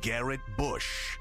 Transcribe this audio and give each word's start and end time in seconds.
Garrett 0.00 0.40
Bush, 0.56 1.18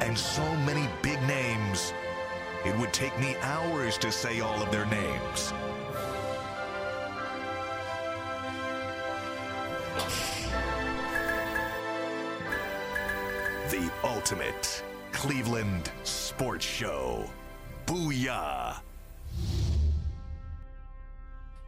and 0.00 0.16
so 0.16 0.42
many 0.58 0.88
big 1.02 1.20
names, 1.22 1.92
it 2.64 2.76
would 2.78 2.92
take 2.92 3.18
me 3.18 3.36
hours 3.42 3.98
to 3.98 4.12
say 4.12 4.40
all 4.40 4.62
of 4.62 4.70
their 4.70 4.86
names. 4.86 5.52
The 13.70 13.90
ultimate 14.04 14.82
Cleveland 15.12 15.90
sports 16.04 16.64
show. 16.64 17.28
Booyah! 17.86 18.76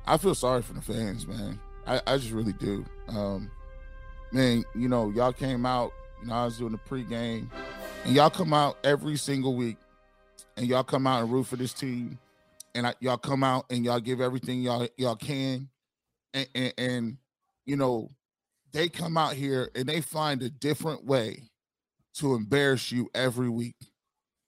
I 0.06 0.16
feel 0.16 0.34
sorry 0.34 0.62
for 0.62 0.72
the 0.72 0.80
fans, 0.80 1.26
man. 1.26 1.60
I, 1.88 2.00
I 2.06 2.18
just 2.18 2.32
really 2.32 2.52
do. 2.52 2.84
Um, 3.08 3.50
man, 4.30 4.62
you 4.74 4.88
know, 4.88 5.10
y'all 5.10 5.32
came 5.32 5.64
out, 5.64 5.92
you 6.20 6.28
know, 6.28 6.34
I 6.34 6.44
was 6.44 6.58
doing 6.58 6.72
the 6.72 6.78
pregame, 6.78 7.48
and 8.04 8.14
y'all 8.14 8.30
come 8.30 8.52
out 8.52 8.76
every 8.84 9.16
single 9.16 9.56
week, 9.56 9.78
and 10.56 10.66
y'all 10.66 10.84
come 10.84 11.06
out 11.06 11.22
and 11.22 11.32
root 11.32 11.46
for 11.46 11.56
this 11.56 11.72
team, 11.72 12.18
and 12.74 12.86
I, 12.86 12.94
y'all 13.00 13.16
come 13.16 13.42
out 13.42 13.64
and 13.70 13.84
y'all 13.84 14.00
give 14.00 14.20
everything 14.20 14.60
y'all 14.60 14.86
y'all 14.98 15.16
can, 15.16 15.70
and, 16.34 16.48
and, 16.54 16.74
and 16.76 17.16
you 17.64 17.76
know, 17.76 18.10
they 18.72 18.90
come 18.90 19.16
out 19.16 19.32
here 19.32 19.70
and 19.74 19.88
they 19.88 20.02
find 20.02 20.42
a 20.42 20.50
different 20.50 21.04
way 21.06 21.44
to 22.14 22.34
embarrass 22.34 22.92
you 22.92 23.08
every 23.14 23.48
week. 23.48 23.76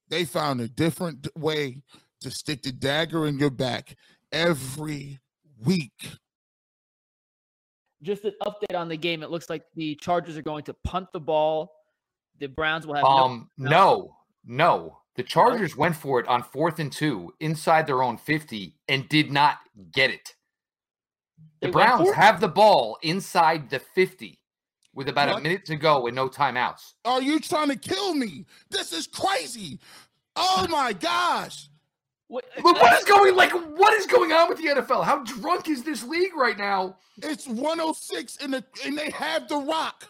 They 0.09 0.25
found 0.25 0.61
a 0.61 0.69
different 0.69 1.27
way 1.37 1.83
to 2.21 2.31
stick 2.31 2.63
the 2.63 2.73
dagger 2.73 3.27
in 3.27 3.39
your 3.39 3.51
back 3.51 3.97
every 4.31 5.21
week. 5.65 6.11
Just 8.03 8.25
an 8.25 8.33
update 8.43 8.75
on 8.79 8.89
the 8.89 8.97
game. 8.97 9.23
It 9.23 9.31
looks 9.31 9.51
like 9.51 9.65
the 9.75 9.95
Chargers 9.97 10.37
are 10.37 10.43
going 10.43 10.65
to 10.65 10.75
punt 10.75 11.09
the 11.13 11.21
ball. 11.21 11.73
The 12.39 12.47
Browns 12.49 12.87
will 12.87 12.95
have 12.95 13.05
Um, 13.05 13.51
no. 13.59 13.71
no, 13.71 14.17
no. 14.47 14.97
The 15.17 15.23
Chargers 15.23 15.77
went 15.77 15.97
for 15.97 16.19
it 16.21 16.27
on 16.29 16.43
fourth 16.43 16.79
and 16.79 16.91
two 16.91 17.35
inside 17.41 17.87
their 17.87 18.03
own 18.03 18.17
50 18.17 18.75
and 18.89 19.09
did 19.09 19.31
not 19.31 19.59
get 19.93 20.11
it. 20.11 20.35
The 21.61 21.67
They 21.67 21.71
Browns 21.73 22.09
it? 22.09 22.15
have 22.15 22.41
the 22.41 22.49
ball 22.49 22.97
inside 23.03 23.69
the 23.69 23.81
50 23.81 24.39
with 24.95 25.09
about 25.09 25.39
a 25.39 25.41
minute 25.41 25.65
to 25.67 25.77
go 25.77 26.07
and 26.07 26.17
no 26.17 26.29
timeouts. 26.29 26.95
Are 27.05 27.21
you 27.23 27.39
trying 27.39 27.69
to 27.69 27.77
kill 27.77 28.15
me? 28.15 28.47
This 28.71 28.93
is 28.93 29.07
crazy. 29.07 29.79
Oh 30.37 30.67
my 30.71 30.93
gosh. 30.95 31.69
Wait, 32.31 32.45
But 32.63 32.75
what 32.81 32.93
is 32.93 33.05
going 33.05 33.35
like 33.35 33.51
what 33.53 33.93
is 33.95 34.07
going 34.07 34.31
on 34.33 34.49
with 34.49 34.59
the 34.59 34.67
NFL? 34.69 35.05
How 35.05 35.25
drunk 35.25 35.69
is 35.69 35.83
this 35.83 36.05
league 36.05 36.35
right 36.37 36.57
now? 36.57 36.97
It's 37.21 37.49
106 37.49 38.37
and 38.41 38.55
the 38.55 38.65
and 38.87 38.97
they 38.97 39.11
have 39.11 39.49
the 39.49 39.57
rock. 39.57 40.07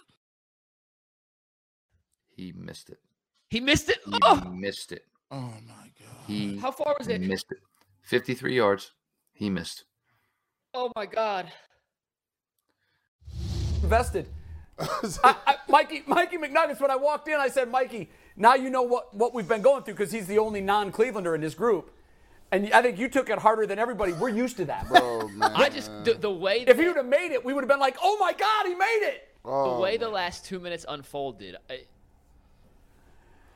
He 2.36 2.52
missed 2.52 2.90
it. 2.90 2.98
He 3.48 3.58
missed 3.60 3.88
it. 3.88 3.98
He 4.06 4.18
Oh, 4.22 4.36
missed 4.50 4.92
it. 4.92 5.06
Oh 5.30 5.38
my 5.66 5.90
god. 5.98 6.26
He 6.26 6.58
how 6.58 6.70
far 6.70 6.94
was 6.98 7.08
it? 7.08 7.22
missed 7.22 7.50
it. 7.52 7.58
53 8.02 8.54
yards. 8.54 8.92
He 9.32 9.48
missed. 9.48 9.84
Oh 10.74 10.92
my 10.94 11.06
God. 11.06 11.50
invested. 13.82 14.26
I, 14.78 15.36
I, 15.46 15.56
Mikey, 15.68 16.02
Mikey 16.06 16.36
McNuggets. 16.36 16.80
When 16.80 16.90
I 16.90 16.96
walked 16.96 17.28
in, 17.28 17.34
I 17.34 17.48
said, 17.48 17.70
"Mikey, 17.70 18.10
now 18.36 18.54
you 18.54 18.70
know 18.70 18.82
what 18.82 19.14
what 19.14 19.34
we've 19.34 19.48
been 19.48 19.62
going 19.62 19.82
through 19.84 19.94
because 19.94 20.12
he's 20.12 20.26
the 20.26 20.38
only 20.38 20.60
non-Clevelander 20.60 21.34
in 21.34 21.40
this 21.40 21.54
group." 21.54 21.90
And 22.52 22.72
I 22.72 22.82
think 22.82 22.98
you 22.98 23.08
took 23.08 23.30
it 23.30 23.38
harder 23.38 23.64
than 23.66 23.78
everybody. 23.78 24.12
We're 24.12 24.28
used 24.28 24.56
to 24.56 24.64
that. 24.66 24.86
Oh 24.90 25.28
man. 25.28 25.52
I 25.54 25.68
just 25.68 25.90
the, 26.04 26.14
the 26.14 26.30
way 26.30 26.64
if 26.66 26.78
he 26.78 26.86
would 26.88 26.96
have 26.96 27.06
made 27.06 27.32
it, 27.32 27.44
we 27.44 27.52
would 27.54 27.62
have 27.62 27.68
been 27.68 27.78
like, 27.80 27.96
"Oh 28.02 28.16
my 28.18 28.32
God, 28.32 28.66
he 28.66 28.74
made 28.74 29.00
it!" 29.02 29.28
Oh, 29.44 29.70
the 29.70 29.76
Oh, 29.76 29.80
way 29.80 29.96
the 29.96 30.08
last 30.08 30.44
two 30.44 30.58
minutes 30.58 30.84
unfolded, 30.88 31.56
I, 31.70 31.82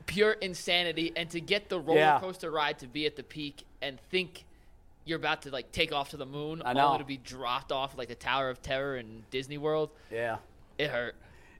pure 0.05 0.31
insanity. 0.33 1.11
And 1.15 1.29
to 1.31 1.41
get 1.41 1.69
the 1.69 1.79
roller 1.79 1.99
Yeah. 1.99 2.19
coaster 2.19 2.49
ride 2.51 2.79
to 2.79 2.87
be 2.87 3.05
at 3.05 3.15
the 3.15 3.23
peak 3.23 3.65
and 3.81 3.99
think 4.09 4.45
you're 5.03 5.17
about 5.19 5.41
to 5.43 5.51
like 5.51 5.71
take 5.71 5.91
off 5.93 6.09
to 6.11 6.17
the 6.17 6.25
moon, 6.25 6.61
I 6.65 6.73
know. 6.73 6.87
only 6.87 6.99
to 6.99 7.05
be 7.05 7.17
dropped 7.17 7.71
off 7.71 7.97
like 7.97 8.07
the 8.07 8.15
Tower 8.15 8.49
of 8.49 8.61
Terror 8.61 8.97
in 8.97 9.23
Disney 9.29 9.57
World, 9.57 9.89
Yeah, 10.11 10.37
it 10.77 10.89
hurt. 10.89 11.15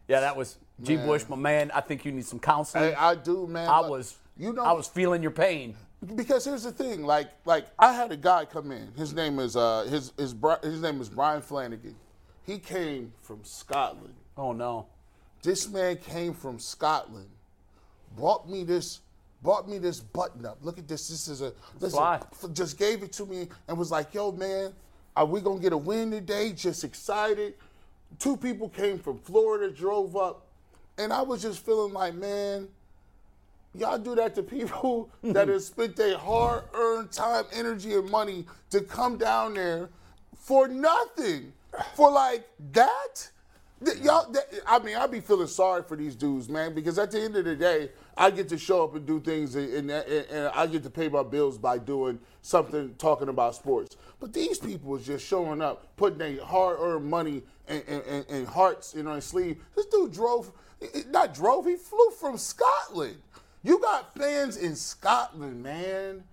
yeah, 0.08 0.22
that 0.22 0.36
was 0.36 0.58
G. 0.82 0.96
Man. 0.98 1.06
Bush, 1.06 1.26
my 1.30 1.36
man. 1.36 1.72
I 1.74 1.82
think 1.82 2.06
you 2.06 2.12
need 2.12 2.26
some 2.26 2.40
counseling. 2.40 2.90
Hey, 2.92 2.96
I 2.96 3.16
do, 3.16 3.46
man. 3.48 3.68
I 3.70 3.82
was, 3.82 4.16
you 4.38 4.52
know 4.54 4.64
I 4.64 4.72
was 4.74 4.88
feeling 4.88 5.22
your 5.22 5.32
pain. 5.32 5.76
Because 6.16 6.46
here's 6.46 6.64
the 6.64 6.72
thing 6.72 7.04
like 7.04 7.30
like 7.46 7.68
i 7.80 7.94
had 7.94 8.12
a 8.12 8.18
guy 8.18 8.46
come 8.46 8.72
in. 8.72 8.92
His 8.96 9.14
name 9.14 9.40
is 9.40 9.56
uh 9.56 9.84
his 9.90 10.12
his 10.18 10.36
his 10.64 10.82
name 10.82 11.02
is 11.02 11.10
brian 11.10 11.42
flanagan. 11.42 11.96
He 12.44 12.60
came 12.60 13.12
from 13.22 13.44
scotland. 13.44 14.14
Oh 14.38 14.52
no. 14.52 14.88
this 15.44 15.68
man 15.70 15.98
came 15.98 16.34
from 16.34 16.60
scotland 16.60 17.30
brought 18.16 18.50
me 18.50 18.64
this 18.64 19.02
brought 19.42 19.68
me 19.70 19.78
this 19.78 20.00
button 20.00 20.46
up. 20.46 20.58
Look 20.62 20.78
at 20.80 20.88
this 20.88 21.08
this 21.10 21.28
is 21.28 21.42
a 21.42 21.54
listen, 21.80 22.02
f- 22.04 22.46
just 22.54 22.78
gave 22.78 23.04
it 23.04 23.12
to 23.14 23.26
me 23.26 23.48
and 23.68 23.78
was 23.78 23.92
like 23.92 24.14
yo 24.14 24.32
man 24.32 24.74
are 25.16 25.26
we 25.26 25.40
gonna 25.40 25.60
get 25.62 25.72
a 25.72 25.78
win 25.78 26.12
today? 26.12 26.52
Just 26.52 26.84
excited. 26.84 27.54
Two 28.20 28.38
people 28.38 28.70
came 28.70 29.00
from 29.00 29.18
florida 29.20 29.70
drove 29.72 30.16
up 30.16 30.46
and 30.98 31.12
i 31.12 31.22
was 31.22 31.42
just 31.42 31.66
feeling 31.66 31.92
like 31.94 32.14
man 32.16 32.68
Y'all 33.78 33.98
do 33.98 34.16
that 34.16 34.36
to 34.36 34.44
people 34.44 35.10
that 35.24 35.48
have 35.48 35.62
spent 35.62 35.96
their 35.96 36.18
hard-earned 36.18 37.12
time, 37.12 37.46
energy, 37.54 37.94
and 37.94 38.10
money 38.10 38.46
to 38.70 38.82
come 38.82 39.18
down 39.18 39.54
there 39.54 39.90
for 40.38 40.68
nothing, 40.68 41.52
for 41.96 42.12
like 42.12 42.48
that. 42.72 43.30
Y'all, 44.02 44.32
that, 44.32 44.46
I 44.66 44.80
mean, 44.80 44.96
I 44.96 45.06
be 45.08 45.20
feeling 45.20 45.48
sorry 45.48 45.84
for 45.84 45.98
these 45.98 46.16
dudes, 46.16 46.48
man, 46.48 46.74
because 46.74 46.98
at 46.98 47.12
the 47.12 47.22
end 47.22 47.36
of 47.36 47.44
the 47.44 47.56
day, 47.56 47.90
I 48.18 48.32
get 48.32 48.48
to 48.50 48.58
show 48.58 48.86
up 48.86 48.96
and 48.96 49.06
do 49.06 49.20
things, 49.20 49.56
and, 49.56 49.92
and, 49.92 49.92
and 49.92 50.48
I 50.56 50.68
get 50.68 50.84
to 50.84 50.90
pay 50.90 51.10
my 51.10 51.24
bills 51.24 51.58
by 51.58 51.78
doing 51.78 52.18
something, 52.42 52.96
talking 52.98 53.28
about 53.28 53.56
sports. 53.56 53.98
But 54.20 54.32
these 54.32 54.58
people 54.58 54.96
is 54.96 55.06
just 55.06 55.28
showing 55.28 55.62
up, 55.62 55.96
putting 55.98 56.18
their 56.18 56.44
hard-earned 56.44 57.06
money 57.06 57.44
and, 57.68 57.84
and, 58.30 58.48
hearts 58.48 58.94
in 58.94 59.06
their 59.06 59.20
sleeve. 59.22 59.58
This 59.76 59.88
dude 59.88 60.14
drove, 60.14 60.52
not 61.10 61.34
drove, 61.34 61.66
he 61.66 61.76
flew 61.76 62.12
from 62.12 62.38
Scotland. 62.38 63.18
You 63.66 63.80
got 63.80 64.14
fans 64.16 64.58
in 64.58 64.76
Scotland, 64.76 65.64
man, 65.64 66.24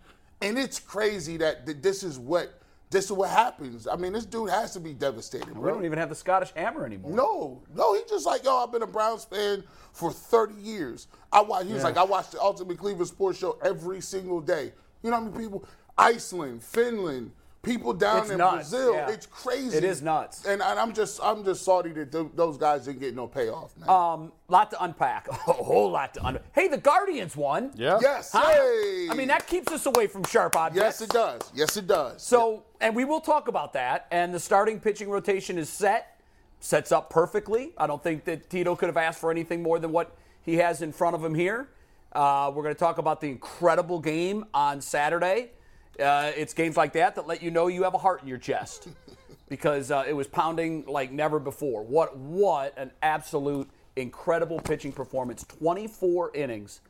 and 0.43 0.59
it's 0.59 0.79
crazy 0.79 1.39
that, 1.39 1.65
that 1.65 1.83
this 1.83 2.03
is 2.03 2.19
what 2.19 2.61
this 2.91 3.07
is 3.07 3.13
what 3.13 3.31
happens. 3.31 3.89
I 3.89 3.97
mean, 3.97 4.13
this 4.13 4.27
dude 4.27 4.51
has 4.51 4.75
to 4.75 4.81
be 4.81 4.93
devastated, 4.93 5.57
We 5.57 5.71
don't 5.71 5.87
even 5.87 5.99
have 5.99 6.11
the 6.11 6.15
Scottish 6.15 6.53
Hammer 6.55 6.85
anymore. 6.85 7.11
No, 7.11 7.63
no, 7.75 7.95
he's 7.95 8.05
just 8.05 8.27
like, 8.27 8.45
yo, 8.45 8.63
I've 8.63 8.71
been 8.71 8.83
a 8.83 8.87
Browns 8.87 9.25
fan 9.25 9.65
for 9.95 10.13
30 10.13 10.61
years. 10.61 11.07
I 11.33 11.41
watch, 11.41 11.67
he 11.67 11.73
was 11.73 11.85
like, 11.85 11.97
I 11.97 12.05
watch 12.05 12.33
the 12.33 12.41
Ultimate 12.41 12.77
Cleveland 12.77 13.09
Sports 13.09 13.39
Show 13.39 13.59
every 13.65 14.03
single 14.03 14.43
day. 14.43 14.75
You 15.03 15.09
know 15.09 15.17
how 15.17 15.23
many 15.23 15.43
people? 15.43 15.65
Iceland, 15.97 16.63
Finland, 16.63 17.33
people 17.63 17.93
down 17.93 18.23
It's 18.23 18.31
in 18.31 18.39
nuts, 18.39 18.71
Brazil. 18.71 18.95
yeah. 18.95 19.11
It's 19.11 19.27
crazy. 19.27 19.77
It 19.79 19.85
is 19.85 20.03
nuts. 20.03 20.45
And, 20.45 20.61
and 20.61 20.79
I'm 20.81 20.93
just, 20.93 21.21
I'm 21.23 21.45
just 21.45 21.65
salty 21.65 21.91
that 21.93 22.11
th- 22.11 22.27
those 22.35 22.57
guys 22.59 22.85
didn't 22.87 23.01
get 23.01 23.15
no 23.15 23.27
payoff, 23.29 23.77
man. 23.79 23.89
Um, 23.89 24.33
lot 24.49 24.71
to 24.73 24.83
unpack. 24.83 25.29
A 25.31 25.35
whole 25.53 25.91
lot 25.91 26.13
to 26.15 26.27
unpack. 26.27 26.45
Hey, 26.53 26.67
the 26.69 26.77
Guardians 26.79 27.37
won. 27.37 27.71
Yeah. 27.77 27.99
yes, 28.03 28.33
Huh? 28.33 28.51
hey. 28.51 29.09
I 29.11 29.15
mean, 29.15 29.29
that 29.29 29.47
keeps 29.47 29.71
us 29.73 29.87
away 29.87 30.09
from 30.09 30.25
sharp 30.25 30.57
objects. 30.57 31.01
Yes, 31.01 31.01
it 31.03 31.11
does. 31.11 31.41
Yes, 31.55 31.77
it 31.77 31.87
does. 31.87 32.21
So, 32.23 32.65
and 32.81 32.97
we 32.97 33.05
will 33.05 33.21
talk 33.21 33.47
about 33.49 33.73
that. 33.75 34.07
And 34.11 34.35
the 34.35 34.41
starting 34.41 34.81
pitching 34.81 35.09
rotation 35.09 35.57
is 35.57 35.69
set, 35.69 36.21
sets 36.59 36.91
up 36.91 37.11
perfectly. 37.11 37.73
I 37.79 37.87
don't 37.87 38.03
think 38.03 38.25
that 38.25 38.51
Tito 38.51 38.75
could 38.75 38.89
have 38.89 38.97
asked 38.97 39.21
for 39.21 39.31
anything 39.31 39.63
more 39.63 39.79
than 39.79 39.93
what 39.93 40.17
he 40.43 40.57
has 40.57 40.83
in 40.83 40.93
front 40.93 41.15
of 41.15 41.25
him 41.25 41.35
here. 41.35 41.69
Uh, 42.13 42.51
we're 42.53 42.63
going 42.65 42.75
to 42.75 42.79
talk 42.79 42.99
about 42.99 43.21
the 43.21 43.29
incredible 43.29 44.01
game 44.01 44.45
on 44.53 44.81
Saturday. 44.81 45.53
Uh, 46.01 46.33
it's 46.37 46.55
games 46.55 46.77
like 46.77 46.95
that 46.95 47.15
that 47.17 47.27
let 47.27 47.43
you 47.43 47.51
know 47.51 47.67
you 47.67 47.83
have 47.83 47.95
a 47.95 47.99
heart 47.99 48.23
in 48.23 48.29
your 48.29 48.39
chest 48.39 48.89
because 49.49 49.91
uh, 49.91 50.05
it 50.07 50.15
was 50.15 50.27
pounding 50.27 50.85
like 50.87 51.13
never 51.13 51.39
before. 51.39 51.83
What 51.83 52.17
what 52.17 52.73
an 52.79 52.91
absolute 53.03 53.69
incredible 53.97 54.59
pitching 54.59 54.93
performance! 54.93 55.45
24 55.45 56.35
innings, 56.35 56.81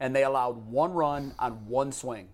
and 0.00 0.16
they 0.16 0.24
allowed 0.24 0.66
one 0.66 0.92
run 0.92 1.34
on 1.38 1.66
one 1.66 1.92
swing. 1.92 2.28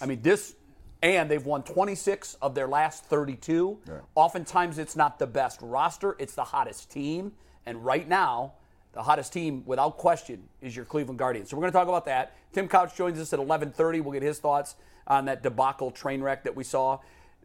I 0.00 0.06
mean, 0.06 0.20
this 0.22 0.54
And 1.02 1.30
they've 1.30 1.44
won 1.44 1.62
26 1.62 2.34
of 2.42 2.54
their 2.54 2.68
last 2.68 3.04
32. 3.04 3.78
Oftentimes, 4.14 4.78
it's 4.78 4.96
not 4.96 5.18
the 5.18 5.26
best 5.26 5.60
roster, 5.62 6.16
it's 6.18 6.34
the 6.34 6.44
hottest 6.44 6.90
team. 6.90 7.32
And 7.64 7.84
right 7.84 8.06
now, 8.08 8.54
the 8.92 9.02
hottest 9.02 9.32
team, 9.32 9.62
without 9.66 9.98
question, 9.98 10.48
is 10.60 10.74
your 10.74 10.84
Cleveland 10.84 11.18
Guardians. 11.18 11.50
So 11.50 11.56
we're 11.56 11.62
going 11.62 11.72
to 11.72 11.78
talk 11.78 11.88
about 11.88 12.06
that. 12.06 12.34
Tim 12.52 12.68
Couch 12.68 12.96
joins 12.96 13.18
us 13.18 13.32
at 13.32 13.38
11:30. 13.38 14.02
We'll 14.02 14.12
get 14.12 14.22
his 14.22 14.38
thoughts 14.38 14.76
on 15.06 15.26
that 15.26 15.42
debacle 15.42 15.90
train 15.90 16.22
wreck 16.22 16.44
that 16.44 16.56
we 16.56 16.64
saw. 16.64 16.98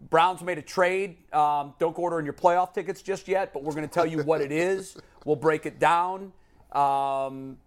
Browns 0.10 0.42
made 0.42 0.58
a 0.58 0.64
trade. 0.64 1.18
Um, 1.34 1.74
don't 1.80 1.96
go 1.96 2.04
ordering 2.04 2.26
your 2.26 2.34
playoff 2.34 2.74
tickets 2.74 3.02
just 3.02 3.28
yet, 3.28 3.54
but 3.54 3.64
we're 3.64 3.74
going 3.74 3.88
to 3.88 3.94
tell 3.94 4.06
you 4.06 4.24
what 4.24 4.42
it 4.42 4.52
is. 4.52 4.98
We'll 5.24 5.36
break 5.36 5.68
it 5.68 5.78
down. 5.78 6.34
Um, 6.72 7.58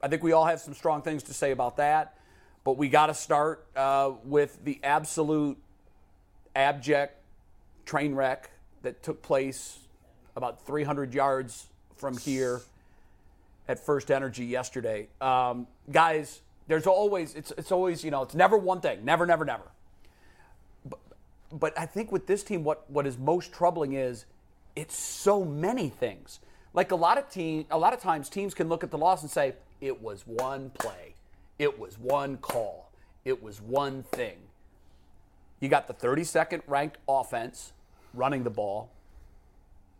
I 0.00 0.08
think 0.08 0.22
we 0.22 0.32
all 0.32 0.46
have 0.46 0.60
some 0.60 0.72
strong 0.72 1.02
things 1.02 1.24
to 1.24 1.34
say 1.34 1.50
about 1.50 1.76
that, 1.76 2.16
but 2.64 2.78
we 2.78 2.88
got 2.88 3.08
to 3.08 3.14
start 3.14 3.66
uh, 3.76 4.12
with 4.24 4.64
the 4.64 4.80
absolute 4.82 5.58
abject 6.56 7.20
train 7.84 8.14
wreck 8.14 8.50
that 8.80 9.02
took 9.02 9.20
place 9.20 9.78
about 10.36 10.64
300 10.66 11.12
yards 11.12 11.66
from 11.96 12.16
here 12.16 12.62
at 13.68 13.84
First 13.84 14.10
Energy 14.10 14.46
yesterday. 14.46 15.08
Um, 15.20 15.66
guys, 15.90 16.40
there's 16.68 16.86
always 16.86 17.34
it's 17.34 17.52
it's 17.58 17.72
always 17.72 18.04
you 18.04 18.10
know 18.10 18.22
it's 18.22 18.34
never 18.34 18.56
one 18.56 18.80
thing, 18.80 19.04
never 19.04 19.26
never 19.26 19.44
never. 19.44 19.64
But, 20.84 21.00
but 21.50 21.78
I 21.78 21.86
think 21.86 22.12
with 22.12 22.26
this 22.26 22.44
team, 22.44 22.62
what 22.62 22.88
what 22.88 23.06
is 23.06 23.18
most 23.18 23.52
troubling 23.52 23.94
is 23.94 24.26
it's 24.76 24.96
so 24.96 25.44
many 25.44 25.88
things. 25.88 26.40
Like 26.74 26.92
a 26.92 26.96
lot 26.96 27.18
of 27.18 27.28
team, 27.30 27.64
a 27.70 27.78
lot 27.78 27.94
of 27.94 28.00
times 28.00 28.28
teams 28.28 28.54
can 28.54 28.68
look 28.68 28.84
at 28.84 28.90
the 28.90 28.98
loss 28.98 29.22
and 29.22 29.30
say 29.30 29.54
it 29.80 30.00
was 30.00 30.22
one 30.26 30.70
play, 30.70 31.14
it 31.58 31.78
was 31.78 31.98
one 31.98 32.36
call, 32.36 32.92
it 33.24 33.42
was 33.42 33.60
one 33.60 34.04
thing. 34.04 34.36
You 35.60 35.68
got 35.68 35.88
the 35.88 35.94
32nd 35.94 36.62
ranked 36.68 36.98
offense 37.08 37.72
running 38.14 38.44
the 38.44 38.50
ball. 38.50 38.90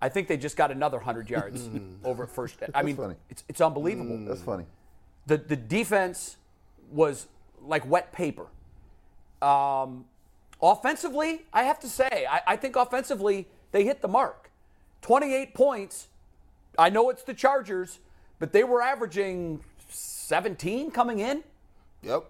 I 0.01 0.09
think 0.09 0.29
they 0.29 0.37
just 0.37 0.57
got 0.57 0.71
another 0.71 0.99
100 0.99 1.29
yards 1.29 1.69
over 2.05 2.25
at 2.25 2.31
first. 2.31 2.63
I 2.73 2.83
mean, 2.83 2.97
funny. 2.97 3.17
it's, 3.29 3.43
it's 3.49 3.61
unbelievable. 3.61 4.17
Mm. 4.17 4.29
That's 4.29 4.43
funny. 4.43 4.67
The, 5.27 5.39
the 5.39 5.57
defense 5.57 6.37
was 6.91 7.27
like 7.63 7.89
wet 7.89 8.13
paper. 8.13 8.47
Um, 9.43 10.05
offensively, 10.63 11.43
I 11.53 11.65
have 11.65 11.79
to 11.81 11.89
say, 11.89 12.27
I, 12.29 12.41
I 12.49 12.57
think 12.57 12.77
offensively, 12.77 13.49
they 13.73 13.85
hit 13.85 14.03
the 14.03 14.09
mark. 14.09 14.51
28 15.03 15.55
points. 15.55 16.09
I 16.79 16.91
know 16.91 17.11
it's 17.11 17.23
the 17.23 17.35
Chargers, 17.35 17.99
but 18.39 18.53
they 18.53 18.65
were 18.65 18.83
averaging 18.83 19.61
17 19.89 20.91
coming 20.91 21.19
in. 21.21 21.43
Yep. 22.03 22.25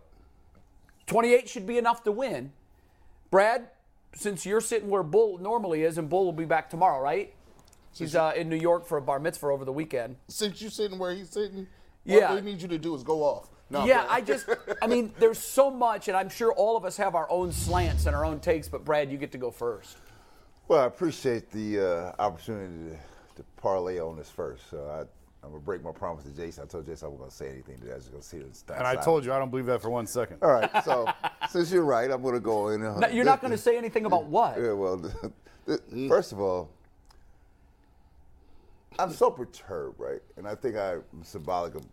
28 1.06 1.48
should 1.48 1.66
be 1.66 1.78
enough 1.78 2.02
to 2.04 2.12
win. 2.12 2.52
Brad, 3.30 3.68
since 4.14 4.44
you're 4.46 4.60
sitting 4.60 4.88
where 4.88 5.02
Bull 5.02 5.38
normally 5.38 5.82
is, 5.82 5.98
and 5.98 6.08
Bull 6.08 6.24
will 6.24 6.32
be 6.32 6.44
back 6.44 6.70
tomorrow, 6.70 7.00
right? 7.02 7.34
He's 7.94 8.14
uh, 8.14 8.32
in 8.36 8.48
New 8.48 8.56
York 8.56 8.86
for 8.86 8.98
a 8.98 9.02
bar 9.02 9.18
mitzvah 9.18 9.46
over 9.48 9.64
the 9.64 9.72
weekend. 9.72 10.16
Since 10.28 10.60
you're 10.62 10.70
sitting 10.70 10.98
where 10.98 11.14
he's 11.14 11.30
sitting, 11.30 11.66
Yeah. 12.04 12.28
all 12.28 12.34
we 12.36 12.42
need 12.42 12.62
you 12.62 12.68
to 12.68 12.78
do 12.78 12.94
is 12.94 13.02
go 13.02 13.22
off. 13.22 13.48
No, 13.70 13.84
yeah, 13.84 14.02
but- 14.02 14.10
I 14.10 14.20
just, 14.20 14.46
I 14.82 14.86
mean, 14.86 15.12
there's 15.18 15.38
so 15.38 15.70
much, 15.70 16.08
and 16.08 16.16
I'm 16.16 16.28
sure 16.30 16.52
all 16.52 16.76
of 16.76 16.84
us 16.84 16.96
have 16.96 17.14
our 17.14 17.30
own 17.30 17.52
slants 17.52 18.06
and 18.06 18.16
our 18.16 18.24
own 18.24 18.40
takes, 18.40 18.68
but 18.68 18.84
Brad, 18.84 19.10
you 19.10 19.18
get 19.18 19.32
to 19.32 19.38
go 19.38 19.50
first. 19.50 19.98
Well, 20.68 20.80
I 20.80 20.86
appreciate 20.86 21.50
the 21.50 22.14
uh, 22.18 22.22
opportunity 22.22 22.90
to, 22.90 22.96
to 23.36 23.42
parlay 23.56 23.98
on 23.98 24.16
this 24.16 24.30
first. 24.30 24.68
So 24.70 24.86
I, 24.86 25.00
I'm 25.44 25.52
gonna 25.52 25.60
break 25.60 25.82
my 25.82 25.92
promise 25.92 26.24
to 26.24 26.30
Jason. 26.30 26.64
I 26.64 26.66
told 26.66 26.84
Jason 26.84 27.06
I 27.06 27.08
wasn't 27.08 27.20
gonna 27.20 27.30
say 27.30 27.48
anything 27.50 27.78
today. 27.78 27.92
I 27.92 27.94
was 27.94 28.04
just 28.04 28.12
gonna 28.12 28.22
see 28.22 28.36
it. 28.38 28.76
And 28.76 28.86
I 28.86 28.96
told 28.96 29.24
you 29.24 29.32
I 29.32 29.38
don't 29.38 29.50
believe 29.50 29.66
that 29.66 29.80
for 29.80 29.88
one 29.88 30.06
second. 30.06 30.38
All 30.42 30.50
right. 30.50 30.70
So 30.84 31.08
since 31.48 31.72
you're 31.72 31.84
right, 31.84 32.10
I'm 32.10 32.22
gonna 32.22 32.40
go 32.40 32.68
in. 32.68 32.82
No, 32.82 33.08
you're 33.08 33.24
not 33.24 33.40
going 33.40 33.52
to 33.52 33.56
say 33.58 33.78
anything 33.78 34.04
about 34.04 34.24
what? 34.24 34.60
Yeah. 34.60 34.72
Well, 34.72 35.10
first 36.08 36.32
of 36.32 36.40
all, 36.40 36.68
I'm 38.98 39.12
so 39.12 39.30
perturbed, 39.30 39.98
right? 39.98 40.20
And 40.36 40.46
I 40.46 40.54
think 40.54 40.76
I'm 40.76 41.02
symbolic 41.22 41.74
of 41.76 41.86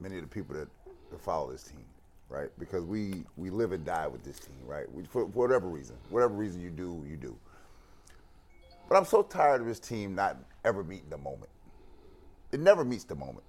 many 0.00 0.16
of 0.16 0.22
the 0.22 0.28
people 0.28 0.56
that, 0.56 0.68
that 1.16 1.24
follow 1.24 1.50
this 1.50 1.62
team, 1.64 1.84
right? 2.28 2.48
Because 2.58 2.84
we 2.84 3.24
we 3.36 3.50
live 3.50 3.72
and 3.72 3.84
die 3.84 4.06
with 4.06 4.22
this 4.24 4.38
team, 4.38 4.56
right? 4.64 4.90
We, 4.92 5.04
for, 5.04 5.22
for 5.24 5.46
whatever 5.46 5.68
reason, 5.68 5.96
whatever 6.10 6.34
reason 6.34 6.60
you 6.60 6.70
do, 6.70 7.04
you 7.08 7.16
do. 7.16 7.36
But 8.88 8.96
I'm 8.96 9.04
so 9.04 9.22
tired 9.22 9.60
of 9.60 9.66
this 9.66 9.80
team 9.80 10.14
not 10.14 10.36
ever 10.64 10.84
meeting 10.84 11.10
the 11.10 11.18
moment. 11.18 11.50
It 12.52 12.60
never 12.60 12.84
meets 12.84 13.04
the 13.04 13.16
moment. 13.16 13.44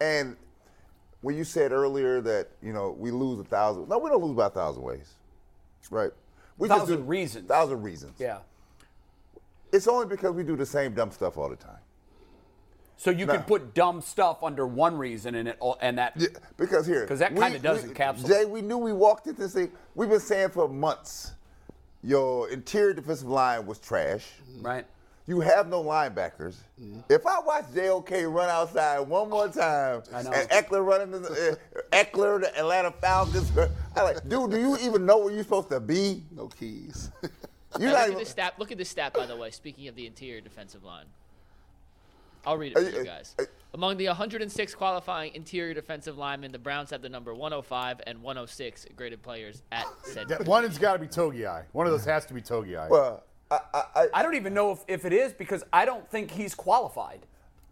And 0.00 0.36
when 1.22 1.36
you 1.36 1.44
said 1.44 1.72
earlier 1.72 2.20
that 2.20 2.48
you 2.62 2.72
know 2.72 2.90
we 2.98 3.10
lose 3.10 3.38
a 3.40 3.44
thousand, 3.44 3.88
no, 3.88 3.98
we 3.98 4.10
don't 4.10 4.22
lose 4.22 4.36
by 4.36 4.46
a 4.46 4.50
thousand 4.50 4.82
ways, 4.82 5.14
right? 5.90 6.10
We 6.58 6.68
just 6.68 6.80
Thousand 6.80 6.96
do- 6.98 7.02
reasons. 7.04 7.48
Thousand 7.48 7.82
reasons. 7.82 8.14
Yeah. 8.18 8.38
It's 9.72 9.86
only 9.86 10.06
because 10.06 10.32
we 10.34 10.42
do 10.42 10.56
the 10.56 10.66
same 10.66 10.94
dumb 10.94 11.10
stuff 11.12 11.38
all 11.38 11.48
the 11.48 11.56
time. 11.56 11.78
So 13.00 13.10
you 13.10 13.24
No. 13.24 13.32
can 13.32 13.44
put 13.44 13.72
dumb 13.72 14.02
stuff 14.02 14.42
under 14.42 14.66
one 14.66 14.98
reason, 14.98 15.34
and 15.34 15.48
it, 15.48 15.56
all- 15.58 15.78
and 15.80 15.96
that. 15.96 16.12
Yeah, 16.16 16.28
because 16.58 16.84
here, 16.84 17.06
'Cause 17.06 17.20
that 17.20 17.34
kinda 17.34 17.58
does 17.58 17.82
we- 17.82 17.94
encapsulate. 17.94 18.26
Jay, 18.26 18.44
we 18.44 18.60
knew 18.60 18.76
we 18.76 18.92
walked 18.92 19.26
into 19.26 19.40
this 19.40 19.54
thing. 19.54 19.72
We've 19.94 20.10
been 20.10 20.20
saying 20.20 20.50
for 20.50 20.68
months, 20.68 21.32
your 22.02 22.50
interior 22.50 22.92
defensive 22.92 23.26
line 23.28 23.64
was 23.64 23.78
trash. 23.78 24.26
Right. 24.60 24.84
You 25.26 25.40
have 25.40 25.66
no 25.66 25.82
linebackers. 25.82 26.56
If 27.08 27.26
I 27.26 27.40
watch 27.40 27.72
JOK 27.74 28.10
run 28.26 28.50
outside 28.50 28.98
one 29.00 29.30
more 29.30 29.48
time, 29.48 30.02
I 30.12 30.22
know. 30.22 30.32
and 30.32 30.50
Ekeler 30.50 30.84
running 30.84 31.22
the 31.22 31.52
uh, 31.76 31.80
Ekeler, 31.92 32.42
the 32.42 32.58
Atlanta 32.58 32.90
Falcons, 32.90 33.50
I 33.96 34.02
like, 34.02 34.28
dude, 34.28 34.50
do 34.50 34.60
you 34.60 34.76
even 34.78 35.06
know 35.06 35.18
where 35.18 35.32
you're 35.32 35.42
supposed 35.44 35.70
to 35.70 35.80
be? 35.80 36.24
no 36.32 36.48
keys. 36.48 37.10
You're 37.78 37.92
not 37.92 38.00
look 38.00 38.02
even. 38.08 38.12
at 38.12 38.18
this 38.18 38.28
stat. 38.28 38.54
Look 38.58 38.72
at 38.72 38.76
this 38.76 38.90
stat, 38.90 39.14
by 39.14 39.24
the 39.24 39.36
way. 39.36 39.50
Speaking 39.52 39.88
of 39.88 39.94
the 39.94 40.06
interior 40.06 40.42
defensive 40.42 40.82
line, 40.84 41.06
I'll 42.46 42.56
read 42.56 42.72
it 42.72 42.78
for 42.78 42.90
you 42.90 43.00
uh, 43.00 43.04
guys. 43.04 43.34
uh, 43.38 43.44
Among 43.74 43.96
the 43.98 44.06
106 44.08 44.74
qualifying 44.74 45.34
interior 45.34 45.74
defensive 45.74 46.18
linemen, 46.18 46.50
the 46.52 46.58
Browns 46.58 46.90
have 46.90 47.02
the 47.02 47.08
number 47.08 47.32
105 47.34 48.00
and 48.06 48.22
106 48.22 48.86
graded 48.96 49.22
players 49.22 49.62
at 49.72 49.86
said. 50.04 50.28
That- 50.28 50.46
One 50.46 50.64
has 50.64 50.78
got 50.78 50.94
to 50.94 50.98
be 50.98 51.06
Togiai. 51.06 51.64
One 51.72 51.86
of 51.86 51.92
those 51.92 52.04
has 52.04 52.26
to 52.26 52.34
be 52.34 52.40
Togiai. 52.42 52.88
Well, 52.88 53.22
I, 53.50 53.58
I, 53.74 53.82
I, 53.96 54.06
I 54.14 54.22
don't 54.22 54.34
even 54.34 54.54
know 54.54 54.72
if, 54.72 54.84
if 54.88 55.04
it 55.04 55.12
is 55.12 55.32
because 55.32 55.62
I 55.72 55.84
don't 55.84 56.08
think 56.10 56.30
he's 56.30 56.54
qualified. 56.54 57.26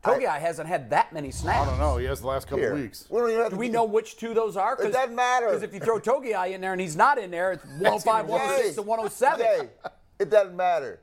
Togiai 0.05 0.39
hasn't 0.39 0.69
had 0.69 0.91
that 0.91 1.13
many 1.13 1.31
snaps. 1.33 1.67
I 1.67 1.71
don't 1.71 1.79
know. 1.81 1.97
He 1.97 2.07
has 2.07 2.21
the 2.21 2.29
last 2.29 2.45
couple 2.47 2.59
here. 2.59 2.75
weeks. 2.75 3.07
We 3.11 3.19
don't 3.19 3.31
even 3.31 3.41
have 3.43 3.51
Do 3.51 3.57
to 3.57 3.61
we 3.61 3.67
be- 3.67 3.73
know 3.73 3.85
which 3.85 4.17
two 4.17 4.33
those 4.35 4.57
are? 4.57 4.75
It 4.81 4.93
doesn't 4.93 5.15
matter. 5.17 5.47
Because 5.47 5.65
if 5.65 5.75
you 5.75 5.81
throw 5.81 5.99
Togiai 6.01 6.53
in 6.53 6.61
there 6.61 6.73
and 6.73 6.81
he's 6.81 6.95
not 6.97 7.19
in 7.19 7.31
there, 7.33 7.53
it's 7.53 7.65
105, 7.65 8.27
106, 8.29 8.75
Jay, 8.75 8.79
and 8.79 8.87
107. 8.87 9.39
Jay, 9.41 9.69
it 10.21 10.31
doesn't 10.31 10.57
matter. 10.57 11.01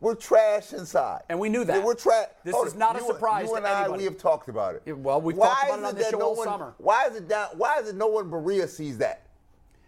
We're 0.00 0.14
trash 0.14 0.72
inside. 0.74 1.22
And 1.28 1.38
we 1.40 1.48
knew 1.48 1.64
that. 1.64 1.78
Yeah, 1.78 1.84
we're 1.84 1.94
trash. 1.94 2.28
This 2.44 2.54
is 2.56 2.74
not 2.74 2.96
a 3.00 3.04
surprise 3.04 3.44
You 3.44 3.50
to 3.52 3.54
and 3.56 3.66
I, 3.66 3.80
anybody. 3.82 3.98
we 4.00 4.04
have 4.04 4.18
talked 4.18 4.48
about 4.48 4.74
it. 4.74 4.82
Yeah, 4.84 4.92
well, 4.92 5.20
we've 5.20 5.36
Why 5.36 5.48
talked 5.48 5.64
about 5.64 5.78
is 5.78 5.78
it 5.78 5.84
on 5.86 5.90
it 5.96 5.98
that 6.02 6.10
show 6.10 6.18
no 6.18 6.24
all 6.26 6.36
one, 6.36 6.46
summer. 6.46 6.74
Why 6.78 7.06
is 7.06 7.16
it 7.16 7.28
down? 7.28 7.48
Why 7.56 7.78
is 7.80 7.88
it 7.88 7.96
no 7.96 8.06
one 8.08 8.28
Berea 8.28 8.68
sees 8.68 8.98
that? 8.98 9.22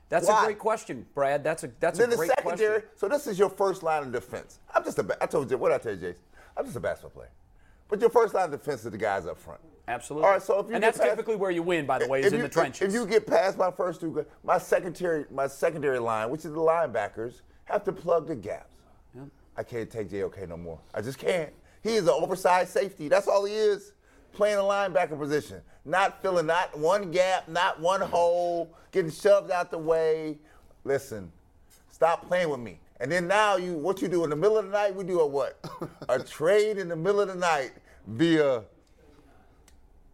That's 0.09 0.27
Why? 0.27 0.41
a 0.43 0.45
great 0.47 0.59
question, 0.59 1.05
Brad. 1.15 1.45
That's 1.45 1.65
a 1.65 1.71
that's 1.81 1.99
then 1.99 2.11
a 2.11 2.17
the 2.17 2.27
secondary. 2.27 2.81
question. 2.81 2.89
So 2.97 3.09
this 3.09 3.27
is 3.27 3.39
your 3.39 3.51
first 3.51 3.83
line 3.83 4.03
of 4.05 4.11
defense. 4.13 4.61
I'm 4.75 4.83
just 4.83 4.99
a. 4.99 5.19
I 5.21 5.27
told 5.27 5.51
you 5.51 5.59
what 5.59 5.71
I 5.73 5.77
tell 5.79 5.93
you, 5.93 5.99
Jason. 6.01 6.23
I'm 6.57 6.65
just 6.65 6.77
a 6.77 6.81
basketball 6.81 7.11
player. 7.11 7.31
But 7.91 8.01
your 8.01 8.09
first 8.11 8.33
line 8.33 8.47
of 8.47 8.51
defense 8.53 8.85
is 8.87 8.91
the 8.91 8.97
guys 8.99 9.27
up 9.27 9.37
front. 9.39 9.61
Absolutely. 9.87 10.27
All 10.27 10.33
right, 10.33 10.43
so 10.43 10.59
if 10.61 10.69
you 10.69 10.75
and 10.75 10.83
that's 10.83 10.99
past- 10.99 11.11
typically 11.11 11.37
where 11.37 11.51
you 11.51 11.63
win, 11.63 11.85
by 11.87 11.99
the 11.99 12.09
way, 12.09 12.21
is 12.21 12.27
If 12.27 12.33
in 12.33 12.39
you- 12.39 12.43
the 12.45 12.49
trenches. 12.53 12.89
If 12.89 12.99
you 12.99 13.07
get 13.07 13.27
past 13.27 13.59
my 13.59 13.71
first 13.71 14.01
two, 14.01 14.25
my 14.43 14.57
secondary, 14.59 15.27
my 15.31 15.47
secondary 15.47 15.99
line, 15.99 16.31
which 16.31 16.45
is 16.47 16.53
the 16.53 16.59
linebackers, 16.59 17.41
have 17.65 17.85
to 17.85 17.93
plug 17.93 18.27
the 18.29 18.35
gaps. 18.37 18.65
I 19.59 19.65
can't 19.65 19.91
take 19.91 20.09
JOK 20.09 20.49
no 20.49 20.57
more. 20.57 20.79
I 20.95 21.03
just 21.03 21.19
can't. 21.19 21.53
He 21.83 21.97
is 21.97 22.05
an 22.05 22.11
oversized 22.11 22.71
safety. 22.71 23.09
That's 23.09 23.27
all 23.27 23.45
he 23.45 23.55
is. 23.55 23.93
Playing 24.33 24.59
a 24.59 24.63
linebacker 24.63 25.19
position, 25.19 25.61
not 25.85 26.23
filling 26.23 26.47
not 26.47 26.79
one 26.79 27.11
gap, 27.11 27.49
not 27.49 27.81
one 27.81 28.01
hole, 28.01 28.73
getting 28.93 29.11
shoved 29.11 29.51
out 29.51 29.73
the 29.73 29.79
way. 29.79 30.39
Listen, 30.85 31.33
stop 31.91 32.29
playing 32.29 32.51
with 32.51 32.61
me. 32.61 32.79
And 33.01 33.11
then 33.11 33.27
now 33.27 33.57
you, 33.57 33.73
what 33.73 34.01
you 34.01 34.07
do 34.07 34.23
in 34.23 34.31
the 34.31 34.37
middle 34.37 34.57
of 34.59 34.67
the 34.67 34.71
night? 34.71 34.95
We 34.95 35.03
do 35.03 35.21
a 35.21 35.27
what? 35.27 35.59
a 36.09 36.21
trade 36.21 36.79
in 36.79 36.89
the 36.89 36.97
middle 36.97 37.21
of 37.21 37.29
the 37.29 37.35
night 37.35 37.73
via 38.07 38.63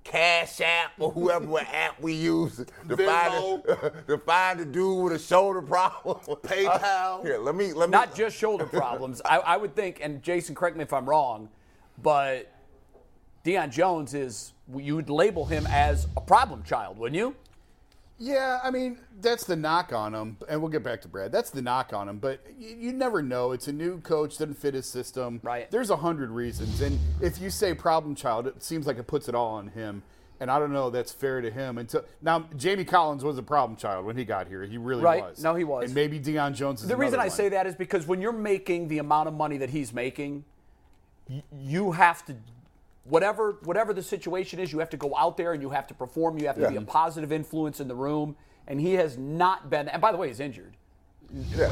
Cash 0.05 0.61
App 0.61 0.93
or 0.99 1.11
whoever 1.11 1.47
what 1.47 1.67
app 1.73 2.01
we 2.01 2.13
use 2.13 2.57
to 2.89 2.97
find, 2.97 3.65
a, 3.67 3.93
to 4.07 4.19
find 4.19 4.61
a 4.61 4.65
dude 4.65 5.03
with 5.03 5.13
a 5.15 5.19
shoulder 5.19 5.63
problem. 5.63 6.19
PayPal. 6.45 7.23
here, 7.23 7.39
let 7.39 7.55
me 7.55 7.73
let 7.73 7.89
me. 7.89 7.93
not 7.93 8.15
just 8.15 8.37
shoulder 8.37 8.67
problems. 8.67 9.23
I, 9.25 9.39
I 9.39 9.57
would 9.57 9.75
think, 9.75 10.01
and 10.03 10.23
Jason, 10.23 10.55
correct 10.55 10.77
me 10.77 10.83
if 10.83 10.93
I'm 10.93 11.09
wrong, 11.09 11.49
but 12.03 12.53
Deion 13.45 13.71
Jones 13.71 14.15
is 14.15 14.53
you 14.77 14.97
would 14.97 15.11
label 15.11 15.47
him 15.47 15.67
as 15.69 16.07
a 16.17 16.21
problem 16.21 16.63
child, 16.63 16.99
wouldn't 16.99 17.17
you? 17.17 17.35
Yeah, 18.25 18.59
I 18.65 18.71
mean 18.71 18.99
that's 19.21 19.45
the 19.45 19.55
knock 19.57 19.93
on 19.93 20.15
him, 20.15 20.39
and 20.49 20.61
we'll 20.63 20.71
get 20.71 20.83
back 20.83 21.03
to 21.03 21.09
Brad. 21.09 21.31
That's 21.31 21.51
the 21.51 21.61
knock 21.61 21.93
on 21.93 22.09
him, 22.09 22.19
but 22.19 22.41
you, 22.59 22.75
you 22.77 22.93
never 22.93 23.23
know. 23.23 23.53
It's 23.53 23.69
a 23.69 23.73
new 23.73 24.01
coach, 24.01 24.33
doesn't 24.39 24.55
fit 24.55 24.73
his 24.73 24.87
system. 24.87 25.41
Right. 25.43 25.71
There's 25.71 25.91
a 25.91 25.97
hundred 25.97 26.31
reasons, 26.31 26.81
and 26.81 26.99
if 27.21 27.39
you 27.39 27.51
say 27.51 27.75
problem 27.75 28.15
child, 28.15 28.47
it 28.47 28.63
seems 28.63 28.87
like 28.87 28.97
it 28.99 29.07
puts 29.07 29.29
it 29.29 29.35
all 29.35 29.55
on 29.57 29.69
him. 29.69 30.03
And 30.41 30.51
I 30.51 30.59
don't 30.59 30.73
know 30.73 30.89
that's 30.91 31.13
fair 31.13 31.41
to 31.43 31.51
him. 31.51 31.77
Until 31.79 32.05
now, 32.23 32.47
Jamie 32.57 32.85
Collins 32.85 33.23
was 33.25 33.37
a 33.39 33.43
problem 33.43 33.77
child 33.77 34.05
when 34.07 34.17
he 34.17 34.25
got 34.25 34.49
here. 34.49 34.65
He 34.65 34.79
really 34.79 35.03
Right. 35.03 35.23
was. 35.23 35.43
No, 35.43 35.55
he 35.55 35.63
was. 35.65 35.85
And 35.85 35.95
maybe 35.95 36.19
Deion 36.19 36.55
Jones 36.55 36.83
is 36.83 36.89
The 36.89 36.97
reason 36.97 37.21
I 37.21 37.25
one. 37.25 37.31
say 37.31 37.51
that 37.51 37.67
is 37.67 37.75
because 37.77 38.07
when 38.07 38.21
you're 38.21 38.33
making 38.33 38.89
the 38.89 38.99
amount 38.99 39.29
of 39.29 39.35
money 39.35 39.59
that 39.59 39.71
he's 39.71 39.93
making, 39.93 40.45
y- 41.29 41.43
you 41.57 41.93
have 41.93 42.25
to 42.27 42.35
whatever 43.05 43.59
whatever 43.65 43.93
the 43.93 44.03
situation 44.03 44.59
is, 44.59 44.73
you 44.73 44.79
have 44.79 44.91
to 44.91 44.97
go 44.97 45.15
out 45.17 45.37
there 45.37 45.53
and 45.53 45.63
you 45.63 45.71
have 45.71 45.87
to 45.89 45.95
perform. 45.95 46.39
You 46.39 46.47
have 46.47 46.57
to 46.59 46.69
be 46.69 46.77
a 46.77 46.81
positive 46.83 47.33
influence 47.33 47.81
in 47.81 47.89
the 47.89 47.95
room. 47.95 48.37
And 48.67 48.81
he 48.81 48.95
has 48.95 49.19
not 49.19 49.69
been. 49.69 49.89
And 49.89 50.01
by 50.01 50.11
the 50.11 50.17
way, 50.19 50.29
he's 50.29 50.41
injured. 50.41 50.75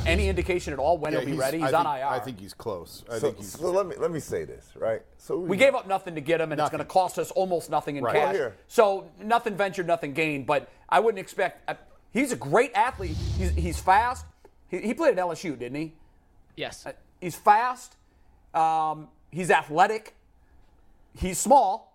Any 0.06 0.28
indication 0.28 0.72
at 0.72 0.78
all 0.78 0.98
when 0.98 1.12
Yeah, 1.12 1.20
he'll 1.20 1.30
be 1.30 1.36
ready? 1.36 1.58
He's 1.58 1.72
I 1.72 1.78
on 1.78 1.84
think, 1.84 1.96
IR. 1.98 2.06
I 2.06 2.18
think 2.18 2.40
he's 2.40 2.52
close. 2.52 3.04
I 3.08 3.14
So, 3.14 3.20
think 3.20 3.36
he's. 3.38 3.52
so 3.58 3.70
let 3.70 3.86
me 3.86 3.94
let 3.96 4.10
me 4.10 4.18
say 4.20 4.44
this, 4.44 4.72
right? 4.76 5.02
So 5.18 5.38
we 5.38 5.56
gave 5.56 5.74
up 5.74 5.86
nothing 5.86 6.14
to 6.16 6.20
get 6.20 6.40
him, 6.40 6.50
and 6.52 6.58
Nothing. 6.58 6.66
it's 6.66 6.70
going 6.78 6.86
to 6.86 6.92
cost 6.92 7.18
us 7.18 7.30
almost 7.30 7.70
nothing 7.70 7.96
in 7.96 8.02
Right. 8.04 8.14
cash. 8.14 8.24
Well, 8.24 8.34
here. 8.34 8.56
So 8.66 9.10
nothing 9.22 9.54
ventured, 9.56 9.86
nothing 9.86 10.12
gained. 10.14 10.46
But 10.46 10.68
I 10.88 10.98
wouldn't 11.00 11.20
expect. 11.20 11.68
Uh, 11.70 11.74
he's 12.12 12.32
a 12.32 12.36
great 12.36 12.72
athlete. 12.74 13.16
He's, 13.38 13.50
he's 13.52 13.78
fast. 13.80 14.26
He, 14.68 14.78
he 14.80 14.94
played 14.94 15.16
at 15.18 15.24
LSU, 15.24 15.56
didn't 15.58 15.76
he? 15.76 15.92
Yes. 16.56 16.84
Uh, 16.84 16.92
He's 17.20 17.36
fast. 17.36 17.94
Um, 18.52 19.08
he's 19.30 19.50
athletic. 19.50 20.14
He's 21.14 21.38
small. 21.38 21.90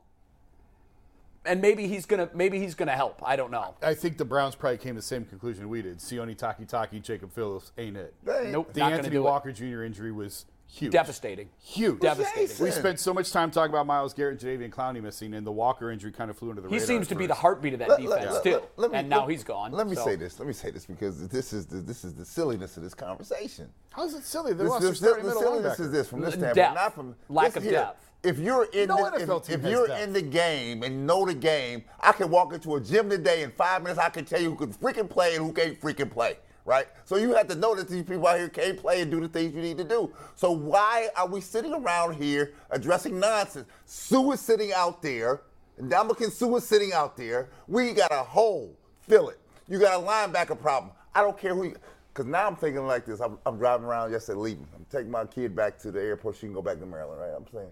And 1.45 1.61
maybe 1.61 1.87
he's 1.87 2.05
gonna 2.05 2.29
maybe 2.33 2.59
he's 2.59 2.75
gonna 2.75 2.91
help. 2.95 3.21
I 3.25 3.37
don't 3.37 3.51
know. 3.51 3.75
I 3.81 3.93
think 3.93 4.17
the 4.17 4.25
Browns 4.25 4.53
probably 4.55 4.77
came 4.79 4.95
to 4.95 4.99
the 4.99 5.01
same 5.01 5.23
conclusion 5.23 5.69
we 5.69 5.81
did. 5.81 5.99
Sione 5.99 6.37
Takitaki, 6.37 7.01
Jacob 7.01 7.31
Phillips 7.31 7.71
ain't 7.77 7.95
it. 7.95 8.13
Nope. 8.25 8.73
The 8.73 8.79
not 8.81 8.85
gonna 8.87 8.95
Anthony 8.97 9.09
do 9.15 9.21
it. 9.21 9.23
Walker 9.23 9.53
Jr. 9.53 9.83
injury 9.83 10.11
was 10.11 10.45
huge. 10.69 10.91
Devastating. 10.91 11.47
Huge. 11.59 12.01
Devastating. 12.01 12.47
Jason. 12.49 12.65
We 12.65 12.71
spent 12.71 12.99
so 12.99 13.13
much 13.13 13.31
time 13.31 13.49
talking 13.49 13.69
about 13.73 13.85
Myles 13.87 14.13
Garrett 14.13 14.43
and 14.43 14.59
Jadeveon 14.61 14.71
Clowney 14.75 15.01
missing, 15.01 15.33
and 15.35 15.47
the 15.47 15.51
Walker 15.53 15.89
injury 15.89 16.11
kind 16.11 16.29
of 16.29 16.37
flew 16.37 16.49
under 16.49 16.59
the 16.61 16.67
He 16.67 16.73
radar. 16.75 16.85
seems 16.87 17.03
at 17.03 17.09
to 17.09 17.15
be 17.15 17.27
the 17.27 17.33
heartbeat 17.33 17.71
of 17.71 17.79
that 17.79 17.89
Let- 17.91 18.01
defense 18.01 18.25
let- 18.25 18.33
let- 18.33 18.43
too. 18.43 18.51
let- 18.51 18.69
let 18.75 18.91
me- 18.91 18.97
and 18.97 19.07
now 19.09 19.21
let- 19.21 19.29
he's 19.29 19.45
gone. 19.45 19.71
Let 19.71 19.87
me 19.87 19.95
so. 19.95 20.03
say 20.03 20.17
this. 20.17 20.39
Let 20.39 20.47
me 20.49 20.53
say 20.53 20.71
this 20.71 20.85
because 20.85 21.29
this 21.29 21.53
is 21.53 21.65
the, 21.65 21.77
this 21.77 22.03
is 22.03 22.13
the 22.13 22.25
silliness 22.25 22.75
of 22.75 22.83
this 22.83 22.93
conversation. 22.93 23.69
How's 23.91 24.13
it 24.15 24.25
silly? 24.25 24.51
They 24.51 24.63
This, 24.65 24.69
lost 24.69 24.81
this, 24.81 24.99
their 24.99 25.13
the 25.23 25.31
silliness 25.31 25.77
linebacker. 25.77 25.85
is 25.85 25.91
this 25.93 26.09
from 26.09 26.19
this 26.19 26.31
standpoint, 26.33 26.55
depth. 26.55 26.75
not 26.75 26.93
from 26.93 27.15
Lack 27.29 27.45
this 27.53 27.55
of 27.55 27.63
here. 27.63 27.71
depth. 27.71 28.06
If 28.23 28.39
you're 28.39 28.65
in 28.65 28.89
No 28.89 29.09
the, 29.09 29.25
NFL 29.25 29.49
if, 29.49 29.63
if 29.63 29.71
you're 29.71 29.89
in 29.95 30.11
the 30.11 30.21
game 30.21 30.83
and 30.83 31.05
know 31.05 31.25
the 31.25 31.33
game, 31.33 31.83
I 31.99 32.11
can 32.11 32.29
walk 32.29 32.53
into 32.53 32.75
a 32.75 32.81
gym 32.81 33.09
today 33.09 33.43
in 33.43 33.51
five 33.51 33.83
minutes. 33.83 33.99
I 33.99 34.09
can 34.09 34.25
tell 34.25 34.41
you 34.41 34.49
who 34.51 34.55
can 34.55 34.73
freaking 34.73 35.09
play 35.09 35.35
and 35.35 35.45
who 35.45 35.53
can't 35.53 35.79
freaking 35.79 36.11
play. 36.11 36.37
Right? 36.65 36.87
So 37.05 37.15
you 37.15 37.33
have 37.35 37.47
to 37.47 37.55
know 37.55 37.75
that 37.75 37.87
these 37.87 38.03
people 38.03 38.27
out 38.27 38.37
here 38.37 38.49
can't 38.49 38.77
play 38.77 39.01
and 39.01 39.09
do 39.09 39.21
the 39.21 39.29
things 39.29 39.55
you 39.55 39.61
need 39.61 39.77
to 39.77 39.85
do. 39.85 40.11
So 40.35 40.51
why 40.51 41.07
are 41.15 41.27
we 41.27 41.39
sitting 41.39 41.73
around 41.73 42.15
here 42.15 42.53
addressing 42.71 43.17
nonsense? 43.17 43.67
Suh 43.85 44.31
is 44.31 44.41
sitting 44.41 44.73
out 44.73 45.01
there, 45.01 45.43
and 45.77 45.89
Ndamukong 45.89 46.29
Suh 46.29 46.57
is 46.57 46.67
sitting 46.67 46.91
out 46.91 47.15
there. 47.15 47.49
We 47.69 47.93
got 47.93 48.11
a 48.11 48.23
hole. 48.23 48.75
Fill 48.99 49.29
it. 49.29 49.39
You 49.69 49.79
got 49.79 50.01
a 50.01 50.05
linebacker 50.05 50.59
problem. 50.59 50.91
I 51.15 51.21
don't 51.21 51.37
care 51.37 51.55
who 51.55 51.63
you 51.65 51.75
because 52.17 52.29
now 52.29 52.47
I'm 52.47 52.55
thinking 52.55 52.85
like 52.87 53.05
this. 53.05 53.19
I'm, 53.19 53.37
I'm 53.45 53.59
driving 53.59 53.85
around 53.85 54.11
yesterday 54.11 54.39
leaving. 54.39 54.67
I'm 54.75 54.85
taking 54.91 55.11
my 55.11 55.25
kid 55.25 55.55
back 55.55 55.77
to 55.79 55.91
the 55.91 56.01
airport. 56.01 56.35
She 56.35 56.47
can 56.47 56.53
go 56.53 56.63
back 56.63 56.79
to 56.79 56.85
Maryland, 56.87 57.21
right? 57.21 57.31
I'm 57.37 57.45
saying, 57.53 57.71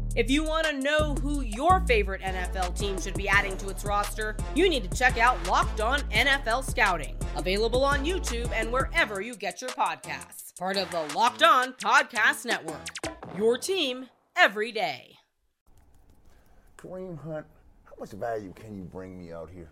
If 0.13 0.29
you 0.29 0.43
want 0.43 0.67
to 0.67 0.73
know 0.73 1.15
who 1.15 1.39
your 1.41 1.79
favorite 1.87 2.21
NFL 2.21 2.77
team 2.77 2.99
should 2.99 3.13
be 3.13 3.29
adding 3.29 3.55
to 3.57 3.69
its 3.69 3.85
roster, 3.85 4.35
you 4.55 4.67
need 4.67 4.89
to 4.89 4.97
check 4.97 5.17
out 5.17 5.41
Locked 5.47 5.79
On 5.79 6.01
NFL 6.11 6.69
Scouting, 6.69 7.15
available 7.37 7.85
on 7.85 8.03
YouTube 8.03 8.51
and 8.53 8.71
wherever 8.73 9.21
you 9.21 9.35
get 9.35 9.61
your 9.61 9.69
podcasts. 9.69 10.57
Part 10.59 10.75
of 10.75 10.91
the 10.91 11.01
Locked 11.15 11.43
On 11.43 11.71
Podcast 11.73 12.45
Network. 12.45 12.89
Your 13.37 13.57
team 13.57 14.07
every 14.35 14.73
day. 14.73 15.15
Kareem 16.77 17.17
Hunt, 17.23 17.45
how 17.85 17.93
much 17.97 18.11
value 18.11 18.51
can 18.53 18.75
you 18.75 18.83
bring 18.83 19.17
me 19.17 19.31
out 19.31 19.49
here? 19.53 19.69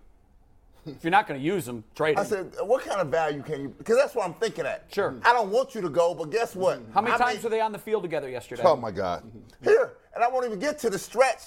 If 0.86 1.04
you're 1.04 1.12
not 1.12 1.28
going 1.28 1.40
to 1.40 1.46
use 1.46 1.66
them, 1.66 1.84
trade 1.94 2.14
him. 2.14 2.20
I 2.20 2.24
said, 2.24 2.54
uh, 2.60 2.64
what 2.66 2.84
kind 2.84 3.02
of 3.02 3.10
value 3.10 3.44
can 3.44 3.62
you? 3.62 3.70
Because 3.78 3.98
that's 3.98 4.16
what 4.16 4.26
I'm 4.26 4.34
thinking 4.36 4.66
at. 4.66 4.86
Sure. 4.92 5.16
I 5.26 5.34
don't 5.34 5.52
want 5.52 5.76
you 5.76 5.82
to 5.82 5.90
go, 5.90 6.14
but 6.16 6.32
guess 6.32 6.56
what? 6.56 6.82
How 6.94 7.02
many 7.02 7.14
I 7.14 7.18
times 7.18 7.38
may- 7.40 7.44
were 7.44 7.50
they 7.50 7.60
on 7.62 7.74
the 7.74 7.78
field 7.80 8.04
together 8.04 8.30
yesterday? 8.30 8.62
Oh 8.66 8.78
my 8.78 8.90
God. 8.92 9.30
Here, 9.62 9.98
and 10.20 10.26
I 10.26 10.28
won't 10.34 10.46
even 10.46 10.60
get 10.60 10.78
to 10.80 10.90
the 10.90 11.00
stretch. 11.00 11.44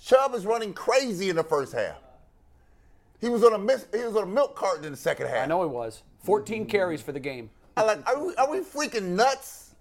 Chubb 0.00 0.32
is 0.34 0.46
running 0.46 0.72
crazy 0.72 1.30
in 1.30 1.34
the 1.36 1.42
first 1.42 1.72
half. 1.72 1.96
He 3.20 3.28
was 3.28 3.42
on 3.42 3.52
a 3.54 3.58
miss, 3.58 3.86
he 3.92 4.04
was 4.04 4.14
on 4.14 4.22
a 4.22 4.26
milk 4.26 4.54
carton 4.54 4.84
in 4.84 4.92
the 4.92 4.96
second 4.96 5.26
half. 5.26 5.42
I 5.42 5.46
know 5.46 5.62
he 5.62 5.68
was. 5.68 6.04
14 6.22 6.66
carries 6.66 7.02
for 7.02 7.10
the 7.10 7.18
game. 7.18 7.50
I 7.76 7.82
like, 7.82 8.08
are 8.08 8.24
we, 8.24 8.36
are 8.36 8.48
we 8.48 8.60
freaking 8.60 9.16
nuts? 9.16 9.74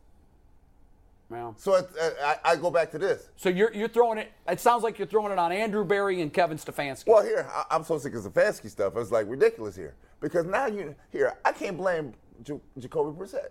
Well, 1.29 1.53
So 1.59 1.75
it, 1.75 1.87
uh, 2.01 2.09
I, 2.43 2.53
I 2.53 2.55
go 2.55 2.71
back 2.71 2.89
to 2.91 2.97
this. 2.97 3.29
so 3.35 3.49
you're 3.49 3.71
you're 3.73 3.89
throwing 3.89 4.17
it. 4.17 4.31
It 4.49 4.59
sounds 4.59 4.81
like 4.81 4.97
you're 4.97 5.07
throwing 5.07 5.31
it 5.31 5.37
on 5.37 5.51
Andrew 5.51 5.83
Berry 5.85 6.21
and 6.21 6.33
Kevin 6.33 6.57
Stefanski. 6.57 7.05
Well, 7.05 7.21
here 7.23 7.47
I, 7.53 7.65
I'm 7.69 7.83
so 7.83 7.99
sick 7.99 8.15
of 8.15 8.23
Stefanski 8.23 8.69
stuff. 8.71 8.93
It's 8.95 9.11
like 9.11 9.27
ridiculous 9.29 9.75
here 9.75 9.93
because 10.21 10.45
now 10.47 10.65
you 10.65 10.95
here 11.11 11.33
I 11.45 11.51
can't 11.51 11.77
blame 11.77 12.13
J- 12.43 12.61
Jacoby 12.79 13.11
Brissett. 13.19 13.49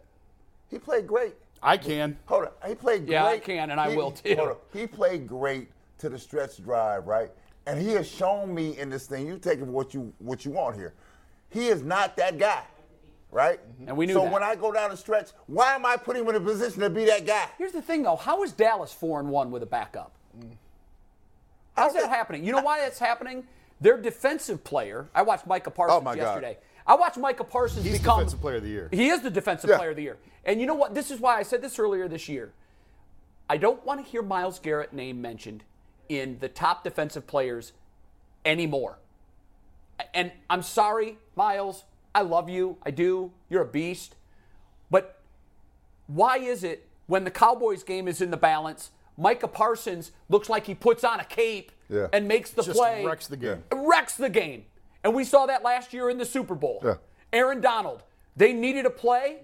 He 0.71 0.79
played 0.81 1.07
great. 1.07 1.35
I 1.63 1.77
can. 1.77 2.19
Hold 2.27 2.45
on, 2.45 2.51
he 2.69 2.75
played 2.75 3.07
great. 3.07 3.13
Yeah, 3.13 3.25
I 3.27 3.39
can, 3.39 3.71
and 3.71 3.81
I 3.81 3.91
He- 3.91 3.97
will, 3.97 4.11
too. 4.13 4.35
hold 4.37 4.49
on. 4.51 4.57
He 4.73 4.87
played 4.87 5.27
great 5.27 5.69
to 5.99 6.09
the 6.09 6.19
stretch 6.19 6.63
drive, 6.63 7.07
right? 7.07 7.31
And 7.67 7.81
he 7.81 7.93
has 7.93 8.09
shown 8.09 8.55
me 8.55 8.79
in 8.79 8.91
this 8.91 9.07
thing. 9.07 9.27
You 9.27 9.39
take 9.39 9.61
what 9.61 9.93
you 9.95 10.13
what 10.19 10.45
you 10.45 10.53
want 10.53 10.77
here. 10.77 10.95
He 11.51 11.67
is 11.69 11.83
not 11.83 12.17
that 12.17 12.39
guy, 12.39 12.63
right? 13.33 13.59
Mm-hmm. 13.61 13.89
And 13.89 13.97
we 13.97 14.07
knew 14.07 14.13
So 14.15 14.23
that. 14.23 14.33
when 14.33 14.43
I 14.43 14.55
go 14.55 14.71
down 14.71 14.91
the 14.91 14.97
stretch, 14.97 15.31
why 15.47 15.75
am 15.75 15.85
I 15.87 15.97
putting 15.97 16.23
him 16.23 16.29
in 16.29 16.37
a 16.37 16.41
position 16.41 16.81
to 16.83 16.91
be 16.91 17.05
that 17.07 17.27
guy? 17.27 17.49
Here's 17.59 17.73
the 17.73 17.83
thing, 17.83 18.03
though. 18.03 18.17
How 18.17 18.43
is 18.43 18.53
Dallas 18.53 18.93
four 18.93 19.19
and 19.21 19.31
one 19.31 19.51
with 19.51 19.63
a 19.63 19.67
backup? 19.67 20.13
Mm. 20.39 20.53
How's 21.75 21.95
that 21.95 22.09
happening? 22.09 22.45
You 22.45 22.53
know 22.53 22.63
why 22.63 22.81
that's 22.81 22.99
happening? 22.99 23.45
Their 23.81 23.97
defensive 24.01 24.65
player. 24.65 25.09
I 25.15 25.23
watched 25.23 25.47
Micah 25.47 25.71
Parsons 25.71 26.01
Oh, 26.01 26.05
my 26.05 26.17
God. 26.17 26.57
I 26.87 26.95
watched 26.95 27.17
Micah 27.19 27.45
Parsons 27.45 27.85
He's 27.85 27.99
become 27.99 28.19
defensive 28.19 28.41
player 28.41 28.57
of 28.57 28.63
the 28.63 28.69
year. 28.69 28.89
He 28.93 29.09
is 29.09 29.21
the 29.23 29.31
defensive 29.31 29.71
Yeah. 29.71 29.79
player 29.79 29.91
of 29.91 29.97
the 29.97 30.03
year. 30.03 30.19
And 30.45 30.61
you 30.61 30.67
know 30.67 30.75
what? 30.75 30.95
This 30.95 31.11
is 31.11 31.21
why 31.21 31.37
I 31.39 31.43
said 31.43 31.61
this 31.63 31.79
earlier 31.79 32.07
this 32.09 32.29
year. 32.29 32.53
I 33.49 33.57
don't 33.57 33.85
want 33.85 34.05
to 34.05 34.11
hear 34.11 34.23
Myles 34.23 34.59
Garrett 34.59 34.93
name 34.93 35.21
mentioned 35.21 35.65
in 36.09 36.39
the 36.41 36.49
top 36.49 36.85
defensive 36.85 37.27
players 37.27 37.73
anymore. 38.45 38.99
And 40.15 40.31
I'm 40.51 40.63
sorry, 40.63 41.19
Myles. 41.35 41.85
I 42.15 42.23
love 42.23 42.49
you. 42.49 42.77
I 42.85 42.91
do. 42.91 43.33
You're 43.49 43.63
a 43.63 43.67
beast. 43.67 44.15
But 44.91 45.21
why 46.07 46.39
is 46.39 46.63
it 46.65 46.87
when 47.07 47.25
the 47.25 47.31
Cowboys 47.31 47.83
game 47.83 48.09
is 48.09 48.21
in 48.21 48.31
the 48.31 48.37
balance, 48.37 48.91
Micah 49.17 49.49
Parsons 49.49 50.13
looks 50.29 50.49
like 50.49 50.67
he 50.67 50.75
puts 50.75 51.03
on 51.05 51.21
a 51.21 51.25
cape 51.25 51.73
Yeah. 51.89 52.09
and 52.13 52.29
makes 52.29 52.51
the 52.51 52.63
Just 52.63 52.79
play? 52.79 53.05
wrecks 53.05 53.27
the 53.27 53.37
game. 53.37 53.65
wrecks 53.73 54.17
the 54.17 54.29
game. 54.29 54.67
And 55.07 55.15
we 55.15 55.23
saw 55.23 55.47
that 55.47 55.63
last 55.63 55.93
year 55.93 56.11
in 56.11 56.19
the 56.19 56.25
Super 56.25 56.57
Bowl. 56.57 56.81
Yeah. 56.85 56.95
Aaron 57.33 57.61
Donald, 57.61 58.03
they 58.35 58.53
needed 58.53 58.87
a 58.87 58.91
play. 58.91 59.37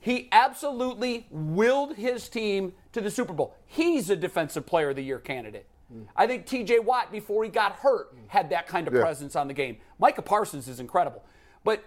He 0.00 0.28
absolutely 0.32 1.28
willed 1.30 1.94
his 1.94 2.28
team 2.28 2.72
to 2.90 3.00
the 3.00 3.08
Super 3.08 3.32
Bowl. 3.32 3.54
He's 3.66 4.10
a 4.10 4.16
defensive 4.16 4.66
player 4.66 4.90
of 4.90 4.96
the 4.96 5.04
year 5.04 5.20
candidate. 5.20 5.66
I 6.16 6.26
think 6.26 6.44
TJ 6.44 6.80
Watt, 6.82 7.12
before 7.12 7.44
he 7.44 7.50
got 7.50 7.74
hurt, 7.76 8.12
had 8.26 8.50
that 8.50 8.66
kind 8.66 8.88
of 8.88 8.94
Yeah. 8.94 9.00
presence 9.02 9.36
on 9.36 9.46
the 9.46 9.54
game. 9.54 9.76
Micah 10.00 10.22
Parsons 10.22 10.66
is 10.66 10.80
incredible. 10.80 11.22
But 11.62 11.84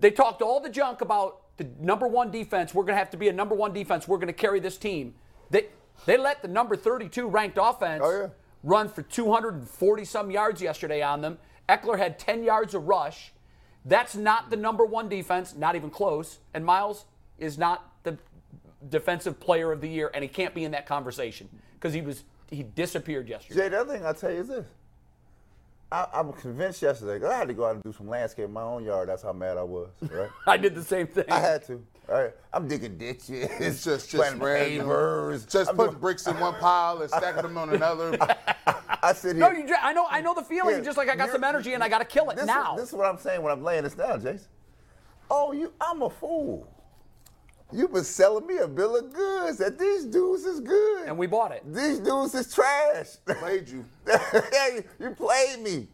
they 0.00 0.10
talked 0.10 0.40
all 0.40 0.60
the 0.60 0.70
junk 0.70 1.02
about 1.02 1.42
the 1.58 1.66
number 1.78 2.08
one 2.08 2.30
defense. 2.30 2.72
We're 2.72 2.84
going 2.84 2.94
to 2.94 2.98
have 2.98 3.10
to 3.10 3.18
be 3.18 3.28
a 3.28 3.32
number 3.34 3.54
one 3.54 3.74
defense. 3.74 4.08
We're 4.08 4.16
going 4.16 4.28
to 4.28 4.32
carry 4.32 4.60
this 4.60 4.78
team. 4.78 5.14
They, 5.50 5.66
they 6.06 6.16
let 6.16 6.40
the 6.40 6.48
number 6.48 6.74
32 6.74 7.28
ranked 7.28 7.58
offense 7.60 8.02
Oh, 8.02 8.20
yeah. 8.22 8.28
run 8.62 8.88
for 8.88 9.02
240 9.02 10.04
some 10.06 10.30
yards 10.30 10.62
yesterday 10.62 11.02
on 11.02 11.20
them. 11.20 11.36
Ekeler 11.68 11.98
had 11.98 12.18
10 12.18 12.42
yards 12.42 12.74
of 12.74 12.88
rush. 12.88 13.32
That's 13.84 14.14
not 14.16 14.50
the 14.50 14.56
number 14.56 14.84
one 14.84 15.08
defense, 15.08 15.54
not 15.54 15.76
even 15.76 15.90
close. 15.90 16.38
And 16.54 16.64
Myles 16.64 17.04
is 17.38 17.58
not 17.58 17.92
the 18.02 18.18
defensive 18.88 19.38
player 19.40 19.72
of 19.72 19.80
the 19.80 19.88
year, 19.88 20.10
and 20.14 20.22
he 20.22 20.28
can't 20.28 20.54
be 20.54 20.64
in 20.64 20.72
that 20.72 20.86
conversation 20.86 21.48
because 21.74 21.94
he 21.94 22.00
was 22.00 22.24
he 22.50 22.62
disappeared 22.62 23.28
yesterday. 23.28 23.60
Jay, 23.60 23.68
the 23.68 23.80
other 23.80 23.92
thing 23.94 24.06
I'll 24.06 24.14
tell 24.14 24.30
you 24.32 24.40
is 24.40 24.48
this. 24.48 24.66
I, 25.92 26.06
I'm 26.14 26.32
convinced 26.32 26.80
yesterday. 26.82 27.18
'cause 27.18 27.30
I 27.30 27.36
had 27.36 27.48
to 27.48 27.54
go 27.54 27.64
out 27.66 27.74
and 27.74 27.82
do 27.82 27.92
some 27.92 28.08
landscape 28.08 28.46
in 28.46 28.52
my 28.52 28.62
own 28.62 28.84
yard. 28.84 29.08
That's 29.08 29.22
how 29.22 29.32
mad 29.32 29.56
I 29.58 29.62
was. 29.62 29.88
Right? 30.10 30.28
I 30.46 30.56
did 30.56 30.74
the 30.74 30.82
same 30.84 31.06
thing. 31.06 31.24
I 31.30 31.38
had 31.40 31.64
to. 31.66 31.82
All 32.08 32.14
right. 32.14 32.32
I'm 32.54 32.66
digging 32.66 32.96
ditches. 32.96 33.28
It's 33.60 33.84
just 33.84 34.10
just 34.10 34.38
planting 34.38 34.40
pavers. 34.40 35.50
Just 35.50 35.70
I'm 35.70 35.76
putting 35.76 35.90
doing- 35.92 36.00
bricks 36.00 36.26
in 36.26 36.38
one 36.40 36.54
pile 36.54 37.02
and 37.02 37.10
stacking 37.10 37.42
them 37.42 37.58
on 37.58 37.70
another. 37.70 38.16
I 39.02 39.12
sit 39.12 39.36
here. 39.36 39.46
no, 39.46 39.52
you. 39.56 39.66
ju- 39.66 39.74
I 39.80 39.92
know. 39.92 40.06
I 40.10 40.20
know 40.20 40.34
the 40.34 40.42
feeling. 40.42 40.76
Yeah, 40.76 40.80
just 40.82 40.96
like 40.96 41.08
I 41.08 41.16
got 41.16 41.30
some 41.30 41.44
energy 41.44 41.74
and 41.74 41.84
I 41.84 41.88
got 41.88 41.98
to 41.98 42.04
kill 42.04 42.30
it 42.30 42.36
this 42.36 42.46
now. 42.46 42.74
Is, 42.76 42.80
this 42.82 42.88
is 42.90 42.94
what 42.94 43.06
I'm 43.06 43.18
saying 43.18 43.42
when 43.42 43.52
I'm 43.52 43.62
laying 43.62 43.84
this 43.84 43.94
down, 43.94 44.22
Jason. 44.22 44.46
Oh, 45.30 45.52
you 45.52 45.72
I'm 45.80 46.02
a 46.02 46.10
fool. 46.10 46.66
You've 47.70 47.92
been 47.92 48.02
selling 48.04 48.46
me 48.46 48.56
a 48.56 48.66
bill 48.66 48.96
of 48.96 49.12
goods 49.12 49.58
that 49.58 49.78
these 49.78 50.06
dudes 50.06 50.44
is 50.46 50.60
good. 50.60 51.06
And 51.06 51.18
we 51.18 51.26
bought 51.26 51.52
it. 51.52 51.62
These 51.70 51.98
dudes 51.98 52.34
is 52.34 52.52
trash. 52.54 53.08
Played 53.26 53.68
you. 53.68 53.84
you 54.98 55.10
played 55.10 55.60
me. 55.60 55.86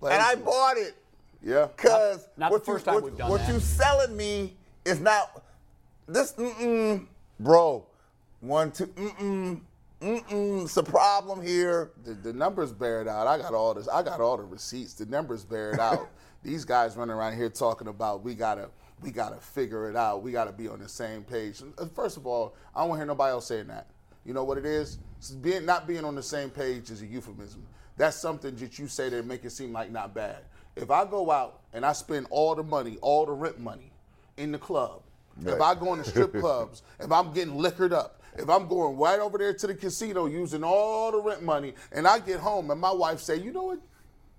Played 0.00 0.14
and 0.14 0.22
I 0.22 0.34
bought 0.36 0.78
it. 0.78 0.96
Yeah. 1.42 1.68
Cause 1.76 2.26
Not- 2.38 2.38
not 2.38 2.48
the 2.48 2.52
what 2.54 2.64
first 2.66 2.86
you, 2.86 2.92
time 2.92 2.94
what, 2.94 3.04
we've 3.04 3.18
done 3.18 3.28
what 3.30 3.40
that. 3.42 3.52
you 3.52 3.60
selling 3.60 4.16
me 4.16 4.56
is 4.84 5.00
not 5.00 5.42
this. 6.06 6.32
Mm-mm, 6.32 7.06
bro, 7.40 7.86
one 8.40 8.70
two. 8.72 8.86
Mm-mm, 8.86 9.60
mm-mm. 10.00 10.62
It's 10.64 10.76
a 10.76 10.82
problem 10.82 11.42
here. 11.42 11.92
The, 12.04 12.14
the 12.14 12.32
numbers 12.32 12.72
bear 12.72 13.00
it 13.00 13.08
out. 13.08 13.26
I 13.26 13.38
got 13.38 13.54
all 13.54 13.74
this. 13.74 13.88
I 13.88 14.02
got 14.02 14.20
all 14.20 14.36
the 14.36 14.44
receipts. 14.44 14.94
The 14.94 15.06
numbers 15.06 15.44
bear 15.44 15.72
it 15.72 15.80
out. 15.80 16.10
These 16.42 16.66
guys 16.66 16.96
running 16.96 17.14
around 17.16 17.36
here 17.36 17.48
talking 17.48 17.88
about 17.88 18.22
we 18.22 18.34
gotta 18.34 18.68
we 19.02 19.10
gotta 19.10 19.36
figure 19.36 19.88
it 19.88 19.96
out. 19.96 20.22
We 20.22 20.32
gotta 20.32 20.52
be 20.52 20.68
on 20.68 20.78
the 20.78 20.88
same 20.88 21.24
page. 21.24 21.62
Uh, 21.78 21.86
First 21.94 22.16
of 22.18 22.26
all, 22.26 22.54
I 22.74 22.80
don't 22.80 22.90
want 22.90 22.98
to 22.98 23.00
hear 23.02 23.06
nobody 23.06 23.30
else 23.32 23.46
saying 23.46 23.68
that. 23.68 23.86
You 24.26 24.34
know 24.34 24.44
what 24.44 24.58
it 24.58 24.66
is? 24.66 24.98
It's 25.18 25.30
being 25.30 25.64
not 25.64 25.86
being 25.86 26.04
on 26.04 26.14
the 26.14 26.22
same 26.22 26.50
page 26.50 26.90
is 26.90 27.02
a 27.02 27.06
euphemism. 27.06 27.66
That's 27.96 28.16
something 28.16 28.54
that 28.56 28.78
you 28.78 28.88
say 28.88 29.08
that 29.08 29.24
make 29.24 29.44
it 29.44 29.50
seem 29.50 29.72
like 29.72 29.90
not 29.90 30.14
bad. 30.14 30.38
If 30.76 30.90
I 30.90 31.04
go 31.04 31.30
out 31.30 31.60
and 31.72 31.86
I 31.86 31.92
spend 31.92 32.26
all 32.30 32.54
the 32.54 32.62
money, 32.62 32.98
all 33.00 33.24
the 33.24 33.32
rent 33.32 33.60
money 33.60 33.92
in 34.36 34.52
the 34.52 34.58
club, 34.58 35.02
if 35.44 35.60
I 35.60 35.74
go 35.74 35.92
in 35.92 35.98
the 35.98 36.04
strip 36.04 36.32
clubs, 36.32 36.82
if 37.00 37.10
I'm 37.10 37.32
getting 37.32 37.56
liquored 37.56 37.92
up, 37.92 38.22
if 38.36 38.48
I'm 38.48 38.66
going 38.66 38.96
right 38.96 39.20
over 39.20 39.38
there 39.38 39.54
to 39.54 39.66
the 39.66 39.74
casino 39.74 40.26
using 40.26 40.64
all 40.64 41.12
the 41.12 41.20
rent 41.20 41.42
money, 41.42 41.74
and 41.92 42.06
I 42.06 42.18
get 42.18 42.40
home 42.40 42.70
and 42.70 42.80
my 42.80 42.92
wife 42.92 43.20
say, 43.20 43.36
you 43.36 43.52
know 43.52 43.64
what, 43.64 43.80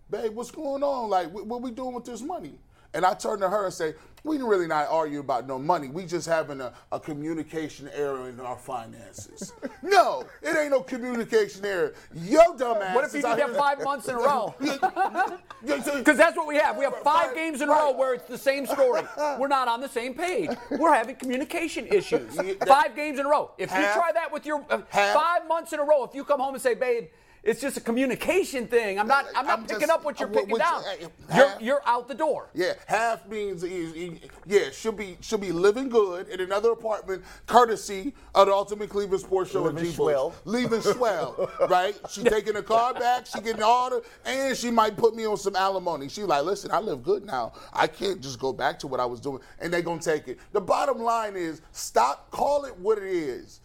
babe, 0.10 0.34
what's 0.36 0.52
going 0.52 0.84
on? 0.84 1.10
Like, 1.10 1.32
what, 1.32 1.46
what 1.48 1.62
we 1.62 1.72
doing 1.72 1.94
with 1.94 2.06
this 2.06 2.22
money? 2.22 2.60
And 2.96 3.06
I 3.06 3.14
turn 3.14 3.42
to 3.42 3.50
her 3.50 3.66
and 3.66 3.74
say, 3.74 3.94
we 4.24 4.38
really 4.38 4.68
not 4.68 4.88
argue 4.90 5.20
about 5.20 5.46
no 5.46 5.60
money. 5.60 5.90
We 5.90 6.06
just 6.06 6.28
having 6.28 6.62
a, 6.62 6.74
a 6.94 7.00
communication 7.00 7.90
error 7.94 8.30
in 8.30 8.40
our 8.40 8.58
finances. 8.58 9.54
no, 9.84 10.24
it 10.42 10.58
ain't 10.58 10.72
no 10.72 10.82
communication 10.82 11.64
error. 11.64 11.94
Yo, 12.16 12.40
dumbass. 12.58 12.96
What 12.96 13.04
if 13.04 13.14
you 13.14 13.22
did 13.22 13.38
that 13.38 13.56
five 13.56 13.84
months 13.84 14.08
in 14.08 14.16
a 14.16 14.20
row? 14.20 14.56
Because 15.66 16.18
that's 16.18 16.38
what 16.38 16.48
we 16.48 16.58
have. 16.58 16.78
We 16.78 16.84
have 16.84 16.98
five 17.00 17.34
games 17.34 17.60
in 17.60 17.70
a 17.70 17.72
row 17.72 17.92
where 17.92 18.14
it's 18.14 18.28
the 18.28 18.38
same 18.38 18.68
story. 18.68 19.02
We're 19.40 19.48
not 19.48 19.68
on 19.68 19.82
the 19.82 19.90
same 19.90 20.14
page. 20.14 20.52
We're 20.70 20.94
having 20.94 21.16
communication 21.16 21.88
issues. 21.88 22.38
Five 22.68 22.96
games 22.96 23.18
in 23.18 23.26
a 23.26 23.30
row. 23.30 23.50
If 23.58 23.72
you 23.72 23.78
try 23.78 24.12
that 24.14 24.32
with 24.32 24.46
your 24.46 24.64
uh, 24.70 24.82
five 24.92 25.48
months 25.48 25.74
in 25.74 25.80
a 25.80 25.84
row, 25.84 26.04
if 26.04 26.14
you 26.14 26.24
come 26.24 26.40
home 26.40 26.54
and 26.54 26.62
say, 26.62 26.76
"Babe," 26.76 27.06
it's 27.46 27.62
just 27.62 27.78
a 27.78 27.80
communication 27.82 28.68
thing. 28.68 29.00
I'm 29.00 29.08
not. 29.08 29.26
I'm 29.36 29.46
not 29.46 29.60
I'm 29.60 29.66
picking 29.66 29.82
just- 29.82 29.92
up 29.92 30.04
what 30.04 30.20
you're 30.20 30.30
uh, 30.30 30.34
picking 30.34 30.50
what 30.50 30.60
down. 30.60 30.82
you- 31.00 31.08
uh, 31.32 31.36
You're 31.38 31.54
you're 31.62 31.82
out 31.86 32.08
the 32.08 32.16
door. 32.16 32.50
Yeah, 32.56 32.74
half 32.88 33.28
means 33.28 33.62
he- 33.62 33.70
he- 33.92 34.22
yeah, 34.48 34.72
she'll 34.72 34.92
be 34.92 35.18
she'll 35.22 35.38
be 35.38 35.52
living 35.52 35.88
good 35.88 36.28
in 36.30 36.42
another 36.42 36.72
apartment, 36.72 37.24
courtesy 37.46 38.14
of 38.34 38.48
the 38.48 38.54
Ultimate 38.54 38.90
Cleveland 38.90 39.22
Sports 39.22 39.52
Show 39.52 39.68
and 39.68 39.78
G 39.78 39.92
swell. 39.92 40.30
Bush. 40.30 40.38
Leaving 40.46 40.82
swell, 40.82 41.50
right? 41.70 41.96
She 42.10 42.24
taking 42.24 42.54
the 42.56 42.64
car 42.64 42.94
back, 42.96 43.28
she 43.28 43.40
getting 43.42 43.62
all 43.64 43.92
the, 43.92 44.04
and 44.26 44.58
she 44.58 44.72
might 44.72 44.98
put 44.98 45.16
me 45.16 45.26
on 45.28 45.38
some 45.38 45.56
alimony. 45.56 46.10
She 46.10 46.24
like, 46.24 46.44
listen, 46.46 46.72
I 46.72 46.80
live 46.80 47.04
good 47.04 47.26
now. 47.26 47.54
I 47.72 47.86
can't 47.88 48.22
just 48.22 48.40
go 48.40 48.54
back 48.54 48.80
to 48.80 48.88
what 48.88 49.00
I 49.00 49.06
was 49.06 49.20
doing, 49.20 49.40
and 49.60 49.72
they 49.72 49.84
gonna 49.84 50.02
take 50.02 50.28
it. 50.28 50.40
The 50.52 50.62
bottom 50.62 51.00
line 51.00 51.36
is, 51.36 51.62
stop, 51.72 52.32
call 52.32 52.66
it 52.66 52.76
what 52.80 52.98
it 52.98 53.04
is. 53.04 53.62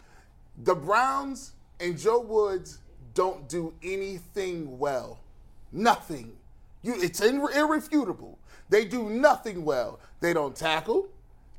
The 0.63 0.75
Browns 0.75 1.53
and 1.79 1.97
Joe 1.97 2.19
Woods 2.19 2.77
don't 3.13 3.47
do 3.49 3.73
anything 3.83 4.79
well. 4.79 5.19
Nothing. 5.71 6.33
You, 6.81 6.95
it's 6.97 7.21
ir- 7.21 7.51
irrefutable. 7.51 8.39
They 8.69 8.85
do 8.85 9.09
nothing 9.09 9.63
well. 9.63 9.99
They 10.19 10.33
don't 10.33 10.55
tackle. 10.55 11.07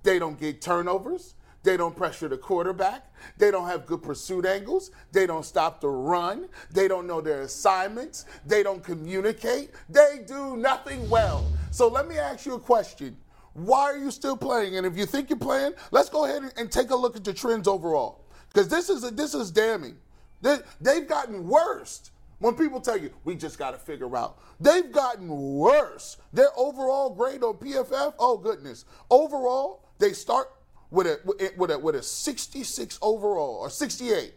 They 0.03 0.19
don't 0.19 0.39
get 0.39 0.61
turnovers. 0.61 1.35
They 1.63 1.77
don't 1.77 1.95
pressure 1.97 2.29
the 2.29 2.37
quarterback. 2.37 3.07
They 3.39 3.51
don't 3.51 3.69
have 3.69 3.87
good 3.87 4.03
pursuit 4.03 4.45
angles. 4.45 4.91
They 5.13 5.27
don't 5.27 5.45
stop 5.45 5.81
the 5.81 5.89
run. 5.89 6.49
They 6.73 6.89
don't 6.89 7.07
know 7.07 7.21
their 7.21 7.43
assignments. 7.43 8.25
They 8.45 8.63
don't 8.65 8.83
communicate. 8.83 9.71
They 9.89 10.25
do 10.27 10.57
nothing 10.57 11.09
well. 11.09 11.47
So 11.71 11.87
let 11.87 12.09
me 12.09 12.19
ask 12.19 12.47
you 12.47 12.55
a 12.55 12.61
question. 12.61 13.17
Why 13.55 13.83
are 13.83 13.97
you 13.97 14.11
still 14.11 14.37
playing? 14.37 14.77
And 14.77 14.87
if 14.87 14.97
you 14.97 15.07
think 15.07 15.31
you're 15.31 15.39
playing, 15.39 15.75
let's 15.93 16.09
go 16.09 16.25
ahead 16.25 16.43
and, 16.43 16.53
and 16.57 16.73
take 16.73 16.91
a 16.91 16.97
look 16.97 17.17
at 17.17 17.23
the 17.23 17.33
trends 17.35 17.69
overall. 17.69 18.25
Because 18.49 18.69
this 18.69 18.91
is 18.91 19.09
this 19.13 19.35
is 19.35 19.51
damning. 19.51 19.97
They, 20.43 20.59
they've 20.81 21.09
gotten 21.09 21.49
worse. 21.49 22.11
When 22.39 22.55
people 22.55 22.81
tell 22.81 22.99
you 22.99 23.11
we 23.25 23.37
just 23.37 23.57
got 23.57 23.71
to 23.71 23.79
figure 23.79 24.17
out, 24.17 24.39
they've 24.61 24.91
gotten 24.91 25.29
worse. 25.29 26.17
Their 26.33 26.49
overall 26.57 27.11
grade 27.11 27.45
on 27.45 27.55
PFF, 27.55 28.15
oh 28.19 28.37
goodness, 28.37 28.85
overall 29.11 29.85
they 29.99 30.13
start 30.13 30.51
with 30.91 31.07
a 31.07 31.21
with 31.57 31.71
a 31.71 31.79
with 31.79 31.95
a 31.95 32.03
66 32.03 32.99
overall 33.01 33.59
or 33.61 33.71
68. 33.71 34.35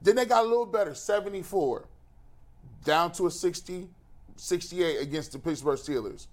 Then 0.00 0.16
they 0.16 0.24
got 0.24 0.44
a 0.44 0.48
little 0.48 0.66
better, 0.66 0.94
74, 0.94 1.86
down 2.84 3.12
to 3.12 3.28
a 3.28 3.30
60, 3.30 3.88
68 4.34 5.00
against 5.00 5.32
the 5.32 5.38
Pittsburgh 5.38 5.78
Steelers, 5.78 6.26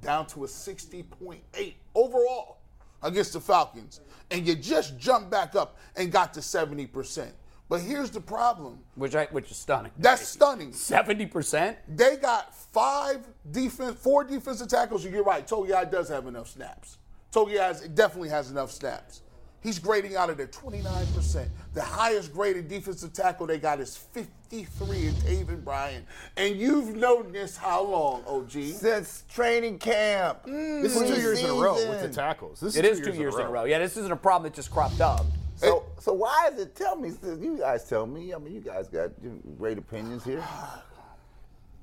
down 0.00 0.26
to 0.28 0.44
a 0.44 0.46
60.8 0.46 1.74
overall 1.94 2.58
against 3.02 3.32
the 3.32 3.40
Falcons, 3.40 4.00
and 4.30 4.46
you 4.46 4.54
just 4.54 4.98
jumped 4.98 5.30
back 5.30 5.56
up 5.56 5.76
and 5.96 6.12
got 6.12 6.34
to 6.34 6.40
70%. 6.40 7.30
But 7.68 7.80
here's 7.80 8.10
the 8.10 8.20
problem. 8.20 8.78
Which 8.94 9.14
I 9.14 9.26
which 9.26 9.50
is 9.50 9.56
stunning. 9.56 9.92
That's 9.98 10.26
stunning. 10.26 10.72
Seventy 10.72 11.26
percent. 11.26 11.78
They 11.88 12.16
got 12.16 12.54
five 12.54 13.26
defense, 13.50 13.98
four 13.98 14.24
defensive 14.24 14.68
tackles. 14.68 15.04
You're 15.04 15.24
right. 15.24 15.46
Togiai 15.46 15.90
does 15.90 16.08
have 16.08 16.26
enough 16.26 16.48
snaps. 16.48 16.98
Togiai 17.32 17.58
has, 17.58 17.80
definitely 17.88 18.28
has 18.28 18.50
enough 18.50 18.70
snaps. 18.70 19.22
He's 19.62 19.80
grading 19.80 20.14
out 20.14 20.30
at 20.30 20.38
a 20.38 20.46
29%. 20.46 21.48
The 21.74 21.82
highest 21.82 22.32
graded 22.32 22.68
defensive 22.68 23.12
tackle 23.12 23.48
they 23.48 23.58
got 23.58 23.80
is 23.80 23.96
53 23.96 25.08
in 25.08 25.14
Taven 25.14 25.64
Bryan. 25.64 26.06
And 26.36 26.56
you've 26.56 26.94
known 26.94 27.32
this 27.32 27.56
how 27.56 27.82
long, 27.82 28.22
OG? 28.28 28.52
Since 28.74 29.24
training 29.28 29.80
camp. 29.80 30.44
This 30.44 30.94
is 30.94 31.10
two 31.10 31.20
years 31.20 31.42
in 31.42 31.50
a 31.50 31.54
row 31.54 31.74
with 31.88 32.00
the 32.00 32.08
tackles. 32.08 32.60
This 32.60 32.76
It 32.76 32.84
is 32.84 33.00
two 33.00 33.14
years 33.14 33.34
in 33.34 33.40
a 33.40 33.50
row. 33.50 33.64
Yeah, 33.64 33.80
this 33.80 33.96
isn't 33.96 34.12
a 34.12 34.16
problem 34.16 34.44
that 34.44 34.54
just 34.54 34.70
cropped 34.70 35.00
up. 35.00 35.26
So, 35.56 35.84
so 35.98 36.12
why 36.12 36.50
is 36.52 36.60
it? 36.60 36.74
Tell 36.74 36.96
me, 36.96 37.12
you 37.40 37.58
guys 37.58 37.88
tell 37.88 38.06
me. 38.06 38.34
I 38.34 38.38
mean, 38.38 38.54
you 38.54 38.60
guys 38.60 38.88
got 38.88 39.10
great 39.58 39.78
opinions 39.78 40.24
here. 40.24 40.44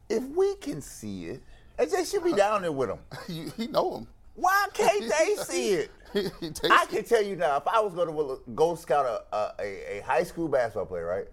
If 0.09 0.23
we 0.25 0.55
can 0.55 0.81
see 0.81 1.25
it, 1.27 1.41
and 1.79 1.89
they 1.89 2.03
should 2.03 2.23
be 2.25 2.33
down 2.33 2.62
there 2.62 2.71
with 2.73 2.89
them. 2.89 2.99
You, 3.27 3.51
he 3.57 3.67
know 3.67 3.97
him. 3.97 4.07
Why 4.36 4.67
can't 4.73 5.01
they 5.19 5.36
see 5.43 5.69
it? 5.71 5.91
He 6.13 6.49
takes 6.51 6.69
I 6.69 6.83
it. 6.83 6.89
can 6.89 7.03
tell 7.05 7.23
you 7.23 7.36
now, 7.36 7.57
if 7.57 7.67
I 7.67 7.79
was 7.79 7.95
going 7.95 8.09
to 8.09 8.41
go 8.53 8.75
scout 8.75 9.05
a, 9.05 9.36
a, 9.36 9.51
a, 9.59 9.97
a 9.97 10.03
high 10.03 10.21
school 10.21 10.47
basketball 10.47 10.86
player, 10.86 11.07
right? 11.07 11.25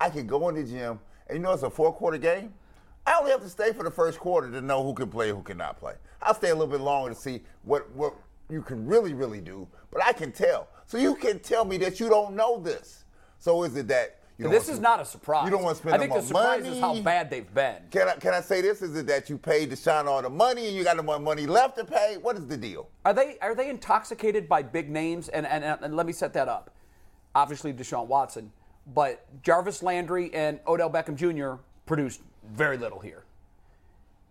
I 0.00 0.10
could 0.10 0.28
go 0.28 0.48
in 0.50 0.54
the 0.54 0.62
gym, 0.62 1.00
and 1.26 1.38
you 1.38 1.42
know 1.42 1.52
it's 1.52 1.64
a 1.64 1.70
four 1.70 1.92
quarter 1.92 2.18
game. 2.18 2.52
I 3.04 3.16
only 3.18 3.32
have 3.32 3.40
to 3.40 3.48
stay 3.48 3.72
for 3.72 3.82
the 3.82 3.90
first 3.90 4.20
quarter 4.20 4.50
to 4.50 4.60
know 4.60 4.84
who 4.84 4.94
can 4.94 5.08
play, 5.08 5.30
who 5.30 5.42
cannot 5.42 5.78
play. 5.80 5.94
I'll 6.22 6.34
stay 6.34 6.50
a 6.50 6.54
little 6.54 6.70
bit 6.70 6.80
longer 6.80 7.14
to 7.14 7.18
see 7.18 7.40
what 7.62 7.90
what 7.96 8.14
you 8.50 8.62
can 8.62 8.86
really, 8.86 9.14
really 9.14 9.40
do. 9.40 9.66
But 9.90 10.04
I 10.04 10.12
can 10.12 10.30
tell. 10.30 10.68
So 10.88 10.96
you 10.98 11.14
can 11.14 11.38
tell 11.38 11.64
me 11.64 11.76
that 11.78 12.00
you 12.00 12.08
don't 12.08 12.34
know 12.34 12.58
this. 12.58 13.04
So 13.38 13.62
is 13.62 13.76
it 13.76 13.86
that 13.88 14.16
you 14.38 14.44
don't 14.44 14.52
This 14.52 14.68
is 14.68 14.76
to- 14.76 14.82
not 14.82 15.00
a 15.00 15.04
surprise. 15.04 15.44
You 15.44 15.50
don't 15.50 15.62
want 15.62 15.76
to 15.76 15.82
spend 15.82 15.94
I 15.94 15.98
think 15.98 16.12
the 16.14 16.22
surprise 16.22 16.62
money. 16.62 16.74
is 16.76 16.80
how 16.80 17.00
bad 17.02 17.28
they've 17.30 17.54
been. 17.54 17.76
Can 17.90 18.08
I 18.08 18.14
can 18.14 18.32
I 18.34 18.40
say 18.40 18.60
this? 18.62 18.80
Is 18.82 18.96
it 18.96 19.06
that 19.06 19.28
you 19.28 19.36
paid 19.36 19.70
Deshaun 19.70 20.06
all 20.06 20.22
the 20.22 20.30
money 20.30 20.66
and 20.66 20.76
you 20.76 20.82
got 20.84 20.96
no 20.96 21.02
more 21.02 21.18
money 21.18 21.46
left 21.46 21.76
to 21.76 21.84
pay? 21.84 22.16
What 22.20 22.36
is 22.36 22.46
the 22.46 22.56
deal? 22.56 22.88
Are 23.04 23.12
they 23.12 23.36
are 23.42 23.54
they 23.54 23.68
intoxicated 23.68 24.48
by 24.48 24.62
big 24.62 24.88
names? 24.90 25.28
And 25.28 25.46
and, 25.46 25.62
and 25.64 25.94
let 25.94 26.06
me 26.06 26.12
set 26.12 26.32
that 26.32 26.48
up. 26.48 26.74
Obviously, 27.34 27.72
Deshaun 27.72 28.06
Watson, 28.06 28.50
but 28.94 29.26
Jarvis 29.42 29.82
Landry 29.82 30.32
and 30.32 30.58
Odell 30.66 30.90
Beckham 30.90 31.14
Jr. 31.16 31.60
produced 31.84 32.22
very 32.50 32.78
little 32.78 32.98
here. 33.00 33.24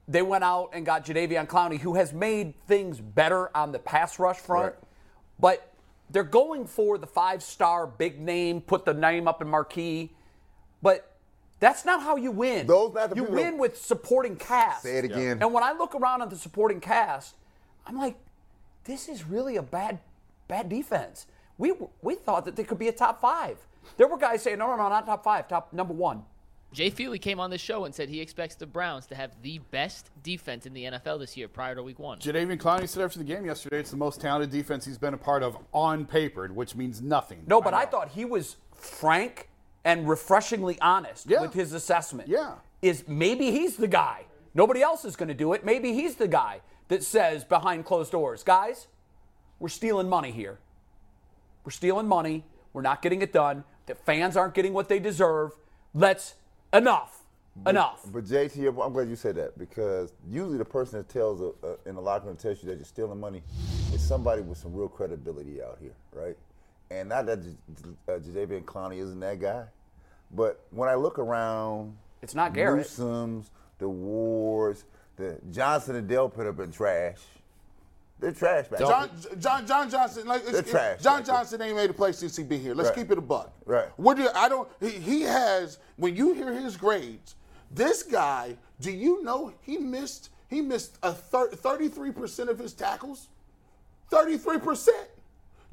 They 0.07 0.21
went 0.23 0.43
out 0.43 0.69
and 0.73 0.85
got 0.85 1.05
Jadeveon 1.05 1.47
Clowney, 1.47 1.79
who 1.79 1.93
has 1.95 2.13
made 2.13 2.53
things 2.65 2.99
better 2.99 3.55
on 3.55 3.71
the 3.73 3.79
pass 3.79 4.17
rush 4.19 4.37
front, 4.37 4.73
Right. 4.73 4.83
but 5.39 5.73
they're 6.09 6.23
going 6.23 6.65
for 6.65 6.97
the 6.97 7.07
five-star 7.07 7.87
big 7.87 8.19
name, 8.19 8.61
put 8.61 8.85
the 8.85 8.93
name 8.93 9.27
up 9.27 9.41
in 9.41 9.47
marquee, 9.47 10.11
but. 10.81 11.13
That's 11.59 11.85
not 11.85 12.03
how 12.03 12.17
you 12.17 12.29
win. 12.29 12.67
Those 12.67 12.93
not 12.93 13.09
the 13.09 13.15
you 13.15 13.23
win 13.23 13.53
that- 13.53 13.57
with 13.57 13.81
supporting 13.81 14.35
cast. 14.35 14.83
Say 14.83 14.99
it 14.99 15.05
again. 15.05 15.39
And 15.41 15.51
when 15.51 15.63
I 15.63 15.71
look 15.71 15.95
around 15.95 16.21
at 16.21 16.29
the 16.29 16.35
supporting 16.35 16.79
cast, 16.79 17.33
I'm 17.87 17.97
like, 17.97 18.15
this 18.83 19.09
is 19.09 19.25
really 19.25 19.55
a 19.55 19.63
bad, 19.63 19.97
bad 20.47 20.69
defense. 20.69 21.25
We 21.57 21.73
we 22.03 22.13
thought 22.13 22.45
that 22.45 22.57
they 22.57 22.63
could 22.63 22.77
be 22.77 22.89
a 22.89 22.91
top 22.91 23.19
five. 23.19 23.57
There 23.97 24.07
were 24.07 24.19
guys 24.19 24.43
saying, 24.43 24.59
no, 24.59 24.67
no, 24.67 24.75
no, 24.75 24.87
not 24.87 25.07
top 25.07 25.23
five, 25.23 25.47
top 25.47 25.73
number 25.73 25.95
one. 25.95 26.25
Jay 26.77 26.91
Feely 26.91 27.17
came 27.17 27.39
on 27.39 27.49
this 27.49 27.59
show 27.59 27.85
and 27.85 27.95
said 27.95 28.07
he 28.07 28.21
expects 28.21 28.53
the 28.53 28.67
Browns 28.67 29.07
to 29.07 29.15
have 29.15 29.31
the 29.41 29.57
best 29.71 30.11
defense 30.21 30.67
in 30.67 30.75
the 30.75 30.83
NFL 30.83 31.17
this 31.17 31.35
year 31.35 31.47
prior 31.47 31.73
to 31.73 31.81
week 31.81 31.97
one. 31.97 32.19
Jadeveon 32.19 32.59
Clowney 32.59 32.87
said 32.87 33.03
after 33.03 33.17
the 33.17 33.25
game 33.25 33.47
yesterday, 33.47 33.79
it's 33.79 33.89
the 33.89 33.97
most 33.97 34.21
talented 34.21 34.51
defense 34.51 34.85
he's 34.85 34.99
been 34.99 35.15
a 35.15 35.17
part 35.17 35.41
of 35.41 35.57
on 35.73 36.05
paper, 36.05 36.47
which 36.49 36.75
means 36.75 37.01
nothing. 37.01 37.41
No, 37.47 37.61
but 37.61 37.73
I, 37.73 37.85
thought 37.85 38.09
he 38.09 38.25
was 38.25 38.57
frank 38.75 39.49
and 39.85 40.07
refreshingly 40.07 40.79
honest 40.79 41.25
Yeah. 41.27 41.41
with 41.41 41.55
his 41.55 41.73
assessment. 41.73 42.29
Yeah. 42.29 42.57
Is 42.83 43.07
maybe 43.07 43.49
he's 43.49 43.77
the 43.77 43.87
guy. 43.87 44.25
Nobody 44.53 44.83
else 44.83 45.03
is 45.03 45.15
going 45.15 45.29
to 45.29 45.33
do 45.33 45.53
it. 45.53 45.65
Maybe 45.65 45.93
he's 45.93 46.13
the 46.13 46.27
guy 46.27 46.61
that 46.89 47.03
says 47.03 47.43
behind 47.43 47.85
closed 47.85 48.11
doors, 48.11 48.43
guys, 48.43 48.85
we're 49.57 49.69
stealing 49.69 50.07
money 50.07 50.29
here. 50.29 50.59
We're 51.65 51.71
stealing 51.71 52.07
money. 52.07 52.45
We're 52.71 52.83
not 52.83 53.01
getting 53.01 53.23
it 53.23 53.33
done. 53.33 53.63
The 53.87 53.95
fans 53.95 54.37
aren't 54.37 54.53
getting 54.53 54.73
what 54.73 54.89
they 54.89 54.99
deserve. 54.99 55.53
Let's 55.95 56.35
enough, 56.73 57.23
enough. 57.65 58.01
But 58.11 58.25
Jay, 58.25 58.47
to 58.47 58.59
your 58.59 58.83
I'm 58.83 58.93
glad 58.93 59.09
you 59.09 59.15
said 59.15 59.35
that 59.35 59.57
because 59.57 60.13
usually 60.29 60.57
the 60.57 60.65
person 60.65 60.99
that 60.99 61.09
tells 61.09 61.41
a, 61.41 61.51
a, 61.65 61.75
in 61.85 61.95
the 61.95 62.01
locker 62.01 62.27
room 62.27 62.37
tells 62.37 62.61
you 62.61 62.69
that 62.69 62.75
you're 62.75 62.85
stealing 62.85 63.19
money 63.19 63.41
is 63.93 64.01
somebody 64.05 64.41
with 64.41 64.57
some 64.57 64.73
real 64.73 64.87
credibility 64.87 65.61
out 65.61 65.77
here, 65.81 65.95
right? 66.13 66.37
And 66.89 67.09
not 67.09 67.25
that 67.25 67.39
uh, 68.07 68.11
Jadeveon 68.13 68.63
Clowney 68.63 68.99
isn't 69.01 69.19
that 69.19 69.39
guy, 69.39 69.65
but 70.31 70.61
when 70.71 70.89
I 70.89 70.95
look 70.95 71.19
around, 71.19 71.97
It's 72.21 72.35
not 72.35 72.53
Garrett. 72.53 72.87
Newsome's, 72.87 73.51
the 73.77 73.89
Wards, 73.89 74.85
the 75.17 75.37
Johnson 75.51 75.95
and 75.95 76.07
put 76.07 76.47
up 76.47 76.59
in 76.59 76.71
trash. 76.71 77.19
They're 78.19 78.31
trash 78.31 78.67
back 78.67 78.79
John. 78.79 79.09
John, 79.39 79.67
John 79.67 79.89
Johnson, 79.89 80.27
like 80.27 80.41
it's- 80.41 80.53
They're 80.53 80.63
trash, 80.63 81.01
John 81.01 81.17
right. 81.17 81.25
Johnson 81.25 81.61
ain't 81.61 81.75
made 81.75 81.89
a 81.89 81.93
play 81.93 82.11
since 82.11 82.35
he 82.35 82.43
been 82.43 82.59
here. 82.61 82.73
Let's 82.73 82.89
Right. 82.89 82.97
keep 82.97 83.11
it 83.11 83.17
a 83.17 83.21
buck. 83.21 83.53
Right. 83.65 83.89
What 83.97 84.17
do 84.17 84.23
you, 84.23 84.29
I 84.33 84.49
don't? 84.49 84.67
He, 84.79 84.89
he 84.89 85.21
has. 85.21 85.77
When 85.97 86.15
you 86.15 86.33
hear 86.33 86.51
his 86.51 86.77
grades, 86.77 87.35
this 87.71 88.03
guy. 88.03 88.57
Do 88.79 88.91
you 88.91 89.23
know 89.23 89.53
he 89.61 89.77
missed? 89.77 90.29
He 90.49 90.61
missed 90.61 90.97
a 91.03 91.11
thirty-three 91.11 92.11
percent 92.11 92.49
of 92.49 92.57
his 92.59 92.73
tackles. 92.73 93.27
Thirty-three 94.09 94.59
percent. 94.59 95.07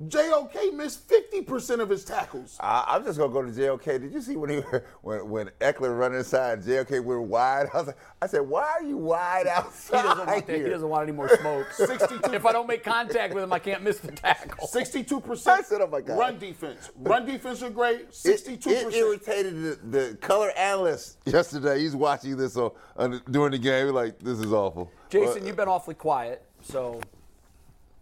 JOK 0.09 0.75
missed 0.75 1.09
fifty 1.09 1.41
percent 1.41 1.81
of 1.81 1.89
his 1.89 2.05
tackles. 2.05 2.57
I, 2.61 2.85
I'm 2.89 3.05
just 3.05 3.17
gonna 3.17 3.33
go 3.33 3.43
to 3.43 3.51
JOK. 3.53 3.85
Did 3.85 4.13
you 4.13 4.21
see 4.21 4.37
when 4.37 4.51
he 4.51 4.57
when 5.03 5.29
when 5.31 5.51
Ekeler 5.61 5.97
run 5.97 6.15
inside, 6.15 6.63
JOK 6.65 7.05
went 7.05 7.23
wide? 7.23 7.69
I 7.73 7.77
was 7.79 7.87
like, 7.89 7.99
I 8.21 8.27
said, 8.27 8.41
why 8.41 8.63
are 8.63 8.83
you 8.83 8.97
wide 8.97 9.45
He 9.47 9.51
outside 9.51 10.03
doesn't, 10.03 10.27
want 10.27 10.47
that, 10.49 10.57
he 10.57 10.63
doesn't 10.65 10.89
want 10.89 11.03
any 11.05 11.13
more 11.13 11.29
smoke. 11.39 11.67
62 11.73 12.33
if 12.35 12.45
I 12.45 12.53
don't 12.53 12.67
make 12.67 12.83
contact 12.83 13.35
with 13.35 13.45
him, 13.45 13.53
I 13.53 13.61
can't 13.61 13.83
miss 13.83 13.99
the 14.01 14.11
tackle. 14.13 14.67
Sixty-two 14.67 15.21
percent. 15.21 15.61
I 15.61 15.63
said, 15.63 15.81
oh 15.81 15.87
my 15.87 16.01
God. 16.01 16.19
Run 16.19 16.39
defense. 16.41 16.91
Run 16.97 17.25
defense 17.25 17.63
are 17.63 17.71
great. 17.71 18.01
It, 18.01 18.15
Sixty-two 18.15 18.71
it 18.71 18.85
percent. 18.87 18.95
irritated 18.95 19.63
the, 19.63 19.99
the 19.99 20.17
color 20.17 20.51
analyst 20.57 21.19
yesterday. 21.25 21.79
He's 21.81 21.95
watching 21.95 22.37
this 22.37 22.57
on, 22.57 22.73
on 22.97 23.23
during 23.31 23.53
the 23.53 23.59
game. 23.59 23.87
He's 23.87 23.95
like, 23.95 24.19
this 24.19 24.41
is 24.41 24.53
awful. 24.53 24.91
Jason, 25.09 25.43
Uh, 25.43 25.47
you've 25.47 25.57
been 25.57 25.69
awfully 25.69 25.95
quiet, 25.95 26.45
so 26.63 27.01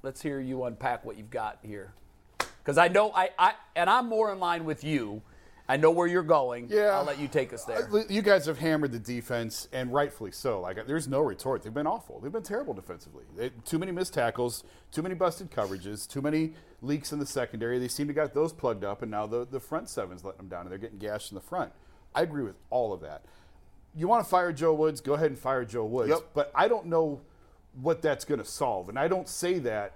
let's 0.02 0.22
hear 0.22 0.40
you 0.40 0.64
unpack 0.64 1.04
what 1.04 1.16
you've 1.16 1.30
got 1.30 1.58
here. 1.62 1.92
Because 2.38 2.78
I 2.78 2.88
know 2.88 3.12
I, 3.12 3.30
I 3.38 3.54
and 3.74 3.90
I'm 3.90 4.08
more 4.08 4.32
in 4.32 4.38
line 4.38 4.64
with 4.64 4.84
you. 4.84 5.22
I 5.68 5.76
know 5.76 5.90
where 5.90 6.06
you're 6.08 6.22
going. 6.24 6.66
Yeah. 6.68 6.98
I'll 6.98 7.04
let 7.04 7.18
you 7.18 7.28
take 7.28 7.52
us 7.52 7.64
there. 7.64 7.88
Uh, 7.92 8.02
You 8.08 8.20
guys 8.20 8.46
have 8.46 8.58
hammered 8.58 8.92
the 8.92 8.98
defense, 8.98 9.68
and 9.72 9.92
rightfully 9.92 10.32
so. 10.32 10.60
Like, 10.60 10.86
there's 10.86 11.06
no 11.06 11.20
retort. 11.20 11.62
They've 11.62 11.72
been 11.72 11.86
awful. 11.86 12.18
They've 12.20 12.32
been 12.32 12.42
terrible 12.42 12.74
defensively. 12.74 13.24
They, 13.36 13.50
too 13.64 13.78
many 13.78 13.92
missed 13.92 14.12
tackles, 14.12 14.64
too 14.90 15.02
many 15.02 15.14
busted 15.14 15.50
coverages, 15.50 16.06
too 16.06 16.20
many 16.20 16.52
leaks 16.82 17.12
in 17.12 17.20
the 17.20 17.26
secondary. 17.26 17.78
They 17.78 17.88
seem 17.88 18.08
to 18.08 18.12
got 18.12 18.34
those 18.34 18.52
plugged 18.52 18.84
up, 18.84 19.02
and 19.02 19.10
now 19.10 19.26
the, 19.26 19.46
the 19.46 19.60
front 19.60 19.88
seven's 19.88 20.24
letting 20.24 20.38
them 20.38 20.48
down, 20.48 20.62
and 20.62 20.70
they're 20.70 20.78
getting 20.78 20.98
gashed 20.98 21.30
in 21.30 21.36
the 21.36 21.40
front. 21.40 21.72
I 22.14 22.22
agree 22.22 22.42
with 22.42 22.56
all 22.68 22.92
of 22.92 23.00
that. 23.00 23.24
You 23.94 24.08
want 24.08 24.24
to 24.24 24.28
fire 24.28 24.52
Joe 24.52 24.74
Woods? 24.74 25.00
Go 25.00 25.14
ahead 25.14 25.30
and 25.30 25.38
fire 25.38 25.64
Joe 25.64 25.84
Woods. 25.84 26.10
Yep. 26.10 26.20
But 26.34 26.50
I 26.54 26.66
don't 26.66 26.86
know 26.86 27.20
what 27.80 28.02
that's 28.02 28.24
going 28.24 28.40
to 28.40 28.44
solve, 28.44 28.88
and 28.88 28.98
I 28.98 29.08
don't 29.08 29.28
say 29.28 29.58
that 29.60 29.94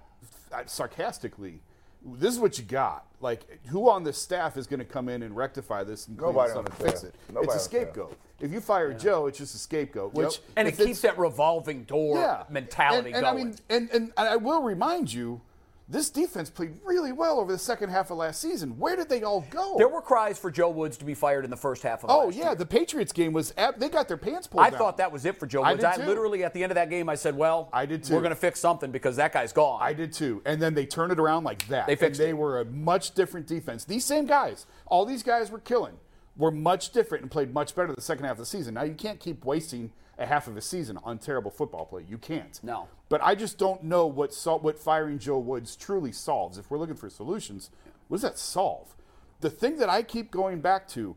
uh, 0.51 0.63
sarcastically. 0.65 1.61
This 2.05 2.33
is 2.33 2.39
what 2.39 2.57
you 2.57 2.63
got. 2.63 3.05
Like, 3.19 3.65
who 3.67 3.89
on 3.89 4.03
this 4.03 4.17
staff 4.17 4.55
is 4.55 4.67
going 4.67 4.79
to 4.79 4.85
come 4.85 5.09
in 5.09 5.23
and 5.23 5.35
rectify 5.35 5.83
this 5.83 6.07
and 6.07 6.17
clean 6.17 6.29
Nobody 6.29 6.49
this 6.49 6.57
up 6.57 6.65
and 6.65 6.77
the 6.77 6.83
fix 6.83 6.99
staff. 6.99 7.09
it? 7.11 7.15
Nobody 7.29 7.45
it's 7.45 7.49
a 7.49 7.51
on 7.51 7.57
the 7.57 7.63
staff. 7.63 7.81
scapegoat. 7.81 8.17
If 8.39 8.51
you 8.51 8.61
fire 8.61 8.93
Joe, 8.93 9.25
it's 9.25 9.39
just 9.39 9.55
a 9.55 9.57
scapegoat. 9.57 10.13
Which 10.13 10.39
and 10.55 10.67
if 10.67 10.79
it 10.79 10.85
keeps 10.85 11.01
that 11.01 11.17
revolving 11.17 11.83
door 11.83 12.19
yeah. 12.19 12.43
mentality 12.49 13.11
and, 13.11 13.17
and 13.17 13.23
going. 13.25 13.39
I 13.39 13.45
mean, 13.45 13.55
and, 13.69 13.89
and 13.91 14.13
I 14.15 14.35
will 14.35 14.61
remind 14.61 15.11
you, 15.11 15.41
this 15.89 16.09
defense 16.09 16.49
played 16.49 16.73
really 16.83 17.13
well 17.13 17.39
over 17.39 17.51
the 17.51 17.57
second 17.57 17.89
half 17.91 18.11
of 18.11 18.17
last 18.17 18.41
season. 18.41 18.77
Where 18.77 18.97
did 18.97 19.07
they 19.07 19.23
all 19.23 19.41
go? 19.49 19.75
there 19.77 19.87
were 19.87 20.01
cries 20.01 20.37
for 20.37 20.51
Joe 20.51 20.69
Woods 20.69 20.97
to 20.97 21.05
be 21.05 21.13
fired 21.13 21.45
in 21.45 21.49
the 21.49 21.55
first 21.57 21.81
half 21.81 22.03
of 22.03 22.09
oh, 22.09 22.25
last. 22.25 22.25
oh 22.25 22.29
yeah, 22.37 22.45
year. 22.47 22.55
the 22.55 22.65
Patriots 22.65 23.13
game 23.13 23.31
was 23.31 23.53
ab- 23.57 23.79
they 23.79 23.87
got 23.87 24.07
their 24.09 24.17
pants 24.17 24.47
pulled 24.47 24.63
I 24.63 24.69
down. 24.69 24.79
thought 24.79 24.97
that 24.97 25.11
was 25.11 25.25
it 25.25 25.39
for 25.39 25.47
Joe 25.47 25.63
I 25.63 25.71
Woods. 25.71 25.83
did 25.83 25.89
I, 25.89 25.95
too. 25.95 26.03
literally 26.03 26.43
at 26.43 26.53
the 26.53 26.61
end 26.61 26.71
of 26.71 26.75
that 26.75 26.89
game, 26.89 27.07
I 27.07 27.15
said, 27.15 27.37
"Well, 27.37 27.69
I 27.71 27.85
did 27.85 28.03
too. 28.03 28.15
We're 28.15 28.21
going 28.21 28.31
to 28.31 28.35
fix 28.35 28.59
something 28.59 28.91
because 28.91 29.15
that 29.15 29.31
guy's 29.31 29.53
gone." 29.53 29.79
I 29.81 29.93
did 29.93 30.11
too. 30.11 30.41
And 30.45 30.61
then 30.61 30.73
they 30.73 30.85
turned 30.85 31.13
it 31.13 31.19
around 31.19 31.45
like 31.45 31.65
that. 31.69 31.87
They 31.87 31.95
fixed 31.95 32.19
and 32.19 32.27
they 32.27 32.31
it. 32.31 32.37
were 32.37 32.59
a 32.59 32.65
much 32.65 33.13
different 33.13 33.47
defense. 33.47 33.85
These 33.85 34.03
same 34.03 34.25
guys, 34.25 34.65
all 34.87 35.05
these 35.05 35.23
guys 35.23 35.51
were 35.51 35.59
killing, 35.59 35.93
were 36.35 36.51
much 36.51 36.91
different 36.91 37.21
and 37.21 37.31
played 37.31 37.53
much 37.53 37.75
better 37.75 37.93
the 37.93 38.01
second 38.01 38.25
half 38.25 38.33
of 38.33 38.39
the 38.39 38.45
season. 38.45 38.73
Now 38.73 38.83
you 38.83 38.93
can't 38.93 39.19
keep 39.21 39.45
wasting 39.45 39.91
a 40.17 40.25
half 40.25 40.47
of 40.47 40.57
a 40.57 40.61
season 40.61 40.97
on 41.03 41.17
terrible 41.17 41.51
football 41.51 41.85
play. 41.85 42.03
You 42.07 42.17
can't. 42.17 42.59
No. 42.63 42.87
But 43.09 43.21
I 43.23 43.35
just 43.35 43.57
don't 43.57 43.83
know 43.83 44.07
what 44.07 44.33
sol- 44.33 44.59
what 44.59 44.79
firing 44.79 45.19
Joe 45.19 45.37
Woods 45.37 45.75
truly 45.75 46.11
solves. 46.11 46.57
If 46.57 46.69
we're 46.69 46.77
looking 46.77 46.95
for 46.95 47.09
solutions, 47.09 47.69
what 48.07 48.17
does 48.17 48.21
that 48.23 48.37
solve? 48.37 48.95
The 49.41 49.49
thing 49.49 49.77
that 49.77 49.89
I 49.89 50.01
keep 50.01 50.31
going 50.31 50.61
back 50.61 50.87
to, 50.89 51.15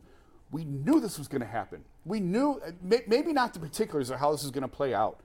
we 0.51 0.63
knew 0.65 0.99
this 0.99 1.17
was 1.17 1.27
going 1.27 1.41
to 1.41 1.47
happen. 1.47 1.83
We 2.05 2.19
knew, 2.19 2.61
uh, 2.65 2.71
may- 2.81 3.03
maybe 3.07 3.33
not 3.33 3.53
the 3.53 3.59
particulars 3.59 4.09
of 4.09 4.19
how 4.19 4.31
this 4.31 4.43
is 4.43 4.51
going 4.51 4.61
to 4.63 4.67
play 4.67 4.93
out. 4.93 5.19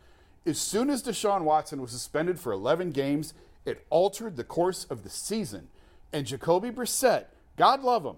As 0.47 0.59
soon 0.59 0.91
as 0.91 1.03
Deshaun 1.03 1.43
Watson 1.43 1.83
was 1.83 1.91
suspended 1.91 2.39
for 2.39 2.53
11 2.53 2.93
games, 2.93 3.35
it 3.65 3.85
altered 3.91 4.37
the 4.37 4.45
course 4.45 4.85
of 4.85 5.03
the 5.03 5.11
season. 5.11 5.69
And 6.13 6.25
Jacoby 6.27 6.71
Brissett, 6.71 7.27
God 7.57 7.83
love 7.83 8.05
him, 8.07 8.17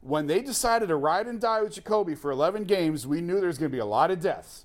when 0.00 0.26
they 0.28 0.40
decided 0.40 0.88
to 0.88 0.96
ride 0.96 1.26
and 1.26 1.40
die 1.40 1.62
with 1.62 1.72
Jacoby 1.74 2.14
for 2.14 2.30
11 2.30 2.64
games, 2.64 3.06
we 3.06 3.20
knew 3.20 3.40
there 3.40 3.48
was 3.48 3.58
going 3.58 3.70
to 3.70 3.74
be 3.76 3.80
a 3.80 3.84
lot 3.86 4.10
of 4.12 4.20
deaths. 4.20 4.64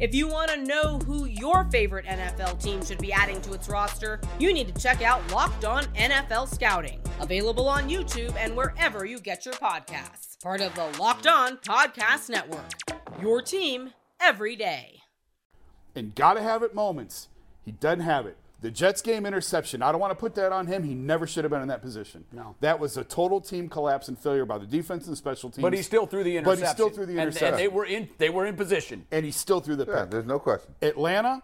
If 0.00 0.14
you 0.14 0.28
want 0.28 0.50
to 0.52 0.56
know 0.64 0.98
who 1.00 1.24
your 1.26 1.64
favorite 1.70 2.06
NFL 2.06 2.62
team 2.62 2.84
should 2.84 2.98
be 2.98 3.12
adding 3.12 3.40
to 3.42 3.52
its 3.52 3.68
roster, 3.68 4.20
you 4.38 4.52
need 4.54 4.72
to 4.72 4.80
check 4.80 5.02
out 5.02 5.28
Locked 5.32 5.64
On 5.64 5.84
NFL 5.86 6.52
Scouting, 6.54 7.00
available 7.20 7.68
on 7.68 7.88
YouTube 7.88 8.34
and 8.36 8.56
wherever 8.56 9.04
you 9.04 9.18
get 9.18 9.44
your 9.44 9.54
podcasts. 9.54 10.40
Part 10.40 10.60
of 10.60 10.72
the 10.76 10.86
Locked 11.00 11.26
On 11.26 11.56
Podcast 11.58 12.30
Network. 12.30 12.70
Your 13.20 13.42
team 13.42 13.90
every 14.20 14.54
day. 14.54 15.00
and 15.96 16.14
gotta 16.14 16.40
have 16.42 16.62
it 16.62 16.76
moments. 16.76 17.26
He 17.64 17.72
doesn't 17.72 18.00
have 18.04 18.24
it. 18.26 18.36
The 18.60 18.70
Jets 18.72 19.02
game 19.02 19.24
interception. 19.24 19.82
I 19.82 19.92
don't 19.92 20.00
want 20.00 20.10
to 20.10 20.16
put 20.16 20.34
that 20.34 20.50
on 20.50 20.66
him. 20.66 20.82
He 20.82 20.92
never 20.94 21.26
should 21.28 21.44
have 21.44 21.50
been 21.52 21.62
in 21.62 21.68
that 21.68 21.80
position. 21.80 22.24
No. 22.32 22.56
that 22.60 22.80
was 22.80 22.96
a 22.96 23.04
total 23.04 23.40
team 23.40 23.68
collapse 23.68 24.08
and 24.08 24.18
failure 24.18 24.44
by 24.44 24.58
the 24.58 24.66
defense 24.66 25.06
and 25.06 25.16
special 25.16 25.48
teams. 25.50 25.62
but 25.62 25.72
he 25.72 25.82
still 25.82 26.06
threw 26.06 26.24
the 26.24 26.36
interception. 26.36 26.44
But 26.44 26.58
interception. 26.58 26.66
he 26.68 26.74
still 26.74 26.90
threw 26.96 27.06
the 27.06 27.12
And- 27.12 27.20
interception. 27.28 27.48
And, 27.54 27.58
they 27.58 27.68
were 27.68 27.84
in. 27.84 28.08
They 28.18 28.30
were 28.30 28.46
in 28.46 28.56
position. 28.56 29.06
and 29.12 29.24
he 29.24 29.30
still 29.30 29.60
threw 29.60 29.76
the 29.76 29.86
Yeah, 29.86 30.00
pick. 30.02 30.10
there's 30.10 30.26
no 30.26 30.40
question. 30.40 30.74
Atlanta, 30.82 31.42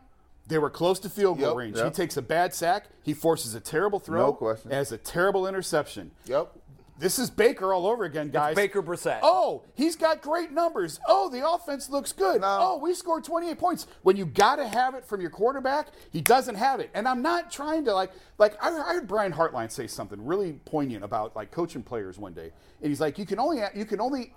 they 0.49 0.59
were 0.59 0.71
close 0.71 0.99
to 1.01 1.09
field 1.09 1.39
goal 1.39 1.51
Yep, 1.51 1.57
range. 1.57 1.77
yep. 1.77 1.85
He 1.87 1.91
takes 1.93 2.17
a 2.17 2.23
bad 2.23 2.53
sack. 2.53 2.87
He 3.03 3.15
forces 3.15 3.55
a 3.55 3.61
terrible 3.61 4.01
throw. 4.01 4.27
No 4.27 4.33
question. 4.33 4.73
As 4.73 4.91
a 4.91 4.99
terrible 4.99 5.47
interception. 5.47 6.11
Yep. 6.27 6.51
This 6.97 7.19
is 7.19 7.29
Baker 7.29 7.75
all 7.75 7.87
over 7.87 8.05
again, 8.05 8.31
guys. 8.31 8.55
Baker 8.55 8.83
Brissett. 8.83 9.19
Oh, 9.23 9.65
he's 9.75 9.97
got 9.97 10.23
great 10.23 10.53
numbers. 10.53 11.01
Oh, 11.09 11.29
the 11.29 11.49
offense 11.49 11.91
looks 11.91 12.13
good. 12.13 12.41
No. 12.41 12.59
Oh, 12.61 12.79
we 12.79 12.95
scored 12.95 13.25
28 13.25 13.59
points. 13.59 13.87
When 14.03 14.17
you 14.17 14.25
got 14.25 14.57
to 14.57 14.69
have 14.69 14.95
it 14.95 15.05
from 15.05 15.21
your 15.21 15.31
quarterback, 15.31 15.89
he 16.13 16.21
doesn't 16.21 16.55
have 16.55 16.79
it. 16.79 16.91
And 16.95 17.09
I'm 17.09 17.21
not 17.21 17.51
trying 17.51 17.85
to 17.87 17.95
like 17.95 18.13
like 18.39 18.57
I, 18.63 18.69
I 18.69 18.95
heard 18.95 19.09
Brian 19.09 19.33
Hartline 19.33 19.71
say 19.71 19.87
something 19.89 20.25
really 20.25 20.53
poignant 20.65 21.03
about 21.05 21.35
like 21.35 21.51
coaching 21.51 21.83
players 21.83 22.17
one 22.17 22.33
day, 22.33 22.53
and 22.81 22.91
he's 22.91 23.01
like, 23.01 23.19
you 23.19 23.27
can 23.27 23.41
only 23.41 23.61
you 23.75 23.85
can 23.85 24.01
only 24.01 24.33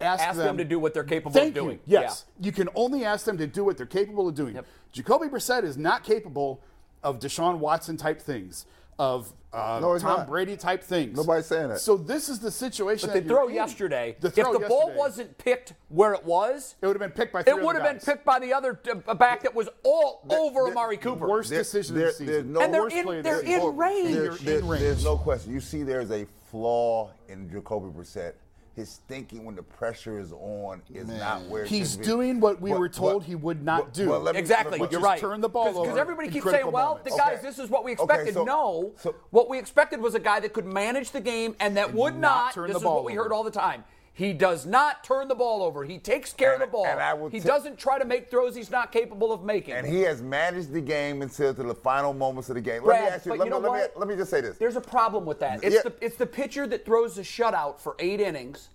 ask, 0.00 0.22
Ask 0.22 0.36
them 0.36 0.56
to 0.58 0.64
do 0.64 0.80
what 0.80 0.94
they're 0.94 1.04
capable 1.04 1.40
of 1.40 1.54
doing. 1.54 1.78
You. 1.86 2.00
Yes, 2.00 2.24
you 2.40 2.50
can 2.50 2.68
only 2.74 3.04
ask 3.04 3.24
them 3.24 3.38
to 3.38 3.46
do 3.46 3.64
what 3.64 3.76
they're 3.76 3.86
capable 3.86 4.28
of 4.28 4.34
doing. 4.34 4.56
Yep. 4.56 4.66
Jacoby 4.92 5.28
Brissett 5.28 5.62
is 5.62 5.76
not 5.76 6.02
capable 6.02 6.60
of 7.04 7.18
Deshaun 7.20 7.58
Watson 7.58 7.96
type 7.96 8.20
things, 8.20 8.66
of 8.98 9.32
uh, 9.52 9.78
No, 9.80 9.96
Tom 9.98 10.18
not. 10.18 10.26
Brady 10.28 10.56
type 10.56 10.82
things. 10.82 11.16
Nobody's 11.16 11.46
saying 11.46 11.68
that. 11.68 11.78
So 11.78 11.96
this 11.96 12.28
is 12.28 12.40
the 12.40 12.50
situation. 12.50 13.08
But 13.08 13.14
the 13.14 13.20
that 13.20 13.26
you're 13.28 13.38
throw 13.38 13.48
in. 13.48 13.54
yesterday, 13.54 14.16
The 14.20 14.28
if 14.28 14.34
throw 14.34 14.52
the 14.58 14.66
ball 14.66 14.92
wasn't 14.96 15.38
picked 15.38 15.74
where 15.90 16.12
it 16.12 16.24
was, 16.24 16.74
it 16.82 16.86
would 16.86 16.96
have 16.96 17.00
been 17.00 17.16
picked 17.16 17.32
by. 17.32 17.44
Three 17.44 17.52
it 17.52 17.62
would 17.62 17.76
have 17.76 17.84
been 17.84 18.00
picked 18.00 18.24
by 18.24 18.40
the 18.40 18.52
other 18.52 18.80
uh, 19.06 19.14
back 19.14 19.42
that 19.44 19.54
was 19.54 19.68
all 19.84 20.22
over 20.28 20.62
there- 20.64 20.72
Amari 20.72 20.96
Cooper. 20.96 21.28
Worst 21.28 21.50
There- 21.50 21.60
decision 21.60 21.94
there- 21.96 22.08
of 22.08 22.18
the 22.18 22.26
season. 22.26 22.52
no 22.52 22.60
And 22.60 22.74
they're 22.74 22.82
Worst 22.82 22.96
in- 22.96 23.04
play 23.04 23.18
of 23.18 23.24
the 23.24 23.30
they're 23.30 23.40
in 23.42 23.76
range. 23.76 24.14
There- 24.16 24.30
there- 24.34 24.58
in 24.58 24.68
range. 24.68 24.82
There's 24.82 25.04
no 25.04 25.16
question. 25.16 25.52
You 25.52 25.60
see, 25.60 25.82
there's 25.84 26.10
a 26.10 26.26
flaw 26.50 27.10
in 27.28 27.48
Jacoby 27.48 27.90
Brissett 27.96 28.32
his 28.74 29.00
thinking 29.06 29.44
when 29.44 29.54
the 29.54 29.62
pressure 29.62 30.18
is 30.18 30.32
on 30.32 30.82
is 30.92 31.06
not 31.06 31.42
where 31.46 31.64
He's 31.64 31.96
be. 31.96 32.04
doing 32.04 32.40
what 32.40 32.60
we 32.60 32.70
But- 32.70 32.80
were 32.80 32.88
told 32.88 33.22
but- 33.22 33.26
he 33.28 33.34
would 33.36 33.62
not 33.64 33.78
but- 33.86 33.92
do. 33.94 34.08
but 34.08 34.22
let 34.24 34.34
me- 34.34 34.40
Exactly, 34.40 34.78
but- 34.78 34.90
you're 34.90 35.00
just 35.00 35.08
right. 35.08 35.20
turn 35.20 35.40
the 35.40 35.48
ball 35.48 35.68
over 35.68 35.82
Because 35.82 35.96
everybody 35.98 36.28
keeps 36.28 36.44
saying, 36.50 36.70
"Well, 36.72 36.96
moments. 36.96 37.12
the 37.12 37.16
guys, 37.16 37.38
Okay. 37.38 37.46
this 37.46 37.58
is 37.60 37.70
what 37.70 37.84
we 37.84 37.92
Okay, 37.92 38.02
expected." 38.02 38.34
so- 38.34 38.44
no, 38.44 38.92
so- 38.98 39.14
what 39.30 39.48
we 39.48 39.58
expected 39.58 40.00
was 40.00 40.14
a 40.16 40.20
guy 40.20 40.40
that 40.40 40.52
could 40.52 40.66
manage 40.66 41.12
the 41.12 41.20
game 41.20 41.54
and 41.60 41.76
that 41.76 41.94
would 41.94 42.14
not 42.14 42.20
not. 42.46 42.52
turn 42.54 42.66
this 42.66 42.74
the 42.74 42.78
is 42.78 42.82
ball 42.84 42.96
what 42.96 43.04
we 43.04 43.12
over. 43.12 43.22
heard 43.24 43.32
all 43.32 43.44
the 43.44 43.50
time. 43.50 43.84
He 44.16 44.32
does 44.32 44.64
not 44.64 45.02
turn 45.02 45.26
the 45.26 45.34
ball 45.34 45.60
over. 45.60 45.82
He 45.84 45.98
takes 45.98 46.32
care 46.32 46.52
And- 46.54 46.62
of 46.62 46.68
the 46.68 46.72
ball. 46.72 46.86
and 46.86 47.00
I 47.00 47.14
will 47.14 47.28
he 47.30 47.40
ta- 47.40 47.48
doesn't 47.48 47.76
try 47.78 47.98
to 47.98 48.04
make 48.04 48.30
throws 48.30 48.54
he's 48.54 48.70
not 48.70 48.92
capable 48.92 49.32
of 49.32 49.42
making. 49.42 49.74
And 49.74 49.84
he 49.84 50.02
has 50.02 50.22
managed 50.22 50.70
the 50.70 50.80
game 50.80 51.20
until 51.20 51.52
to 51.52 51.62
the 51.64 51.74
final 51.74 52.14
moments 52.14 52.48
of 52.48 52.54
the 52.54 52.60
game. 52.60 52.84
Brad, 52.84 53.00
let 53.02 53.08
me 53.10 53.14
ask 53.16 53.26
you. 53.26 53.32
Let, 53.34 53.48
you 53.48 53.60
me, 53.60 53.68
let, 53.68 53.72
me, 53.72 53.86
let 53.96 54.08
me 54.08 54.14
just 54.14 54.30
say 54.30 54.40
this. 54.40 54.56
There's 54.56 54.76
a 54.76 54.80
problem 54.80 55.26
with 55.26 55.40
that. 55.40 55.64
It's 55.64 55.74
Yeah. 55.74 55.82
the 55.82 55.92
it's 56.00 56.14
the 56.16 56.26
pitcher 56.26 56.64
that 56.68 56.84
throws 56.84 57.16
the 57.16 57.22
shutout 57.22 57.80
for 57.80 57.96
eight 57.98 58.20
innings. 58.20 58.68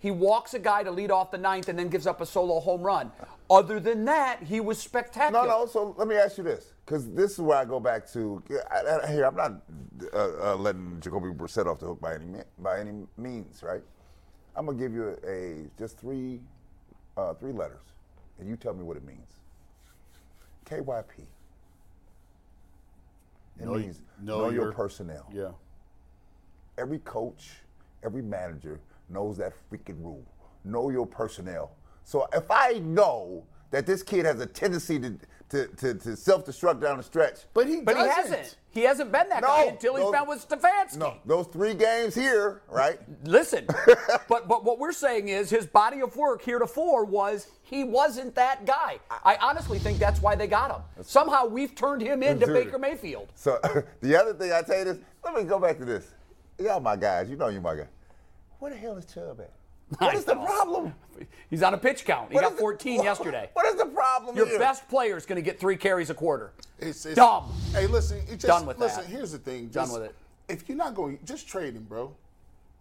He 0.00 0.10
walks 0.10 0.54
a 0.54 0.58
guy 0.58 0.84
to 0.84 0.90
lead 0.90 1.10
off 1.10 1.32
the 1.32 1.38
ninth 1.38 1.68
and 1.68 1.78
then 1.78 1.88
gives 1.88 2.06
up 2.06 2.20
a 2.22 2.26
solo 2.26 2.58
home 2.60 2.82
run. 2.82 3.10
Other 3.50 3.80
than 3.80 4.04
that, 4.06 4.42
he 4.42 4.60
was 4.60 4.78
spectacular. 4.78 5.44
No, 5.46 5.64
no. 5.64 5.66
So 5.66 5.94
let 5.98 6.08
me 6.08 6.14
ask 6.14 6.38
you 6.38 6.44
this, 6.44 6.72
because 6.86 7.10
this 7.12 7.32
is 7.32 7.40
where 7.40 7.58
I 7.58 7.64
go 7.66 7.78
back 7.80 8.10
to. 8.12 8.42
I, 8.70 9.00
I, 9.04 9.12
here, 9.12 9.26
I'm 9.26 9.34
not 9.36 9.52
uh, 10.14 10.52
uh, 10.52 10.56
letting 10.56 10.98
Jacoby 11.00 11.28
Brissett 11.28 11.66
off 11.66 11.80
the 11.80 11.86
hook 11.86 12.00
by 12.00 12.14
any 12.14 12.38
by 12.58 12.78
any 12.80 13.06
means, 13.18 13.62
right? 13.62 13.82
I'm 14.58 14.66
gonna 14.66 14.76
give 14.76 14.92
you 14.92 15.16
a, 15.24 15.30
a 15.30 15.54
just 15.78 15.98
three 15.98 16.40
uh, 17.16 17.32
three 17.34 17.52
letters, 17.52 17.84
and 18.40 18.48
you 18.48 18.56
tell 18.56 18.74
me 18.74 18.82
what 18.82 18.96
it 18.96 19.04
means. 19.06 19.36
KYP. 20.68 21.04
It 23.60 23.64
Know 23.64 23.74
means 23.74 24.02
know 24.20 24.38
know, 24.40 24.50
your, 24.50 24.64
your- 24.64 24.72
personnel. 24.72 25.26
Yeah. 25.32 25.50
Every 26.76 26.98
coach, 26.98 27.50
every 28.04 28.22
manager 28.22 28.80
knows 29.08 29.36
that 29.38 29.52
freaking 29.70 30.02
rule. 30.02 30.24
Know 30.64 30.90
your 30.90 31.06
personnel. 31.06 31.70
So 32.04 32.28
if 32.32 32.50
I 32.50 32.80
know 32.80 33.44
that 33.70 33.86
this 33.86 34.02
kid 34.02 34.24
has 34.26 34.40
a 34.40 34.46
tendency 34.46 34.98
to 34.98 35.16
to, 35.50 35.66
to, 35.66 35.94
to 35.94 36.16
self-destruct 36.16 36.80
down 36.80 36.98
the 36.98 37.02
stretch, 37.02 37.38
But 37.54 37.66
he 37.66 37.80
But 37.80 37.94
doesn't. 37.94 38.08
he 38.10 38.14
hasn't. 38.20 38.56
He 38.70 38.80
hasn't 38.82 39.10
been 39.10 39.28
that 39.30 39.40
No, 39.42 39.48
guy 39.48 39.62
until 39.64 39.96
he's 39.96 40.04
those- 40.04 40.12
been 40.12 40.26
with 40.28 40.48
Stefanski. 40.48 40.96
no, 40.98 41.14
those 41.24 41.46
three 41.46 41.74
games 41.74 42.14
here, 42.14 42.60
right? 42.68 42.98
Listen, 43.24 43.66
but 44.28 44.46
but 44.46 44.62
what 44.64 44.78
we're 44.78 44.92
saying 44.92 45.28
is 45.28 45.48
his 45.50 45.66
body 45.66 46.00
of 46.00 46.14
work 46.16 46.42
heretofore 46.42 47.04
was 47.04 47.48
he 47.62 47.82
wasn't 47.82 48.34
that 48.34 48.66
guy. 48.66 48.98
I 49.24 49.36
honestly 49.40 49.78
think 49.78 49.98
that's 49.98 50.20
why 50.20 50.36
they 50.36 50.46
got 50.46 50.70
him. 50.70 50.82
Somehow 51.04 51.46
we've 51.46 51.74
turned 51.74 52.02
him 52.02 52.22
into 52.22 52.46
Dude. 52.46 52.54
Baker 52.66 52.78
Mayfield. 52.78 53.32
So 53.34 53.58
the 54.00 54.16
other 54.20 54.34
thing 54.34 54.52
I 54.52 54.62
tell 54.62 54.78
you 54.78 54.84
this, 54.84 54.98
let 55.24 55.34
me 55.34 55.44
go 55.44 55.58
back 55.58 55.78
to 55.78 55.84
this. 55.84 56.12
Y'all 56.58 56.78
my 56.80 56.94
guys, 56.96 57.28
you 57.30 57.36
know 57.36 57.48
you 57.48 57.60
my 57.60 57.74
guy. 57.74 57.86
Where 58.58 58.70
the 58.70 58.76
hell 58.76 58.96
is 58.96 59.06
Chubb 59.06 59.40
at? 59.40 59.50
What 59.98 60.14
is 60.14 60.24
the 60.24 60.34
problem? 60.36 60.94
He's 61.50 61.62
on 61.62 61.72
a 61.74 61.78
pitch 61.78 62.04
count. 62.04 62.28
He 62.28 62.34
What 62.34 62.42
got 62.42 62.52
the- 62.52 62.58
14 62.60 63.02
yesterday. 63.02 63.48
What 63.54 63.66
is 63.66 63.76
the 63.76 63.86
problem 63.86 64.36
Your 64.36 64.46
here? 64.46 64.58
best 64.58 64.86
player 64.88 65.16
is 65.16 65.24
going 65.26 65.36
to 65.36 65.42
get 65.42 65.58
three 65.58 65.76
carries 65.76 66.10
a 66.10 66.14
quarter. 66.14 66.52
It's, 66.78 67.06
it's 67.06 67.16
Dumb. 67.16 67.50
Hey, 67.72 67.86
listen. 67.86 68.18
It 68.18 68.34
just, 68.34 68.46
Done 68.46 68.66
with 68.66 68.78
listen, 68.78 69.02
that. 69.04 69.10
here's 69.10 69.32
the 69.32 69.38
thing. 69.38 69.68
Done 69.68 69.86
Just- 69.86 69.92
with 69.94 70.02
it. 70.10 70.14
If 70.48 70.68
you're 70.68 70.78
not 70.78 70.94
going, 70.94 71.18
just 71.24 71.48
trade 71.48 71.74
him, 71.74 71.84
bro. 71.84 72.14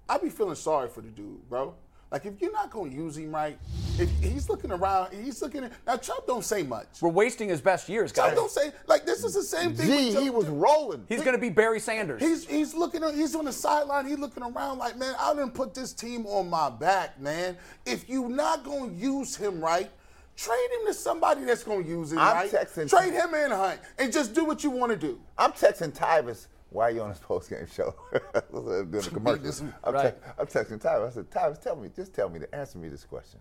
I'd 0.10 0.22
be 0.22 0.30
feeling 0.30 0.56
sorry 0.56 0.88
for 0.90 1.02
the 1.02 1.10
dude, 1.10 1.50
bro. 1.50 1.74
Like 2.12 2.26
if 2.26 2.40
you're 2.42 2.54
not 2.54 2.72
going 2.72 2.92
to 2.92 2.96
use 2.96 3.18
him 3.18 3.34
right, 3.36 3.58
if 4.00 4.10
he's 4.22 4.48
looking 4.48 4.72
around, 4.72 5.14
he's 5.14 5.42
looking 5.42 5.66
at 5.66 5.72
now. 5.86 5.98
Chubb 5.98 6.26
don't 6.26 6.44
say 6.46 6.64
much. 6.64 6.88
We're 7.02 7.10
wasting 7.10 7.50
his 7.50 7.60
best 7.60 7.90
years, 7.90 8.12
Chubb 8.14 8.28
guys. 8.30 8.36
don't 8.36 8.52
say 8.52 8.72
like 8.86 9.06
this 9.06 9.24
is 9.26 9.34
the 9.34 9.44
same 9.44 9.76
thing. 9.76 9.88
Gee, 9.88 10.16
he 10.24 10.30
was 10.30 10.46
rolling. 10.48 11.06
He's 11.10 11.22
going 11.22 11.36
to 11.36 11.42
be 11.42 11.50
Barry 11.50 11.80
Sanders. 11.82 12.22
He's 12.22 12.48
he's 12.48 12.74
looking 12.74 13.04
he's 13.14 13.36
on 13.36 13.46
the 13.46 13.52
sideline. 13.52 14.08
He's 14.08 14.20
looking 14.20 14.44
around 14.44 14.78
like, 14.78 14.98
man, 14.98 15.16
I 15.20 15.34
didn't 15.34 15.54
put 15.54 15.74
this 15.74 15.92
team 15.92 16.26
on 16.28 16.50
my 16.50 16.70
back, 16.70 17.20
man. 17.20 17.58
If 17.86 18.08
you're 18.08 18.30
not 18.30 18.64
gonna 18.64 18.94
use 18.94 19.36
him 19.36 19.60
right, 19.60 19.90
trade 20.38 20.68
him 20.80 20.88
to 20.88 20.94
somebody 20.94 21.44
that's 21.44 21.64
gonna 21.66 21.84
use 21.86 22.14
him 22.14 22.20
I'm 22.20 22.36
right. 22.36 22.52
texting- 22.52 22.90
Trade 22.90 23.12
him 23.14 23.34
and 23.34 23.52
Hunt, 23.52 23.82
and 23.98 24.14
just 24.14 24.34
do 24.34 24.46
what 24.46 24.64
you 24.64 24.70
want 24.70 24.92
to 24.94 24.98
do. 24.98 25.20
I'm 25.38 25.52
texting 25.52 25.92
Tyvis. 25.92 26.48
Why 26.70 26.86
are 26.90 26.92
you 26.92 27.02
on 27.02 27.10
this 27.10 27.20
post 27.20 27.50
game 27.50 27.66
show? 27.74 27.96
Doing 28.52 28.92
the 28.92 29.10
commercials. 29.14 29.62
I'm, 29.84 29.94
Right. 29.94 30.22
te- 30.22 30.30
I'm 30.40 30.48
texting 30.48 30.82
Tyvis. 30.82 31.08
I 31.08 31.10
said, 31.12 31.30
Tyvis, 31.32 31.62
tell 31.62 31.76
me, 31.76 31.90
just 31.96 32.14
tell 32.14 32.30
me 32.30 32.40
to 32.40 32.56
answer 32.56 32.78
me 32.78 32.90
this 32.90 33.06
question. 33.06 33.40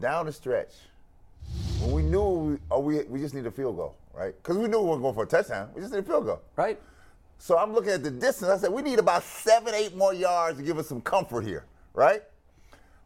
Down 0.00 0.26
the 0.26 0.32
stretch, 0.32 0.72
when 1.80 1.92
we 1.92 2.02
knew 2.02 2.20
we, 2.22 2.58
oh, 2.70 2.80
we, 2.80 3.02
we 3.04 3.20
just 3.20 3.34
need 3.34 3.46
a 3.46 3.50
field 3.50 3.76
goal, 3.76 3.94
right? 4.12 4.34
Because 4.36 4.58
we 4.58 4.66
knew 4.68 4.80
we 4.80 4.88
weren't 4.90 5.02
going 5.02 5.14
for 5.14 5.22
a 5.22 5.26
touchdown. 5.26 5.70
We 5.74 5.80
just 5.80 5.92
need 5.92 6.00
a 6.00 6.02
field 6.02 6.26
goal. 6.26 6.42
right? 6.56 6.78
So 7.38 7.56
I'm 7.56 7.72
looking 7.72 7.92
at 7.92 8.02
the 8.02 8.10
distance. 8.10 8.50
I 8.50 8.58
said, 8.58 8.72
we 8.72 8.82
need 8.82 8.98
about 8.98 9.22
seven, 9.22 9.72
eight 9.74 9.96
more 9.96 10.12
yards 10.12 10.58
to 10.58 10.64
give 10.64 10.76
us 10.76 10.88
some 10.88 11.00
comfort 11.00 11.42
here, 11.44 11.64
right? 11.94 12.22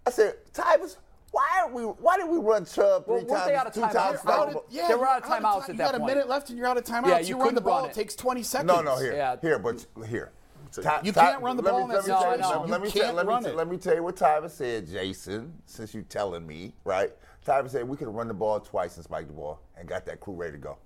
I 0.06 0.10
said, 0.10 0.36
Tyvis, 0.54 0.96
why 1.32 1.48
are 1.62 1.70
we? 1.72 1.82
Why 1.82 2.16
did 2.18 2.28
we 2.28 2.38
run 2.38 2.64
Chubb 2.64 3.06
three 3.06 3.24
Well, 3.24 3.26
times? 3.26 3.46
they 3.46 3.54
out 3.56 3.66
of 3.66 3.72
two 3.74 3.80
timeout? 3.80 3.92
times? 3.92 4.18
Out 4.20 4.26
double- 4.46 4.60
of- 4.60 4.72
They 4.72 4.94
were 4.94 5.08
out 5.08 5.22
of 5.22 5.28
you're 5.28 5.38
timeouts 5.38 5.52
time- 5.52 5.62
at 5.62 5.68
you 5.70 5.74
got 5.78 5.94
a 5.94 5.98
minute 5.98 6.28
left 6.28 6.48
and 6.50 6.58
you're 6.58 6.66
out 6.68 6.76
of 6.78 6.84
timeouts. 6.84 7.08
Yeah, 7.08 7.18
you, 7.18 7.26
you 7.28 7.36
run 7.36 7.54
the 7.54 7.60
couldn't 7.60 7.64
run 7.72 7.76
ball. 7.80 7.84
it. 7.86 7.90
It 7.90 7.94
takes 7.94 8.14
20 8.14 8.42
seconds. 8.42 8.68
No, 8.68 8.80
no, 8.82 8.96
here, 8.98 9.12
Yeah. 9.14 9.36
here, 9.40 9.58
but 9.58 9.84
here. 10.06 10.30
Ty- 10.72 11.00
You 11.04 11.12
Ty- 11.12 11.32
can't 11.32 11.42
run 11.42 11.56
the 11.58 11.62
ball 11.62 11.78
me- 11.78 11.82
in 11.84 11.88
that 11.90 11.94
let 11.96 12.02
me 12.06 12.08
tell 12.08 12.22
you- 12.36 12.42
situation. 12.44 12.70
let 12.70 12.80
me- 12.80 12.86
You 12.88 12.92
tell- 12.92 13.02
can't 13.02 13.16
let 13.16 13.26
me 13.26 13.32
run 13.32 13.46
it. 13.46 13.56
Let 13.56 13.68
me 13.68 13.76
tell 13.76 13.94
you 13.94 14.02
what 14.02 14.16
Tyvis 14.16 14.50
said, 14.52 14.86
Jason. 14.86 15.52
Since 15.66 15.92
you're 15.94 16.02
telling 16.04 16.46
me, 16.46 16.74
right? 16.84 17.12
Tyvis 17.46 17.70
said 17.70 17.86
we 17.88 17.96
could 17.96 18.06
have 18.08 18.14
run 18.14 18.28
the 18.28 18.34
ball 18.34 18.60
twice 18.60 18.96
and 18.96 19.04
spiked 19.04 19.28
the 19.28 19.34
ball 19.34 19.58
and 19.76 19.86
got 19.88 20.06
that 20.06 20.20
crew 20.20 20.34
ready 20.34 20.52
to 20.52 20.58
go. 20.58 20.78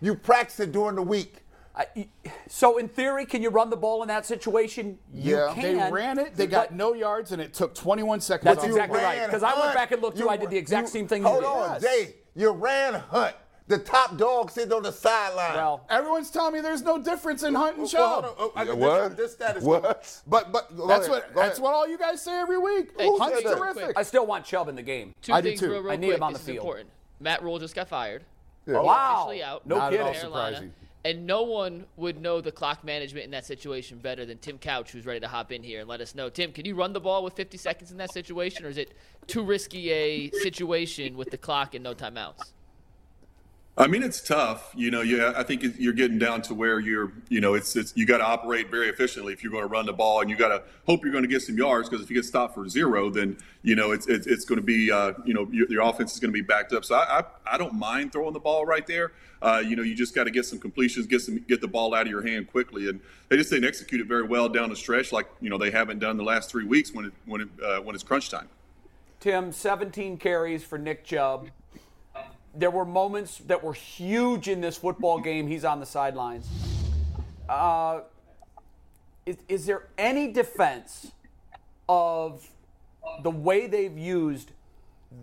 You 0.00 0.14
practiced 0.14 0.60
it 0.60 0.72
during 0.72 0.96
the 0.96 1.02
week. 1.02 1.44
I, 1.76 2.08
so 2.48 2.78
in 2.78 2.88
theory, 2.88 3.26
can 3.26 3.42
you 3.42 3.50
run 3.50 3.68
the 3.68 3.76
ball 3.76 4.00
in 4.02 4.08
that 4.08 4.24
situation? 4.24 4.98
You 5.12 5.36
Yeah. 5.36 5.52
can. 5.54 5.76
They 5.76 5.90
ran 5.92 6.18
it. 6.18 6.34
They 6.34 6.46
got 6.46 6.72
no 6.72 6.94
yards, 6.94 7.32
and 7.32 7.42
it 7.42 7.52
took 7.52 7.74
21 7.74 8.20
seconds. 8.20 8.44
That's 8.46 8.66
exactly 8.66 8.98
right. 9.00 9.26
Because 9.26 9.42
I 9.42 9.58
went 9.60 9.74
back 9.74 9.92
and 9.92 10.00
looked, 10.00 10.16
too. 10.18 10.28
I 10.30 10.36
did 10.38 10.48
the 10.50 10.56
exact 10.56 10.88
same 10.88 11.06
thing 11.06 11.22
you 11.22 11.28
Hold 11.28 11.40
did. 11.42 11.46
on, 11.48 11.80
Dave. 11.82 12.14
You 12.34 12.50
ran 12.52 12.94
Hunt, 12.94 13.34
the 13.66 13.76
top 13.78 14.16
dog 14.16 14.50
sitting 14.50 14.72
on 14.72 14.82
the 14.84 14.90
sideline. 14.92 15.54
Well, 15.54 15.84
Everyone's 15.90 16.30
telling 16.30 16.54
me 16.54 16.60
there's 16.60 16.82
no 16.82 16.98
difference 16.98 17.42
in 17.42 17.54
Hunt 17.54 17.76
and 17.78 17.88
Chubb. 17.88 18.24
hold 18.24 18.24
on. 18.24 18.30
Uh, 18.30 18.44
uh, 18.44 18.64
oh, 18.68 18.70
I 18.72 18.74
What? 18.74 19.08
This, 19.10 19.26
this 19.26 19.32
status. 19.34 19.62
What? 19.64 20.22
But 20.26 20.52
but 20.52 20.68
That's 20.88 21.08
ahead, 21.08 21.10
what 21.10 21.34
that's 21.34 21.58
ahead. 21.58 21.58
what 21.62 21.74
all 21.74 21.86
you 21.88 21.98
guys 21.98 22.22
say 22.22 22.38
every 22.38 22.58
week. 22.58 22.92
Hey, 22.98 23.06
Hunt's 23.18 23.38
two 23.42 23.48
things 23.48 23.60
real 23.60 23.74
terrific. 23.74 23.98
I 23.98 24.02
still 24.02 24.26
want 24.26 24.44
Chubb 24.46 24.68
in 24.68 24.76
the 24.76 24.82
game. 24.82 25.14
Two 25.20 25.32
I 25.34 25.40
do 25.42 25.48
things 25.50 25.60
too. 25.60 25.70
real, 25.72 25.82
real 25.82 25.92
I 25.92 25.96
need 25.96 26.06
quick. 26.08 26.16
him 26.18 26.22
on 26.22 26.32
this 26.32 26.42
the 26.42 26.52
is 26.52 26.54
field. 26.56 26.64
important. 26.64 26.90
Matt 27.20 27.42
Rhule 27.42 27.58
just 27.58 27.74
got 27.74 27.88
fired. 27.88 28.24
Wow. 28.66 29.14
Officially 29.26 29.42
out. 29.42 29.66
No 29.66 29.76
Not 29.78 29.92
at 29.94 30.00
all 30.00 30.06
kidding. 30.08 30.20
Surprising. 30.22 30.72
And 31.06 31.24
no 31.24 31.44
one 31.44 31.86
would 31.96 32.20
know 32.20 32.40
the 32.40 32.50
clock 32.50 32.82
management 32.82 33.26
in 33.26 33.30
that 33.30 33.46
situation 33.46 33.98
better 33.98 34.26
than 34.26 34.38
Tim 34.38 34.58
Couch, 34.58 34.90
who's 34.90 35.06
ready 35.06 35.20
to 35.20 35.28
hop 35.28 35.52
in 35.52 35.62
here 35.62 35.78
and 35.78 35.88
let 35.88 36.00
us 36.00 36.16
know. 36.16 36.28
Tim, 36.28 36.50
can 36.50 36.64
you 36.66 36.74
run 36.74 36.92
the 36.92 37.00
ball 37.00 37.22
with 37.22 37.34
50 37.34 37.56
seconds 37.58 37.92
in 37.92 37.96
that 37.98 38.12
situation, 38.12 38.66
or 38.66 38.68
is 38.70 38.76
it 38.76 38.92
too 39.28 39.44
risky 39.44 39.92
a 39.92 40.30
situation 40.32 41.16
with 41.16 41.30
the 41.30 41.38
clock 41.38 41.76
and 41.76 41.84
no 41.84 41.94
timeouts? 41.94 42.50
I 43.78 43.88
mean, 43.88 44.02
it's 44.02 44.22
tough. 44.22 44.72
You 44.74 44.90
know, 44.90 45.02
yeah, 45.02 45.34
I 45.36 45.42
think 45.42 45.62
you're 45.78 45.92
getting 45.92 46.18
down 46.18 46.40
to 46.42 46.54
where 46.54 46.80
you're, 46.80 47.12
you 47.28 47.42
know, 47.42 47.52
it's, 47.52 47.76
it's 47.76 47.94
you 47.94 48.06
got 48.06 48.18
to 48.18 48.24
operate 48.24 48.70
very 48.70 48.88
efficiently 48.88 49.34
if 49.34 49.42
you're 49.42 49.52
going 49.52 49.64
to 49.64 49.68
run 49.68 49.84
the 49.84 49.92
ball, 49.92 50.22
and 50.22 50.30
you 50.30 50.36
got 50.36 50.48
to 50.48 50.62
hope 50.86 51.02
you're 51.02 51.12
going 51.12 51.24
to 51.24 51.28
get 51.28 51.42
some 51.42 51.58
yards 51.58 51.86
because 51.88 52.02
if 52.02 52.08
you 52.08 52.16
get 52.16 52.24
stopped 52.24 52.54
for 52.54 52.66
zero, 52.70 53.10
then 53.10 53.36
you 53.62 53.74
know 53.74 53.92
it's 53.92 54.06
it's, 54.06 54.26
it's 54.26 54.46
going 54.46 54.58
to 54.58 54.64
be, 54.64 54.90
uh, 54.90 55.12
you 55.26 55.34
know, 55.34 55.46
your, 55.52 55.70
your 55.70 55.82
offense 55.82 56.14
is 56.14 56.20
going 56.20 56.30
to 56.30 56.32
be 56.32 56.40
backed 56.40 56.72
up. 56.72 56.86
So 56.86 56.94
I, 56.94 57.18
I 57.18 57.24
I 57.52 57.58
don't 57.58 57.74
mind 57.74 58.12
throwing 58.12 58.32
the 58.32 58.40
ball 58.40 58.64
right 58.64 58.86
there. 58.86 59.12
Uh, 59.42 59.62
you 59.64 59.76
know, 59.76 59.82
you 59.82 59.94
just 59.94 60.14
got 60.14 60.24
to 60.24 60.30
get 60.30 60.46
some 60.46 60.58
completions, 60.58 61.06
get 61.06 61.20
some 61.20 61.44
get 61.46 61.60
the 61.60 61.68
ball 61.68 61.94
out 61.94 62.06
of 62.06 62.10
your 62.10 62.26
hand 62.26 62.50
quickly, 62.50 62.88
and 62.88 62.98
they 63.28 63.36
just 63.36 63.50
didn't 63.50 63.68
execute 63.68 64.00
it 64.00 64.06
very 64.06 64.26
well 64.26 64.48
down 64.48 64.70
the 64.70 64.76
stretch, 64.76 65.12
like 65.12 65.28
you 65.42 65.50
know 65.50 65.58
they 65.58 65.70
haven't 65.70 65.98
done 65.98 66.16
the 66.16 66.24
last 66.24 66.50
three 66.50 66.64
weeks 66.64 66.94
when 66.94 67.04
it 67.04 67.12
when 67.26 67.42
it 67.42 67.48
uh, 67.62 67.80
when 67.80 67.94
it's 67.94 68.04
crunch 68.04 68.30
time. 68.30 68.48
Tim, 69.20 69.50
17 69.50 70.18
carries 70.18 70.62
for 70.62 70.78
Nick 70.78 71.04
Chubb. 71.04 71.48
There 72.56 72.70
were 72.70 72.84
moments 72.84 73.38
that 73.46 73.62
were 73.62 73.74
huge 73.74 74.48
in 74.48 74.60
this 74.60 74.78
football 74.78 75.20
game. 75.20 75.46
He's 75.46 75.64
on 75.64 75.78
the 75.78 75.86
sidelines. 75.86 76.48
Uh, 77.48 78.00
is, 79.26 79.36
is 79.48 79.66
there 79.66 79.88
any 79.98 80.32
defense 80.32 81.12
of 81.88 82.48
the 83.22 83.30
way 83.30 83.66
they've 83.66 83.96
used 83.96 84.52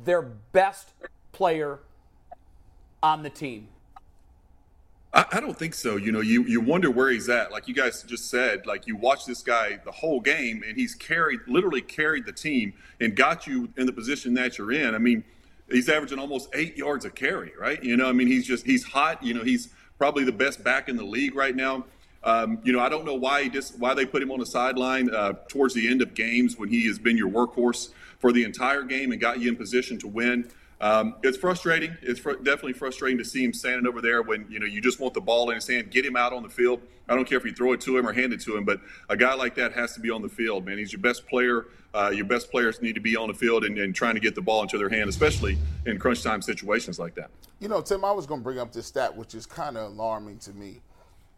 their 0.06 0.22
best 0.22 0.90
player 1.32 1.80
on 3.02 3.24
the 3.24 3.30
team? 3.30 3.68
I, 5.14 5.26
I 5.34 5.40
don't 5.40 5.58
think 5.58 5.74
so. 5.74 5.96
You 5.96 6.12
know, 6.12 6.22
you 6.22 6.44
you 6.44 6.62
wonder 6.62 6.90
where 6.90 7.10
he's 7.10 7.30
at. 7.30 7.52
Like 7.52 7.68
you 7.68 7.74
guys 7.74 8.04
just 8.04 8.30
said, 8.30 8.66
like 8.66 8.88
you 8.88 8.96
watch 8.96 9.26
this 9.26 9.42
guy 9.42 9.80
the 9.84 9.92
whole 9.92 10.20
game, 10.20 10.64
and 10.68 10.78
he's 10.78 10.96
carried, 10.96 11.40
literally 11.48 11.82
carried 11.82 12.26
the 12.26 12.32
team 12.32 12.74
and 13.00 13.16
got 13.16 13.48
you 13.48 13.70
in 13.78 13.86
the 13.86 13.94
position 13.94 14.34
that 14.36 14.58
you're 14.58 14.72
in. 14.72 14.96
I 14.96 14.98
mean, 14.98 15.24
he's 15.70 15.90
averaging 15.90 16.20
almost 16.20 16.50
eight 16.54 16.78
yards 16.78 17.06
a 17.06 17.10
carry, 17.10 17.54
right? 17.60 17.82
You 17.84 17.98
know, 17.98 18.08
I 18.08 18.12
mean, 18.12 18.28
he's 18.28 18.46
just 18.46 18.66
he's 18.66 18.84
hot. 18.84 19.24
You 19.24 19.34
know, 19.34 19.44
he's 19.44 19.70
probably 19.98 20.24
the 20.24 20.32
best 20.32 20.64
back 20.64 20.90
in 20.90 20.96
the 20.96 21.06
league 21.06 21.36
right 21.36 21.56
now. 21.56 21.86
Um, 22.24 22.60
you 22.64 22.72
know, 22.72 22.80
I 22.80 22.90
don't 22.90 23.06
know 23.06 23.16
why 23.16 23.44
he 23.44 23.50
just 23.50 23.78
why 23.80 23.94
they 23.94 24.06
put 24.06 24.22
him 24.22 24.32
on 24.32 24.40
the 24.40 24.46
sideline 24.46 25.14
uh, 25.14 25.34
towards 25.50 25.74
the 25.74 25.90
end 25.90 26.02
of 26.02 26.14
games 26.14 26.58
when 26.58 26.70
he 26.70 26.88
has 26.88 26.98
been 26.98 27.18
your 27.18 27.30
workhorse 27.30 27.90
for 28.20 28.32
the 28.32 28.44
entire 28.44 28.84
game 28.84 29.12
and 29.12 29.20
got 29.20 29.40
you 29.40 29.50
in 29.50 29.56
position 29.56 30.00
to 30.00 30.08
win. 30.08 30.50
Um, 30.84 31.16
it's 31.24 31.38
frustrating. 31.38 31.96
It's 32.02 32.20
fr- 32.20 32.34
definitely 32.34 32.74
frustrating 32.74 33.18
to 33.18 33.24
see 33.24 33.42
him 33.42 33.54
standing 33.54 33.88
over 33.88 34.02
there 34.02 34.22
when 34.22 34.46
you 34.50 34.60
know 34.60 34.66
you 34.66 34.82
just 34.82 35.00
want 35.00 35.14
the 35.14 35.22
ball 35.22 35.50
in 35.50 35.56
his 35.56 35.66
hand, 35.66 35.90
get 35.92 36.06
him 36.06 36.18
out 36.18 36.34
on 36.34 36.44
the 36.44 36.50
field. 36.50 36.82
I 37.08 37.16
don't 37.16 37.24
care 37.24 37.38
if 37.38 37.46
you 37.46 37.54
throw 37.54 37.72
it 37.72 37.80
to 37.82 37.98
him 37.98 38.06
or 38.06 38.12
hand 38.12 38.34
it 38.34 38.42
to 38.42 38.58
him, 38.58 38.66
but 38.66 38.82
a 39.08 39.16
guy 39.16 39.34
like 39.34 39.56
that 39.56 39.72
has 39.72 39.94
to 39.94 40.02
be 40.02 40.10
on 40.10 40.22
the 40.22 40.28
field, 40.28 40.66
man. 40.66 40.78
He's 40.78 40.92
your 40.92 41.00
best 41.00 41.26
player. 41.26 41.68
Uh, 41.94 42.12
your 42.14 42.26
best 42.26 42.52
players 42.52 42.82
need 42.82 42.96
to 42.96 43.02
be 43.02 43.16
on 43.16 43.30
the 43.30 43.34
field 43.34 43.64
and, 43.64 43.78
and 43.78 43.96
trying 43.96 44.16
to 44.16 44.20
get 44.20 44.36
the 44.36 44.42
ball 44.42 44.62
into 44.62 44.78
their 44.78 44.90
hand, 44.90 45.10
especially 45.10 45.58
in 45.86 45.98
crunch 45.98 46.22
time 46.22 46.42
situations 46.42 47.00
like 47.00 47.16
that. 47.16 47.30
You 47.62 47.70
know, 47.70 47.80
Tim, 47.80 48.04
I 48.04 48.12
was 48.12 48.26
going 48.26 48.42
to 48.42 48.44
bring 48.44 48.60
up 48.60 48.74
this 48.74 48.88
stat, 48.88 49.16
which 49.16 49.36
is 49.36 49.46
kind 49.46 49.78
of 49.78 49.94
alarming 49.94 50.40
to 50.40 50.52
me. 50.52 50.82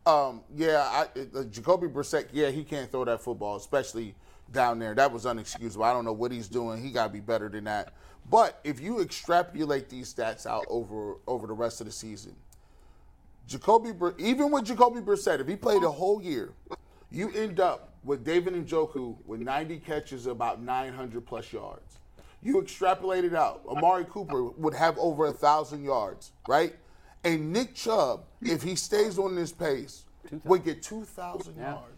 Um, 0.08 0.41
yeah, 0.55 1.08
I, 1.15 1.19
uh, 1.38 1.43
Jacoby 1.43 1.88
Brissett, 1.88 2.29
yeah, 2.31 2.49
he 2.49 2.63
can't 2.63 2.91
throw 2.91 3.05
that 3.05 3.21
football, 3.21 3.58
especially 3.58 4.15
down 4.51 4.79
there. 4.79 4.93
That 4.93 5.12
was 5.12 5.25
unexcusable. 5.25 5.84
I 5.84 5.93
don't 5.93 6.05
know 6.05 6.13
what 6.13 6.31
he's 6.31 6.47
doing. 6.47 6.81
He 6.81 6.91
got 6.91 7.08
to 7.08 7.13
be 7.13 7.19
better 7.19 7.49
than 7.49 7.65
that. 7.65 7.93
But 8.29 8.60
if 8.63 8.79
you 8.79 9.01
extrapolate 9.01 9.89
these 9.89 10.13
stats 10.13 10.45
out 10.45 10.65
over 10.67 11.17
over 11.27 11.45
the 11.45 11.53
rest 11.53 11.79
of 11.81 11.88
the 11.88 11.93
season, 11.93 12.36
Jacoby, 13.47 13.91
even 14.17 14.51
with 14.51 14.65
Jacoby 14.65 15.01
Brissett, 15.01 15.39
if 15.39 15.47
he 15.47 15.55
played 15.55 15.84
a 15.84 15.91
whole 15.91 16.21
year, 16.21 16.53
you 17.12 17.31
end 17.31 17.60
up 17.60 17.93
with 18.03 18.23
David 18.23 18.53
and 18.53 18.67
Njoku 18.67 19.15
with 19.25 19.41
90 19.41 19.77
catches, 19.79 20.25
about 20.25 20.62
900 20.62 21.25
plus 21.25 21.51
yards. 21.53 21.99
You 22.41 22.62
extrapolate 22.62 23.25
it 23.25 23.34
out. 23.34 23.62
Amari 23.67 24.05
Cooper 24.05 24.43
would 24.43 24.73
have 24.73 24.97
over 24.99 25.25
a 25.25 25.31
thousand 25.31 25.84
yards, 25.84 26.31
right? 26.47 26.75
And 27.23 27.51
Nick 27.51 27.73
Chubb, 27.73 28.25
if 28.41 28.62
he 28.62 28.75
stays 28.75 29.17
on 29.17 29.36
this 29.36 29.51
pace, 29.51 30.05
would 30.43 30.63
get 30.63 30.84
2,000 30.84 31.55
yeah. 31.58 31.71
yards. 31.71 31.94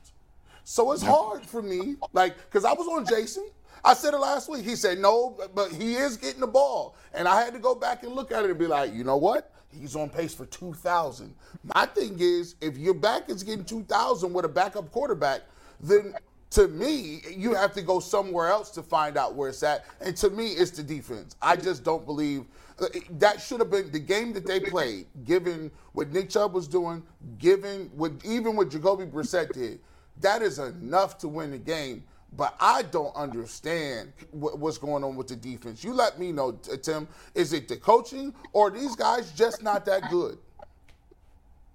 So 0.70 0.92
it's 0.92 1.02
hard 1.02 1.46
for 1.46 1.62
me, 1.62 1.96
like, 2.12 2.36
because 2.36 2.66
I 2.66 2.74
was 2.74 2.88
on 2.90 3.06
Jason. 3.06 3.50
I 3.86 3.94
said 3.94 4.14
it 4.14 4.18
last 4.18 4.50
week. 4.50 4.66
He 4.66 4.76
said 4.76 5.00
no, 5.00 5.40
but 5.56 5.72
he 5.72 5.94
is 5.96 6.18
getting 6.18 6.42
the 6.42 6.48
ball. 6.48 6.98
And 7.14 7.26
I 7.26 7.42
had 7.42 7.54
to 7.54 7.60
go 7.60 7.74
back 7.74 8.04
and 8.04 8.12
look 8.12 8.34
at 8.34 8.44
it 8.44 8.50
and 8.50 8.60
be 8.60 8.68
like, 8.68 8.94
you 8.94 9.06
know 9.06 9.16
what? 9.16 9.54
He's 9.70 9.96
on 9.96 10.10
pace 10.10 10.34
for 10.36 10.46
2,000. 10.46 11.34
My 11.74 11.86
thing 11.86 12.18
is, 12.20 12.56
if 12.60 12.78
your 12.78 12.96
back 12.96 13.30
is 13.30 13.44
getting 13.44 13.64
2,000 13.64 14.34
with 14.34 14.44
a 14.44 14.50
backup 14.50 14.92
quarterback, 14.92 15.44
then 15.80 16.14
to 16.50 16.68
me, 16.68 17.22
you 17.34 17.54
have 17.54 17.72
to 17.72 17.82
go 17.82 18.02
somewhere 18.02 18.50
else 18.50 18.70
to 18.72 18.84
find 18.84 19.16
out 19.16 19.36
where 19.36 19.48
it's 19.48 19.64
at. 19.64 19.86
And 20.02 20.18
to 20.18 20.30
me, 20.30 20.48
it's 20.48 20.72
the 20.72 20.84
defense. 20.84 21.38
I 21.42 21.56
just 21.56 21.86
don't 21.86 22.06
believe 22.06 22.44
uh, 22.80 22.88
that 23.20 23.40
should 23.40 23.62
have 23.62 23.72
been 23.72 23.90
the 23.94 24.00
game 24.00 24.34
that 24.34 24.46
they 24.46 24.60
played, 24.60 25.08
given 25.24 25.72
what 25.94 26.12
Nick 26.12 26.30
Chubb 26.30 26.54
was 26.54 26.68
doing, 26.68 27.04
given 27.38 27.90
what 27.96 28.12
even 28.26 28.58
what 28.58 28.70
Jacoby 28.70 29.06
Brissett 29.06 29.54
did. 29.54 29.80
That 30.22 30.42
is 30.42 30.60
enough 30.60 31.18
to 31.20 31.28
win 31.28 31.52
the 31.52 31.58
game. 31.58 32.04
But 32.36 32.56
I 32.60 32.84
don't 32.84 33.16
understand 33.16 34.12
what's 34.32 34.78
going 34.78 35.04
on 35.04 35.16
with 35.16 35.28
the 35.28 35.36
defense. 35.36 35.84
You 35.84 35.94
let 35.94 36.20
me 36.20 36.32
know, 36.32 36.52
Tim. 36.52 37.08
Is 37.34 37.54
it 37.54 37.68
the 37.68 37.78
coaching 37.78 38.34
or 38.52 38.70
these 38.70 38.96
guys 38.96 39.32
just 39.32 39.64
not 39.64 39.86
that 39.86 40.10
good? 40.12 40.38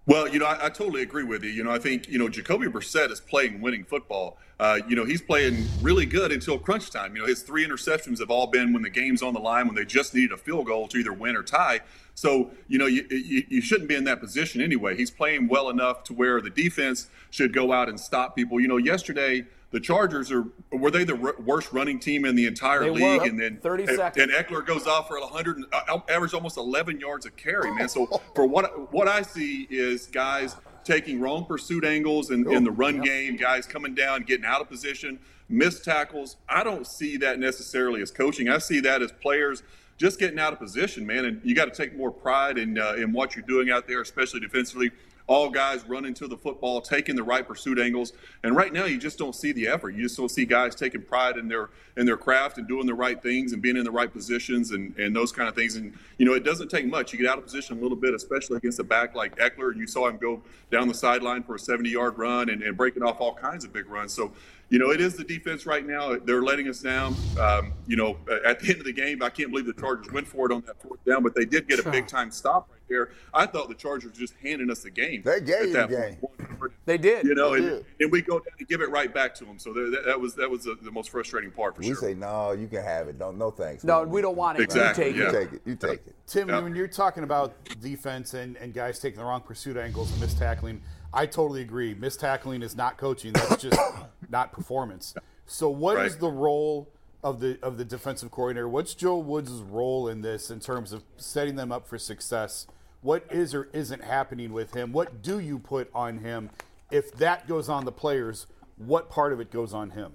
Well, 0.05 0.29
you 0.29 0.41
know, 0.41 0.47
I, 0.47 0.67
I, 0.67 0.69
totally 0.69 1.03
agree 1.03 1.23
with 1.23 1.45
you. 1.45 1.51
You 1.51 1.63
know, 1.63 1.71
I 1.71 1.79
think 1.79 2.09
you 2.09 2.19
know 2.19 2.29
Jacoby 2.29 2.67
Brissett 2.67 3.11
is 3.13 3.21
playing 3.21 3.61
winning 3.61 3.85
football. 3.85 4.37
Uh, 4.59 4.81
you 4.89 4.97
know, 4.97 5.05
he's 5.05 5.23
playing 5.23 5.65
really 5.81 6.07
good 6.07 6.33
until 6.33 6.59
crunch 6.59 6.91
time. 6.91 7.15
You 7.15 7.23
know, 7.23 7.29
his 7.29 7.43
three 7.43 7.67
interceptions 7.67 8.19
have 8.19 8.31
all 8.31 8.49
been 8.49 8.73
when 8.73 8.83
the 8.83 8.91
game's 8.91 9.23
on 9.23 9.33
the 9.33 9.41
line, 9.41 9.67
when 9.67 9.77
they 9.77 9.85
just 9.85 10.13
needed 10.13 10.33
a 10.33 10.37
field 10.37 10.67
goal 10.67 10.89
to 10.89 10.99
either 10.99 11.13
win 11.13 11.37
or 11.37 11.43
tie. 11.43 11.81
So, 12.15 12.51
you 12.69 12.79
know, 12.79 12.87
you, 12.87 13.07
you, 13.11 13.45
you 13.49 13.61
shouldn't 13.61 13.89
be 13.89 13.95
in 13.95 14.05
that 14.05 14.21
position 14.21 14.61
anyway. 14.61 14.97
He's 14.97 15.11
playing 15.11 15.49
well 15.49 15.71
enough 15.71 16.05
to 16.05 16.13
where 16.13 16.41
the 16.41 16.51
defense 16.51 17.09
should 17.31 17.53
go 17.53 17.73
out 17.73 17.89
and 17.89 17.99
stop 17.99 18.37
people. 18.37 18.61
You 18.61 18.69
know, 18.69 18.77
yesterday 18.77 19.47
the 19.71 19.81
Chargers 19.81 20.31
are 20.31 20.45
were 20.71 20.91
they 20.91 21.05
the 21.05 21.17
r- 21.17 21.35
worst 21.43 21.73
running 21.73 21.99
team 21.99 22.25
in 22.25 22.37
the 22.37 22.47
entire 22.47 22.85
they 22.85 22.91
league? 22.91 23.21
Were. 23.23 23.27
And 23.27 23.41
then 23.41 23.59
30 23.63 23.85
and, 23.85 23.97
seconds. 23.97 24.23
and 24.23 24.33
Ekeler 24.33 24.65
goes 24.65 24.87
off 24.87 25.09
for 25.09 25.19
100, 25.19 25.65
uh, 25.73 25.99
average 26.09 26.35
almost 26.35 26.59
11 26.59 27.01
yards 27.01 27.27
a 27.27 27.31
carry, 27.31 27.75
man. 27.75 27.89
So 27.89 28.07
for 28.35 28.47
what 28.47 28.93
what 28.93 29.09
I 29.09 29.23
see 29.23 29.67
is 29.71 30.07
guys 30.07 30.57
taking 30.85 31.21
wrong 31.21 31.47
pursuit 31.47 31.85
angles 31.85 32.31
in, 32.31 32.51
in 32.53 32.65
the 32.65 32.71
run 32.71 33.01
game, 33.01 33.37
guys 33.37 33.67
coming 33.67 33.95
down, 33.95 34.23
getting 34.23 34.45
out 34.45 34.61
of 34.61 34.69
position, 34.69 35.19
missed 35.49 35.85
tackles. 35.85 36.37
I 36.49 36.65
don't 36.65 36.87
see 36.87 37.17
that 37.19 37.39
necessarily 37.39 38.03
as 38.03 38.11
coaching. 38.11 38.49
I 38.49 38.59
see 38.59 38.81
that 38.81 39.01
as 39.01 39.13
players 39.13 39.63
just 39.99 40.19
getting 40.19 40.39
out 40.39 40.53
of 40.53 40.59
position, 40.59 41.07
man. 41.07 41.25
And 41.25 41.41
you 41.45 41.55
got 41.55 41.67
to 41.67 41.71
take 41.71 41.97
more 41.97 42.11
pride 42.11 42.59
in 42.59 42.79
uh, 42.79 42.95
in 42.95 43.13
what 43.13 43.37
you're 43.37 43.47
doing 43.47 43.71
out 43.71 43.87
there, 43.87 44.01
especially 44.01 44.41
defensively 44.41 44.91
all 45.27 45.49
guys 45.49 45.85
running 45.89 46.15
to 46.15 46.27
the 46.27 46.37
football, 46.37 46.81
taking 46.81 47.17
the 47.17 47.23
right 47.23 47.47
pursuit 47.47 47.79
angles. 47.79 48.13
And 48.43 48.57
right 48.57 48.73
now, 48.73 48.85
you 48.85 48.99
just 48.99 49.19
don't 49.19 49.35
see 49.35 49.53
the 49.53 49.69
effort. 49.69 49.91
You 49.95 50.03
just 50.03 50.17
don't 50.17 50.31
see 50.31 50.45
guys 50.45 50.75
taking 50.75 51.03
pride 51.03 51.37
in 51.37 51.49
their 51.49 51.71
in 51.97 52.07
their 52.07 52.17
craft 52.17 52.59
and 52.59 52.67
doing 52.67 52.87
the 52.87 52.95
right 52.95 53.23
things 53.23 53.53
and 53.53 53.61
being 53.61 53.77
in 53.77 53.85
the 53.85 53.91
right 53.91 54.13
positions 54.13 54.71
and, 54.71 54.97
and 54.99 55.15
those 55.15 55.31
kind 55.31 55.49
of 55.49 55.55
things. 55.55 55.77
And 55.77 55.97
you 56.19 56.27
know, 56.27 56.35
it 56.35 56.45
doesn't 56.45 56.69
take 56.69 56.87
much. 56.87 57.13
You 57.13 57.19
get 57.19 57.29
out 57.29 57.39
of 57.39 57.45
position 57.45 57.79
a 57.79 57.81
little 57.81 57.97
bit, 57.97 58.15
especially 58.15 58.57
against 58.57 58.79
a 58.79 58.85
back 58.85 59.15
like 59.15 59.37
Ekeler. 59.37 59.77
You 59.77 59.87
saw 59.87 60.09
him 60.09 60.17
go 60.17 60.43
down 60.71 60.89
the 60.89 60.95
sideline 60.95 61.43
for 61.43 61.55
a 61.55 61.59
70-yard 61.59 62.19
run 62.19 62.49
and, 62.49 62.63
and 62.63 62.77
breaking 62.77 63.03
off 63.03 63.21
all 63.21 63.35
kinds 63.35 63.65
of 63.65 63.73
big 63.73 63.89
runs. 63.89 64.13
So 64.13 64.33
you 64.73 64.79
know, 64.79 64.91
it 64.91 65.03
is 65.03 65.17
the 65.17 65.25
defense 65.25 65.67
right 65.67 65.87
now. 65.87 66.17
They're 66.17 66.41
letting 66.41 66.67
us 66.67 66.81
down. 66.81 67.15
Um, 67.39 67.75
you 67.87 67.95
know, 67.95 68.17
at 68.43 68.59
the 68.59 68.71
end 68.71 68.79
of 68.79 68.87
the 68.87 68.93
game, 68.95 69.23
I 69.23 69.29
can't 69.29 69.51
believe 69.51 69.67
the 69.67 69.75
Chargers 69.75 70.11
went 70.11 70.27
for 70.27 70.51
it 70.51 70.55
on 70.55 70.63
that 70.63 70.81
fourth 70.81 71.05
down, 71.05 71.23
but 71.23 71.35
they 71.35 71.45
did 71.45 71.69
get 71.69 71.79
a 71.79 71.91
big 71.91 72.07
time 72.07 72.31
stop 72.31 72.71
right 72.71 72.81
there. 72.89 73.11
I 73.35 73.45
thought 73.45 73.69
the 73.69 73.75
Chargers 73.75 74.13
just 74.13 74.33
handing 74.43 74.71
us 74.71 74.83
the 74.83 74.91
game. 74.91 75.25
They 75.27 75.43
gave 75.43 75.75
the 75.75 75.87
game. 75.87 76.71
They 76.87 76.97
did. 76.97 77.27
You 77.27 77.35
know, 77.35 77.53
and, 77.53 77.65
did. 77.65 77.87
and, 78.01 78.11
we 78.11 78.23
go 78.23 78.39
down 78.39 78.55
and 78.59 78.67
give 78.67 78.81
it 78.81 78.89
right 78.89 79.13
back 79.13 79.35
to 79.35 79.45
them. 79.45 79.59
So 79.59 79.75
that, 79.75 80.05
that 80.07 80.19
was 80.19 80.35
that 80.37 80.49
was 80.49 80.65
the, 80.65 80.79
the, 80.81 80.91
most 80.91 81.11
frustrating 81.11 81.51
part 81.51 81.75
for 81.75 81.81
we 81.81 81.89
sure. 81.89 81.97
We 82.01 82.01
say 82.01 82.15
no, 82.15 82.53
you 82.53 82.67
can 82.67 82.83
have 82.83 83.09
it. 83.09 83.19
Don't 83.19 83.37
no 83.37 83.51
thanks. 83.51 83.85
No, 83.85 84.05
we 84.05 84.23
don't 84.23 84.37
want 84.37 84.59
it. 84.59 84.63
Exactly. 84.63 85.09
You 85.09 85.13
take 85.13 85.21
yeah. 85.21 85.27
it. 85.27 85.33
You 85.33 85.41
take 85.41 85.53
it. 85.53 85.63
You 85.67 85.77
take 85.77 86.07
it. 86.07 86.15
Tim, 86.27 86.49
yeah. 86.49 86.61
when 86.61 86.75
you're 86.75 86.89
talking 86.89 87.25
about 87.25 87.53
defense 87.83 88.33
and, 88.33 88.57
and 88.57 88.73
guys 88.73 89.01
taking 89.01 89.19
the 89.19 89.25
wrong 89.25 89.43
pursuit 89.43 89.77
angles 89.77 90.11
and 90.13 90.21
missed 90.21 90.39
tackling, 90.39 90.81
I 91.15 91.27
totally 91.27 91.61
agree. 91.63 91.95
Missed 91.95 92.21
tackling 92.21 92.63
is 92.63 92.77
not 92.77 92.97
coaching. 92.97 93.33
That's 93.33 93.63
just 93.63 93.81
not 94.31 94.53
performance. 94.53 95.15
So, 95.47 95.69
what 95.69 95.97
right. 95.97 96.07
is 96.07 96.17
the 96.17 96.31
role 96.31 96.91
of 97.23 97.41
the 97.41 97.59
of 97.63 97.77
the 97.79 97.85
defensive 97.85 98.31
coordinator? 98.31 98.69
What's 98.69 98.95
Joe 98.95 99.19
Woods' 99.19 99.53
role 99.53 100.09
in 100.09 100.23
this 100.23 100.51
in 100.51 100.61
terms 100.61 100.93
of 100.93 101.05
setting 101.17 101.57
them 101.57 101.71
up 101.71 101.87
for 101.87 101.99
success? 101.99 102.67
What 103.03 103.27
is 103.31 103.53
or 103.55 103.69
isn't 103.73 104.05
happening 104.05 104.53
with 104.53 104.75
him? 104.75 104.93
What 104.93 105.23
do 105.23 105.41
you 105.41 105.59
put 105.59 105.91
on 105.95 106.19
him? 106.19 106.51
If 106.91 107.13
that 107.15 107.49
goes 107.49 107.69
on 107.69 107.85
the 107.85 107.93
players, 107.93 108.47
what 108.77 109.11
part 109.11 109.33
of 109.33 109.41
it 109.41 109.51
goes 109.51 109.75
on 109.75 109.91
him? 109.91 110.13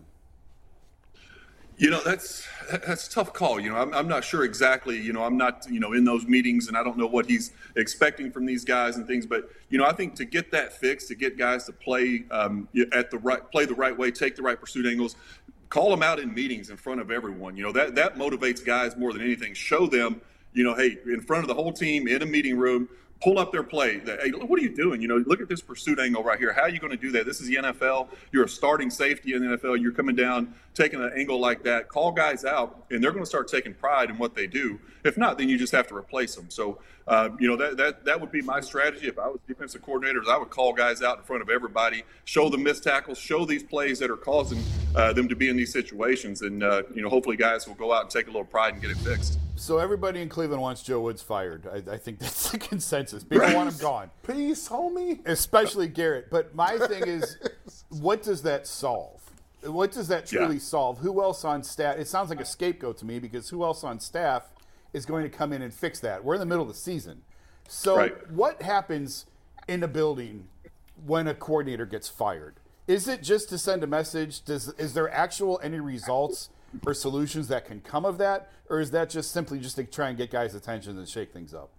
You 1.78 1.92
know, 1.92 2.02
that's 2.04 2.48
that's 2.72 3.08
a 3.08 3.12
tough 3.12 3.34
call. 3.34 3.60
You 3.60 3.70
know, 3.70 3.76
I'm, 3.76 3.94
I'm 3.94 4.08
not 4.08 4.24
sure 4.24 4.44
exactly. 4.44 5.00
You 5.00 5.14
know, 5.14 5.24
I'm 5.24 5.38
not 5.38 5.68
you 5.70 5.80
know 5.80 5.94
in 5.94 6.06
those 6.06 6.26
meetings, 6.26 6.68
and 6.68 6.76
I 6.76 6.84
don't 6.84 6.98
know 6.98 7.06
what 7.06 7.28
he's 7.28 7.52
expecting 7.76 8.32
from 8.32 8.48
these 8.48 8.66
guys 8.66 8.96
and 8.96 9.06
things. 9.06 9.28
But 9.28 9.52
you 9.70 9.78
know, 9.78 9.86
I 9.86 9.94
think 9.94 10.16
to 10.16 10.26
get 10.26 10.52
that 10.52 10.74
fixed, 10.74 11.08
to 11.10 11.16
get 11.16 11.38
guys 11.38 11.66
to 11.66 11.72
play 11.72 12.24
um, 12.32 12.68
at 12.94 13.12
the 13.12 13.20
right, 13.20 13.50
play 13.52 13.66
the 13.66 13.76
right 13.76 13.96
way, 13.96 14.10
take 14.10 14.36
the 14.36 14.42
right 14.42 14.60
pursuit 14.60 14.88
angles, 14.88 15.16
call 15.70 15.92
them 15.92 16.02
out 16.02 16.20
in 16.20 16.34
meetings 16.34 16.72
in 16.72 16.78
front 16.78 17.00
of 17.00 17.12
everyone. 17.12 17.56
You 17.56 17.64
know, 17.64 17.72
that 17.74 17.94
that 17.94 18.16
motivates 18.16 18.66
guys 18.66 18.98
more 18.98 19.14
than 19.14 19.22
anything. 19.22 19.54
Show 19.54 19.86
them, 19.86 20.20
you 20.54 20.64
know, 20.64 20.74
hey, 20.74 20.98
in 21.06 21.22
front 21.22 21.44
of 21.44 21.48
the 21.48 21.54
whole 21.54 21.74
team 21.74 22.08
in 22.08 22.24
a 22.24 22.26
meeting 22.26 22.58
room, 22.58 22.90
pull 23.22 23.40
up 23.40 23.52
their 23.52 23.64
play. 23.64 24.00
Hey, 24.00 24.32
what 24.32 24.60
are 24.60 24.62
you 24.62 24.76
doing? 24.76 25.02
You 25.02 25.08
know, 25.08 25.24
look 25.26 25.42
at 25.42 25.50
this 25.50 25.62
pursuit 25.62 26.00
angle 26.00 26.24
right 26.24 26.38
here. 26.38 26.54
How 26.54 26.64
are 26.64 26.70
you 26.70 26.80
going 26.80 26.92
to 26.92 26.98
do 26.98 27.12
that? 27.14 27.26
This 27.26 27.42
is 27.42 27.48
the 27.48 27.56
NFL. 27.56 28.10
You're 28.32 28.46
a 28.46 28.50
starting 28.50 28.90
safety 28.90 29.34
in 29.34 29.48
the 29.48 29.58
NFL. 29.58 29.82
You're 29.82 29.92
coming 29.92 30.16
down, 30.16 30.54
taking 30.74 31.02
an 31.02 31.12
angle 31.16 31.40
like 31.40 31.64
that. 31.64 31.90
Call 31.90 32.12
guys 32.12 32.46
out, 32.46 32.86
and 32.92 33.04
they're 33.04 33.12
going 33.12 33.24
to 33.24 33.30
start 33.30 33.48
taking 33.48 33.74
pride 33.74 34.10
in 34.10 34.18
what 34.18 34.36
they 34.36 34.46
do. 34.46 34.80
If 35.04 35.18
not, 35.18 35.38
then 35.38 35.50
you 35.50 35.58
just 35.58 35.74
have 35.74 35.88
to 35.88 35.96
replace 35.96 36.36
them. 36.36 36.48
So, 36.50 36.80
uh, 37.08 37.30
you 37.40 37.48
know, 37.48 37.56
that, 37.56 37.78
that 37.78 38.06
that 38.06 38.20
would 38.20 38.32
be 38.32 38.42
my 38.42 38.60
strategy 38.60 39.08
if 39.08 39.18
I 39.18 39.28
was 39.28 39.40
defensive 39.48 39.82
coordinators. 39.82 40.28
I 40.28 40.38
would 40.38 40.50
call 40.50 40.74
guys 40.74 41.02
out 41.02 41.20
in 41.20 41.24
front 41.24 41.42
of 41.42 41.50
everybody, 41.50 42.04
show 42.26 42.50
the 42.50 42.58
missed 42.58 42.84
tackles, 42.84 43.18
show 43.18 43.46
these 43.46 43.64
plays 43.64 43.98
that 44.00 44.12
are 44.12 44.18
causing 44.18 44.62
uh, 44.96 45.14
them 45.14 45.28
to 45.30 45.36
be 45.36 45.50
in 45.50 45.56
these 45.58 45.72
situations, 45.72 46.42
and 46.42 46.64
uh, 46.64 46.84
you 46.94 47.02
know, 47.02 47.10
hopefully, 47.10 47.38
guys 47.38 47.68
will 47.68 47.76
go 47.76 47.94
out 47.94 48.04
and 48.04 48.12
take 48.12 48.28
a 48.28 48.30
little 48.30 48.46
pride 48.46 48.74
and 48.74 48.82
get 48.82 48.92
it 48.92 48.98
fixed. 48.98 49.40
So 49.58 49.80
everybody 49.80 50.22
in 50.22 50.30
Cleveland 50.30 50.62
wants 50.62 50.84
Joe 50.84 51.02
Woods 51.02 51.24
fired. 51.24 51.68
I, 51.68 51.94
I 51.94 51.98
think 51.98 52.20
that's 52.20 52.52
the 52.52 52.58
consensus. 52.60 53.24
People 53.24 53.54
want 53.54 53.72
him 53.72 53.78
gone. 53.80 54.12
Peace, 54.26 54.70
homie. 54.70 55.26
Especially 55.28 55.88
Garrett. 55.88 56.30
But 56.30 56.54
my 56.54 56.78
thing 56.78 57.04
is, 57.08 57.38
what 57.90 58.22
does 58.22 58.44
that 58.44 58.68
solve? 58.68 59.20
What 59.64 59.92
does 59.92 60.08
that 60.10 60.28
truly 60.28 60.56
yeah. 60.56 60.62
solve? 60.62 61.00
Who 61.00 61.22
else 61.22 61.44
on 61.44 61.64
staff? 61.64 61.98
It 61.98 62.08
sounds 62.08 62.30
like 62.30 62.40
a 62.40 62.46
scapegoat 62.46 62.98
to 63.00 63.06
me 63.06 63.18
because 63.18 63.50
who 63.50 63.64
else 63.64 63.84
on 63.84 64.00
staff 64.00 64.44
is 64.94 65.06
going 65.06 65.24
to 65.24 65.30
come 65.36 65.52
in 65.52 65.64
and 65.64 65.74
fix 65.74 66.00
that? 66.02 66.24
We're 66.24 66.36
in 66.36 66.40
the 66.40 66.46
middle 66.46 66.62
of 66.62 66.70
the 66.70 66.76
season. 66.76 67.24
So 67.68 67.98
right. 67.98 68.32
what 68.32 68.62
happens 68.62 69.26
in 69.68 69.82
a 69.82 69.88
building 69.88 70.48
when 71.04 71.28
a 71.28 71.34
coordinator 71.34 71.88
gets 71.88 72.08
fired? 72.08 72.56
Is 72.88 73.08
it 73.08 73.24
just 73.24 73.50
to 73.50 73.58
send 73.58 73.84
a 73.84 73.88
message? 73.88 74.46
Does 74.46 74.70
is 74.76 74.94
there 74.94 75.12
actual 75.12 75.60
any 75.62 75.80
results 75.80 76.50
or 76.86 76.94
solutions 76.94 77.48
that 77.48 77.66
can 77.66 77.82
come 77.82 78.06
of 78.06 78.18
that, 78.18 78.52
or 78.70 78.80
is 78.80 78.92
that 78.92 79.10
just 79.10 79.32
simply 79.32 79.60
just 79.60 79.76
to 79.76 79.84
try 79.84 80.10
and 80.10 80.18
get 80.18 80.32
guys' 80.32 80.56
attention 80.56 80.98
and 80.98 81.08
shake 81.08 81.34
things 81.34 81.54
up? 81.54 81.70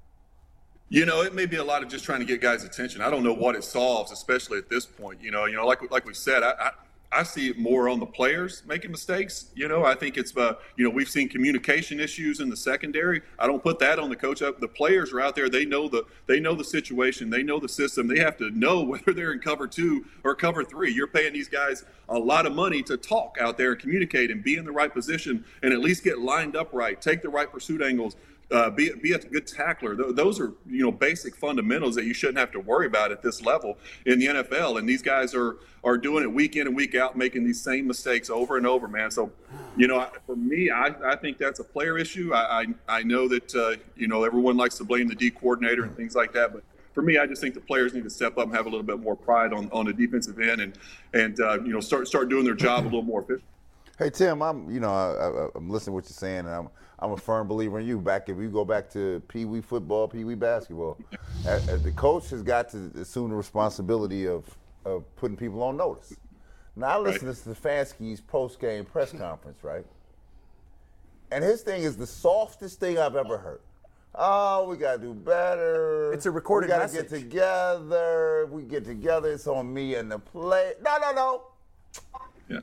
You 0.91 1.05
know, 1.05 1.21
it 1.21 1.35
may 1.35 1.45
be 1.45 1.57
a 1.57 1.65
lot 1.65 1.83
of 1.83 1.91
just 1.91 2.05
trying 2.05 2.21
to 2.21 2.25
get 2.25 2.41
guys' 2.41 2.65
attention. 2.65 3.03
I 3.03 3.11
don't 3.11 3.23
know 3.23 3.35
what 3.35 3.55
it 3.55 3.65
solves, 3.65 4.11
especially 4.11 4.59
at 4.59 4.71
this 4.71 4.87
point. 4.87 5.21
You 5.21 5.31
know, 5.31 5.45
you 5.45 5.57
know, 5.57 5.67
like 5.67 5.91
like 5.91 6.07
we 6.07 6.15
said, 6.15 6.43
I, 6.43 6.53
I 6.59 6.71
I 7.11 7.23
see 7.23 7.49
it 7.49 7.59
more 7.59 7.89
on 7.89 8.01
the 8.01 8.07
players 8.07 8.63
making 8.67 8.91
mistakes. 8.91 9.47
You 9.55 9.67
know, 9.67 9.85
I 9.85 9.95
think 9.95 10.19
it's 10.19 10.37
uh, 10.37 10.55
you 10.77 10.85
know 10.85 10.91
we've 10.91 11.09
seen 11.09 11.29
communication 11.29 12.01
issues 12.01 12.41
in 12.41 12.51
the 12.51 12.57
secondary. 12.57 13.23
I 13.39 13.47
don't 13.47 13.63
put 13.63 13.79
that 13.79 13.99
on 13.99 14.11
the 14.11 14.17
coach. 14.17 14.43
Up 14.43 14.61
the 14.61 14.69
players 14.69 15.13
are 15.13 15.21
out 15.21 15.35
there. 15.35 15.49
They 15.49 15.65
know 15.65 15.89
the 15.89 16.05
they 16.27 16.39
know 16.39 16.55
the 16.55 16.65
situation. 16.65 17.31
They 17.31 17.43
know 17.43 17.59
the 17.59 17.69
system. 17.69 18.09
They 18.09 18.19
have 18.19 18.37
to 18.39 18.51
know 18.51 18.83
whether 18.85 19.15
they're 19.15 19.33
in 19.33 19.41
cover 19.41 19.67
two 19.67 20.05
or 20.23 20.35
cover 20.35 20.65
three. 20.65 20.93
You're 20.93 21.07
paying 21.07 21.33
these 21.33 21.49
guys 21.49 21.85
a 22.11 22.19
lot 22.19 22.45
of 22.45 22.55
money 22.55 22.83
to 22.83 22.97
talk 22.97 23.39
out 23.41 23.57
there 23.57 23.73
and 23.73 23.81
communicate 23.81 24.31
and 24.31 24.43
be 24.43 24.57
in 24.57 24.65
the 24.65 24.73
right 24.73 24.93
position 24.93 25.45
and 25.63 25.73
at 25.73 25.81
least 25.81 26.05
get 26.05 26.19
lined 26.19 26.57
up 26.57 26.73
right, 26.73 27.01
take 27.01 27.23
the 27.23 27.29
right 27.29 27.51
pursuit 27.51 27.83
angles 27.83 28.17
uh, 28.51 28.71
be, 28.71 28.91
be 29.03 29.13
a 29.13 29.19
good 29.19 29.47
tackler. 29.47 29.95
Those 29.95 30.41
are 30.41 30.53
you 30.67 30.83
know 30.83 30.91
basic 30.91 31.37
fundamentals 31.37 31.95
that 31.97 32.05
you 32.05 32.15
shouldn't 32.15 32.39
have 32.39 32.51
to 32.53 32.61
worry 32.61 32.87
about 32.87 33.13
at 33.13 33.23
this 33.23 33.43
level 33.43 33.77
in 34.07 34.19
the 34.19 34.27
NFL. 34.27 34.79
And 34.79 34.89
these 34.89 35.03
guys 35.03 35.35
are 35.35 35.59
are 35.85 35.99
doing 35.99 36.25
it 36.25 36.33
week 36.33 36.57
in 36.57 36.67
and 36.67 36.75
week 36.75 36.95
out, 36.95 37.17
making 37.17 37.45
these 37.45 37.61
same 37.61 37.87
mistakes 37.87 38.31
over 38.31 38.57
and 38.57 38.67
over, 38.67 38.89
man. 38.89 39.11
So, 39.11 39.31
you 39.77 39.87
know, 39.87 40.09
for 40.27 40.35
me, 40.37 40.71
I, 40.71 40.95
I 41.05 41.17
think 41.17 41.39
that's 41.39 41.61
a 41.61 41.65
player 41.65 41.99
issue. 41.99 42.33
I 42.33 42.61
I, 42.61 42.67
I 42.89 43.03
know 43.03 43.29
that 43.29 43.55
uh, 43.55 43.77
you 43.97 44.09
know 44.09 44.25
everyone 44.25 44.57
likes 44.57 44.79
to 44.79 44.85
blame 44.85 45.09
the 45.09 45.15
D 45.15 45.31
coordinator 45.31 45.85
and 45.85 45.95
things 45.97 46.15
like 46.15 46.33
that, 46.33 46.53
but 46.53 46.63
for 46.95 47.03
me, 47.03 47.19
I 47.19 47.27
just 47.27 47.41
think 47.41 47.55
the 47.55 47.61
players 47.61 47.95
need 47.95 48.05
to 48.05 48.11
step 48.11 48.39
up 48.39 48.47
and 48.47 48.57
have 48.57 48.67
a 48.67 48.69
little 48.69 48.83
bit 48.83 48.99
more 48.99 49.15
pride 49.15 49.53
on, 49.53 49.71
on 49.71 49.87
the 49.87 49.93
defensive 49.93 50.41
end 50.41 50.61
and 50.61 50.79
and 51.13 51.39
uh, 51.39 51.61
you 51.63 51.73
know 51.73 51.81
start 51.81 52.09
start 52.09 52.29
doing 52.29 52.45
their 52.45 52.55
job 52.55 52.85
a 52.85 52.87
little 52.87 53.03
more. 53.03 53.27
Hey 53.99 54.11
Tim, 54.11 54.43
I'm 54.43 54.71
you 54.71 54.81
know 54.81 54.91
I, 54.91 55.57
am 55.57 55.69
listening 55.69 55.93
to 55.93 55.93
what 55.93 56.05
you're 56.05 56.15
saying, 56.15 56.41
and 56.41 56.49
I'm 56.49 56.69
I'm 57.01 57.13
a 57.13 57.17
firm 57.17 57.47
believer 57.47 57.79
in 57.79 57.87
you. 57.87 58.01
Back 58.01 58.29
if 58.29 58.39
you 58.39 58.49
go 58.49 58.65
back 58.65 58.91
to 58.91 59.23
Pee 59.29 59.45
Wee 59.45 59.61
football, 59.61 60.09
Pee 60.09 60.25
Wee 60.25 60.35
basketball, 60.35 60.99
the 61.45 61.93
coach 61.97 62.31
has 62.31 62.43
got 62.43 62.69
to 62.71 62.91
assume 63.01 63.31
the 63.31 63.37
responsibility 63.37 64.27
of 64.27 64.45
of 64.85 65.05
putting 65.17 65.37
people 65.37 65.63
on 65.63 65.77
notice. 65.77 66.15
Now 66.75 66.87
I 66.87 66.99
listen 66.99 67.29
right. 67.29 67.37
to 67.37 67.51
Stefanski's 67.51 68.21
post 68.21 68.61
game 68.61 68.85
press 68.85 69.13
conference, 69.13 69.63
right? 69.63 69.85
And 71.31 71.45
his 71.45 71.63
thing 71.63 71.83
is 71.83 71.97
the 71.97 72.07
softest 72.07 72.81
thing 72.81 72.99
I've 72.99 73.17
ever 73.17 73.39
heard. 73.39 73.61
Oh, 74.15 74.69
we 74.69 74.77
gotta 74.77 74.99
do 74.99 75.15
better. 75.15 76.13
It's 76.13 76.27
a 76.27 76.31
recorded 76.31 76.67
We 76.67 76.71
gotta 76.71 76.85
message. 76.85 77.11
get 77.11 77.21
together. 77.21 78.45
If 78.45 78.51
we 78.51 78.63
get 78.63 78.85
together. 78.85 79.33
It's 79.33 79.47
on 79.47 79.73
me 79.73 79.95
and 79.95 80.11
the 80.11 80.19
play. 80.19 80.73
No, 80.83 80.97
no, 80.99 81.13
no. 81.13 81.43
Yeah. 82.49 82.61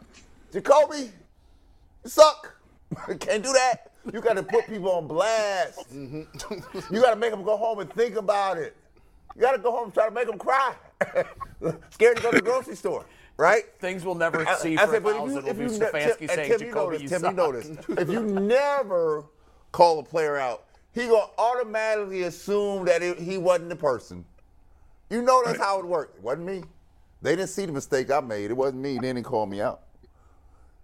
Jacoby, 0.51 1.11
you 2.03 2.09
suck. 2.09 2.57
Can't 3.19 3.43
do 3.43 3.53
that. 3.53 3.91
You 4.13 4.21
got 4.21 4.33
to 4.33 4.43
put 4.43 4.67
people 4.67 4.91
on 4.91 5.07
blast. 5.07 5.91
Mm-hmm. 5.93 6.93
you 6.93 7.01
got 7.01 7.11
to 7.11 7.15
make 7.15 7.31
them 7.31 7.43
go 7.43 7.57
home 7.57 7.79
and 7.79 7.91
think 7.93 8.15
about 8.15 8.57
it. 8.57 8.75
You 9.35 9.41
got 9.41 9.53
to 9.53 9.57
go 9.57 9.71
home 9.71 9.85
and 9.85 9.93
try 9.93 10.07
to 10.07 10.13
make 10.13 10.27
them 10.27 10.37
cry. 10.37 10.73
Scared 11.89 12.17
to 12.17 12.23
go 12.23 12.31
to 12.31 12.37
the 12.37 12.41
grocery 12.41 12.75
store, 12.75 13.05
right? 13.37 13.63
Things 13.79 14.05
will 14.05 14.15
never 14.15 14.45
see 14.59 14.77
I, 14.77 14.85
for 14.85 14.89
I 14.89 14.93
said, 14.93 15.03
thousand. 15.03 15.47
If 15.47 15.57
you, 15.57 15.65
if 15.65 15.71
you 15.71 15.79
Stefanski 15.79 16.29
saying, 16.29 16.49
Tim, 16.51 16.59
Jacoby, 16.59 16.65
you, 16.65 16.73
notice, 16.73 17.01
you 17.01 17.09
Tim, 17.09 17.25
you 17.25 17.31
notice. 17.33 17.71
if 17.89 18.09
you 18.09 18.21
never 18.23 19.25
call 19.71 19.99
a 19.99 20.03
player 20.03 20.37
out, 20.37 20.65
he 20.93 21.07
gonna 21.07 21.25
automatically 21.37 22.23
assume 22.23 22.85
that 22.85 23.01
it, 23.01 23.19
he 23.19 23.37
wasn't 23.37 23.69
the 23.69 23.75
person. 23.75 24.23
You 25.09 25.21
know 25.21 25.43
that's 25.43 25.59
how 25.59 25.79
it 25.79 25.85
worked. 25.85 26.17
It 26.17 26.23
wasn't 26.23 26.45
me. 26.45 26.63
They 27.21 27.35
didn't 27.35 27.49
see 27.49 27.65
the 27.65 27.73
mistake 27.73 28.09
I 28.09 28.21
made. 28.21 28.51
It 28.51 28.57
wasn't 28.57 28.81
me. 28.81 28.95
They 28.95 29.07
didn't 29.13 29.23
call 29.23 29.45
me 29.45 29.61
out. 29.61 29.81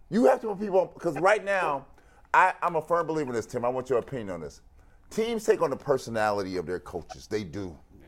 You 0.09 0.25
have 0.25 0.41
to 0.41 0.47
put 0.47 0.59
people 0.59 0.81
on 0.81 0.89
because 0.93 1.17
right 1.19 1.43
now, 1.43 1.85
I, 2.33 2.53
I'm 2.61 2.75
a 2.75 2.81
firm 2.81 3.07
believer 3.07 3.29
in 3.29 3.35
this, 3.35 3.45
Tim. 3.45 3.65
I 3.65 3.69
want 3.69 3.89
your 3.89 3.99
opinion 3.99 4.29
on 4.29 4.41
this. 4.41 4.61
Teams 5.09 5.43
take 5.43 5.61
on 5.61 5.69
the 5.69 5.75
personality 5.75 6.57
of 6.57 6.65
their 6.65 6.79
coaches. 6.79 7.27
They 7.27 7.43
do. 7.43 7.77
Yeah. 7.99 8.07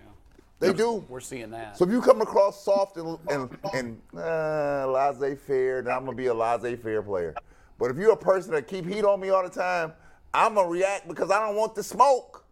They 0.59 0.73
do. 0.73 1.03
We're 1.09 1.19
seeing 1.19 1.49
that. 1.51 1.77
So 1.77 1.85
if 1.85 1.91
you 1.91 2.01
come 2.01 2.21
across 2.21 2.63
soft 2.63 2.95
and 2.97 3.17
and, 3.29 3.49
and 3.73 4.01
uh, 4.15 4.89
laissez-faire, 4.89 5.81
then 5.81 5.93
I'm 5.93 6.05
gonna 6.05 6.15
be 6.15 6.27
a 6.27 6.33
laissez-faire 6.33 7.03
player. 7.03 7.35
But 7.77 7.91
if 7.91 7.97
you're 7.97 8.13
a 8.13 8.17
person 8.17 8.53
that 8.53 8.67
keep 8.67 8.85
heat 8.85 9.03
on 9.03 9.19
me 9.19 9.29
all 9.29 9.43
the 9.43 9.49
time, 9.49 9.91
I'm 10.33 10.55
gonna 10.55 10.69
react 10.69 11.07
because 11.09 11.29
I 11.29 11.45
don't 11.45 11.57
want 11.57 11.75
the 11.75 11.83
smoke. 11.83 12.45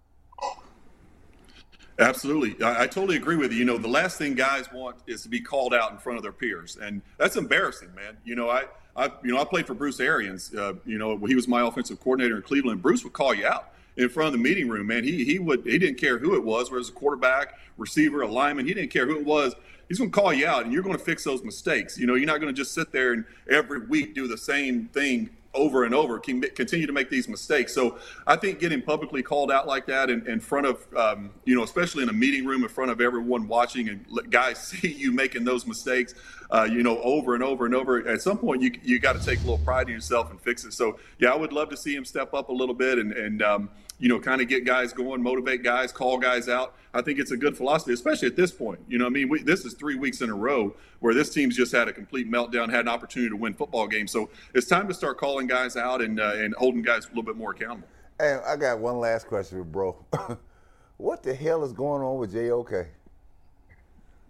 Absolutely. 1.99 2.61
I, 2.63 2.83
I, 2.83 2.87
totally 2.87 3.15
agree 3.15 3.35
with 3.35 3.51
you. 3.51 3.59
You 3.59 3.65
know, 3.65 3.77
the 3.77 3.87
last 3.87 4.17
thing 4.17 4.33
guys 4.33 4.71
want 4.73 4.97
is 5.07 5.21
to 5.23 5.29
be 5.29 5.39
called 5.39 5.73
out 5.73 5.91
in 5.91 5.97
front 5.97 6.17
of 6.17 6.23
their 6.23 6.31
peers. 6.31 6.77
And 6.81 7.01
that's 7.17 7.35
embarrassing, 7.35 7.93
man. 7.93 8.17
You 8.25 8.35
know, 8.35 8.49
I, 8.49 8.63
I 8.95 9.11
you 9.23 9.33
know, 9.33 9.39
I 9.39 9.45
played 9.45 9.67
for 9.67 9.73
Bruce 9.73 9.99
Arians. 9.99 10.53
Uh, 10.53 10.73
you 10.85 10.97
know, 10.97 11.17
he 11.17 11.35
was 11.35 11.47
my 11.47 11.61
offensive 11.61 11.99
coordinator 11.99 12.37
in 12.37 12.41
Cleveland. 12.41 12.81
Bruce 12.81 13.03
would 13.03 13.13
call 13.13 13.33
you 13.33 13.45
out 13.45 13.73
in 13.97 14.09
front 14.09 14.27
of 14.27 14.33
the 14.33 14.39
meeting 14.39 14.67
room, 14.67 14.87
man. 14.87 15.03
He 15.03 15.23
he 15.23 15.39
would 15.39 15.65
he 15.65 15.77
didn't 15.77 15.99
care 15.99 16.17
who 16.17 16.35
it 16.35 16.43
was, 16.43 16.69
whether 16.69 16.77
it 16.77 16.79
was 16.79 16.89
a 16.89 16.93
quarterback, 16.93 17.57
receiver, 17.77 18.21
a 18.21 18.27
lineman, 18.27 18.65
he 18.65 18.73
didn't 18.73 18.91
care 18.91 19.05
who 19.05 19.17
it 19.17 19.25
was. 19.25 19.55
He's 19.87 19.97
going 19.97 20.09
to 20.09 20.17
call 20.17 20.31
you 20.31 20.47
out, 20.47 20.63
and 20.63 20.71
you're 20.71 20.83
going 20.83 20.97
to 20.97 21.03
fix 21.03 21.25
those 21.25 21.43
mistakes. 21.43 21.97
You 21.97 22.07
know, 22.07 22.15
you're 22.15 22.25
not 22.25 22.39
going 22.39 22.53
to 22.53 22.57
just 22.57 22.73
sit 22.73 22.93
there 22.93 23.11
and 23.11 23.25
every 23.49 23.85
week 23.87 24.15
do 24.15 24.25
the 24.25 24.37
same 24.37 24.85
thing 24.87 25.29
over 25.53 25.83
and 25.83 25.93
over, 25.93 26.17
continue 26.19 26.87
to 26.87 26.93
make 26.93 27.09
these 27.09 27.27
mistakes. 27.27 27.73
So 27.73 27.97
I 28.25 28.37
think 28.37 28.59
getting 28.59 28.81
publicly 28.81 29.21
called 29.21 29.51
out 29.51 29.67
like 29.67 29.85
that 29.87 30.09
in, 30.09 30.25
in 30.27 30.39
front 30.39 30.65
of, 30.65 30.85
um, 30.95 31.31
you 31.43 31.55
know, 31.55 31.63
especially 31.63 32.03
in 32.03 32.09
a 32.09 32.13
meeting 32.13 32.45
room 32.45 32.63
in 32.63 32.69
front 32.69 32.89
of 32.89 33.01
everyone 33.01 33.47
watching 33.47 33.89
and 33.89 34.05
guys 34.29 34.59
see 34.67 34.93
you 34.93 35.11
making 35.11 35.43
those 35.43 35.67
mistakes, 35.67 36.13
uh, 36.51 36.63
you 36.63 36.83
know, 36.83 36.99
over 37.01 37.35
and 37.35 37.43
over 37.43 37.65
and 37.65 37.75
over. 37.75 38.07
At 38.07 38.21
some 38.21 38.37
point, 38.37 38.61
you 38.61 38.71
you 38.83 38.99
got 38.99 39.19
to 39.19 39.25
take 39.25 39.39
a 39.39 39.41
little 39.41 39.57
pride 39.57 39.87
in 39.87 39.93
yourself 39.93 40.31
and 40.31 40.39
fix 40.39 40.63
it. 40.63 40.73
So 40.73 40.99
yeah, 41.19 41.31
I 41.31 41.35
would 41.35 41.51
love 41.51 41.69
to 41.69 41.77
see 41.77 41.95
him 41.95 42.05
step 42.05 42.33
up 42.33 42.49
a 42.49 42.53
little 42.53 42.75
bit 42.75 42.97
and 42.97 43.11
and 43.11 43.41
um, 43.41 43.69
you 44.01 44.09
know, 44.09 44.19
kind 44.19 44.41
of 44.41 44.47
get 44.47 44.65
guys 44.65 44.91
going, 44.91 45.21
motivate 45.21 45.63
guys, 45.63 45.91
call 45.91 46.17
guys 46.17 46.49
out. 46.49 46.73
I 46.93 47.03
think 47.03 47.19
it's 47.19 47.29
a 47.29 47.37
good 47.37 47.55
philosophy, 47.55 47.93
especially 47.93 48.27
at 48.27 48.35
this 48.35 48.51
point. 48.51 48.79
You 48.89 48.97
know, 48.97 49.05
I 49.05 49.09
mean, 49.09 49.29
we, 49.29 49.43
this 49.43 49.63
is 49.63 49.75
three 49.75 49.95
weeks 49.95 50.21
in 50.21 50.31
a 50.31 50.35
row 50.35 50.75
where 50.99 51.13
this 51.13 51.29
team's 51.29 51.55
just 51.55 51.71
had 51.71 51.87
a 51.87 51.93
complete 51.93 52.29
meltdown, 52.29 52.69
had 52.71 52.81
an 52.81 52.87
opportunity 52.87 53.29
to 53.29 53.37
win 53.37 53.53
football 53.53 53.87
games. 53.87 54.11
So 54.11 54.31
it's 54.55 54.67
time 54.67 54.87
to 54.87 54.93
start 54.93 55.19
calling 55.19 55.45
guys 55.45 55.77
out 55.77 56.01
and 56.01 56.19
uh, 56.19 56.33
and 56.33 56.55
holding 56.55 56.81
guys 56.81 57.05
a 57.05 57.09
little 57.09 57.21
bit 57.23 57.37
more 57.37 57.51
accountable. 57.51 57.87
Hey, 58.19 58.39
I 58.45 58.55
got 58.55 58.79
one 58.79 58.99
last 58.99 59.27
question, 59.27 59.61
bro. 59.63 59.95
what 60.97 61.21
the 61.21 61.35
hell 61.35 61.63
is 61.63 61.71
going 61.71 62.01
on 62.01 62.17
with 62.17 62.33
JOK? 62.33 62.87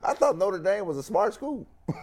I 0.04 0.14
thought 0.14 0.38
Notre 0.38 0.60
Dame 0.60 0.86
was 0.86 0.98
a 0.98 1.04
smart 1.04 1.34
school. 1.34 1.66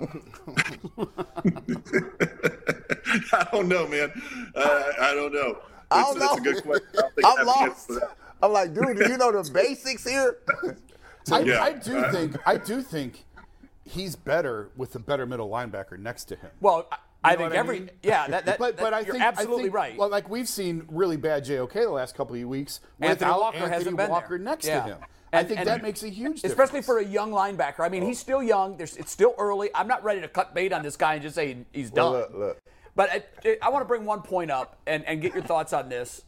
I 3.33 3.47
don't 3.53 3.69
know, 3.69 3.87
man. 3.87 4.11
Uh, 4.55 4.85
I 5.01 5.15
don't 5.15 5.35
know. 5.35 5.59
I 5.91 6.03
don't 6.03 6.19
know. 6.19 6.27
That's 6.27 6.39
a 6.39 6.41
good 6.43 6.63
question. 6.63 6.89
I'm 7.25 7.47
lost. 7.47 7.91
I'm 8.43 8.53
like, 8.53 8.75
dude, 8.75 8.99
do 8.99 9.09
you 9.11 9.17
know 9.17 9.33
the 9.33 9.51
basics 9.51 10.07
here? 10.07 10.39
I, 11.33 11.41
Yeah. 11.41 11.63
I 11.63 11.73
do 11.73 11.99
uh-huh. 11.99 12.13
think 12.13 12.37
I 12.47 12.57
do 12.57 12.83
think 12.83 13.25
he's 13.85 14.17
better 14.17 14.71
with 14.77 14.95
a 14.95 14.99
better 14.99 15.27
middle 15.27 15.49
linebacker 15.49 15.99
next 15.99 16.25
to 16.27 16.37
him. 16.37 16.51
Well, 16.61 16.89
I, 16.93 16.97
I 17.25 17.31
think 17.37 17.41
what 17.41 17.53
I 17.53 17.57
every 17.57 17.81
mean? 17.81 17.91
yeah, 18.03 18.29
that, 18.29 18.47
that, 18.47 18.59
but 18.59 18.77
that- 18.77 18.83
but 18.83 18.95
I 18.95 19.01
you're 19.01 19.13
think 19.13 19.25
I 19.25 19.29
absolutely 19.29 19.65
think- 19.65 19.75
right. 19.75 19.97
Well, 19.99 20.09
like 20.09 20.29
we've 20.31 20.49
seen 20.49 20.85
really 20.89 21.17
bad 21.17 21.45
JOK 21.45 21.73
the 21.73 21.91
last 21.91 22.15
couple 22.15 22.37
of 22.37 22.43
weeks 22.49 22.81
Anthony 23.01 23.15
without 23.15 23.41
Walker 23.41 23.57
Anthony 23.59 23.75
hasn't 23.75 23.97
been 23.97 24.11
Walker 24.11 24.29
there. 24.31 24.39
next 24.39 24.67
Yeah. 24.67 24.81
to 24.81 24.89
him. 24.89 24.99
I 25.33 25.45
think 25.45 25.61
and- 25.61 25.69
that 25.69 25.83
makes 25.83 26.03
a 26.03 26.09
huge 26.09 26.37
difference. 26.43 26.53
Especially 26.53 26.81
for 26.83 26.99
a 26.99 27.05
young 27.05 27.33
linebacker. 27.33 27.81
I 27.81 27.89
mean, 27.89 28.03
he's 28.03 28.21
oh. 28.21 28.23
still 28.23 28.43
young. 28.43 28.77
There's, 28.77 28.97
it's 28.97 29.11
still 29.11 29.35
early. 29.39 29.69
I'm 29.75 29.89
not 29.89 30.03
ready 30.05 30.21
to 30.23 30.29
cut 30.29 30.55
bait 30.55 30.73
on 30.73 30.83
this 30.83 30.97
guy 30.97 31.15
and 31.15 31.23
just 31.23 31.35
say 31.35 31.59
he's 31.73 31.91
done. 31.91 32.13
Well, 32.13 32.21
look, 32.21 32.35
look. 32.35 32.63
But 32.99 33.15
uh, 33.15 33.21
I, 33.45 33.59
I 33.63 33.69
want 33.71 33.85
to 33.85 33.87
bring 33.87 34.05
one 34.05 34.23
point 34.23 34.51
up 34.51 34.77
and, 34.85 35.05
and 35.05 35.23
get 35.23 35.33
your 35.33 35.45
thoughts 35.45 35.73
on 35.73 35.89
this, 35.89 36.23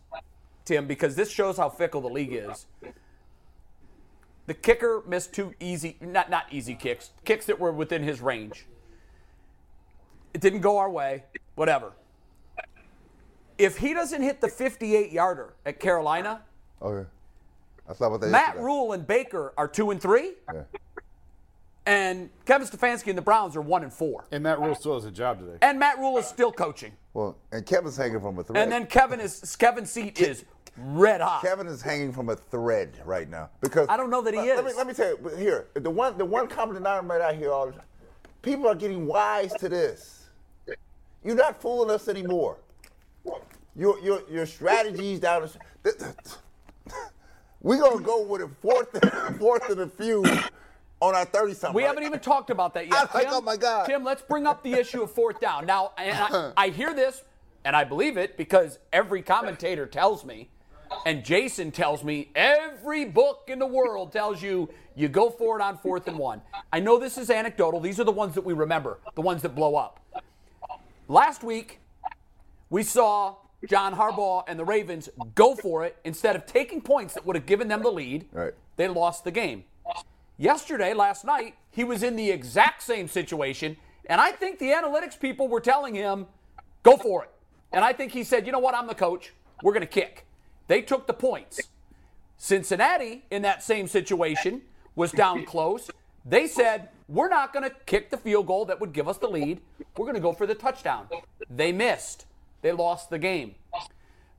Tim, 0.65 0.87
because 0.87 1.17
this 1.17 1.29
shows 1.29 1.57
how 1.57 1.69
fickle 1.69 2.01
the 2.01 2.09
league 2.09 2.33
is. 2.33 2.67
The 4.47 4.55
kicker 4.55 5.03
missed 5.05 5.35
two 5.35 5.53
easy, 5.59 5.97
not 6.01 6.31
not 6.31 6.45
easy 6.53 6.77
kicks, 6.77 7.11
kicks 7.25 7.47
that 7.47 7.59
were 7.59 7.73
within 7.73 8.05
his 8.05 8.21
range. 8.21 8.67
It 10.33 10.41
didn't 10.41 10.61
go 10.61 10.79
our 10.79 10.89
way, 10.89 11.25
whatever. 11.57 11.91
If 13.59 13.79
he 13.79 13.93
doesn't 13.93 14.23
hit 14.23 14.41
the 14.41 14.49
58 14.49 15.11
yarder 15.11 15.55
at 15.67 15.81
Carolina, 15.81 16.43
oh, 16.81 16.89
Okay. 16.89 17.09
I 17.89 17.95
thought 17.95 18.07
about 18.07 18.21
that. 18.21 18.31
Matt. 18.31 18.61
Rhule 18.61 18.93
and 18.93 19.05
Baker 19.05 19.53
are 19.57 19.67
two 19.67 19.91
and 19.91 20.01
three, 20.01 20.35
Yeah. 20.55 20.63
And 21.87 22.31
Kevin 22.45 22.67
Stefanski 22.67 23.09
and 23.09 23.19
the 23.19 23.23
Browns 23.23 23.57
are 23.57 23.61
one 23.63 23.83
and 23.83 23.93
four. 23.93 24.25
and 24.31 24.43
Matt 24.43 24.61
Rhule 24.61 24.75
still 24.75 24.95
has 24.95 25.05
a 25.05 25.11
job 25.11 25.41
today. 25.41 25.59
And 25.63 25.79
Matt 25.79 25.99
Rhule 25.99 26.19
is 26.19 26.27
still 26.27 26.53
coaching. 26.53 26.93
Well, 27.15 27.37
and 27.53 27.65
Kevin's 27.67 27.97
hanging 27.97 28.21
from 28.21 28.39
a 28.39 28.45
thread. 28.45 28.63
And 28.63 28.71
then 28.71 28.87
Kevin 28.87 29.19
is 29.19 29.57
Kevin's 29.57 29.91
seat 29.91 30.21
is 30.21 30.45
red 30.77 31.21
hot. 31.21 31.43
Kevin 31.43 31.67
is 31.67 31.83
hanging 31.83 32.13
from 32.13 32.29
a 32.29 32.37
thread 32.37 33.01
right 33.05 33.29
now 33.29 33.51
because 33.61 33.89
I 33.89 33.97
don't 33.97 34.11
know 34.11 34.23
that 34.23 34.35
he 34.35 34.41
let, 34.41 34.57
Let 34.57 34.65
me, 34.65 34.71
is. 34.71 34.77
let 34.77 34.87
me 34.87 34.93
tell 34.95 35.09
you 35.11 35.37
here. 35.37 35.67
The 35.75 35.91
one 35.91 36.17
the 36.19 36.25
one 36.25 36.47
common 36.47 36.75
denominator 36.77 37.25
I 37.25 37.35
hear 37.35 37.51
all 37.53 37.67
the 37.67 37.73
time. 37.73 37.83
People 38.43 38.69
are 38.69 38.75
getting 38.75 39.07
wise 39.07 39.53
to 39.55 39.69
this. 39.69 40.29
You're 41.25 41.35
not 41.35 41.61
fooling 41.61 41.91
us 41.91 42.09
anymore. 42.09 42.59
Your 43.75 43.99
your 44.01 44.23
your 44.31 44.47
strategies 44.47 45.19
down. 45.21 45.49
The, 45.83 46.15
we're 47.63 47.79
gonna 47.81 48.03
go 48.03 48.23
with 48.23 48.43
a 48.43 48.49
fourth 48.63 49.39
fourth 49.39 49.69
and 49.71 49.81
a 49.81 49.87
few 49.89 50.25
on 51.01 51.15
our 51.15 51.25
thirty 51.25 51.55
something. 51.55 51.75
We 51.75 51.83
haven't 51.83 52.05
even 52.05 52.21
talked 52.21 52.51
about 52.51 52.75
that 52.75 52.87
yet. 52.91 53.15
Like, 53.15 53.25
Tim. 53.25 53.35
oh 53.35 53.41
my 53.41 53.57
God. 53.57 53.87
Tim, 53.87 54.05
let's 54.05 54.23
bring 54.23 54.47
up 54.47 54.63
the 54.63 54.73
issue 54.75 55.03
of 55.03 55.11
fourth 55.11 55.41
down. 55.41 55.67
Now, 55.67 55.93
and 55.99 56.17
I, 56.17 56.53
I 56.57 56.69
hear 56.69 56.95
this, 56.95 57.23
and 57.65 57.75
I 57.75 57.85
believe 57.85 58.17
it 58.17 58.37
because 58.37 58.79
every 58.93 59.23
commentator 59.23 59.87
tells 59.87 60.25
me, 60.25 60.51
and 61.07 61.25
Jason 61.25 61.71
tells 61.71 62.03
me, 62.05 62.31
every 62.35 63.05
book 63.05 63.45
in 63.49 63.59
the 63.59 63.67
world 63.67 64.13
tells 64.13 64.43
you 64.43 64.69
you 64.97 65.09
go 65.09 65.31
for 65.31 65.59
it 65.59 65.63
on 65.63 65.79
fourth 65.79 66.09
and 66.09 66.19
one. 66.19 66.43
I 66.73 66.81
know 66.81 66.99
this 66.99 67.17
is 67.17 67.31
anecdotal. 67.31 67.81
These 67.81 68.01
are 68.01 68.05
the 68.05 68.13
ones 68.13 68.35
that 68.35 68.45
we 68.45 68.53
remember, 68.53 68.99
the 69.15 69.23
ones 69.23 69.43
that 69.43 69.55
blow 69.55 69.77
up. 69.77 70.01
Last 71.09 71.43
week, 71.43 71.81
we 72.69 72.83
saw 72.83 73.37
John 73.69 73.95
Harbaugh 73.95 74.45
and 74.47 74.59
the 74.59 74.65
Ravens 74.65 75.09
go 75.35 75.55
for 75.55 75.85
it 75.85 75.97
instead 76.05 76.37
of 76.37 76.47
taking 76.47 76.81
points 76.81 77.15
that 77.15 77.25
would 77.27 77.37
have 77.37 77.47
given 77.47 77.69
them 77.69 77.83
the 77.83 77.91
lead. 77.91 78.27
Right. 78.33 78.55
They 78.77 78.89
lost 78.89 79.25
the 79.25 79.31
game. 79.31 79.65
Yesterday, 80.41 80.95
last 80.95 81.27
night, 81.27 81.57
he 81.71 81.85
was 81.85 82.03
in 82.03 82.17
the 82.17 82.31
exact 82.31 82.83
same 82.83 83.09
situation, 83.09 83.77
and 84.07 84.23
I 84.23 84.33
think 84.33 84.59
the 84.59 84.71
analytics 84.71 85.21
people 85.21 85.49
were 85.49 85.61
telling 85.61 85.95
him, 85.95 86.29
go 86.83 86.97
for 86.97 87.25
it. 87.25 87.31
And 87.73 87.85
I 87.85 87.93
think 87.93 88.13
he 88.13 88.25
said, 88.25 88.47
you 88.47 88.53
know 88.53 88.59
what, 88.59 88.75
I'm 88.75 88.87
the 88.87 88.95
coach. 88.95 89.35
We're 89.63 89.75
going 89.75 89.83
to 89.83 89.87
kick. 89.87 90.25
They 90.67 90.81
took 90.81 91.07
the 91.07 91.13
points. 91.13 91.61
Cincinnati, 92.39 93.27
in 93.31 93.43
that 93.43 93.63
same 93.63 93.87
situation, 93.87 94.63
was 94.97 95.13
down 95.13 95.45
close. 95.45 95.91
They 96.25 96.47
said, 96.47 96.89
we're 97.07 97.29
not 97.29 97.53
going 97.53 97.69
to 97.69 97.77
kick 97.85 98.09
the 98.09 98.17
field 98.17 98.47
goal 98.47 98.65
that 98.65 98.81
would 98.81 98.95
give 98.95 99.09
us 99.09 99.19
the 99.19 99.29
lead. 99.29 99.61
We're 99.99 100.07
going 100.07 100.15
to 100.15 100.23
go 100.23 100.33
for 100.33 100.47
the 100.47 100.55
touchdown. 100.55 101.07
They 101.51 101.71
missed. 101.71 102.25
They 102.63 102.73
lost 102.73 103.11
the 103.11 103.19
game. 103.19 103.57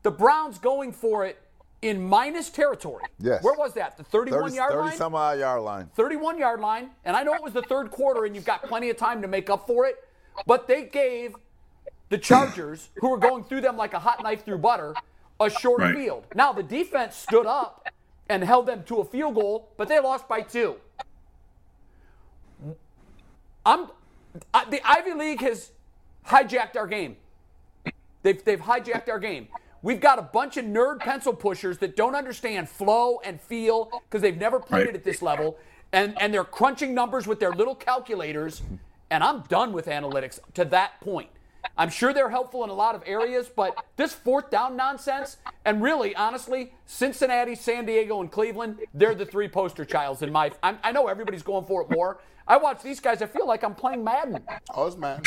The 0.02 0.10
Browns 0.10 0.58
going 0.58 0.94
for 0.94 1.28
it 1.28 1.44
in 1.82 2.02
minus 2.08 2.50
territory. 2.50 3.04
Yes. 3.20 3.44
Where 3.44 3.56
was 3.56 3.74
that? 3.74 3.98
The 3.98 4.04
31 4.04 4.42
30, 4.44 4.56
yard 4.56 4.72
30 4.74 4.82
line? 4.90 4.98
some 4.98 5.16
odd 5.16 5.40
yard 5.40 5.62
line. 5.64 5.90
31 5.96 6.38
yard 6.38 6.60
line. 6.60 6.90
And 7.06 7.16
I 7.16 7.24
know 7.24 7.34
it 7.34 7.42
was 7.44 7.54
the 7.54 7.64
third 7.64 7.90
quarter 7.92 8.26
and 8.26 8.36
you've 8.36 8.46
got 8.46 8.64
plenty 8.64 8.90
of 8.90 8.98
time 8.98 9.22
to 9.22 9.28
make 9.28 9.50
up 9.50 9.66
for 9.66 9.86
it, 9.86 9.96
but 10.46 10.68
they 10.68 10.84
gave 10.86 11.36
the 12.10 12.18
Chargers, 12.18 12.90
who 12.96 13.10
were 13.10 13.18
going 13.18 13.44
through 13.44 13.62
them 13.62 13.78
like 13.78 13.94
a 13.94 14.00
hot 14.00 14.22
knife 14.22 14.44
through 14.44 14.58
butter, 14.58 14.94
a 15.40 15.50
short 15.50 15.80
Right. 15.82 15.96
field. 15.96 16.26
Now, 16.36 16.52
the 16.52 16.62
defense 16.64 17.16
stood 17.16 17.46
up 17.46 17.88
and 18.30 18.44
held 18.44 18.66
them 18.68 18.84
to 18.84 19.00
a 19.00 19.06
field 19.06 19.36
goal, 19.36 19.70
but 19.78 19.88
they 19.88 20.00
lost 20.00 20.28
by 20.28 20.42
two. 20.42 20.76
I'm, 23.66 23.88
I, 24.54 24.66
the 24.70 24.82
Ivy 24.88 25.14
League 25.14 25.42
has 25.42 25.72
hijacked 26.28 26.76
our 26.76 26.88
game. 26.88 27.16
They've, 28.24 28.44
they've 28.44 28.60
hijacked 28.60 29.10
our 29.10 29.20
game. 29.20 29.48
We've 29.84 30.00
got 30.00 30.20
a 30.20 30.24
bunch 30.24 30.58
of 30.58 30.66
nerd 30.66 31.00
pencil 31.00 31.34
pushers 31.34 31.80
that 31.80 31.96
don't 31.96 32.16
understand 32.16 32.70
flow 32.70 33.20
and 33.24 33.42
feel 33.42 33.90
because 34.10 34.22
they've 34.22 34.38
never 34.38 34.60
played 34.60 34.82
Right. 34.86 34.90
it 34.90 34.96
at 34.96 35.04
this 35.04 35.22
level. 35.22 35.58
And, 35.92 36.20
and 36.22 36.34
they're 36.34 36.44
crunching 36.44 36.94
numbers 36.94 37.28
with 37.28 37.40
their 37.40 37.52
little 37.52 37.76
calculators. 37.76 38.62
And 39.10 39.24
I'm 39.24 39.42
done 39.42 39.74
with 39.74 39.88
analytics 39.88 40.40
to 40.54 40.66
that 40.66 41.02
point. 41.02 41.30
I'm 41.78 41.90
sure 41.90 42.14
they're 42.14 42.30
helpful 42.30 42.64
in 42.64 42.70
a 42.70 42.74
lot 42.74 42.96
of 42.96 43.04
areas, 43.06 43.50
but 43.54 43.76
this 43.96 44.14
fourth 44.14 44.50
down 44.50 44.76
nonsense, 44.76 45.38
and 45.64 45.82
really, 45.82 46.16
honestly, 46.16 46.74
Cincinnati, 46.86 47.56
San 47.56 47.86
Diego, 47.86 48.20
and 48.22 48.32
Cleveland, 48.32 48.80
they're 48.94 49.14
the 49.16 49.26
three 49.26 49.48
poster 49.48 49.86
childs 49.86 50.22
in 50.22 50.32
my. 50.32 50.52
I'm, 50.64 50.80
I 50.84 50.92
know 50.92 51.08
everybody's 51.08 51.44
going 51.44 51.66
for 51.66 51.84
it 51.84 51.90
more. 51.92 52.20
I 52.48 52.58
watch 52.58 52.82
these 52.82 53.00
guys, 53.00 53.22
I 53.22 53.28
feel 53.28 53.48
like 53.48 53.64
I'm 53.64 53.76
playing 53.76 54.04
Madden. 54.04 54.40
Oh, 54.74 54.88
it's 54.88 54.98
man. 54.98 55.22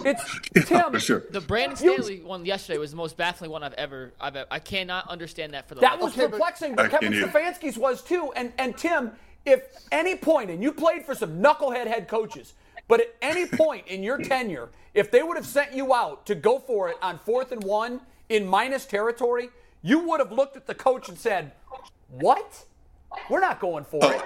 It's 0.04 0.68
Tim. 0.68 0.92
For 0.92 1.00
sure. 1.00 1.24
The 1.30 1.40
Brandon 1.40 1.78
You- 1.82 2.02
Staley 2.02 2.20
one 2.22 2.44
yesterday 2.44 2.78
was 2.78 2.90
the 2.90 2.96
most 2.96 3.16
baffling 3.16 3.50
one 3.50 3.62
I've 3.62 3.74
ever. 3.74 4.12
I've. 4.20 4.36
I 4.50 4.58
cannot 4.58 5.08
understand 5.08 5.54
that 5.54 5.68
for 5.68 5.74
the. 5.74 5.80
That 5.80 5.94
life 5.94 6.02
was 6.02 6.12
of 6.12 6.18
me. 6.18 6.28
perplexing, 6.28 6.72
I 6.72 6.74
but 6.76 6.90
Kevin 6.90 7.12
can't. 7.12 7.32
Stefanski's 7.32 7.78
was 7.78 8.02
too. 8.02 8.32
And 8.36 8.52
and 8.58 8.76
Tim, 8.76 9.12
if 9.44 9.62
any 9.92 10.16
point, 10.16 10.50
and 10.50 10.62
you 10.62 10.72
played 10.72 11.04
for 11.04 11.14
some 11.14 11.42
knucklehead 11.42 11.86
head 11.86 12.08
coaches, 12.08 12.54
but 12.88 13.00
at 13.00 13.14
any 13.22 13.46
point 13.46 13.86
in 13.86 14.02
your 14.02 14.18
tenure, 14.18 14.68
if 14.94 15.10
they 15.10 15.22
would 15.22 15.36
have 15.36 15.46
sent 15.46 15.72
you 15.72 15.94
out 15.94 16.26
to 16.26 16.34
go 16.34 16.58
for 16.58 16.88
it 16.88 16.96
on 17.02 17.18
fourth 17.18 17.52
and 17.52 17.62
one 17.64 18.00
in 18.28 18.46
minus 18.46 18.86
territory, 18.86 19.50
you 19.82 20.00
would 20.08 20.20
have 20.20 20.32
looked 20.32 20.56
at 20.56 20.66
the 20.66 20.74
coach 20.74 21.08
and 21.08 21.18
said, 21.18 21.52
"What? 22.08 22.64
We're 23.30 23.40
not 23.40 23.60
going 23.60 23.84
for 23.84 24.00
oh, 24.02 24.10
it." 24.10 24.22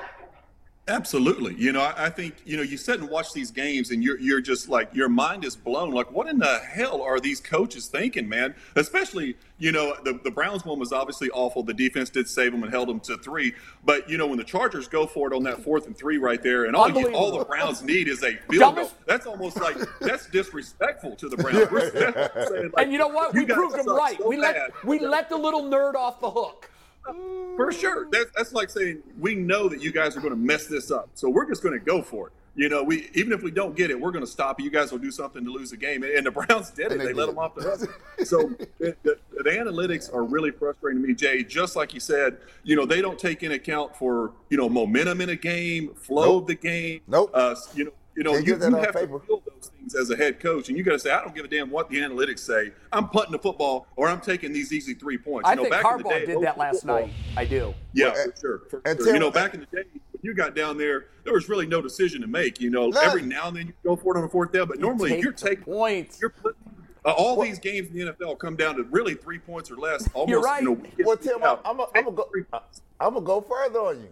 Absolutely. 0.91 1.55
You 1.55 1.71
know, 1.71 1.83
I, 1.83 2.07
I 2.07 2.11
think, 2.11 2.35
you 2.45 2.57
know, 2.57 2.65
you 2.65 2.77
sit 2.77 2.99
and 2.99 3.09
watch 3.09 3.33
these 3.33 3.53
games 3.53 3.93
and 3.93 4.03
you're 4.03 4.19
you're 4.19 4.41
just 4.41 4.69
like 4.69 4.93
your 4.93 5.09
mind 5.09 5.45
is 5.45 5.55
blown. 5.55 5.93
Like, 5.93 6.11
what 6.11 6.27
in 6.27 6.39
the 6.39 6.59
hell 6.59 7.01
are 7.01 7.21
these 7.21 7.41
coaches 7.41 7.87
thinking, 7.87 8.29
man? 8.29 8.57
Especially, 8.75 9.37
you 9.59 9.71
know, 9.71 9.95
the, 10.05 10.19
the 10.25 10.33
Browns 10.33 10.65
one 10.65 10.81
was 10.81 10.93
obviously 10.93 11.31
awful. 11.31 11.63
The 11.63 11.75
defense 11.75 12.11
did 12.11 12.29
save 12.29 12.51
them 12.51 12.65
and 12.65 12.73
held 12.73 12.89
them 12.89 12.99
to 13.01 13.17
three. 13.19 13.55
But, 13.85 14.11
you 14.11 14.19
know, 14.19 14.27
when 14.27 14.39
the 14.39 14.45
Chargers 14.45 14.89
go 14.89 15.07
for 15.07 15.33
it 15.33 15.37
on 15.37 15.45
that 15.45 15.63
fourth 15.63 15.87
and 15.87 15.97
three 15.97 16.19
right 16.19 16.43
there, 16.43 16.65
and 16.65 16.75
all 16.75 16.91
you, 16.91 17.15
all 17.15 17.39
the 17.39 17.45
Browns 17.45 17.83
need 17.85 18.09
is 18.09 18.25
a 18.25 18.37
field 18.51 18.75
goal. 18.75 18.91
That's 19.07 19.27
almost 19.27 19.61
like 19.61 19.77
that's 20.01 20.27
disrespectful 20.27 21.15
to 21.17 21.29
the 21.29 21.37
Browns. 21.39 21.69
Saying, 22.49 22.71
like, 22.75 22.85
And 22.85 22.93
you 22.93 22.99
know 22.99 23.09
what? 23.09 23.33
We 23.33 23.47
proved 23.47 23.77
them 23.77 23.87
right. 23.87 24.19
so 24.19 24.29
we 24.29 24.39
let 24.39 24.57
bad. 24.57 24.73
we 24.83 24.99
let 24.99 25.29
the 25.29 25.37
little 25.37 25.63
nerd 25.63 25.95
off 25.95 26.21
the 26.21 26.31
hook. 26.31 26.69
For 27.05 27.73
sure. 27.73 28.07
That's, 28.11 28.31
that's 28.37 28.53
like 28.53 28.71
saying 28.71 29.03
we 29.19 29.35
know 29.35 29.69
that 29.69 29.83
you 29.83 29.93
guys 29.93 30.17
are 30.17 30.21
going 30.21 30.33
to 30.33 30.39
mess 30.39 30.67
this 30.67 30.91
up, 30.91 31.11
so 31.15 31.29
we're 31.29 31.49
just 31.49 31.63
going 31.63 31.79
to 31.79 31.85
go 31.85 32.03
for 32.03 32.29
it. 32.29 32.33
You 32.57 32.69
know, 32.69 32.83
we 32.83 33.09
even 33.15 33.33
if 33.33 33.43
we 33.43 33.51
don't 33.51 33.77
get 33.77 33.91
it, 33.91 34.01
we're 34.01 34.11
going 34.11 34.25
to 34.25 34.31
stop 34.31 34.59
you. 34.59 34.65
You 34.65 34.71
guys 34.71 34.91
will 34.91 34.99
do 34.99 35.11
something 35.11 35.45
to 35.45 35.51
lose 35.51 35.71
the 35.71 35.77
game, 35.77 36.03
and, 36.03 36.13
and 36.13 36.27
the 36.27 36.31
Browns 36.31 36.71
did 36.71 36.87
it. 36.87 36.93
And 36.93 37.01
They, 37.01 37.07
they 37.07 37.13
let 37.13 37.27
them 37.27 37.39
off 37.39 37.55
the 37.55 37.63
hook. 37.63 38.03
So 38.25 38.53
the, 38.79 38.95
the, 39.03 39.17
the 39.33 39.51
analytics 39.51 40.13
are 40.13 40.25
really 40.25 40.51
frustrating 40.51 41.01
to 41.01 41.09
me, 41.09 41.15
Jay. 41.15 41.43
Just 41.43 41.75
like 41.77 41.95
you 41.95 42.01
said, 42.01 42.39
you 42.65 42.77
know, 42.77 42.85
they 42.85 43.01
don't 43.01 43.19
take 43.19 43.43
into 43.43 43.57
account 43.57 43.97
for 43.97 44.33
you 44.51 44.59
know 44.59 44.69
momentum 44.69 45.21
in 45.21 45.31
a 45.31 45.37
game, 45.37 45.95
flow 45.95 46.39
of 46.39 46.47
the 46.47 46.55
game. 46.55 47.01
Nope. 47.07 47.31
Uh, 47.33 47.55
you 47.75 47.85
know, 47.85 47.93
you 48.21 48.25
know, 48.25 48.33
Can't 48.35 48.47
you, 48.47 48.55
you 48.57 48.77
have 48.77 48.93
paper. 48.93 49.19
to 49.19 49.27
feel 49.27 49.43
those 49.47 49.69
things 49.79 49.95
as 49.95 50.11
a 50.11 50.17
head 50.17 50.41
coach, 50.41 50.69
and 50.69 50.77
you 50.77 50.85
got 50.85 50.93
to 50.93 50.99
say, 50.99 51.11
I 51.11 51.23
don't 51.23 51.35
give 51.35 51.47
a 51.47 51.49
damn 51.49 51.71
what 51.71 51.89
the 51.89 51.97
analytics 52.01 52.41
say. 52.41 52.71
I'm 52.93 53.09
punting 53.09 53.33
the 53.33 53.39
football, 53.39 53.87
or 53.97 54.09
I'm 54.09 54.21
taking 54.21 54.53
these 54.53 54.75
easy 54.75 54.93
three 54.93 55.17
points. 55.17 55.49
I 55.49 55.53
You 55.53 55.57
know, 55.57 55.63
think 55.63 55.73
back 55.73 55.85
in 55.91 55.97
the 55.97 56.05
Harbaugh 56.05 56.11
day, 56.11 56.27
did 56.27 56.43
that 56.43 56.59
last 56.59 56.81
football- 56.81 57.01
night. 57.01 57.13
I 57.39 57.47
do. 57.47 57.73
yeah, 57.95 58.13
Well, 58.13 58.25
for 58.27 58.35
sure. 58.39 58.59
For 58.69 58.83
sure. 58.85 58.95
Tim- 58.97 59.15
you 59.15 59.21
know, 59.21 59.31
back 59.31 59.55
in 59.55 59.61
the 59.61 59.67
day, 59.75 59.85
when 59.95 60.21
you 60.21 60.35
got 60.35 60.55
down 60.55 60.77
there, 60.77 61.07
there 61.25 61.33
was 61.33 61.49
really 61.49 61.67
no 61.67 61.81
decision 61.81 62.21
to 62.21 62.27
make. 62.27 62.61
You 62.61 62.69
know, 62.69 62.91
None. 62.91 63.03
every 63.07 63.23
now 63.23 63.49
and 63.49 63.57
then 63.57 63.69
you 63.69 63.73
go 63.83 63.97
for 63.97 64.15
it 64.15 64.19
on 64.19 64.25
a 64.25 64.29
fourth 64.29 64.53
down, 64.53 64.69
but 64.69 64.79
normally 64.79 65.13
take 65.13 65.23
you're 65.25 65.33
taking 65.33 65.65
points. 65.65 66.21
You're 66.21 66.29
putting 66.29 66.61
uh, 67.07 67.13
all 67.13 67.41
these 67.43 67.59
games 67.59 67.89
in 67.89 67.95
the 68.05 68.13
NFL 68.13 68.39
come 68.39 68.55
down 68.55 68.77
to 68.77 68.83
really 68.83 69.15
three 69.15 69.39
points 69.39 69.71
or 69.71 69.77
less. 69.79 70.07
Almost, 70.15 70.45
right. 70.45 70.63
You 70.63 70.69
know, 70.69 70.75
in, 70.75 71.07
Well, 71.07 71.17
week 71.17 71.23
Tim, 71.23 71.43
out. 71.43 71.63
I'm, 71.65 71.81
I'm, 71.81 71.87
I'm 71.95 72.05
gonna 72.05 72.17
go. 72.17 72.29
I'm 73.01 73.15
gonna 73.15 73.25
go 73.25 73.41
further 73.41 73.79
on 73.79 74.01
you. 74.03 74.09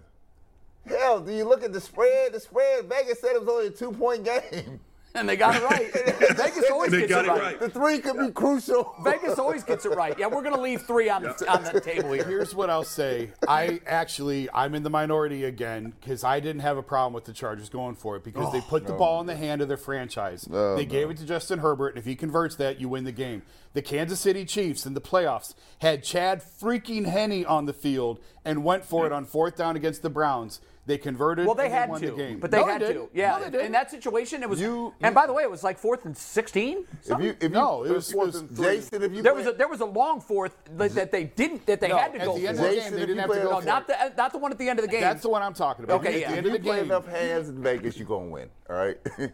Hell, 0.87 1.21
do 1.21 1.33
you 1.33 1.45
look 1.45 1.63
at 1.63 1.73
the 1.73 1.81
spread? 1.81 2.33
The 2.33 2.41
spread. 2.41 2.87
Vegas 2.87 3.21
said 3.21 3.33
it 3.35 3.41
was 3.41 3.49
only 3.49 3.67
a 3.67 3.71
two 3.71 3.93
point 3.93 4.25
game. 4.25 4.81
And 5.15 5.29
they 5.29 5.37
got 5.37 5.57
it 5.57 5.63
right. 5.63 5.91
Vegas 6.37 6.71
always 6.71 6.91
They 6.91 7.01
gets 7.01 7.11
got 7.11 7.25
it 7.25 7.29
it 7.29 7.31
right. 7.33 7.43
right. 7.43 7.61
The 7.61 7.71
three 7.71 7.99
could 7.99 8.19
be 8.19 8.31
crucial. 8.31 8.95
Vegas 9.03 9.39
always 9.39 9.65
gets 9.65 9.85
it 9.87 9.91
right. 9.97 10.17
Yeah, 10.19 10.27
we're 10.27 10.43
going 10.43 10.55
to 10.55 10.61
leave 10.61 10.83
three 10.83 11.09
on 11.09 11.23
the 11.23 11.51
on 11.51 11.65
the 11.65 11.81
table 11.81 12.13
here. 12.13 12.25
Here's 12.25 12.55
what 12.55 12.71
I'll 12.71 12.85
say. 12.85 13.33
I 13.47 13.81
actually, 13.87 14.49
I'm 14.53 14.75
in 14.75 14.83
the 14.83 14.91
minority 14.91 15.45
again 15.45 15.95
because 16.01 16.25
I 16.25 16.41
didn't 16.41 16.61
have 16.61 16.77
a 16.77 16.83
problem 16.83 17.15
with 17.15 17.25
the 17.25 17.33
Chargers 17.33 17.69
going 17.69 17.95
for 17.95 18.17
it 18.17 18.25
because 18.25 18.53
they 18.53 18.59
oh, 18.59 18.67
put 18.69 18.87
the 18.87 18.93
ball 18.93 19.21
in 19.21 19.27
the 19.27 19.37
hand 19.37 19.63
of 19.63 19.69
their 19.69 19.77
franchise. 19.77 20.47
Oh, 20.53 20.77
they 20.77 20.85
gave 20.85 21.11
it 21.11 21.17
to 21.19 21.25
Justin 21.27 21.61
Herbert, 21.61 21.89
and 21.91 21.99
if 21.99 22.05
he 22.05 22.15
converts 22.15 22.57
that, 22.57 22.81
you 22.81 22.89
win 22.89 23.05
the 23.05 23.13
game. 23.13 23.43
The 23.75 23.83
Kansas 23.83 24.21
City 24.21 24.45
Chiefs 24.45 24.87
in 24.87 24.95
the 24.95 25.01
playoffs 25.01 25.55
had 25.81 26.03
Chad 26.03 26.43
freaking 26.43 27.07
Henne 27.07 27.45
on 27.45 27.67
the 27.67 27.73
field 27.73 28.21
and 28.45 28.65
went 28.65 28.85
for 28.85 29.07
it 29.07 29.13
on 29.13 29.25
fourth 29.25 29.57
down 29.57 29.77
against 29.77 30.03
the 30.03 30.11
Browns. 30.11 30.61
They 30.89 30.97
converted. 30.97 31.45
Well, 31.45 31.55
they 31.55 31.67
and 31.67 31.75
had 31.75 31.91
won 31.91 32.01
to, 32.01 32.07
the 32.11 32.17
game. 32.17 32.41
but 32.41 32.51
they 32.51 32.61
No, 32.61 32.67
had 32.67 32.81
to. 32.81 33.11
Yeah, 33.13 33.39
No, 33.39 33.51
they 33.51 33.67
in 33.67 33.73
that 33.73 33.91
situation, 33.91 34.43
it 34.43 34.49
was. 34.49 34.59
You- 34.59 34.95
and 35.03 35.11
you- 35.13 35.15
by 35.15 35.27
the 35.27 35.35
way, 35.35 35.43
it 35.43 35.51
was 35.51 35.63
like 35.63 35.79
fourth 35.79 36.07
and 36.07 36.17
sixteen. 36.17 36.87
If 37.05 37.21
you, 37.21 37.31
if 37.39 37.43
you, 37.43 37.49
No, 37.51 37.85
it 37.85 37.93
was- 37.93 38.09
it 38.09 38.15
fourth 38.15 38.27
was- 38.29 38.37
and 38.37 38.57
three. 38.57 38.65
Jason, 38.77 39.03
if 39.03 39.13
you 39.13 39.21
There 39.21 39.35
play- 39.35 39.45
was 39.45 39.55
a 39.55 39.57
there 39.59 39.69
was 39.69 39.81
a 39.83 39.85
long 39.85 40.19
fourth 40.23 40.57
that, 40.79 40.95
that 40.95 41.13
they 41.13 41.25
didn't 41.25 41.67
that 41.67 41.81
they 41.81 41.89
No, 41.89 41.99
had 41.99 42.15
to 42.15 42.21
at 42.21 42.25
go 42.25 42.39
the 42.39 42.49
end 42.49 42.57
for. 42.57 42.65
of 42.65 42.71
the 42.71 42.77
game, 42.81 42.93
they 42.95 42.99
didn't 43.01 43.19
have 43.19 43.31
to 43.31 43.37
go 43.37 43.51
no, 43.51 43.61
for 43.61 43.67
not 43.67 43.87
the 43.87 44.03
uh, 44.03 44.09
not 44.17 44.33
the 44.33 44.39
one 44.39 44.51
at 44.51 44.57
the 44.57 44.67
end 44.67 44.79
of 44.79 44.85
the 44.87 44.91
game. 44.91 45.03
That's 45.03 45.21
the 45.21 45.29
one 45.29 45.43
I'm 45.43 45.53
talking 45.53 45.85
about. 45.85 46.01
Okay, 46.01 46.15
At 46.15 46.21
yeah. 46.21 46.31
the 46.31 46.37
end 46.39 46.47
of 46.47 46.53
the 46.53 46.59
you 46.59 46.65
play 46.65 46.77
game, 46.77 46.85
enough 46.87 47.07
hands 47.07 47.51
in 47.51 47.63
Vegas, 47.63 47.99
you're 47.99 48.09
gonna 48.09 48.25
win. 48.31 48.49
All 48.71 48.77
right. 48.77 48.97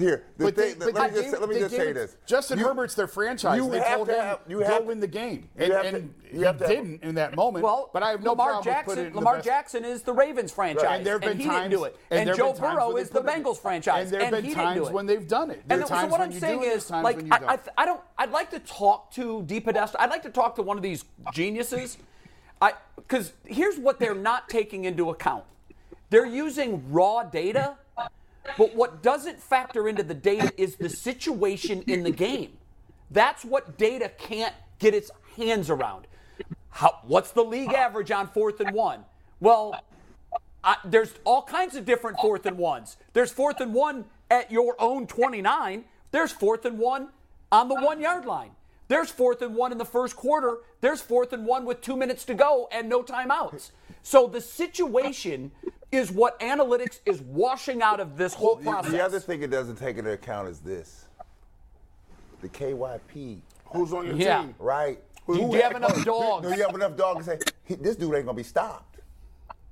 Here, 0.00 0.24
the 0.38 0.44
But 0.46 0.56
they, 0.56 0.70
thing, 0.70 0.78
but 0.78 0.94
let 0.94 1.10
me 1.12 1.16
they 1.16 1.20
just 1.22 1.30
gave- 1.32 1.40
let 1.40 1.48
me 1.48 1.54
they 1.56 1.60
just 1.60 1.74
say 1.76 1.92
this. 1.92 2.16
Justin 2.26 2.58
You- 2.58 2.66
Herbert's 2.66 2.94
their 2.94 3.06
franchise. 3.06 3.56
you 3.58 3.70
they 3.70 3.78
have 3.80 3.96
told 3.96 4.08
to 4.08 4.14
him 4.14 4.20
have- 4.24 4.38
you 4.48 4.58
go 4.60 4.64
have 4.64 4.78
to- 4.78 4.84
win 4.84 5.00
the 5.00 5.06
game, 5.06 5.48
you 5.58 5.64
and, 5.72 5.72
to- 5.72 6.00
you 6.34 6.38
he 6.40 6.44
have 6.46 6.58
to 6.58 6.64
have- 6.64 6.72
didn't 6.74 7.02
in 7.02 7.14
that 7.16 7.36
moment. 7.36 7.62
Well, 7.64 7.90
but 7.92 8.02
I 8.02 8.10
have 8.10 8.22
no 8.22 8.30
Lamar 8.32 8.46
problem 8.52 8.64
Jackson. 8.74 8.98
in 9.06 9.14
Lamar 9.14 9.34
best- 9.34 9.44
Jackson 9.44 9.84
is 9.84 10.02
the 10.02 10.12
Ravens 10.12 10.50
franchise, 10.52 10.84
And 10.98 11.06
there 11.06 11.14
have 11.14 11.22
been 11.22 11.38
he 11.38 11.44
times 11.44 11.64
didn't 11.70 11.70
do 11.78 11.84
it. 11.84 11.96
and 12.10 12.28
And, 12.30 12.36
Joe 12.38 12.52
Burrow 12.54 12.96
is 12.96 13.10
the 13.10 13.20
put 13.20 13.28
it 13.30 13.36
in. 13.36 13.44
Bengals 13.44 13.58
franchise, 13.58 14.04
And 14.06 14.12
there 14.14 14.20
have 14.22 14.30
been 14.30 14.44
he 14.44 14.54
times 14.54 14.74
didn't 14.74 14.84
do 14.84 14.88
it. 14.88 14.94
when 14.94 15.06
they've 15.06 15.28
done 15.28 15.50
it. 15.50 15.62
And 15.68 15.86
so 15.86 16.06
what 16.06 16.20
I'm 16.20 16.32
saying 16.32 16.60
do 16.60 16.64
it, 16.64 16.68
there's 16.70 16.84
is, 16.84 16.90
like, 16.90 17.18
I, 17.30 17.36
I, 17.36 17.38
don't. 17.56 17.60
I 17.78 17.86
don't. 17.86 18.00
I'd 18.18 18.30
like 18.30 18.50
to 18.50 18.58
talk 18.60 19.10
to 19.12 19.42
DePodesta. 19.46 19.96
I'd 19.98 20.10
like 20.10 20.22
to 20.22 20.30
talk 20.30 20.56
to 20.56 20.62
one 20.62 20.76
of 20.76 20.82
these 20.82 21.04
geniuses. 21.32 21.98
I 22.62 22.72
because 22.96 23.32
here's 23.44 23.78
what 23.78 23.98
they're 23.98 24.14
not 24.14 24.48
taking 24.48 24.84
into 24.84 25.10
account. 25.10 25.44
They're 26.10 26.26
using 26.26 26.90
raw 26.92 27.22
data, 27.22 27.76
but 28.56 28.74
what 28.74 29.02
doesn't 29.02 29.40
factor 29.40 29.88
into 29.88 30.02
the 30.02 30.14
data 30.14 30.52
is 30.56 30.76
the 30.76 30.88
situation 30.88 31.82
in 31.86 32.02
the 32.02 32.10
game. 32.10 32.56
That's 33.10 33.44
what 33.44 33.76
data 33.76 34.10
can't 34.18 34.54
get 34.78 34.94
its 34.94 35.10
hands 35.36 35.70
around. 35.70 36.06
How, 36.70 37.00
what's 37.04 37.32
the 37.32 37.44
league 37.44 37.72
average 37.72 38.10
on 38.10 38.28
fourth 38.28 38.60
and 38.60 38.72
one? 38.74 39.04
Well, 39.40 39.82
I, 40.62 40.76
there's 40.84 41.12
all 41.24 41.42
kinds 41.42 41.74
of 41.76 41.84
different 41.84 42.18
fourth 42.20 42.46
and 42.46 42.56
ones. 42.56 42.96
There's 43.12 43.32
fourth 43.32 43.60
and 43.60 43.74
one 43.74 44.04
at 44.30 44.50
your 44.50 44.76
own 44.78 45.06
29. 45.06 45.84
There's 46.12 46.32
fourth 46.32 46.64
and 46.64 46.78
one 46.78 47.08
on 47.50 47.68
the 47.68 47.74
one 47.74 48.00
yard 48.00 48.24
line. 48.24 48.52
There's 48.90 49.08
fourth 49.08 49.40
and 49.40 49.54
one 49.54 49.70
in 49.70 49.78
the 49.78 49.84
first 49.84 50.16
quarter. 50.16 50.58
There's 50.80 51.00
fourth 51.00 51.32
and 51.32 51.46
one 51.46 51.64
with 51.64 51.80
two 51.80 51.96
minutes 51.96 52.24
to 52.24 52.34
go 52.34 52.68
and 52.72 52.88
no 52.88 53.04
timeouts. 53.04 53.70
So 54.02 54.26
the 54.26 54.40
situation 54.40 55.52
is 55.92 56.10
what 56.10 56.40
analytics 56.40 56.98
is 57.06 57.20
washing 57.22 57.82
out 57.82 58.00
of 58.00 58.16
this 58.16 58.34
whole 58.34 58.56
The- 58.56 58.64
process. 58.64 58.90
The 58.90 59.00
other 59.04 59.20
thing 59.20 59.42
it 59.44 59.50
doesn't 59.50 59.76
take 59.76 59.96
into 59.96 60.10
account 60.12 60.48
is 60.48 60.58
this. 60.60 61.06
the 62.40 62.48
KYP. 62.48 63.42
Who's 63.66 63.92
on 63.92 64.06
your 64.06 64.16
Yeah. 64.16 64.40
team? 64.40 64.54
Right. 64.58 64.98
Do 65.26 65.34
you 65.34 65.42
Who 65.46 65.52
have 65.52 65.76
enough 65.76 66.02
dogs? 66.06 66.48
Do 66.48 66.54
you 66.56 66.62
have 66.66 66.74
enough 66.74 66.96
dogs 66.96 67.26
to 67.26 67.38
say 67.68 67.76
this 67.76 67.94
dude 67.96 68.14
ain't 68.14 68.24
gonna 68.24 68.34
be 68.34 68.42
stopped? 68.42 68.89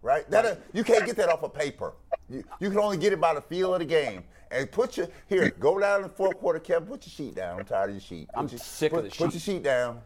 Right. 0.08 0.30
That 0.30 0.46
uh, 0.46 0.54
you 0.72 0.84
can't 0.84 1.04
get 1.04 1.16
that 1.16 1.28
off 1.28 1.42
of 1.42 1.52
paper. 1.52 1.92
You, 2.30 2.42
you 2.60 2.70
can 2.70 2.78
only 2.78 2.96
get 2.96 3.12
it 3.12 3.20
by 3.20 3.34
the 3.34 3.42
feel 3.42 3.74
of 3.74 3.80
the 3.80 3.84
game. 3.84 4.24
And 4.50 4.72
put 4.72 4.96
your 4.96 5.08
here, 5.26 5.50
go 5.60 5.78
down 5.78 5.96
in 5.96 6.02
the 6.04 6.08
fourth 6.08 6.38
quarter, 6.38 6.58
Kevin. 6.58 6.88
Put 6.88 7.04
your 7.06 7.10
sheet 7.12 7.34
down. 7.34 7.58
I'm 7.58 7.66
tired 7.66 7.90
of 7.90 7.96
your 7.96 8.00
sheet. 8.00 8.28
Put 8.28 8.38
I'm 8.40 8.48
your, 8.48 8.58
sick 8.58 8.90
of 8.92 9.02
put, 9.02 9.04
the 9.04 9.10
Put 9.10 9.20
your 9.20 9.30
sheet. 9.32 9.42
sheet 9.42 9.62
down. 9.62 10.00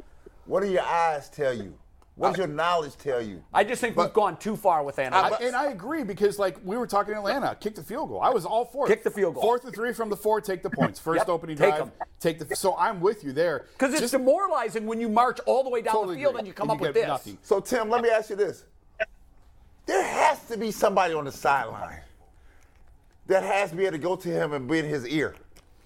What 0.47 0.65
do 0.65 0.69
your 0.69 0.83
eyes 0.83 1.29
tell 1.31 1.55
you? 1.55 1.75
What 2.17 2.31
does 2.31 2.39
your 2.39 2.47
knowledge 2.49 2.97
tell 2.97 3.23
you? 3.23 3.43
I 3.55 3.63
just 3.63 3.81
think 3.81 3.97
we've 3.97 4.13
gone 4.13 4.37
too 4.37 4.57
far 4.57 4.83
with 4.83 4.99
I, 4.99 5.05
analytics. 5.09 5.47
and 5.47 5.55
I 5.57 5.67
agree 5.71 6.03
because, 6.03 6.37
like 6.39 6.59
we 6.65 6.77
were 6.77 6.87
talking 6.89 7.13
in 7.13 7.19
Atlanta, 7.19 7.57
kick 7.59 7.77
the 7.77 7.83
field 7.83 8.09
goal. 8.11 8.21
I 8.21 8.29
was 8.31 8.45
all 8.45 8.65
for 8.67 8.85
it. 8.87 8.89
Kick 8.91 9.05
the 9.05 9.11
field 9.11 9.35
goal. 9.35 9.43
Fourth 9.45 9.65
and 9.65 9.73
three 9.75 9.93
from 9.95 10.11
the 10.11 10.17
four, 10.17 10.41
take 10.41 10.63
the 10.65 10.69
points. 10.71 10.99
First 11.09 11.21
Yep, 11.21 11.29
opening 11.29 11.57
take 11.57 11.71
drive, 11.71 11.83
'em. 11.83 11.93
take 12.21 12.39
the. 12.41 12.55
So 12.57 12.77
I'm 12.77 13.01
with 13.01 13.23
you 13.25 13.33
there. 13.33 13.67
Because 13.79 13.93
it's 13.93 14.01
Just- 14.03 14.13
demoralizing 14.13 14.85
when 14.87 15.01
you 15.01 15.09
march 15.09 15.39
all 15.47 15.63
the 15.65 15.71
way 15.71 15.81
down 15.81 15.95
Totally 15.95 16.17
the 16.17 16.21
field 16.23 16.31
agree. 16.33 16.39
and 16.41 16.49
you 16.49 16.53
come 16.53 16.69
And 16.71 16.77
up 16.77 16.81
you 16.83 16.89
with 16.89 16.95
this. 16.97 17.07
nothing. 17.07 17.39
So 17.43 17.61
Tim, 17.61 17.89
let 17.89 18.03
me 18.03 18.11
ask 18.11 18.29
you 18.29 18.37
this: 18.37 18.65
There 19.87 20.03
has 20.05 20.41
to 20.47 20.57
be 20.57 20.71
somebody 20.71 21.15
on 21.15 21.25
the 21.25 21.33
sideline 21.33 22.01
that 23.27 23.43
has 23.43 23.71
to 23.71 23.77
be 23.77 23.85
able 23.85 23.93
to 23.93 24.03
go 24.03 24.17
to 24.17 24.29
him 24.29 24.53
and 24.53 24.69
be 24.69 24.79
in 24.79 24.85
his 24.85 25.07
ear. 25.07 25.35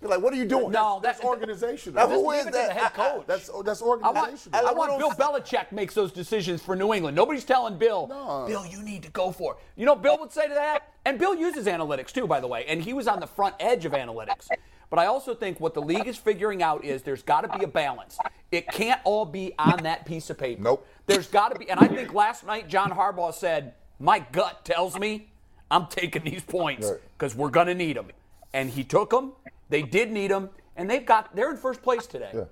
You're 0.02 0.10
like, 0.10 0.20
what 0.20 0.32
are 0.34 0.36
you 0.36 0.44
doing? 0.44 0.72
No, 0.72 1.00
That's 1.02 1.20
that, 1.20 1.26
organizational. 1.26 2.06
Now, 2.06 2.14
who 2.14 2.30
is 2.32 2.38
leave 2.38 2.46
it 2.48 2.50
to 2.52 2.58
that? 2.58 2.68
the 2.68 2.74
head 2.74 2.82
I- 2.82 2.86
I- 2.86 3.14
coach. 3.14 3.26
That's 3.26 3.50
that's 3.64 3.82
I 3.82 3.84
want, 3.86 4.02
organizational. 4.04 4.66
I 4.68 4.72
want 4.72 4.98
Bill 4.98 5.10
Belichick 5.12 5.72
makes 5.72 5.94
those 5.94 6.12
decisions 6.12 6.62
for 6.62 6.76
New 6.76 6.92
England. 6.92 7.16
Nobody's 7.16 7.44
telling 7.44 7.78
Bill, 7.78 8.06
Bill, 8.46 8.66
you 8.66 8.82
need 8.82 9.02
to 9.04 9.10
go 9.10 9.32
for 9.32 9.54
it. 9.54 9.58
You 9.74 9.86
know, 9.86 9.96
Bill 9.96 10.18
would 10.20 10.32
say 10.32 10.46
to 10.48 10.54
that, 10.54 10.92
and 11.06 11.18
Bill 11.18 11.34
uses 11.34 11.66
analytics 11.66 12.12
too, 12.12 12.26
by 12.26 12.40
the 12.40 12.46
way, 12.46 12.66
and 12.66 12.82
he 12.82 12.92
was 12.92 13.08
on 13.08 13.20
the 13.20 13.26
front 13.26 13.54
edge 13.58 13.86
of 13.86 13.92
analytics. 13.92 14.48
But 14.90 14.98
I 15.00 15.06
also 15.06 15.34
think 15.34 15.58
what 15.60 15.74
the 15.74 15.82
league 15.82 16.06
is 16.06 16.16
figuring 16.16 16.62
out 16.62 16.84
is 16.84 17.02
there's 17.02 17.22
got 17.22 17.40
to 17.50 17.58
be 17.58 17.64
a 17.64 17.68
balance. 17.68 18.18
It 18.52 18.68
can't 18.68 19.00
all 19.02 19.24
be 19.24 19.54
on 19.58 19.82
that 19.82 20.04
piece 20.06 20.30
of 20.30 20.38
paper. 20.38 20.62
Nope. 20.62 20.86
There's 21.06 21.26
got 21.26 21.52
to 21.52 21.58
be, 21.58 21.68
and 21.70 21.80
I 21.80 21.88
think 21.88 22.14
last 22.14 22.46
night 22.46 22.68
John 22.68 22.90
Harbaugh 22.92 23.34
said, 23.34 23.74
"My 23.98 24.18
gut 24.18 24.64
tells 24.64 24.98
me 24.98 25.28
I'm 25.70 25.86
taking 25.86 26.24
these 26.24 26.42
points 26.42 26.90
because 27.16 27.34
we're 27.34 27.50
going 27.50 27.66
to 27.68 27.74
need 27.74 27.96
them," 27.96 28.10
and 28.52 28.70
he 28.70 28.84
took 28.84 29.10
them. 29.10 29.32
They 29.68 29.82
did 29.82 30.10
need 30.10 30.30
them, 30.30 30.50
and 30.76 30.88
they've 30.88 31.04
got 31.04 31.34
they're 31.34 31.50
in 31.50 31.56
first 31.56 31.82
place 31.82 32.06
today. 32.06 32.30
Yeah. 32.34 32.44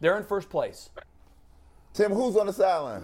They're 0.00 0.18
in 0.18 0.24
first 0.24 0.50
place. 0.50 0.90
Tim, 1.94 2.12
who's 2.12 2.36
on 2.36 2.46
the 2.46 2.52
sideline? 2.52 3.02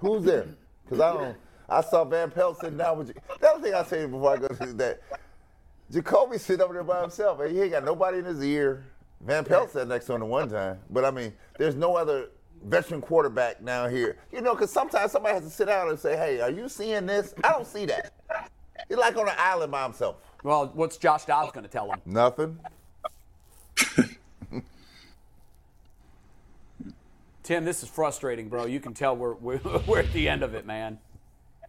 Who's 0.00 0.24
there? 0.24 0.46
Because 0.84 1.00
I 1.00 1.12
don't. 1.12 1.36
I 1.68 1.80
saw 1.82 2.04
Van 2.04 2.30
Pelt 2.30 2.58
sitting 2.58 2.78
down 2.78 2.98
with 2.98 3.08
you. 3.08 3.14
The 3.40 3.48
other 3.48 3.62
thing 3.62 3.74
I 3.74 3.84
say 3.84 4.04
before 4.06 4.32
I 4.32 4.36
go 4.38 4.48
to 4.48 4.72
that, 4.74 5.00
Jacoby 5.92 6.38
sitting 6.38 6.62
over 6.62 6.74
there 6.74 6.82
by 6.82 7.00
himself. 7.00 7.38
and 7.40 7.54
He 7.54 7.62
ain't 7.62 7.70
got 7.70 7.84
nobody 7.84 8.18
in 8.18 8.24
his 8.24 8.42
ear. 8.42 8.84
Van 9.20 9.44
Pelt 9.44 9.70
sat 9.70 9.86
next 9.86 10.06
to 10.06 10.14
him 10.14 10.20
the 10.20 10.26
one 10.26 10.48
time, 10.48 10.78
but 10.88 11.04
I 11.04 11.10
mean, 11.10 11.32
there's 11.58 11.76
no 11.76 11.94
other 11.94 12.30
veteran 12.64 13.00
quarterback 13.00 13.62
now 13.62 13.88
here. 13.88 14.16
You 14.32 14.40
know, 14.40 14.54
because 14.54 14.70
sometimes 14.70 15.12
somebody 15.12 15.34
has 15.34 15.44
to 15.44 15.50
sit 15.50 15.66
down 15.66 15.88
and 15.88 15.98
say, 15.98 16.16
"Hey, 16.16 16.40
are 16.40 16.50
you 16.50 16.68
seeing 16.68 17.06
this?" 17.06 17.34
I 17.42 17.52
don't 17.52 17.66
see 17.66 17.86
that. 17.86 18.12
He's 18.88 18.98
like 18.98 19.16
on 19.16 19.28
an 19.28 19.34
island 19.38 19.72
by 19.72 19.82
himself. 19.84 20.16
Well, 20.42 20.70
what's 20.74 20.96
Josh 20.96 21.26
Dobbs 21.26 21.52
going 21.52 21.64
to 21.64 21.70
tell 21.70 21.90
him? 21.90 22.00
Nothing. 22.06 22.58
Tim, 27.42 27.64
this 27.64 27.82
is 27.82 27.88
frustrating, 27.88 28.48
bro. 28.48 28.66
You 28.66 28.80
can 28.80 28.94
tell 28.94 29.16
we're 29.16 29.34
we're, 29.34 29.60
we're 29.86 30.00
at 30.00 30.12
the 30.12 30.28
end 30.28 30.42
of 30.42 30.54
it, 30.54 30.66
man. 30.66 30.98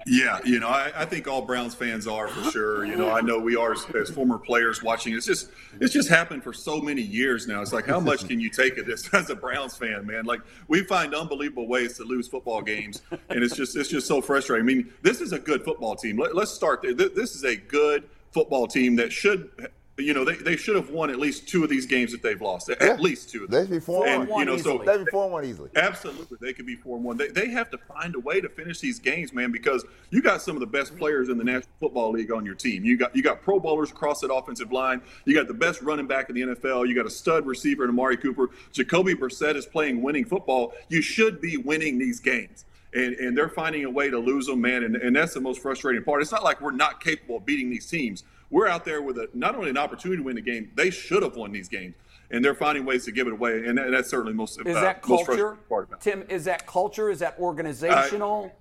Yeah, 0.08 0.40
you 0.44 0.60
know, 0.60 0.68
I, 0.68 0.92
I 0.96 1.06
think 1.06 1.28
all 1.28 1.42
Browns 1.42 1.76
fans 1.76 2.08
are 2.08 2.28
for 2.28 2.52
sure. 2.52 2.86
You 2.86 2.96
know, 2.96 3.12
I 3.12 3.22
know 3.22 3.40
we 3.40 3.56
are 3.56 3.74
as, 3.74 3.86
as 3.96 4.10
former 4.10 4.38
players 4.38 4.82
watching. 4.82 5.14
It's 5.14 5.26
just, 5.26 5.50
it's 5.80 5.94
just 5.94 6.10
happened 6.10 6.44
for 6.44 6.54
so 6.54 6.82
many 6.82 7.02
years 7.02 7.48
now. 7.48 7.62
It's 7.62 7.74
like, 7.74 7.86
how 7.86 8.00
much 8.00 8.28
can 8.28 8.40
you 8.40 8.50
take 8.50 8.78
of 8.78 8.86
this 8.86 9.08
as 9.14 9.30
a 9.30 9.36
Browns 9.36 9.76
fan, 9.76 10.06
man? 10.06 10.26
Like, 10.26 10.42
we 10.68 10.84
find 10.84 11.14
unbelievable 11.14 11.68
ways 11.68 11.98
to 11.98 12.04
lose 12.04 12.28
football 12.28 12.62
games, 12.62 13.02
and 13.30 13.44
it's 13.44 13.56
just, 13.56 13.76
it's 13.76 13.90
just 13.90 14.08
so 14.08 14.22
frustrating. 14.22 14.64
I 14.64 14.68
mean, 14.68 14.94
this 15.02 15.22
is 15.22 15.34
a 15.34 15.40
good 15.40 15.64
football 15.64 15.96
team. 15.96 16.18
Let, 16.18 16.36
let's 16.36 16.52
start 16.52 16.82
there. 16.82 16.94
This 16.94 17.36
is 17.36 17.44
a 17.44 17.56
good 17.56 18.10
football 18.32 18.68
team 18.68 18.96
that 18.96 19.12
should, 19.12 19.50
you 19.98 20.14
know, 20.14 20.26
they, 20.26 20.36
they 20.36 20.56
should 20.56 20.76
have 20.76 20.90
won 20.90 21.10
at 21.12 21.20
least 21.20 21.48
two 21.48 21.64
of 21.64 21.70
these 21.70 21.86
games 21.86 22.12
that 22.12 22.24
they've 22.24 22.42
lost. 22.42 22.70
At 22.70 22.82
Yeah. 22.82 22.96
least 22.96 23.30
two 23.30 23.44
of 23.44 23.52
They 23.52 23.58
them. 23.58 23.66
should 23.68 23.72
be 23.74 23.80
four 23.82 24.08
And, 24.08 24.28
one. 24.28 24.40
you 24.40 24.46
know, 24.46 24.58
so 24.58 24.82
easily. 24.82 24.86
They 24.86 25.04
be 25.04 25.12
four 25.12 25.24
and 25.26 25.34
one 25.34 25.46
easily. 25.46 25.70
Absolutely, 25.76 26.38
they 26.42 26.54
could 26.54 26.66
be 26.66 26.76
four 26.76 26.96
and 26.96 27.06
one. 27.06 27.18
They, 27.18 27.28
they 27.28 27.50
have 27.50 27.70
to 27.72 27.78
find 27.78 28.16
a 28.16 28.20
way 28.20 28.42
to 28.42 28.50
finish 28.50 28.80
these 28.80 29.00
games, 29.00 29.32
man, 29.34 29.52
because 29.52 29.86
you 30.10 30.22
got 30.22 30.42
some 30.42 30.56
of 30.56 30.60
the 30.62 30.66
best 30.66 30.98
players 30.98 31.30
in 31.30 31.38
the 31.38 31.44
National 31.44 31.70
Football 31.80 32.12
League 32.14 32.32
on 32.32 32.46
your 32.46 32.56
team. 32.56 32.84
You 32.84 32.98
got 32.98 33.16
you 33.16 33.22
got 33.22 33.42
Pro 33.42 33.60
Bowlers 33.60 33.92
across 33.92 34.22
that 34.22 34.34
offensive 34.34 34.72
line. 34.72 35.02
You 35.26 35.36
got 35.36 35.48
the 35.48 35.54
best 35.54 35.82
running 35.82 36.08
back 36.08 36.30
in 36.30 36.36
the 36.36 36.42
NFL. 36.56 36.88
You 36.88 36.96
got 36.96 37.06
a 37.06 37.10
stud 37.12 37.46
receiver 37.46 37.84
in 37.84 37.90
Amari 37.92 38.18
Cooper. 38.18 38.50
Jacoby 38.72 39.14
Brissett 39.14 39.56
is 39.56 39.66
playing 39.66 40.02
winning 40.02 40.26
football. 40.26 40.74
You 40.90 41.02
should 41.02 41.42
be 41.42 41.58
winning 41.58 42.00
these 42.00 42.20
games. 42.20 42.66
And, 42.94 43.14
and 43.16 43.38
they're 43.38 43.48
finding 43.48 43.86
a 43.86 43.90
way 43.90 44.10
to 44.10 44.18
lose 44.20 44.48
them, 44.48 44.60
man. 44.60 44.84
And, 44.84 44.96
and 44.98 45.16
that's 45.16 45.34
the 45.34 45.40
most 45.40 45.62
frustrating 45.62 46.04
part. 46.04 46.22
It's 46.22 46.32
not 46.32 46.44
like 46.44 46.60
we're 46.60 46.72
not 46.72 47.02
capable 47.02 47.38
of 47.38 47.46
beating 47.46 47.70
these 47.70 47.86
teams. 47.88 48.24
We're 48.52 48.68
out 48.68 48.86
there 48.86 49.02
with 49.02 49.18
a, 49.18 49.30
not 49.34 49.56
only 49.56 49.70
an 49.70 49.78
opportunity 49.78 50.18
to 50.18 50.24
win 50.24 50.36
the 50.36 50.42
game, 50.42 50.72
they 50.76 50.92
should 50.92 51.24
have 51.24 51.36
won 51.36 51.52
these 51.52 51.70
games. 51.70 51.96
And 52.30 52.46
they're 52.46 52.56
finding 52.56 52.86
ways 52.86 53.04
to 53.06 53.12
give 53.12 53.28
it 53.28 53.34
away. 53.34 53.66
And 53.66 53.78
that, 53.78 53.92
that's 53.92 54.10
certainly 54.10 54.34
most, 54.34 54.60
Is 54.66 54.76
uh, 54.76 54.82
that 54.82 55.02
culture, 55.02 55.58
part 55.68 55.88
about 55.88 56.00
it. 56.00 56.02
Tim? 56.02 56.24
Is 56.30 56.46
that 56.46 56.68
culture? 56.68 57.10
Is 57.10 57.20
that 57.20 57.38
organizational? 57.40 58.54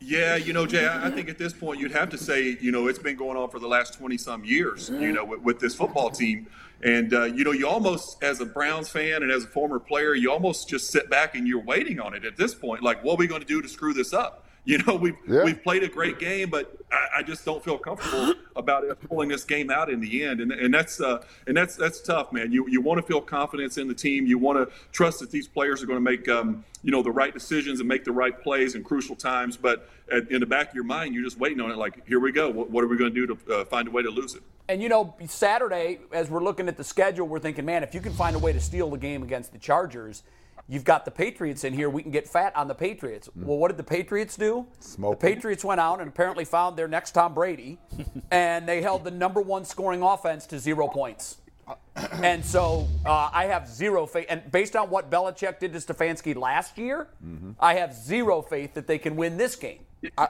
Yeah, 0.00 0.36
you 0.36 0.52
know, 0.52 0.66
Jay, 0.66 0.86
I 0.86 1.06
I 1.06 1.10
think 1.10 1.28
at 1.30 1.38
this 1.38 1.54
point 1.54 1.80
you'd 1.80 1.92
have 1.92 2.10
to 2.10 2.18
say, 2.18 2.58
you 2.60 2.70
know, 2.70 2.86
it's 2.86 2.98
been 2.98 3.16
going 3.16 3.36
on 3.36 3.48
for 3.48 3.58
the 3.58 3.66
last 3.66 3.94
20 3.94 4.18
some 4.18 4.44
years, 4.44 4.90
you 4.90 5.12
know, 5.12 5.24
with, 5.24 5.40
with 5.40 5.58
this 5.58 5.74
football 5.74 6.10
team. 6.10 6.48
And, 6.82 7.14
uh, 7.14 7.24
you 7.24 7.44
know, 7.44 7.52
you 7.52 7.66
almost, 7.66 8.22
as 8.22 8.40
a 8.40 8.46
Browns 8.46 8.90
fan 8.90 9.22
and 9.22 9.32
as 9.32 9.44
a 9.44 9.48
former 9.48 9.78
player, 9.78 10.14
you 10.14 10.30
almost 10.30 10.68
just 10.68 10.90
sit 10.90 11.08
back 11.08 11.34
and 11.34 11.48
you're 11.48 11.64
waiting 11.64 11.98
on 11.98 12.12
it 12.12 12.26
at 12.26 12.36
this 12.36 12.54
point. 12.54 12.82
Like, 12.82 13.02
what 13.02 13.14
are 13.14 13.16
we 13.16 13.26
going 13.26 13.40
to 13.40 13.46
do 13.46 13.62
to 13.62 13.68
screw 13.68 13.94
this 13.94 14.12
up? 14.12 14.45
You 14.76 14.78
know, 14.78 14.96
we've, 14.96 15.14
Yeah. 15.28 15.44
we've 15.44 15.62
played 15.62 15.84
a 15.84 15.88
great 15.88 16.18
game, 16.18 16.50
but 16.50 16.76
I, 16.90 17.18
I 17.18 17.22
just 17.22 17.44
don't 17.44 17.62
feel 17.62 17.78
comfortable 17.78 18.34
about 18.56 18.82
it 18.82 19.00
pulling 19.08 19.28
this 19.28 19.44
game 19.44 19.70
out 19.70 19.88
in 19.88 20.00
the 20.00 20.24
end. 20.24 20.40
And, 20.40 20.50
and 20.50 20.74
that's, 20.74 21.00
uh, 21.00 21.22
and 21.46 21.56
that's, 21.56 21.76
that's 21.76 22.00
tough, 22.00 22.32
man. 22.32 22.50
You, 22.50 22.68
you 22.68 22.80
want 22.80 23.00
to 23.00 23.06
feel 23.06 23.20
confidence 23.20 23.78
in 23.78 23.86
the 23.86 23.94
team. 23.94 24.26
You 24.26 24.38
want 24.38 24.58
to 24.58 24.74
trust 24.90 25.20
that 25.20 25.30
these 25.30 25.46
players 25.46 25.84
are 25.84 25.86
going 25.86 25.98
to 25.98 26.10
make, 26.10 26.28
um, 26.28 26.64
you 26.82 26.90
know, 26.90 27.00
the 27.00 27.12
right 27.12 27.32
decisions 27.32 27.78
and 27.78 27.88
make 27.88 28.02
the 28.04 28.10
right 28.10 28.42
plays 28.42 28.74
in 28.74 28.82
crucial 28.82 29.14
times. 29.14 29.56
But 29.56 29.88
at, 30.10 30.28
in 30.32 30.40
the 30.40 30.46
back 30.46 30.70
of 30.70 30.74
your 30.74 30.82
mind, 30.82 31.14
you're 31.14 31.22
just 31.22 31.38
waiting 31.38 31.60
on 31.60 31.70
it. 31.70 31.76
Like, 31.76 32.04
here 32.08 32.18
we 32.18 32.32
go. 32.32 32.50
What, 32.50 32.68
what 32.68 32.82
are 32.82 32.88
we 32.88 32.96
going 32.96 33.14
to 33.14 33.26
do 33.26 33.36
to 33.36 33.54
uh, 33.54 33.64
find 33.66 33.86
a 33.86 33.92
way 33.92 34.02
to 34.02 34.10
lose 34.10 34.34
it? 34.34 34.42
And 34.68 34.82
you 34.82 34.88
know, 34.88 35.14
Saturday, 35.28 36.00
as 36.10 36.28
we're 36.28 36.42
looking 36.42 36.66
at 36.66 36.76
the 36.76 36.82
schedule, 36.82 37.28
we're 37.28 37.38
thinking, 37.38 37.64
man, 37.64 37.84
if 37.84 37.94
you 37.94 38.00
can 38.00 38.12
find 38.14 38.34
a 38.34 38.40
way 38.40 38.52
to 38.52 38.60
steal 38.60 38.90
the 38.90 38.98
game 38.98 39.22
against 39.22 39.52
the 39.52 39.58
Chargers, 39.58 40.24
you've 40.68 40.84
got 40.84 41.04
the 41.04 41.10
Patriots 41.10 41.64
in 41.64 41.72
here. 41.72 41.88
We 41.88 42.02
can 42.02 42.10
get 42.10 42.28
fat 42.28 42.54
on 42.56 42.68
the 42.68 42.74
Patriots. 42.74 43.28
Mm-hmm. 43.28 43.46
Well, 43.46 43.58
what 43.58 43.68
did 43.68 43.76
the 43.76 43.84
Patriots 43.84 44.36
do? 44.36 44.66
Smoke 44.80 45.20
the. 45.20 45.26
Patriots 45.26 45.64
went 45.64 45.80
out 45.80 46.00
and 46.00 46.08
apparently 46.08 46.44
found 46.44 46.76
their 46.76 46.88
next 46.88 47.12
Tom 47.12 47.34
Brady, 47.34 47.78
and 48.30 48.68
they 48.68 48.82
held 48.82 49.04
the 49.04 49.10
number 49.10 49.40
one 49.40 49.64
scoring 49.64 50.02
offense 50.02 50.46
to 50.46 50.58
zero 50.58 50.88
points. 50.88 51.38
Uh, 51.66 51.74
and 52.22 52.44
so 52.44 52.86
uh, 53.06 53.30
I 53.32 53.46
have 53.46 53.68
zero 53.68 54.06
faith. 54.06 54.26
And 54.28 54.50
based 54.50 54.76
on 54.76 54.90
what 54.90 55.10
Belichick 55.10 55.58
did 55.58 55.72
to 55.72 55.78
Stefanski 55.78 56.36
last 56.36 56.78
year, 56.78 57.08
mm-hmm. 57.24 57.52
I 57.58 57.74
have 57.74 57.94
zero 57.94 58.42
faith 58.42 58.74
that 58.74 58.86
they 58.86 58.98
can 58.98 59.16
win 59.16 59.36
this 59.36 59.56
game. 59.56 59.80
I, 60.18 60.28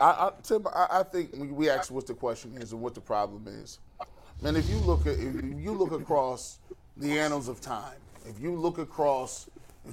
I, 0.00 0.30
Tim, 0.42 0.66
I, 0.66 0.86
I 0.90 1.02
think 1.02 1.30
we, 1.36 1.48
we 1.48 1.70
asked 1.70 1.90
what 1.90 2.06
the 2.06 2.14
question 2.14 2.56
is 2.58 2.72
and 2.72 2.80
what 2.80 2.94
the 2.94 3.00
problem 3.00 3.46
is. 3.48 3.78
Man, 4.42 4.56
if 4.56 4.68
you 4.68 4.76
look 4.76 5.06
at 5.06 5.14
if 5.18 5.60
you 5.60 5.72
look 5.72 5.92
across 5.92 6.58
the 6.96 7.18
annals 7.18 7.48
of 7.48 7.60
time, 7.60 7.96
if 8.24 8.40
you 8.40 8.54
look 8.54 8.78
across 8.78 9.48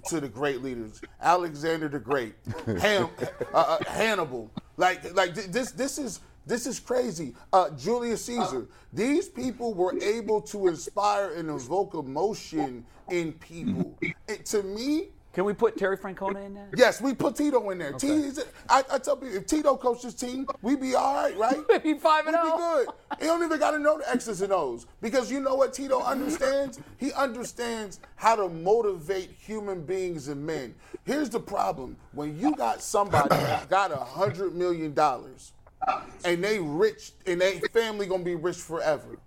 to 0.08 0.20
the 0.20 0.28
great 0.30 0.62
leaders, 0.62 1.02
Alexander 1.22 1.90
the 1.90 2.00
Great, 2.00 2.36
Han, 2.66 3.10
uh, 3.54 3.58
uh, 3.58 3.84
Hannibal, 3.90 4.50
like 4.78 5.14
like 5.16 5.36
th- 5.36 5.48
this 5.48 5.72
this 5.72 5.98
is 5.98 6.22
this 6.46 6.66
is 6.66 6.80
crazy. 6.80 7.36
Uh, 7.54 7.70
Julius 7.72 8.26
Caesar. 8.26 8.68
These 8.94 9.30
people 9.30 9.74
were 9.74 9.98
able 10.02 10.42
to 10.42 10.68
inspire 10.68 11.34
and 11.34 11.50
evoke 11.50 11.94
emotion 11.94 12.86
in 13.10 13.34
people. 13.34 13.98
And 14.28 14.46
to 14.46 14.64
me, 14.64 15.10
Can 15.34 15.46
we 15.46 15.54
put 15.54 15.78
Terry 15.78 15.98
Francona 15.98 16.46
in 16.46 16.54
there? 16.54 16.70
Yes, 16.76 17.00
we 17.00 17.14
put 17.14 17.36
Tito 17.36 17.70
in 17.70 17.78
there. 17.78 17.94
T, 17.94 18.08
is- 18.08 18.44
I, 18.70 18.84
I 18.92 18.98
tell 18.98 19.16
people, 19.16 19.36
if 19.36 19.46
Tito 19.46 19.78
coaches 19.78 20.14
team, 20.14 20.46
we'd 20.62 20.82
be 20.82 20.94
all 20.94 21.16
right, 21.16 21.38
right? 21.38 21.84
Be 21.84 21.94
5 21.94 22.28
and 22.28 22.36
We'd 22.36 22.44
be 22.44 22.50
oh. 22.52 22.86
good. 22.86 23.20
He 23.20 23.26
don't 23.28 23.44
even 23.44 23.58
got 23.58 23.72
to 23.72 23.80
know 23.80 23.98
the 23.98 24.10
X's 24.10 24.42
and 24.42 24.52
O's 24.52 24.88
because 25.02 25.32
you 25.32 25.40
know 25.40 25.56
what 25.56 25.74
Tito 25.74 26.02
understands? 26.02 26.80
He 26.98 27.14
understands 27.14 28.00
how 28.16 28.36
to 28.36 28.50
motivate 28.50 29.32
human 29.32 29.86
beings 29.86 30.28
and 30.28 30.46
men. 30.46 30.76
Here's 31.06 31.30
the 31.30 31.40
problem: 31.40 31.96
when 32.14 32.38
you 32.38 32.56
got 32.56 32.82
somebody 32.82 33.30
that 33.30 33.70
got 33.70 33.92
a 33.92 33.98
hundred 33.98 34.54
million 34.54 34.94
dollars 34.94 35.54
and 36.26 36.44
they 36.44 36.60
rich 36.60 37.14
and 37.26 37.42
they 37.42 37.60
family 37.74 38.06
gonna 38.06 38.24
be 38.24 38.36
rich 38.36 38.58
forever. 38.58 39.18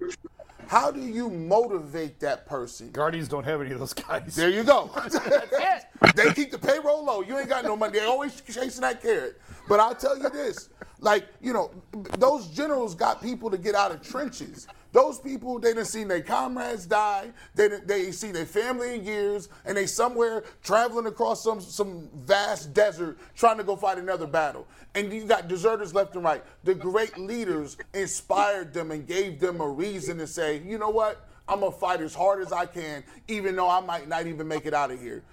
How 0.69 0.91
do 0.91 1.01
you 1.01 1.31
motivate 1.31 2.21
that 2.21 2.47
person? 2.47 2.91
Guardians 2.91 3.29
don't 3.29 3.45
have 3.45 3.61
any 3.61 3.73
of 3.73 3.79
those 3.79 3.93
guys. 3.93 4.35
There 4.35 4.51
you 4.51 4.65
go. 4.65 4.91
it. 5.05 5.85
they 6.15 6.33
keep 6.33 6.51
the 6.51 6.59
payroll 6.59 7.05
low. 7.05 7.23
You 7.23 7.39
ain't 7.39 7.49
got 7.49 7.65
no 7.65 7.77
money. 7.77 7.99
They 7.99 8.05
always 8.05 8.41
chasing 8.41 8.83
that 8.83 9.03
carrot. 9.03 9.41
But 9.69 9.81
I'll 9.81 9.95
tell 9.95 10.19
you 10.19 10.29
this, 10.31 10.69
like, 11.01 11.27
you 11.41 11.53
know, 11.53 11.71
those 12.19 12.49
generals 12.49 12.95
got 12.95 13.23
people 13.23 13.51
to 13.51 13.59
get 13.59 13.75
out 13.75 13.93
of 13.93 14.03
trenches. 14.03 14.67
Those 14.95 15.19
people, 15.19 15.59
they 15.59 15.71
didn't 15.71 15.87
see 15.87 16.05
their 16.05 16.23
comrades 16.23 16.87
die. 16.87 17.33
They 17.57 17.67
they 17.67 18.13
see 18.13 18.31
their 18.31 18.47
family 18.47 18.95
in 18.95 19.05
years, 19.05 19.49
and 19.65 19.77
they 19.77 19.87
somewhere 19.87 20.45
traveling 20.63 21.07
across 21.07 21.43
some 21.43 21.61
some 21.61 22.09
vast 22.15 22.73
desert 22.73 23.19
trying 23.35 23.57
to 23.57 23.65
go 23.65 23.75
fight 23.75 23.99
another 23.99 24.29
battle. 24.29 24.69
And 24.95 25.13
you 25.13 25.25
got 25.25 25.49
deserters 25.49 25.93
left 25.95 26.15
and 26.15 26.23
right. 26.23 26.45
The 26.63 26.77
great 26.77 27.19
leaders 27.19 27.77
inspired 27.93 28.73
them 28.73 28.93
and 28.93 29.05
gave 29.05 29.41
them 29.41 29.61
a 29.61 29.69
reason 29.69 30.17
to 30.19 30.29
say, 30.29 30.63
you 30.65 30.79
know 30.79 30.91
what, 30.91 31.27
I'm 31.49 31.59
gonna 31.59 31.73
fight 31.73 32.01
as 32.01 32.15
hard 32.15 32.41
as 32.41 32.53
I 32.53 32.67
can, 32.67 33.03
even 33.27 33.57
though 33.57 33.69
I 33.69 33.81
might 33.81 34.07
not 34.07 34.29
even 34.29 34.47
make 34.47 34.65
it 34.65 34.75
out 34.75 34.93
of 34.93 35.01
here. 35.01 35.25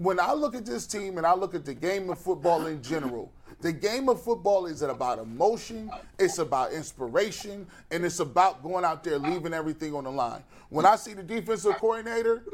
When 0.00 0.18
I 0.18 0.32
look 0.32 0.54
at 0.54 0.64
this 0.64 0.86
team 0.86 1.18
and 1.18 1.26
I 1.26 1.34
look 1.34 1.54
at 1.54 1.66
the 1.66 1.74
game 1.74 2.08
of 2.08 2.18
football 2.18 2.64
in 2.68 2.82
general. 2.82 3.30
The 3.60 3.70
game 3.70 4.08
of 4.08 4.22
football 4.22 4.64
is 4.64 4.80
about 4.80 5.18
emotion, 5.18 5.90
it's 6.18 6.38
about 6.38 6.72
inspiration, 6.72 7.66
and 7.90 8.02
it's 8.06 8.18
about 8.18 8.62
going 8.62 8.82
out 8.86 9.04
there 9.04 9.18
leaving 9.18 9.52
everything 9.52 9.94
on 9.94 10.04
the 10.04 10.10
line. 10.10 10.42
When 10.70 10.86
I 10.86 10.96
see 10.96 11.12
the 11.12 11.22
defensive 11.22 11.76
coordinator, 11.76 12.44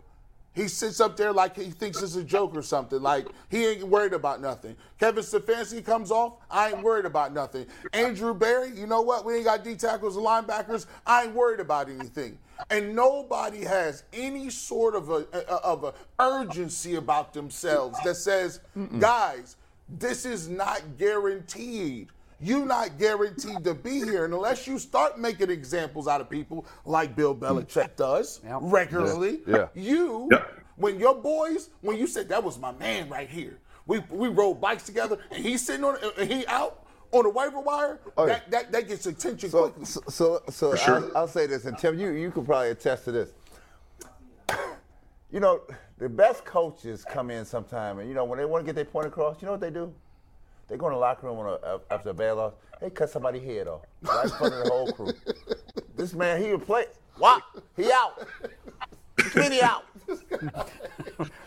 he 0.56 0.68
sits 0.68 1.00
up 1.00 1.18
there 1.18 1.32
like 1.32 1.54
he 1.54 1.70
thinks 1.70 2.00
it's 2.02 2.16
a 2.16 2.24
joke 2.24 2.56
or 2.56 2.62
something. 2.62 3.02
Like 3.02 3.26
he 3.50 3.66
ain't 3.66 3.84
worried 3.86 4.14
about 4.14 4.40
nothing. 4.40 4.74
Kevin 4.98 5.22
Stefanski 5.22 5.84
comes 5.84 6.10
off. 6.10 6.38
I 6.50 6.70
ain't 6.70 6.82
worried 6.82 7.04
about 7.04 7.34
nothing. 7.34 7.66
Andrew 7.92 8.32
Berry, 8.32 8.70
you 8.70 8.86
know 8.86 9.02
what? 9.02 9.26
We 9.26 9.34
ain't 9.34 9.44
got 9.44 9.62
D 9.62 9.76
tackles 9.76 10.16
and 10.16 10.24
linebackers. 10.24 10.86
I 11.06 11.24
ain't 11.24 11.34
worried 11.34 11.60
about 11.60 11.90
anything. 11.90 12.38
And 12.70 12.96
nobody 12.96 13.64
has 13.64 14.04
any 14.14 14.48
sort 14.48 14.94
of 14.94 15.10
a, 15.10 15.26
of 15.62 15.84
a 15.84 15.92
urgency 16.18 16.94
about 16.94 17.34
themselves 17.34 17.98
that 18.02 18.14
says, 18.16 18.60
guys, 18.98 19.56
this 19.90 20.24
is 20.24 20.48
not 20.48 20.80
guaranteed. 20.96 22.08
You're 22.40 22.66
not 22.66 22.98
guaranteed 22.98 23.64
to 23.64 23.74
be 23.74 24.00
here. 24.00 24.24
And 24.26 24.34
unless 24.34 24.66
you 24.66 24.78
start 24.78 25.18
making 25.18 25.50
examples 25.50 26.06
out 26.06 26.20
of 26.20 26.28
people 26.28 26.66
like 26.84 27.16
Bill 27.16 27.34
Belichick 27.34 27.96
does 27.96 28.40
regularly, 28.60 29.40
Yeah. 29.46 29.68
you, 29.74 30.28
Yeah. 30.30 30.44
when 30.76 30.98
your 31.00 31.14
boys, 31.14 31.70
when 31.80 31.96
you 31.96 32.06
said 32.06 32.28
that 32.28 32.42
was 32.44 32.58
my 32.58 32.72
man 32.72 33.08
right 33.08 33.28
here, 33.28 33.58
we 33.86 34.00
we 34.10 34.28
rode 34.28 34.60
bikes 34.60 34.82
together 34.84 35.18
and 35.30 35.44
he's 35.44 35.64
sitting 35.64 35.84
on 35.84 35.96
and 36.18 36.30
he 36.30 36.46
out 36.46 36.82
on 37.12 37.22
the 37.22 37.30
waiver 37.30 37.60
wire, 37.60 38.00
Oh, 38.18 38.26
yeah. 38.26 38.34
that, 38.34 38.50
that 38.50 38.72
that 38.72 38.88
gets 38.88 39.06
attention 39.06 39.48
So, 39.48 39.62
quickly. 39.68 39.84
so, 39.86 40.00
so, 40.08 40.42
so 40.50 40.74
sure. 40.74 40.96
I'll, 40.96 41.16
I'll 41.18 41.28
say 41.28 41.46
this, 41.46 41.64
and 41.64 41.78
Tim, 41.78 41.98
you 41.98 42.10
you 42.10 42.30
could 42.30 42.44
probably 42.44 42.70
attest 42.70 43.04
to 43.04 43.12
this. 43.12 43.30
You 45.30 45.40
know, 45.40 45.62
the 45.98 46.08
best 46.08 46.44
coaches 46.44 47.04
come 47.04 47.30
in 47.30 47.44
sometime, 47.44 47.98
and 47.98 48.08
you 48.08 48.14
know 48.14 48.24
when 48.24 48.38
they 48.38 48.44
want 48.44 48.62
to 48.62 48.66
get 48.66 48.74
their 48.74 48.84
point 48.84 49.06
across, 49.06 49.40
you 49.40 49.46
know 49.46 49.52
what 49.52 49.60
they 49.60 49.70
do? 49.70 49.92
They 50.68 50.76
go 50.76 50.86
in 50.88 50.92
the 50.94 50.98
locker 50.98 51.26
room 51.26 51.38
on 51.38 51.58
a, 51.62 51.94
after 51.94 52.10
a 52.10 52.14
bad 52.14 52.32
loss. 52.32 52.54
They 52.80 52.90
cut 52.90 53.08
somebody's 53.10 53.44
head 53.44 53.68
off 53.68 53.82
right 54.02 54.24
in 54.24 54.30
front 54.30 54.54
of 54.54 54.64
the 54.64 54.70
whole 54.70 54.92
crew. 54.92 55.12
This 55.96 56.12
man, 56.12 56.42
he 56.42 56.50
would 56.50 56.66
play. 56.66 56.84
What? 57.16 57.42
He 57.74 57.90
out. 57.90 58.28
Kenny 59.32 59.62
out. 59.62 59.86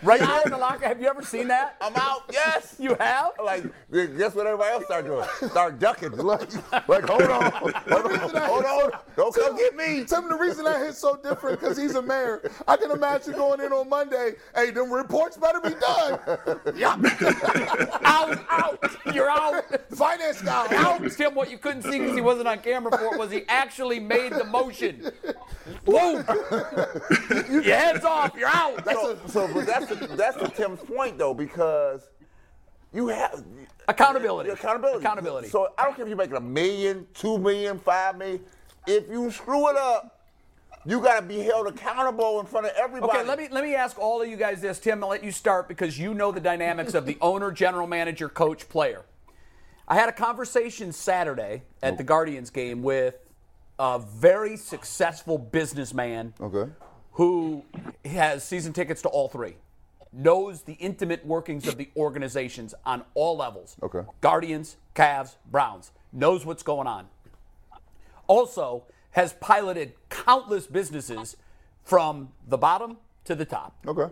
Right 0.01 0.19
there 0.21 0.41
in 0.45 0.51
the 0.51 0.57
locker. 0.57 0.87
Have 0.87 1.01
you 1.01 1.07
ever 1.07 1.21
seen 1.21 1.49
that? 1.49 1.75
I'm 1.81 1.95
out. 1.95 2.23
Yes. 2.31 2.67
You 2.79 2.95
have? 2.95 3.31
Like, 3.43 3.63
guess 3.91 4.33
what 4.33 4.47
everybody 4.47 4.71
else 4.71 4.85
start 4.85 5.05
doing? 5.05 5.27
Start 5.49 5.79
ducking. 5.79 6.11
Like, 6.15 6.49
like 6.87 7.03
hold 7.03 7.23
on. 7.23 7.51
Hold 7.51 8.05
on. 8.05 8.41
Hold 8.41 8.65
on. 8.65 8.91
Don't 9.17 9.35
come 9.35 9.57
get 9.57 9.75
me. 9.75 10.05
Tell 10.05 10.23
of 10.23 10.29
the 10.29 10.37
reason 10.37 10.63
that 10.63 10.79
hits 10.79 10.97
so 10.97 11.17
different 11.17 11.59
because 11.59 11.77
he's 11.77 11.95
a 11.95 12.01
mayor. 12.01 12.49
I 12.67 12.77
can 12.77 12.91
imagine 12.91 13.33
going 13.33 13.59
in 13.59 13.73
on 13.73 13.89
Monday. 13.89 14.35
Hey, 14.55 14.71
them 14.71 14.91
reports 14.91 15.35
better 15.35 15.59
be 15.59 15.71
done. 15.71 16.19
Yeah, 16.75 16.95
Out, 18.05 18.39
out. 18.49 18.95
You're 19.13 19.29
out. 19.29 19.65
finance 19.91 20.41
guy. 20.41 20.67
Out. 20.77 21.11
Tim, 21.11 21.35
what 21.35 21.51
you 21.51 21.57
couldn't 21.57 21.83
see 21.83 21.99
because 21.99 22.15
he 22.15 22.21
wasn't 22.21 22.47
on 22.47 22.59
camera 22.59 22.97
for 22.97 23.13
it 23.13 23.19
was 23.19 23.29
he 23.31 23.43
actually 23.49 23.99
made 23.99 24.31
the 24.31 24.45
motion. 24.45 25.11
Boom. 25.83 26.23
Your 27.51 27.63
head's 27.63 28.05
off. 28.05 28.33
You're 28.37 28.48
out. 28.49 28.85
So, 28.85 29.17
so 29.27 29.53
but 29.53 29.65
that's 29.65 29.87
the, 29.87 30.07
that's 30.15 30.37
the 30.37 30.47
Tim's 30.49 30.79
point 30.81 31.17
though 31.17 31.33
because 31.33 32.09
you 32.93 33.07
have 33.07 33.43
Accountability. 33.87 34.49
accountability. 34.49 34.99
Accountability. 34.99 35.47
So 35.49 35.69
I 35.77 35.83
don't 35.83 35.95
care 35.95 36.03
if 36.05 36.09
you're 36.09 36.17
making 36.17 36.35
a 36.35 36.41
million, 36.41 37.07
two 37.13 37.37
million, 37.37 37.79
five 37.79 38.17
million. 38.17 38.41
If 38.87 39.09
you 39.09 39.29
screw 39.31 39.69
it 39.69 39.77
up, 39.77 40.19
you 40.85 41.01
got 41.01 41.19
to 41.19 41.25
be 41.25 41.39
held 41.39 41.67
accountable 41.67 42.39
in 42.39 42.45
front 42.45 42.65
of 42.65 42.71
everybody. 42.75 43.19
Okay, 43.19 43.27
let 43.27 43.37
me 43.37 43.47
let 43.51 43.63
me 43.63 43.75
ask 43.75 43.99
all 43.99 44.21
of 44.21 44.27
you 44.27 44.37
guys 44.37 44.61
this. 44.61 44.79
Tim, 44.79 45.03
I'll 45.03 45.09
let 45.09 45.23
you 45.23 45.31
start 45.31 45.67
because 45.67 45.99
you 45.99 46.13
know 46.13 46.31
the 46.31 46.39
dynamics 46.39 46.93
of 46.93 47.05
the 47.05 47.17
owner, 47.21 47.51
general 47.51 47.87
manager, 47.87 48.29
coach, 48.29 48.69
player. 48.69 49.05
I 49.87 49.95
had 49.95 50.07
a 50.07 50.13
conversation 50.13 50.91
Saturday 50.91 51.63
at 51.81 51.93
oh. 51.93 51.97
the 51.97 52.03
Guardians 52.03 52.49
game 52.49 52.83
with 52.83 53.15
a 53.79 53.99
very 53.99 54.57
successful 54.57 55.37
businessman 55.37 56.33
Okay. 56.39 56.71
Who 57.13 57.63
has 58.05 58.43
season 58.43 58.73
tickets 58.73 59.01
to 59.01 59.09
all 59.09 59.27
three, 59.27 59.55
knows 60.11 60.63
the 60.63 60.73
intimate 60.73 61.25
workings 61.25 61.67
of 61.67 61.77
the 61.77 61.89
organizations 61.95 62.73
on 62.85 63.03
all 63.13 63.37
levels. 63.37 63.75
Okay. 63.83 64.01
Guardians, 64.21 64.77
Cavs, 64.95 65.35
Browns, 65.51 65.91
knows 66.11 66.45
what's 66.45 66.63
going 66.63 66.87
on. 66.87 67.07
Also 68.27 68.83
has 69.11 69.33
piloted 69.33 69.93
countless 70.09 70.67
businesses 70.67 71.37
from 71.83 72.29
the 72.47 72.57
bottom 72.57 72.97
to 73.25 73.35
the 73.35 73.45
top. 73.45 73.75
Okay. 73.85 74.11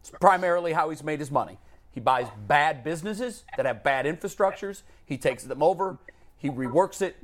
It's 0.00 0.10
primarily 0.10 0.72
how 0.72 0.90
he's 0.90 1.04
made 1.04 1.20
his 1.20 1.30
money. 1.30 1.58
He 1.92 2.00
buys 2.00 2.26
bad 2.46 2.84
businesses 2.84 3.44
that 3.56 3.66
have 3.66 3.82
bad 3.82 4.06
infrastructures, 4.06 4.82
he 5.04 5.18
takes 5.18 5.44
them 5.44 5.62
over, 5.62 5.98
he 6.36 6.48
reworks 6.48 7.02
it, 7.02 7.16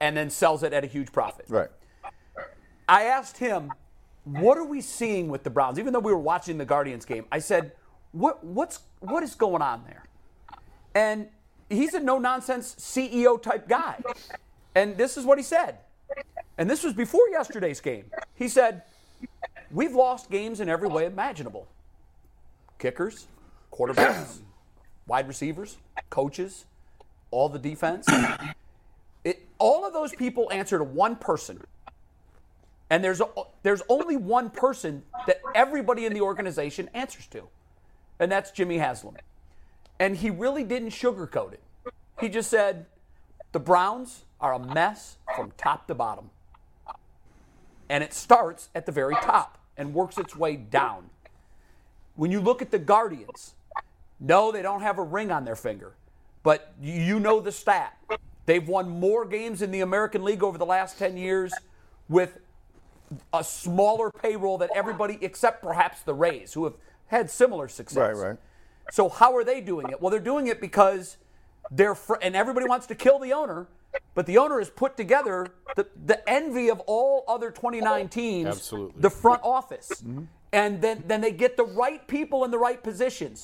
and 0.00 0.16
then 0.16 0.30
sells 0.30 0.62
it 0.62 0.72
at 0.72 0.84
a 0.84 0.86
huge 0.86 1.10
profit. 1.10 1.46
Right. 1.48 1.70
I 2.88 3.04
asked 3.04 3.38
him, 3.38 3.72
"What 4.24 4.58
are 4.58 4.64
we 4.64 4.80
seeing 4.80 5.28
with 5.28 5.44
the 5.44 5.50
Browns?" 5.50 5.78
Even 5.78 5.92
though 5.92 6.00
we 6.00 6.12
were 6.12 6.18
watching 6.18 6.58
the 6.58 6.64
Guardians 6.64 7.04
game, 7.04 7.26
I 7.30 7.38
said, 7.38 7.72
"What 8.12 8.44
what's 8.44 8.80
what 9.00 9.22
is 9.22 9.34
going 9.34 9.62
on 9.62 9.84
there?" 9.84 10.04
And 10.94 11.28
he's 11.68 11.94
a 11.94 12.00
no 12.00 12.18
nonsense 12.18 12.74
CEO 12.78 13.40
type 13.40 13.68
guy. 13.68 14.02
And 14.74 14.96
this 14.96 15.16
is 15.16 15.24
what 15.24 15.38
he 15.38 15.44
said. 15.44 15.78
And 16.58 16.68
this 16.70 16.84
was 16.84 16.92
before 16.92 17.28
yesterday's 17.30 17.80
game. 17.80 18.10
He 18.34 18.48
said, 18.48 18.82
"We've 19.70 19.94
lost 19.94 20.30
games 20.30 20.60
in 20.60 20.68
every 20.68 20.88
way 20.88 21.06
imaginable. 21.06 21.68
Kickers, 22.78 23.26
quarterbacks, 23.72 24.40
wide 25.06 25.28
receivers, 25.28 25.78
coaches, 26.10 26.66
all 27.30 27.48
the 27.48 27.58
defense. 27.58 28.06
It, 29.24 29.48
all 29.58 29.84
of 29.84 29.92
those 29.92 30.14
people 30.14 30.50
answer 30.52 30.78
to 30.78 30.84
one 30.84 31.16
person. 31.16 31.60
And 32.94 33.02
there's, 33.02 33.20
there's 33.64 33.82
only 33.88 34.16
one 34.16 34.50
person 34.50 35.02
that 35.26 35.40
everybody 35.52 36.06
in 36.06 36.14
the 36.14 36.20
organization 36.20 36.88
answers 36.94 37.26
to, 37.26 37.48
and 38.20 38.30
that's 38.30 38.52
Jimmy 38.52 38.78
Haslam. 38.78 39.16
And 39.98 40.16
he 40.16 40.30
really 40.30 40.62
didn't 40.62 40.90
sugarcoat 40.90 41.54
it. 41.54 41.62
He 42.20 42.28
just 42.28 42.48
said, 42.48 42.86
the 43.50 43.58
Browns 43.58 44.26
are 44.40 44.54
a 44.54 44.60
mess 44.60 45.16
from 45.34 45.50
top 45.56 45.88
to 45.88 45.94
bottom. 45.96 46.30
And 47.88 48.04
it 48.04 48.14
starts 48.14 48.68
at 48.76 48.86
the 48.86 48.92
very 48.92 49.16
top 49.16 49.58
and 49.76 49.92
works 49.92 50.16
its 50.16 50.36
way 50.36 50.54
down. 50.54 51.10
When 52.14 52.30
you 52.30 52.40
look 52.40 52.62
at 52.62 52.70
the 52.70 52.78
Guardians, 52.78 53.54
no, 54.20 54.52
they 54.52 54.62
don't 54.62 54.82
have 54.82 54.98
a 54.98 55.02
ring 55.02 55.32
on 55.32 55.44
their 55.44 55.56
finger, 55.56 55.94
but 56.44 56.72
you 56.80 57.18
know 57.18 57.40
the 57.40 57.50
stat. 57.50 57.98
They've 58.46 58.68
won 58.68 58.88
more 58.88 59.24
games 59.24 59.62
in 59.62 59.72
the 59.72 59.80
American 59.80 60.22
League 60.22 60.44
over 60.44 60.58
the 60.58 60.66
last 60.66 60.96
10 60.96 61.16
years 61.16 61.52
with 62.08 62.38
a 63.32 63.44
smaller 63.44 64.10
payroll 64.10 64.58
than 64.58 64.68
everybody 64.74 65.18
except 65.20 65.62
perhaps 65.62 66.02
the 66.02 66.14
Rays, 66.14 66.52
who 66.52 66.64
have 66.64 66.74
had 67.06 67.30
similar 67.30 67.68
success. 67.68 68.16
Right, 68.16 68.28
right. 68.28 68.38
So 68.90 69.08
how 69.08 69.34
are 69.36 69.44
they 69.44 69.60
doing 69.60 69.88
it? 69.90 70.00
Well, 70.00 70.10
they're 70.10 70.20
doing 70.20 70.46
it 70.46 70.60
because 70.60 71.16
they're 71.70 71.94
fr- 71.94 72.16
and 72.20 72.36
everybody 72.36 72.66
wants 72.66 72.86
to 72.86 72.94
kill 72.94 73.18
the 73.18 73.32
owner, 73.32 73.66
but 74.14 74.26
the 74.26 74.38
owner 74.38 74.58
has 74.58 74.70
put 74.70 74.96
together 74.96 75.46
the, 75.76 75.86
the 76.04 76.28
envy 76.28 76.68
of 76.70 76.80
all 76.80 77.24
other 77.28 77.50
29 77.50 78.08
teams, 78.08 78.48
Absolutely. 78.48 79.00
the 79.00 79.10
front 79.10 79.40
office. 79.42 80.04
And 80.52 80.80
then, 80.80 81.02
then 81.06 81.20
they 81.20 81.32
get 81.32 81.56
the 81.56 81.64
right 81.64 82.06
people 82.06 82.44
in 82.44 82.50
the 82.50 82.58
right 82.58 82.80
positions. 82.82 83.42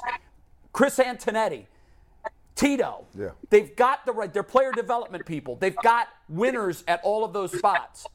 Chris 0.73 0.99
Antonetti, 0.99 1.66
Tito. 2.55 3.07
Yeah. 3.18 3.31
They've 3.49 3.75
got 3.75 4.07
the 4.07 4.12
right, 4.12 4.33
they're 4.33 4.43
player 4.43 4.71
development 4.73 5.27
people. 5.27 5.57
They've 5.57 5.77
got 5.83 6.09
winners 6.29 6.85
at 6.87 7.01
all 7.03 7.25
of 7.25 7.33
those 7.33 7.57
spots. 7.57 8.07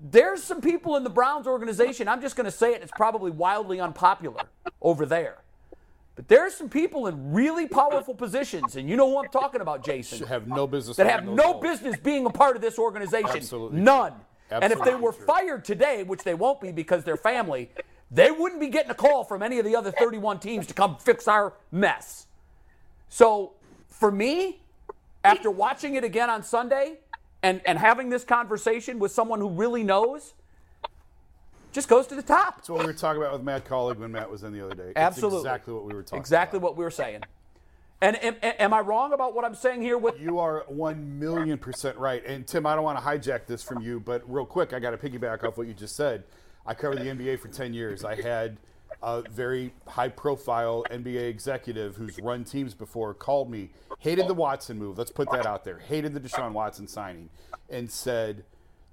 There's 0.00 0.42
some 0.42 0.60
people 0.60 0.96
in 0.96 1.04
the 1.04 1.10
Browns 1.10 1.46
organization, 1.46 2.08
I'm 2.08 2.20
just 2.20 2.36
going 2.36 2.44
to 2.44 2.50
say 2.50 2.74
it, 2.74 2.82
it's 2.82 2.92
probably 2.96 3.30
wildly 3.30 3.80
unpopular 3.80 4.42
over 4.82 5.06
there. 5.06 5.38
But 6.14 6.28
there's 6.28 6.54
some 6.54 6.68
people 6.70 7.06
in 7.06 7.32
really 7.32 7.66
powerful 7.68 8.14
positions, 8.14 8.76
and 8.76 8.88
you 8.88 8.96
know 8.96 9.08
who 9.08 9.18
I'm 9.18 9.30
talking 9.30 9.60
about, 9.60 9.84
Jason, 9.84 10.26
Have 10.26 10.46
no 10.48 10.66
business. 10.66 10.96
that 10.96 11.06
have 11.06 11.26
no 11.26 11.52
roles. 11.52 11.62
business 11.62 11.96
being 11.98 12.24
a 12.24 12.30
part 12.30 12.56
of 12.56 12.62
this 12.62 12.78
organization. 12.78 13.36
Absolutely. 13.36 13.80
None. 13.80 14.14
Absolutely 14.50 14.64
and 14.64 14.72
if 14.72 14.84
they 14.84 14.94
were 14.94 15.12
true. 15.12 15.26
fired 15.26 15.64
today, 15.64 16.02
which 16.04 16.22
they 16.22 16.34
won't 16.34 16.60
be 16.60 16.72
because 16.72 17.04
they're 17.04 17.16
family, 17.16 17.70
they 18.10 18.30
wouldn't 18.30 18.60
be 18.60 18.68
getting 18.68 18.90
a 18.90 18.94
call 18.94 19.24
from 19.24 19.42
any 19.42 19.58
of 19.58 19.64
the 19.64 19.76
other 19.76 19.90
31 19.90 20.38
teams 20.38 20.66
to 20.68 20.74
come 20.74 20.96
fix 20.98 21.26
our 21.26 21.52
mess. 21.72 22.26
So 23.08 23.52
for 23.88 24.10
me, 24.10 24.60
after 25.24 25.50
watching 25.50 25.96
it 25.96 26.04
again 26.04 26.30
on 26.30 26.42
Sunday 26.42 26.98
and 27.46 27.60
and 27.64 27.78
having 27.78 28.10
this 28.10 28.24
conversation 28.24 28.98
with 28.98 29.12
someone 29.12 29.38
who 29.40 29.48
really 29.48 29.84
knows 29.84 30.34
just 31.72 31.88
goes 31.88 32.06
to 32.08 32.14
the 32.16 32.22
top. 32.22 32.56
That's 32.56 32.68
what 32.70 32.80
we 32.80 32.86
were 32.86 32.92
talking 32.92 33.22
about 33.22 33.34
with 33.34 33.42
Matt 33.42 33.64
Colleague 33.64 33.98
when 33.98 34.10
Matt 34.10 34.30
was 34.30 34.42
in 34.42 34.52
the 34.52 34.64
other 34.64 34.74
day. 34.74 34.88
It's 34.88 34.96
Absolutely. 34.96 35.40
exactly 35.40 35.74
what 35.74 35.84
we 35.84 35.94
were 35.94 36.02
talking 36.02 36.18
Exactly 36.18 36.56
about. 36.56 36.70
what 36.70 36.76
we 36.76 36.84
were 36.84 36.90
saying. 36.90 37.22
And 38.00 38.22
am, 38.22 38.34
am 38.42 38.74
I 38.74 38.80
wrong 38.80 39.12
about 39.12 39.34
what 39.34 39.44
I'm 39.44 39.54
saying 39.54 39.82
here? 39.82 39.96
With 39.96 40.18
You 40.20 40.38
are 40.38 40.64
one 40.68 41.18
million 41.18 41.56
percent 41.58 41.96
right. 41.98 42.24
And 42.26 42.46
Tim, 42.46 42.66
I 42.66 42.74
don't 42.74 42.84
want 42.84 42.98
to 42.98 43.04
hijack 43.04 43.46
this 43.46 43.62
from 43.62 43.80
you, 43.82 44.00
but 44.00 44.22
real 44.30 44.44
quick, 44.46 44.72
I 44.72 44.80
got 44.80 44.90
to 44.90 44.98
piggyback 44.98 45.44
off 45.44 45.56
what 45.56 45.66
you 45.66 45.74
just 45.74 45.96
said. 45.96 46.24
I 46.66 46.74
covered 46.74 46.98
the 46.98 47.04
NBA 47.04 47.38
for 47.38 47.48
10 47.48 47.72
years. 47.74 48.04
I 48.04 48.20
had 48.20 48.56
a 49.02 49.22
very 49.30 49.72
high 49.86 50.08
profile 50.08 50.84
NBA 50.90 51.28
executive 51.28 51.96
who's 51.96 52.18
run 52.18 52.44
teams 52.44 52.74
before 52.74 53.14
called 53.14 53.50
me, 53.50 53.70
hated 53.98 54.28
the 54.28 54.34
Watson 54.34 54.78
move. 54.78 54.98
Let's 54.98 55.10
put 55.10 55.30
that 55.30 55.46
out 55.46 55.64
there. 55.64 55.78
Hated 55.78 56.14
the 56.14 56.20
Deshaun 56.20 56.52
Watson 56.52 56.88
signing 56.88 57.30
and 57.68 57.90
said, 57.90 58.44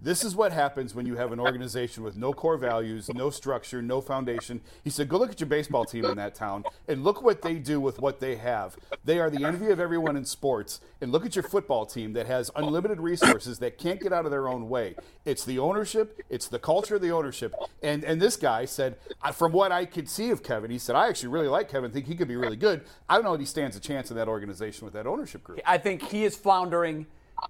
this 0.04 0.26
is 0.26 0.36
what 0.36 0.52
happens 0.52 0.94
when 0.94 1.06
you 1.06 1.16
have 1.16 1.32
an 1.32 1.40
organization 1.40 2.04
with 2.04 2.18
no 2.18 2.34
core 2.34 2.58
values, 2.58 3.10
no 3.14 3.30
structure, 3.30 3.82
no 3.82 4.02
foundation. 4.02 4.60
He 4.84 4.90
said, 4.90 5.08
Go 5.08 5.18
look 5.18 5.32
at 5.32 5.40
your 5.40 5.48
baseball 5.48 5.86
team 5.86 6.04
in 6.04 6.18
that 6.18 6.36
town 6.36 6.66
and 6.90 7.06
look 7.06 7.24
what 7.24 7.42
they 7.42 7.56
do 7.56 7.80
with 7.80 8.00
what 8.00 8.20
they 8.20 8.36
have. 8.36 8.76
They 9.06 9.20
are 9.20 9.30
the 9.30 9.46
envy 9.46 9.70
of 9.70 9.80
everyone 9.80 10.18
in 10.18 10.26
sports. 10.26 10.82
And 11.00 11.12
look 11.12 11.26
at 11.26 11.36
your 11.36 11.44
football 11.44 11.86
team 11.86 12.14
that 12.14 12.28
has 12.28 12.52
unlimited 12.56 13.00
resources 13.00 13.60
that 13.60 13.78
can't 13.78 14.02
get 14.02 14.14
out 14.14 14.26
of 14.26 14.32
their 14.32 14.48
own 14.48 14.70
way. 14.70 14.96
It's 15.26 15.46
the 15.46 15.60
ownership, 15.60 16.22
it's 16.30 16.48
the 16.48 16.60
culture 16.60 16.96
of 16.96 17.02
the 17.02 17.12
ownership. 17.12 17.54
And, 17.82 18.04
and 18.04 18.22
this 18.22 18.36
guy 18.36 18.66
said, 18.66 18.98
From 19.34 19.54
what 19.54 19.72
I 19.72 19.86
could 19.86 20.10
see 20.10 20.32
of 20.32 20.44
Kevin, 20.44 20.70
he 20.70 20.80
said, 20.80 20.98
I 20.98 21.08
actually 21.08 21.30
really 21.30 21.48
like 21.48 21.70
Kevin, 21.70 21.92
think 21.92 22.08
he 22.08 22.16
could 22.16 22.28
be 22.28 22.36
really 22.36 22.58
good. 22.58 22.82
I 23.08 23.16
don't 23.16 23.24
know 23.24 23.34
if 23.34 23.40
he 23.40 23.46
stands 23.46 23.78
a 23.78 23.80
chance 23.80 24.12
in 24.12 24.18
that 24.18 24.28
organization 24.28 24.84
with 24.84 24.94
that 24.96 25.08
ownership 25.08 25.44
group. 25.44 25.62
I 25.66 25.78
think 25.78 26.02
he 26.02 26.26
is 26.26 26.36
floundering 26.36 27.06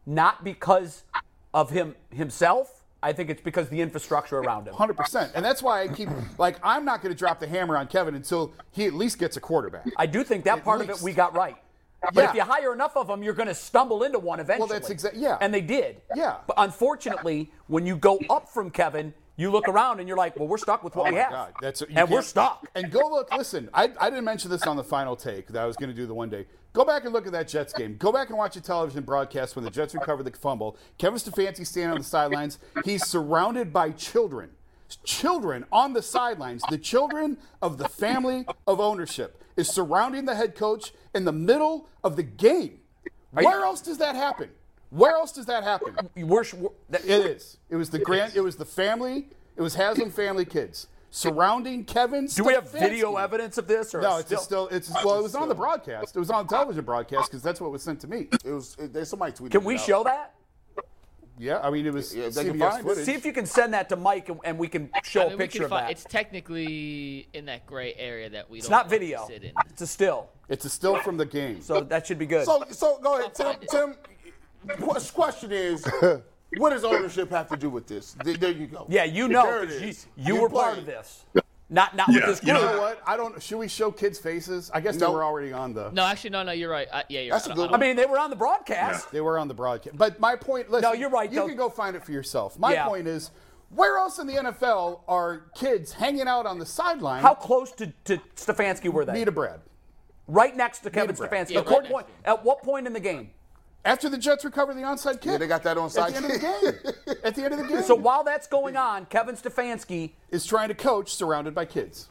not 0.05 0.43
because 0.43 1.03
of 1.53 1.69
him 1.69 1.95
himself. 2.09 2.83
I 3.01 3.11
think 3.11 3.29
it's 3.29 3.41
because 3.41 3.67
the 3.67 3.81
infrastructure 3.81 4.37
around 4.37 4.67
him. 4.67 4.73
Hundred 4.73 4.95
percent, 4.95 5.33
and 5.35 5.43
that's 5.43 5.61
why 5.61 5.81
I 5.81 5.87
keep 5.89 6.09
like 6.37 6.57
I'm 6.63 6.85
not 6.85 7.01
going 7.01 7.13
to 7.13 7.17
drop 7.17 7.39
the 7.39 7.47
hammer 7.47 7.75
on 7.75 7.87
Kevin 7.87 8.15
until 8.15 8.53
he 8.71 8.85
at 8.85 8.93
least 8.93 9.19
gets 9.19 9.35
a 9.35 9.41
quarterback. 9.41 9.85
I 9.97 10.05
do 10.05 10.23
think 10.23 10.45
that 10.45 10.59
At 10.59 10.63
part 10.63 10.81
of 10.81 10.89
it 10.89 11.01
we 11.01 11.11
got 11.11 11.35
right. 11.35 11.57
But 12.13 12.25
if 12.25 12.33
you 12.33 12.41
hire 12.41 12.73
enough 12.73 12.97
of 12.97 13.07
them, 13.07 13.23
you're 13.23 13.33
going 13.33 13.47
to 13.47 13.55
stumble 13.55 14.03
into 14.03 14.19
one 14.19 14.39
eventually. 14.39 14.69
Well, 14.69 14.79
that's 14.79 14.89
exa- 14.89 15.13
yeah. 15.15 15.37
And 15.39 15.53
they 15.53 15.61
did. 15.61 16.01
Yeah. 16.15 16.37
But 16.45 16.55
unfortunately, 16.57 17.49
when 17.67 17.85
you 17.85 17.95
go 17.95 18.19
up 18.29 18.49
from 18.49 18.69
Kevin, 18.71 19.13
you 19.35 19.49
look 19.49 19.67
around 19.67 19.99
and 19.99 20.07
you're 20.07 20.17
like, 20.17 20.37
well, 20.37 20.47
we're 20.47 20.57
stuck 20.57 20.83
with 20.83 20.95
what 20.95 21.07
Oh 21.07 21.11
we 21.11 21.17
have. 21.17 21.31
God, 21.31 21.53
that's 21.61 21.81
you 21.81 21.87
and 21.95 22.09
we're 22.09 22.21
stuck. 22.21 22.67
And 22.75 22.91
go 22.91 22.99
look. 22.99 23.35
Listen, 23.35 23.69
I, 23.73 23.91
I 23.99 24.09
didn't 24.09 24.25
mention 24.25 24.51
this 24.51 24.63
on 24.63 24.75
the 24.75 24.83
final 24.83 25.15
take 25.15 25.47
that 25.47 25.61
I 25.61 25.65
was 25.65 25.75
going 25.75 25.89
to 25.89 25.95
do 25.95 26.05
the 26.05 26.13
one 26.13 26.29
day. 26.29 26.45
Go 26.73 26.85
back 26.85 27.03
and 27.03 27.13
look 27.13 27.25
at 27.25 27.31
that 27.33 27.47
Jets 27.47 27.73
game. 27.73 27.97
Go 27.97 28.11
back 28.11 28.29
and 28.29 28.37
watch 28.37 28.55
a 28.55 28.61
television 28.61 29.03
broadcast 29.03 29.55
when 29.55 29.65
the 29.65 29.71
Jets 29.71 29.93
recovered 29.93 30.23
the 30.23 30.31
fumble. 30.31 30.77
Kevin 30.97 31.19
Stefanski 31.19 31.65
standing 31.65 31.91
on 31.91 31.97
the 31.99 32.03
sidelines. 32.03 32.59
He's 32.83 33.05
surrounded 33.05 33.71
by 33.71 33.91
children, 33.91 34.51
children 35.03 35.65
on 35.71 35.93
the 35.93 36.01
sidelines. 36.01 36.63
The 36.69 36.77
children 36.77 37.37
of 37.61 37.77
the 37.77 37.89
family 37.89 38.45
of 38.67 38.79
ownership 38.79 39.43
is 39.55 39.67
surrounding 39.67 40.25
the 40.25 40.35
head 40.35 40.55
coach 40.55 40.93
in 41.13 41.25
the 41.25 41.31
middle 41.31 41.89
of 42.03 42.15
the 42.15 42.23
game. 42.23 42.79
Where 43.31 43.63
else 43.63 43.81
does 43.81 43.97
that 43.99 44.15
happen? 44.15 44.49
Where 44.93 45.13
else 45.13 45.31
does 45.31 45.47
that 45.47 45.63
happen? 45.63 45.95
We're, 46.15 46.43
we're, 46.55 46.69
that- 46.91 47.03
It 47.03 47.25
is. 47.25 47.57
It 47.69 47.75
was 47.77 47.89
the 47.89 47.97
grand. 47.99 48.35
It 48.35 48.41
was 48.41 48.55
the 48.57 48.65
family. 48.65 49.27
It 49.55 49.61
was 49.61 49.73
Haslam 49.73 50.11
family 50.11 50.45
kids 50.45 50.87
surrounding 51.09 51.83
Kevin. 51.85 52.25
do 52.27 52.43
we 52.43 52.53
have 52.53 52.65
Stefanski. 52.65 52.79
video 52.79 53.15
evidence 53.17 53.57
of 53.57 53.67
this? 53.67 53.93
Or 53.95 54.01
No, 54.01 54.17
it's 54.17 54.27
still, 54.27 54.39
still. 54.39 54.67
It's 54.69 54.91
well, 55.03 55.19
it 55.19 55.23
was 55.23 55.35
on 55.35 55.47
the 55.49 55.55
broadcast. 55.55 56.15
It 56.15 56.19
was 56.19 56.29
on 56.29 56.45
the 56.45 56.49
television 56.55 56.83
broadcast 56.85 57.29
because 57.31 57.41
that's 57.43 57.59
what 57.59 57.71
was 57.71 57.81
sent 57.83 57.99
to 58.01 58.07
me. 58.07 58.27
It 58.45 58.51
was. 58.51 58.75
It, 58.79 58.93
there's 58.93 59.09
somebody 59.09 59.31
tweeted. 59.31 59.51
Can 59.51 59.61
it 59.61 59.65
we 59.65 59.75
out. 59.75 59.79
show 59.81 60.03
that? 60.03 60.33
Yeah, 61.39 61.59
I 61.63 61.71
mean 61.71 61.87
it 61.87 61.93
was 61.93 62.15
Yeah, 62.15 62.29
they 62.29 62.45
can 62.45 62.53
CBS 62.59 62.69
find 62.69 62.79
it. 62.79 62.83
footage. 62.89 63.05
See 63.05 63.13
if 63.13 63.25
you 63.25 63.33
can 63.33 63.47
send 63.47 63.73
that 63.73 63.89
to 63.89 63.95
Mike 63.95 64.29
and, 64.29 64.39
and 64.43 64.57
we 64.59 64.67
can 64.67 64.91
show 65.03 65.21
I 65.21 65.23
mean, 65.25 65.33
a 65.33 65.37
we 65.37 65.43
picture 65.43 65.57
can 65.59 65.63
of 65.65 65.69
find, 65.71 65.85
that. 65.87 65.91
It's 65.91 66.03
technically 66.03 67.27
in 67.33 67.45
that 67.45 67.65
gray 67.65 67.95
area 67.95 68.29
that 68.29 68.49
we 68.51 68.59
It's 68.59 68.67
don't 68.67 68.71
not 68.77 68.83
want 68.85 68.91
to 68.93 68.99
video. 68.99 69.27
sit 69.27 69.43
in. 69.43 69.51
It's 69.71 69.81
a 69.81 69.87
still. 69.87 70.29
It's 70.47 70.65
a 70.65 70.69
still 70.69 70.97
from 70.99 71.17
the 71.17 71.25
game. 71.25 71.61
So 71.61 71.81
that 71.81 72.05
should 72.05 72.19
be 72.19 72.27
good. 72.27 72.45
So, 72.45 72.63
so 72.69 72.99
go 73.01 73.17
ahead, 73.19 73.33
Tim. 73.33 73.55
Tim, 73.67 73.93
qu- 73.95 74.12
question 75.13 75.51
is, 75.51 75.85
what 76.57 76.69
does 76.71 76.83
ownership 76.83 77.29
have 77.31 77.49
to 77.49 77.57
do 77.57 77.69
with 77.69 77.87
this? 77.87 78.15
There 78.23 78.51
you 78.51 78.67
go. 78.67 78.85
yeah, 78.89 79.03
you 79.03 79.27
know, 79.27 79.43
There 79.65 79.79
you, 79.85 79.93
you 80.17 80.41
were 80.41 80.49
part 80.49 80.77
of 80.77 80.85
this. 80.85 81.25
Not 81.69 81.95
not 81.95 82.07
Yeah, 82.09 82.27
with 82.27 82.39
this 82.39 82.43
you 82.47 82.53
you 82.53 82.59
know 82.59 82.79
what? 82.81 83.01
I 83.07 83.17
don't. 83.17 83.41
Should 83.41 83.57
we 83.57 83.67
show 83.67 83.89
kids' 83.89 84.19
faces? 84.19 84.69
I 84.75 84.79
guess 84.81 84.95
No. 84.97 85.07
they 85.07 85.13
were 85.13 85.23
already 85.23 85.53
on 85.53 85.73
the. 85.73 85.89
No, 85.91 86.03
actually, 86.05 86.29
no, 86.31 86.43
no. 86.43 86.51
You're 86.51 86.69
right. 86.69 86.87
I, 86.93 87.03
yeah, 87.09 87.21
you're 87.21 87.31
That's 87.31 87.47
right. 87.47 87.57
a 87.57 87.61
I 87.61 87.63
good 87.63 87.71
don't- 87.71 87.81
I 87.81 87.83
mean, 87.83 87.95
they 87.95 88.05
were 88.05 88.19
on 88.19 88.29
the 88.29 88.35
broadcast. 88.35 89.11
They 89.11 89.21
were 89.21 89.39
on 89.39 89.47
the 89.47 89.55
broadcast. 89.55 89.97
But 89.97 90.19
my 90.19 90.35
point. 90.35 90.69
Listen, 90.69 90.83
No, 90.89 90.93
you're 90.93 91.09
right, 91.09 91.31
You 91.31 91.39
though. 91.39 91.47
can 91.47 91.57
go 91.57 91.69
find 91.69 91.95
it 91.95 92.03
for 92.03 92.11
yourself. 92.11 92.59
My 92.59 92.73
Yeah. 92.73 92.85
point 92.85 93.07
is, 93.07 93.31
where 93.69 93.97
else 93.97 94.19
in 94.19 94.27
the 94.27 94.33
NFL 94.33 95.01
are 95.07 95.45
kids 95.55 95.93
hanging 95.93 96.27
out 96.27 96.45
on 96.45 96.59
the 96.59 96.65
sideline? 96.65 97.23
How 97.23 97.33
close 97.33 97.71
to, 97.73 97.87
to 98.03 98.17
Stefanski 98.35 98.89
were 98.89 99.05
they? 99.05 99.13
Nita 99.13 99.31
Brad. 99.31 99.61
right 100.27 100.55
next 100.55 100.79
to 100.79 100.91
Kevin 100.91 101.15
Brad. 101.15 101.31
Stefanski. 101.31 101.51
Yeah, 101.51 101.59
at, 101.61 101.65
right 101.65 101.73
what 101.81 101.85
point, 101.89 102.07
at 102.25 102.43
what 102.45 102.61
point 102.61 102.85
in 102.87 102.93
the 102.93 102.99
game? 102.99 103.31
After 103.85 104.07
the 104.09 104.17
Jets 104.17 104.45
recover 104.45 104.73
the 104.73 104.81
onside 104.81 105.19
kick. 105.19 105.25
Yeah, 105.31 105.37
they 105.37 105.47
got 105.47 105.63
that 105.63 105.75
onside 105.77 106.09
At 106.09 106.13
onside 106.13 106.13
the 106.13 106.15
end 106.15 106.25
of 106.25 106.31
the 106.31 107.03
game. 107.05 107.15
At 107.23 107.35
the 107.35 107.43
end 107.43 107.53
of 107.53 107.59
the 107.59 107.67
game. 107.73 107.83
So 107.83 107.95
while 107.95 108.23
that's 108.23 108.47
going 108.47 108.77
on, 108.77 109.05
Kevin 109.07 109.35
Stefanski 109.35 110.11
is 110.29 110.45
trying 110.45 110.69
to 110.69 110.75
coach 110.75 111.13
surrounded 111.13 111.53
by 111.53 111.65
kids. 111.65 112.09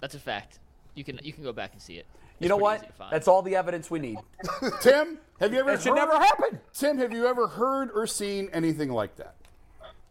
That's 0.00 0.14
a 0.14 0.18
fact. 0.18 0.58
You 0.94 1.02
can 1.04 1.18
you 1.22 1.32
can 1.32 1.42
go 1.42 1.52
back 1.52 1.72
and 1.72 1.80
see 1.80 1.94
it. 1.94 2.06
You 2.38 2.48
know 2.48 2.56
what? 2.56 2.80
easy 2.80 2.86
to 2.88 2.92
find. 2.92 3.12
That's 3.12 3.28
all 3.28 3.42
the 3.42 3.56
evidence 3.56 3.90
we 3.90 3.98
need. 4.00 4.18
Tim, 4.82 5.18
have 5.40 5.52
you 5.54 5.60
ever 5.60 5.72
It 5.72 5.80
should 5.80 5.90
heard, 5.90 6.06
never 6.06 6.18
happen. 6.18 6.60
Tim, 6.74 6.98
have 6.98 7.12
you 7.12 7.26
ever 7.26 7.46
heard 7.46 7.90
or 7.94 8.06
seen 8.06 8.50
anything 8.52 8.90
like 8.90 9.16
that? 9.16 9.34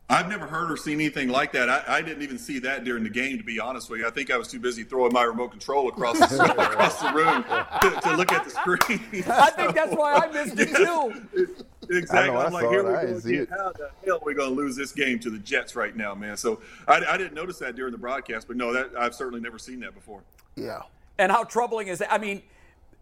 I've 0.09 0.27
never 0.27 0.45
heard 0.45 0.69
or 0.69 0.77
seen 0.77 0.95
anything 0.95 1.29
like 1.29 1.53
that. 1.53 1.69
I, 1.69 1.83
I 1.87 2.01
didn't 2.01 2.23
even 2.23 2.37
see 2.37 2.59
that 2.59 2.83
during 2.83 3.03
the 3.03 3.09
game, 3.09 3.37
to 3.37 3.43
be 3.43 3.59
honest 3.59 3.89
with 3.89 4.01
you. 4.01 4.07
I 4.07 4.11
think 4.11 4.31
I 4.31 4.37
was 4.37 4.47
too 4.47 4.59
busy 4.59 4.83
throwing 4.83 5.13
my 5.13 5.23
remote 5.23 5.51
control 5.51 5.87
across 5.87 6.19
the, 6.19 6.43
across 6.57 6.99
the 6.99 7.13
room 7.13 7.43
to, 7.43 8.01
to 8.01 8.15
look 8.15 8.31
at 8.31 8.43
the 8.43 8.49
screen. 8.49 9.23
I 9.27 9.49
think 9.51 9.73
that's 9.73 9.95
why 9.95 10.13
I 10.13 10.27
missed 10.31 10.59
it 10.59 10.75
too. 10.75 11.47
Exactly. 11.89 12.19
I 12.19 12.27
know, 12.27 12.37
I 12.37 12.45
I'm 12.45 12.53
like, 12.53 12.69
here 12.69 12.83
we 12.83 12.91
go 12.91 13.17
again. 13.17 13.47
How 13.49 13.71
the 13.71 13.89
hell 14.05 14.17
are 14.17 14.25
we 14.25 14.33
going 14.33 14.49
to 14.49 14.55
lose 14.55 14.75
this 14.75 14.91
game 14.91 15.19
to 15.19 15.29
the 15.29 15.39
Jets 15.39 15.75
right 15.75 15.95
now, 15.95 16.13
man? 16.13 16.37
So 16.37 16.61
I, 16.87 17.03
I 17.05 17.17
didn't 17.17 17.33
notice 17.33 17.57
that 17.59 17.75
during 17.75 17.91
the 17.91 17.97
broadcast, 17.97 18.47
but 18.47 18.57
no, 18.57 18.73
that 18.73 18.91
I've 18.97 19.15
certainly 19.15 19.41
never 19.41 19.57
seen 19.57 19.79
that 19.81 19.93
before. 19.93 20.21
Yeah. 20.55 20.81
And 21.17 21.31
how 21.31 21.43
troubling 21.43 21.87
is 21.87 21.99
that? 21.99 22.11
I 22.11 22.17
mean, 22.17 22.41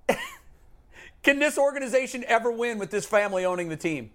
can 1.24 1.40
this 1.40 1.58
organization 1.58 2.24
ever 2.28 2.52
win 2.52 2.78
with 2.78 2.92
this 2.92 3.06
family 3.06 3.46
owning 3.46 3.70
the 3.70 3.78
team? 3.78 4.12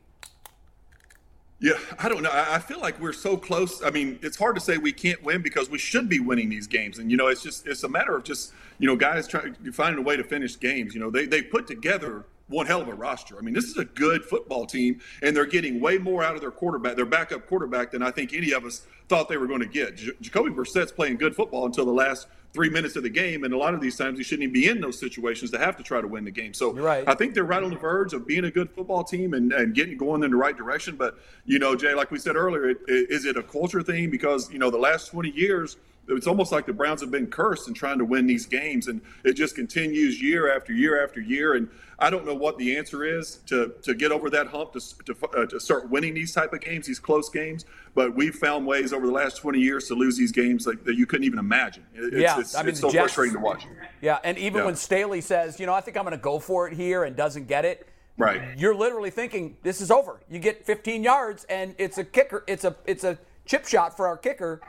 Yeah, 1.59 1.72
I 1.98 2.11
don't 2.11 2.22
know. 2.22 2.30
I 2.32 2.59
feel 2.59 2.80
like 2.80 3.00
we're 3.00 3.14
so 3.14 3.36
close. 3.36 3.82
I 3.82 3.90
mean, 3.90 4.18
it's 4.22 4.36
hard 4.36 4.57
to 4.57 4.61
say 4.61 4.76
we 4.76 4.92
can't 4.92 5.22
win 5.22 5.40
because 5.40 5.70
we 5.70 5.78
should 5.78 6.07
be 6.07 6.20
winning 6.20 6.50
these 6.50 6.66
games. 6.66 6.98
And 6.98 7.11
you 7.11 7.16
know, 7.16 7.28
it's 7.28 7.42
just 7.42 7.66
it's 7.66 7.82
a 7.82 7.88
matter 7.88 8.14
of 8.14 8.24
just 8.24 8.52
you 8.78 8.86
know 8.86 8.94
guys 8.94 9.26
trying 9.26 9.54
finding 9.72 9.98
a 9.98 10.07
way 10.07 10.16
to 10.16 10.24
finish 10.24 10.59
games. 10.61 10.94
You 10.94 11.00
know, 11.00 11.11
they 11.11 11.24
they 11.24 11.40
put 11.40 11.66
together 11.66 12.26
one 12.48 12.66
hell 12.66 12.82
of 12.82 12.88
a 12.88 12.94
roster. 12.94 13.38
I 13.38 13.40
mean, 13.40 13.54
this 13.54 13.64
is 13.64 13.78
a 13.78 13.86
good 13.86 14.22
football 14.24 14.66
team, 14.66 15.00
and 15.22 15.34
they're 15.34 15.46
getting 15.46 15.80
way 15.80 15.96
more 15.96 16.22
out 16.22 16.34
of 16.34 16.42
their 16.42 16.50
quarterback, 16.50 16.94
their 16.94 17.07
backup 17.07 17.46
quarterback, 17.46 17.90
than 17.90 18.02
I 18.02 18.11
think 18.11 18.34
any 18.34 18.52
of 18.52 18.64
us 18.66 18.82
thought 19.09 19.28
they 19.28 19.38
were 19.38 19.46
going 19.46 19.61
to 19.61 19.66
get. 19.66 19.96
J- 19.96 20.12
Jacoby 20.20 20.50
Brissett's 20.50 20.92
playing 20.92 21.16
good 21.16 21.34
football 21.34 21.64
until 21.64 21.86
the 21.86 21.92
last 21.92 22.28
three 22.57 22.70
minutes 22.70 22.96
of 22.96 23.02
the 23.02 23.11
game, 23.11 23.44
and 23.44 23.52
a 23.52 23.59
lot 23.59 23.74
of 23.74 23.82
these 23.82 23.96
times 23.96 24.16
he 24.16 24.24
shouldn't 24.24 24.44
even 24.44 24.52
be 24.54 24.66
in 24.66 24.80
those 24.80 24.98
situations 24.98 25.50
to 25.50 25.59
have 25.59 25.76
to 25.76 25.82
try 25.82 26.00
to 26.00 26.09
win 26.09 26.24
the 26.24 26.30
game. 26.30 26.54
So 26.54 26.72
right. 26.72 27.04
I 27.07 27.14
think 27.14 27.34
they're 27.34 27.44
right 27.44 27.62
on 27.62 27.70
the 27.70 27.76
verge 27.76 28.14
of 28.14 28.26
being 28.26 28.46
a 28.46 28.50
good 28.50 28.70
football 28.70 29.04
team 29.04 29.34
and, 29.34 29.52
and 29.52 29.74
getting 29.74 29.98
going 29.98 30.24
in 30.24 30.30
the 30.30 30.38
right 30.38 30.57
direction. 30.57 30.96
But 30.96 31.18
you 31.44 31.59
know, 31.59 31.76
Jay, 31.76 31.92
like 31.92 32.11
we 32.11 32.18
said 32.18 32.34
earlier, 32.34 32.70
it, 32.70 32.78
it, 32.88 33.11
is 33.11 33.26
it 33.26 33.36
a 33.36 33.42
culture 33.42 33.82
thing? 33.82 34.09
Because 34.09 34.50
you 34.50 34.59
know, 34.59 34.70
the 34.70 34.78
last 34.78 35.09
20 35.09 35.30
years, 35.32 35.76
it's 36.09 36.26
almost 36.26 36.52
like 36.52 36.66
the 36.66 36.72
Browns 36.72 37.00
have 37.00 37.11
been 37.11 37.26
cursed 37.26 37.68
in 37.68 37.74
trying 37.74 37.98
to 37.98 38.04
win 38.04 38.26
these 38.26 38.46
games, 38.46 38.88
and 38.88 39.00
it 39.24 39.34
just 39.34 39.54
continues 39.54 40.20
year 40.22 40.54
after 40.54 40.72
year 40.72 41.02
after 41.02 41.20
year. 41.20 41.54
And 41.54 41.68
I 41.98 42.11
don't 42.11 42.26
know 42.26 42.34
what 42.34 42.59
the 42.59 42.76
answer 42.76 43.04
is 43.04 43.36
to 43.46 43.74
to 43.82 43.94
get 43.94 44.12
over 44.12 44.30
that 44.30 44.48
hump 44.48 44.72
to 44.74 44.80
to, 45.04 45.16
uh, 45.36 45.46
to 45.46 45.59
start 45.61 45.90
winning 45.90 46.14
these 46.14 46.32
type 46.32 46.52
of 46.52 46.61
games, 46.61 46.86
these 46.86 46.98
close 46.98 47.28
games. 47.28 47.64
But 47.94 48.14
we've 48.14 48.34
found 48.34 48.66
ways 48.66 48.92
over 48.92 49.07
the 49.07 49.12
last 49.12 49.38
20 49.38 49.59
years 49.59 49.88
to 49.88 49.94
lose 49.94 50.16
these 50.16 50.32
games 50.32 50.66
like 50.66 50.84
that 50.84 50.96
you 50.96 51.07
couldn't 51.07 51.24
even 51.24 51.38
imagine. 51.38 51.84
It's, 51.94 52.14
Yeah, 52.16 52.38
it's, 52.40 52.54
I 52.54 52.61
mean, 52.62 52.70
it's 52.70 52.80
so 52.80 52.88
Jets- 52.90 53.14
frustrating 53.14 53.34
to 53.34 53.40
watch. 53.40 53.66
Yeah, 54.02 54.18
and 54.22 54.36
even 54.38 54.59
Yeah. 54.61 54.66
when 54.66 54.76
Staley 54.76 55.20
says, 55.22 55.59
you 55.59 55.66
know, 55.66 55.72
I 55.72 55.80
think 55.80 55.96
I'm 55.96 56.04
going 56.04 56.12
to 56.16 56.22
go 56.22 56.38
for 56.38 56.68
it 56.68 56.74
here 56.74 57.04
and 57.04 57.16
doesn't 57.16 57.48
get 57.48 57.64
it, 57.64 57.88
Right. 58.18 58.42
you're 58.59 58.74
literally 58.74 59.11
thinking 59.11 59.57
this 59.62 59.80
is 59.80 59.90
over. 59.90 60.20
You 60.30 60.38
get 60.38 60.64
15 60.66 61.02
yards 61.02 61.44
and 61.44 61.74
it's 61.78 61.96
a 61.98 62.04
kicker, 62.04 62.44
it's 62.46 62.64
a 62.64 62.76
it's 62.86 63.04
a 63.04 63.18
chip 63.46 63.66
shot 63.66 63.96
for 63.96 64.07
our 64.07 64.16
kicker, 64.18 64.61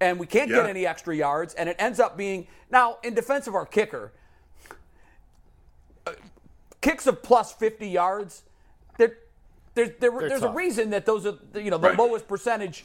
and 0.00 0.18
we 0.18 0.26
can't 0.26 0.50
get 0.50 0.66
any 0.68 0.86
extra 0.86 1.14
yards, 1.16 1.54
and 1.54 1.68
it 1.68 1.76
ends 1.78 1.98
up 2.00 2.16
being 2.16 2.46
now 2.70 2.98
in 3.02 3.14
defense 3.14 3.46
of 3.46 3.54
our 3.54 3.66
kicker. 3.66 4.12
uh, 6.06 6.12
Kicks 6.80 7.06
of 7.06 7.22
plus 7.22 7.52
50 7.52 7.88
yards, 7.88 8.42
there, 8.98 9.18
there, 9.74 9.88
there, 9.98 10.10
there's 10.28 10.42
a 10.42 10.50
reason 10.50 10.90
that 10.90 11.04
those 11.06 11.26
are 11.26 11.34
you 11.54 11.70
know 11.70 11.78
the 11.78 11.88
Right. 11.88 11.98
lowest 11.98 12.28
percentage 12.28 12.84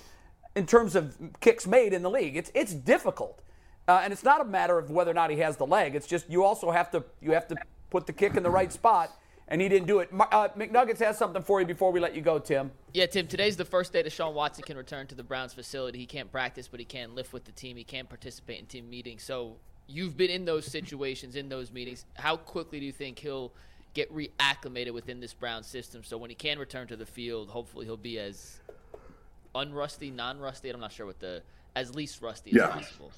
in 0.56 0.66
terms 0.66 0.96
of 0.96 1.16
kicks 1.40 1.68
made 1.68 1.94
in 1.94 2.02
the 2.02 2.10
league. 2.10 2.36
It's 2.36 2.52
it's 2.56 2.74
difficult, 2.74 3.42
uh, 3.88 4.02
and 4.04 4.12
it's 4.12 4.24
not 4.24 4.42
a 4.42 4.46
matter 4.46 4.78
of 4.80 4.90
whether 4.90 5.12
or 5.12 5.14
not 5.14 5.30
he 5.30 5.38
has 5.38 5.58
the 5.58 5.68
leg. 5.68 5.96
It's 5.96 6.08
just 6.08 6.30
you 6.30 6.44
also 6.44 6.72
have 6.72 6.90
to 6.92 7.04
you 7.22 7.32
have 7.32 7.48
to 7.50 7.56
put 7.90 8.08
the 8.08 8.14
kick 8.14 8.36
in 8.36 8.44
the 8.44 8.50
right 8.50 8.72
spot, 8.72 9.12
and 9.52 9.60
he 9.60 9.68
didn't 9.68 9.86
do 9.86 10.00
it. 10.00 10.10
Uh, 10.18 10.48
McNuggets 10.58 11.00
has 11.00 11.18
something 11.18 11.42
for 11.44 11.60
you 11.60 11.68
before 11.68 11.92
we 11.92 12.00
let 12.00 12.16
you 12.16 12.22
go, 12.22 12.40
Tim. 12.40 12.72
Yeah, 12.94 13.06
Tim, 13.06 13.28
today's 13.28 13.58
the 13.58 13.66
first 13.66 13.92
day 13.92 14.02
Deshaun 14.02 14.34
Watson 14.34 14.64
can 14.64 14.78
return 14.78 15.08
to 15.08 15.16
the 15.16 15.24
Browns 15.24 15.54
facility. 15.54 16.00
He 16.00 16.06
can't 16.06 16.32
practice, 16.32 16.70
but 16.70 16.80
he 16.80 16.86
can 16.86 17.14
lift 17.16 17.34
with 17.34 17.44
the 17.44 17.52
team. 17.52 17.76
He 17.76 17.84
can't 17.84 18.08
participate 18.08 18.60
in 18.60 18.66
team 18.66 18.90
meetings. 18.90 19.24
So 19.24 19.58
you've 19.88 20.16
been 20.16 20.32
in 20.32 20.46
those 20.46 20.66
situations, 20.66 21.36
in 21.36 21.50
those 21.50 21.70
meetings. 21.70 22.06
How 22.14 22.38
quickly 22.38 22.80
do 22.80 22.86
you 22.86 22.94
think 22.94 23.20
he'll 23.20 23.52
get 23.94 24.10
reacclimated 24.16 24.94
within 24.94 25.20
this 25.20 25.34
Brown 25.34 25.64
system? 25.64 26.02
So 26.06 26.18
when 26.18 26.30
he 26.30 26.36
can 26.36 26.58
return 26.58 26.88
to 26.88 26.96
the 26.96 27.06
field, 27.06 27.50
hopefully 27.50 27.86
he'll 27.86 27.98
be 27.98 28.20
as 28.20 28.62
unrusty, 29.54 30.16
non-rusty. 30.16 30.70
I'm 30.70 30.80
not 30.80 30.94
sure 30.94 31.06
what 31.06 31.20
the 31.20 31.44
as 31.76 31.94
least 31.94 32.22
rusty 32.22 32.52
Yeah. 32.52 32.68
as 32.70 32.72
possible. 32.86 33.12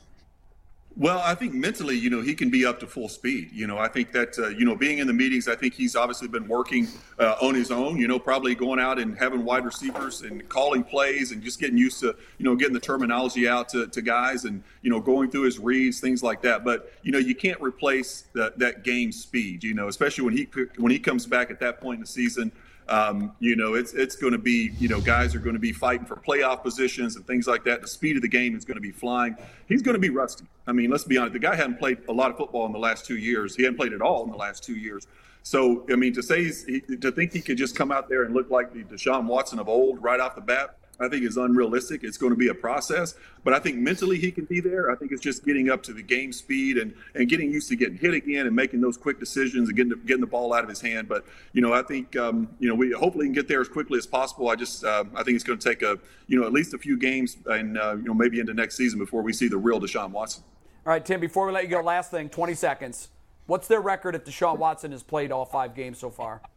Well, 0.95 1.23
I 1.25 1.33
think 1.33 1.55
mentally, 1.55 1.97
you 1.97 2.11
know, 2.11 2.21
he 2.21 2.35
can 2.35 2.51
be 2.51 2.67
up 2.67 2.79
to 2.81 2.87
full 2.87 3.09
speed. 3.09 3.49
You 3.51 3.65
know, 3.65 3.79
I 3.79 3.87
think 3.87 4.11
that, 4.11 4.37
uh, 4.37 4.49
you 4.49 4.63
know, 4.63 4.75
being 4.75 4.99
in 4.99 5.07
the 5.07 5.13
meetings, 5.13 5.47
I 5.47 5.55
think 5.55 5.73
he's 5.73 5.95
obviously 5.95 6.27
been 6.27 6.47
working 6.47 6.87
uh, 7.17 7.35
on 7.41 7.55
his 7.55 7.71
own, 7.71 7.97
you 7.97 8.07
know, 8.07 8.19
probably 8.19 8.53
going 8.53 8.79
out 8.79 8.99
and 8.99 9.17
having 9.17 9.43
wide 9.43 9.65
receivers 9.65 10.21
and 10.21 10.47
calling 10.49 10.83
plays 10.83 11.31
and 11.31 11.41
just 11.41 11.59
getting 11.59 11.79
used 11.79 11.99
to, 12.01 12.15
you 12.37 12.45
know, 12.45 12.55
getting 12.55 12.75
the 12.75 12.79
terminology 12.79 13.47
out 13.47 13.69
to, 13.69 13.87
to 13.87 14.03
guys 14.03 14.45
and, 14.45 14.63
you 14.83 14.91
know, 14.91 14.99
going 14.99 15.31
through 15.31 15.43
his 15.43 15.57
reads, 15.57 15.99
things 15.99 16.21
like 16.21 16.43
that. 16.43 16.63
But, 16.63 16.93
you 17.01 17.11
know, 17.11 17.17
you 17.17 17.33
can't 17.33 17.59
replace 17.59 18.25
that, 18.33 18.59
that 18.59 18.83
game 18.83 19.11
speed, 19.11 19.63
you 19.63 19.73
know, 19.73 19.87
especially 19.87 20.25
when 20.25 20.37
he, 20.37 20.47
when 20.77 20.91
he 20.91 20.99
comes 20.99 21.25
back 21.25 21.49
at 21.49 21.59
that 21.61 21.81
point 21.81 21.95
in 21.95 22.01
the 22.01 22.07
season. 22.07 22.51
Um, 22.89 23.34
you 23.39 23.55
know, 23.55 23.75
it's 23.75 23.93
it's 23.93 24.15
going 24.15 24.34
to 24.34 24.39
be, 24.39 24.71
you 24.79 24.89
know, 24.89 24.99
guys 24.99 25.36
are 25.36 25.39
going 25.39 25.55
to 25.55 25.59
be 25.59 25.71
fighting 25.71 26.05
for 26.05 26.15
playoff 26.15 26.63
positions 26.63 27.15
and 27.15 27.25
things 27.25 27.47
like 27.47 27.63
that. 27.63 27.81
The 27.81 27.88
speed 27.88 28.15
of 28.15 28.21
the 28.21 28.27
game 28.27 28.55
is 28.55 28.65
going 28.65 28.75
to 28.75 28.81
be 28.81 28.91
flying. 28.91 29.36
He's 29.67 29.81
going 29.81 29.95
to 29.95 29.99
be 29.99 30.09
rusty. 30.09 30.45
I 30.67 30.71
mean, 30.73 30.89
let's 30.89 31.03
be 31.03 31.17
honest. 31.17 31.34
The 31.34 31.39
guy 31.39 31.55
hadn't 31.55 31.79
played 31.79 31.99
a 32.09 32.13
lot 32.13 32.31
of 32.31 32.38
football 32.38 32.65
in 32.65 32.71
the 32.71 32.79
last 32.79 33.05
two 33.05 33.17
years. 33.17 33.55
He 33.55 33.63
hadn't 33.63 33.77
played 33.77 33.93
at 33.93 34.01
all 34.01 34.23
in 34.23 34.31
the 34.31 34.38
last 34.38 34.63
two 34.63 34.75
years. 34.75 35.07
So, 35.43 35.86
I 35.91 35.95
mean, 35.95 36.13
to 36.13 36.23
say 36.23 36.43
he, 36.45 36.81
to 36.97 37.11
think 37.11 37.34
he 37.34 37.41
could 37.41 37.57
just 37.57 37.75
come 37.75 37.91
out 37.91 38.07
there 38.07 38.23
and 38.23 38.34
look 38.34 38.49
like 38.49 38.73
the 38.73 38.84
Deshaun 38.84 39.25
Watson 39.25 39.59
of 39.59 39.67
old 39.67 40.01
right 40.01 40.19
off 40.19 40.36
the 40.36 40.41
bat, 40.41 40.77
I 40.99 41.09
think 41.09 41.23
is 41.23 41.37
unrealistic. 41.37 42.03
It's 42.03 42.17
going 42.17 42.31
to 42.31 42.37
be 42.37 42.49
a 42.49 42.53
process, 42.53 43.15
but 43.43 43.53
I 43.53 43.59
think 43.59 43.77
mentally 43.77 44.19
he 44.19 44.31
can 44.31 44.45
be 44.45 44.59
there. 44.59 44.91
I 44.91 44.95
think 44.95 45.11
it's 45.11 45.21
just 45.21 45.43
getting 45.43 45.69
up 45.69 45.81
to 45.83 45.93
the 45.93 46.03
game 46.03 46.31
speed 46.31 46.77
and 46.77 46.93
and 47.15 47.27
getting 47.27 47.51
used 47.51 47.67
to 47.69 47.75
getting 47.75 47.97
hit 47.97 48.13
again 48.13 48.45
and 48.45 48.55
making 48.55 48.79
those 48.81 48.95
quick 48.95 49.19
decisions 49.19 49.69
and 49.69 49.75
getting 49.75 49.89
the, 49.89 49.95
getting 49.95 50.21
the 50.21 50.27
ball 50.27 50.53
out 50.53 50.63
of 50.63 50.69
his 50.69 50.79
hand. 50.79 51.07
But 51.07 51.25
you 51.51 51.61
know, 51.61 51.73
I 51.73 51.81
think 51.81 52.15
um, 52.15 52.47
you 52.59 52.69
know 52.69 52.75
we 52.75 52.91
hopefully 52.91 53.25
can 53.25 53.33
get 53.33 53.47
there 53.47 53.61
as 53.61 53.67
quickly 53.67 53.97
as 53.97 54.05
possible. 54.05 54.49
I 54.49 54.55
just 54.55 54.83
uh, 54.83 55.05
I 55.15 55.23
think 55.23 55.35
it's 55.35 55.43
going 55.43 55.57
to 55.57 55.69
take 55.69 55.81
a 55.81 55.97
you 56.27 56.39
know 56.39 56.45
at 56.45 56.53
least 56.53 56.73
a 56.73 56.77
few 56.77 56.97
games 56.97 57.37
and 57.47 57.77
uh, 57.77 57.95
you 57.95 58.03
know 58.03 58.13
maybe 58.13 58.39
into 58.39 58.53
next 58.53 58.77
season 58.77 58.99
before 58.99 59.23
we 59.23 59.33
see 59.33 59.47
the 59.47 59.57
real 59.57 59.79
Deshaun 59.79 60.11
Watson. 60.11 60.43
All 60.85 60.91
right, 60.91 61.03
Tim, 61.03 61.19
before 61.19 61.47
we 61.47 61.53
let 61.53 61.63
you 61.63 61.69
go, 61.69 61.81
last 61.81 62.11
thing, 62.11 62.29
20 62.29 62.53
seconds. 62.55 63.07
What's 63.45 63.67
their 63.67 63.81
record 63.81 64.15
if 64.15 64.25
Deshaun 64.25 64.57
Watson 64.57 64.91
has 64.91 65.01
played 65.01 65.31
all 65.31 65.45
five 65.45 65.75
games 65.75 65.97
so 65.97 66.09
far? 66.09 66.41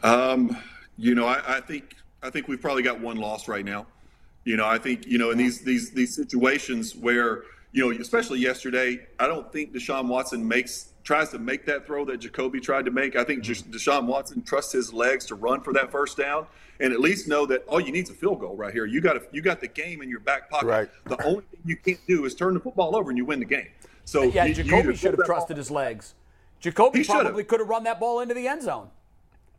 Um, 0.00 0.56
you 0.96 1.16
know, 1.16 1.26
I, 1.26 1.56
I 1.56 1.60
think 1.60 1.96
I 2.22 2.30
think 2.30 2.48
we've 2.48 2.60
probably 2.60 2.82
got 2.82 3.00
one 3.00 3.16
loss 3.16 3.48
right 3.48 3.64
now. 3.64 3.86
You 4.44 4.56
know, 4.56 4.66
I 4.66 4.78
think 4.78 5.06
you 5.06 5.18
know 5.18 5.30
in 5.30 5.38
these 5.38 5.60
these 5.60 5.90
these 5.90 6.14
situations 6.14 6.96
where 6.96 7.42
you 7.72 7.84
know, 7.84 8.00
especially 8.00 8.40
yesterday, 8.40 9.06
I 9.18 9.26
don't 9.26 9.52
think 9.52 9.74
Deshaun 9.74 10.08
Watson 10.08 10.46
makes 10.46 10.92
tries 11.04 11.30
to 11.30 11.38
make 11.38 11.64
that 11.66 11.86
throw 11.86 12.04
that 12.06 12.18
Jacoby 12.18 12.60
tried 12.60 12.84
to 12.84 12.90
make. 12.90 13.16
I 13.16 13.24
think 13.24 13.44
mm-hmm. 13.44 13.70
Deshaun 13.70 14.06
Watson 14.06 14.42
trusts 14.42 14.72
his 14.72 14.92
legs 14.92 15.26
to 15.26 15.34
run 15.34 15.60
for 15.60 15.72
that 15.74 15.90
first 15.90 16.16
down 16.16 16.46
and 16.80 16.92
at 16.92 17.00
least 17.00 17.28
know 17.28 17.46
that 17.46 17.64
all 17.66 17.80
you 17.80 17.92
need 17.92 18.04
is 18.04 18.10
a 18.10 18.14
field 18.14 18.40
goal 18.40 18.56
right 18.56 18.72
here. 18.72 18.86
You 18.86 19.00
got 19.00 19.16
a, 19.16 19.22
you 19.32 19.42
got 19.42 19.60
the 19.60 19.68
game 19.68 20.02
in 20.02 20.08
your 20.08 20.20
back 20.20 20.48
pocket. 20.50 20.66
Right. 20.66 20.88
The 21.06 21.22
only 21.24 21.42
thing 21.50 21.60
you 21.64 21.76
can't 21.76 22.00
do 22.06 22.24
is 22.24 22.34
turn 22.34 22.54
the 22.54 22.60
football 22.60 22.94
over 22.94 23.10
and 23.10 23.18
you 23.18 23.24
win 23.24 23.38
the 23.40 23.44
game. 23.44 23.68
So 24.04 24.22
yeah, 24.22 24.44
you, 24.44 24.50
you 24.50 24.64
Jacoby 24.64 24.78
either 24.78 24.96
should 24.96 25.10
have 25.10 25.16
that 25.18 25.26
ball- 25.26 25.36
trusted 25.36 25.56
his 25.56 25.70
legs. 25.70 26.14
Jacoby 26.60 27.00
He 27.00 27.04
probably 27.04 27.44
could 27.44 27.60
have 27.60 27.68
run 27.68 27.84
that 27.84 28.00
ball 28.00 28.20
into 28.20 28.34
the 28.34 28.48
end 28.48 28.62
zone. 28.62 28.90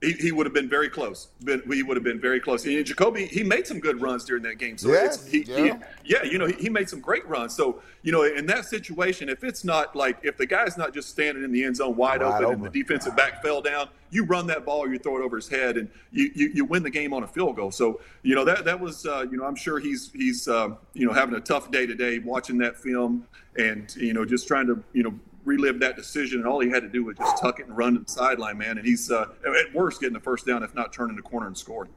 He, 0.02 0.14
he 0.14 0.32
would 0.32 0.45
have 0.45 0.54
been 0.54 0.70
very 0.70 0.88
close. 0.89 1.28
Been, 1.43 1.62
he 1.70 1.84
would 1.84 1.97
have 1.97 2.06
been 2.06 2.22
very 2.22 2.39
close. 2.39 2.66
And 2.66 2.86
Jacoby, 2.86 3.26
he 3.26 3.43
made 3.43 3.68
some 3.68 3.82
good 3.82 4.00
runs 4.02 4.24
during 4.24 4.43
that 4.43 4.58
game. 4.58 4.78
So 4.78 4.88
Yes, 4.89 5.26
it's, 5.26 5.30
he, 5.30 5.43
yeah. 5.43 5.78
he, 6.04 6.14
yeah, 6.14 6.24
you 6.24 6.38
know, 6.38 6.47
he, 6.47 6.54
he 6.54 6.70
made 6.70 6.88
some 6.88 7.02
great 7.02 7.28
runs. 7.28 7.54
So 7.54 7.82
you 8.02 8.14
know, 8.14 8.24
in 8.24 8.45
that 8.45 8.64
situation, 8.64 9.28
if 9.28 9.43
it's 9.43 9.66
not 9.66 9.97
like 9.97 10.18
if 10.24 10.38
the 10.38 10.45
guy's 10.45 10.78
not 10.78 10.93
just 10.93 11.10
standing 11.10 11.43
in 11.43 11.52
the 11.52 11.66
end 11.66 11.76
zone 11.76 11.97
wide, 11.97 12.22
Wide 12.22 12.43
open, 12.43 12.54
and 12.54 12.64
the 12.64 12.68
open. 12.70 12.80
defensive 12.80 13.16
back 13.18 13.43
fell 13.43 13.62
down, 13.62 13.89
you 14.10 14.24
run 14.24 14.47
that 14.47 14.66
ball 14.66 14.89
you 14.89 14.97
throw 15.00 15.18
it 15.18 15.22
over 15.22 15.36
his 15.36 15.50
head, 15.50 15.76
and 15.76 15.89
you 16.14 16.32
you, 16.34 16.52
you 16.54 16.66
win 16.66 16.82
the 16.82 16.89
game 16.89 17.14
on 17.14 17.24
a 17.24 17.28
field 17.28 17.58
goal. 17.58 17.72
So 17.72 18.00
you 18.24 18.36
know 18.36 18.45
that 18.45 18.64
that 18.64 18.80
was 18.80 19.06
uh, 19.06 19.26
you 19.30 19.38
know 19.38 19.43
I'm 19.43 19.56
sure 19.56 19.80
he's 19.80 20.12
he's 20.14 20.47
uh, 20.47 20.70
you 20.93 21.06
know 21.08 21.12
having 21.14 21.36
a 21.36 21.41
tough 21.41 21.72
day 21.72 21.86
today 21.86 22.20
watching 22.20 22.58
that 22.60 22.78
film 22.78 23.28
and 23.58 23.93
you 23.97 24.14
know 24.14 24.24
just 24.24 24.47
trying 24.47 24.68
to 24.68 24.82
you 24.93 25.04
know 25.04 25.14
relive 25.50 25.80
that 25.80 25.95
decision, 25.95 26.39
and 26.39 26.47
all 26.47 26.60
he 26.60 26.70
had 26.70 26.84
to 26.84 26.89
do 26.89 27.04
was 27.04 27.18
just 27.18 27.41
tuck 27.41 27.60
it 27.60 27.66
and 27.66 27.76
run 27.76 27.95
to 27.95 28.00
the 28.02 28.12
sideline, 28.12 28.58
man. 28.58 28.78
And 28.78 28.86
he's 28.86 29.10
uh, 29.10 29.26
at 29.43 29.74
worst 29.74 30.00
getting 30.00 30.14
the 30.14 30.20
first 30.20 30.45
down, 30.45 30.64
if 30.64 30.76
not 30.76 30.93
turning 30.93 31.16
the 31.16 31.22
corner 31.22 31.47
and 31.47 31.58
scoring. 31.58 31.91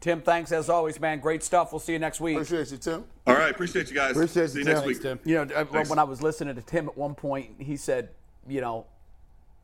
Tim, 0.00 0.20
thanks 0.20 0.52
as 0.52 0.68
always, 0.68 0.98
man. 1.00 1.20
Great 1.20 1.42
stuff. 1.42 1.72
We'll 1.72 1.78
see 1.78 1.92
you 1.92 1.98
next 1.98 2.20
week. 2.20 2.36
Appreciate 2.36 2.70
you, 2.70 2.78
Tim. 2.78 3.04
All 3.26 3.34
right, 3.34 3.50
appreciate 3.50 3.88
you 3.88 3.94
guys. 3.94 4.12
Appreciate 4.12 4.50
See 4.50 4.58
you, 4.58 4.64
you 4.64 4.70
next 4.70 4.80
Tim. 4.80 4.88
week. 4.88 5.02
Tim. 5.02 5.18
You 5.24 5.34
know, 5.36 5.54
uh, 5.54 5.64
Thanks. 5.64 5.88
when 5.88 5.98
I 5.98 6.04
was 6.04 6.22
listening 6.22 6.54
to 6.54 6.62
Tim 6.62 6.88
at 6.88 6.96
one 6.96 7.14
point, 7.14 7.50
he 7.58 7.76
said, 7.76 8.10
you 8.48 8.60
know, 8.60 8.86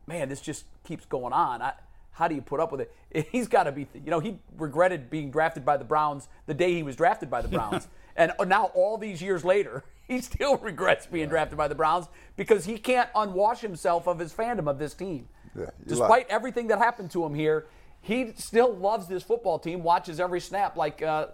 man, 0.07 0.29
this 0.29 0.41
just 0.41 0.65
keeps 0.85 1.05
going 1.05 1.33
on. 1.33 1.63
I, 1.63 1.73
how 2.13 2.29
do 2.29 2.35
you 2.35 2.43
put 2.43 2.61
up 2.61 2.73
with 2.73 2.83
it? 2.83 3.29
He's 3.33 3.49
got 3.49 3.65
to 3.65 3.73
be, 3.73 3.87
you 3.95 4.11
know, 4.11 4.21
he 4.21 4.39
regretted 4.57 5.11
being 5.11 5.31
drafted 5.31 5.65
by 5.65 5.77
the 5.77 5.85
Browns 5.85 6.29
the 6.47 6.55
day 6.55 6.75
he 6.75 6.83
was 6.83 6.97
drafted 6.97 7.31
by 7.31 7.43
the 7.43 7.49
Browns. 7.49 7.89
and 8.17 8.33
now, 8.47 8.67
all 8.75 8.99
these 8.99 9.23
years 9.23 9.45
later, 9.45 9.85
he 10.11 10.21
still 10.21 10.57
regrets 10.63 11.07
being 11.07 11.29
drafted 11.29 11.57
by 11.57 11.69
the 11.69 11.75
Browns 11.75 12.09
because 12.37 12.65
he 12.65 12.77
can't 12.77 13.11
unwash 13.15 13.61
himself 13.61 14.07
of 14.07 14.19
his 14.19 14.33
fandom 14.33 14.69
of 14.69 14.79
this 14.79 14.93
team. 14.93 15.29
Yeah, 15.59 15.67
Despite 15.87 16.11
right. 16.11 16.27
everything 16.29 16.67
that 16.69 16.79
happened 16.79 17.11
to 17.13 17.25
him 17.25 17.35
here, 17.35 17.67
he 18.03 18.33
still 18.37 18.75
loves 18.75 19.07
this 19.07 19.23
football 19.23 19.59
team, 19.59 19.83
watches 19.83 20.21
every 20.21 20.41
snap 20.41 20.77
like, 20.77 21.03
uh, 21.03 21.29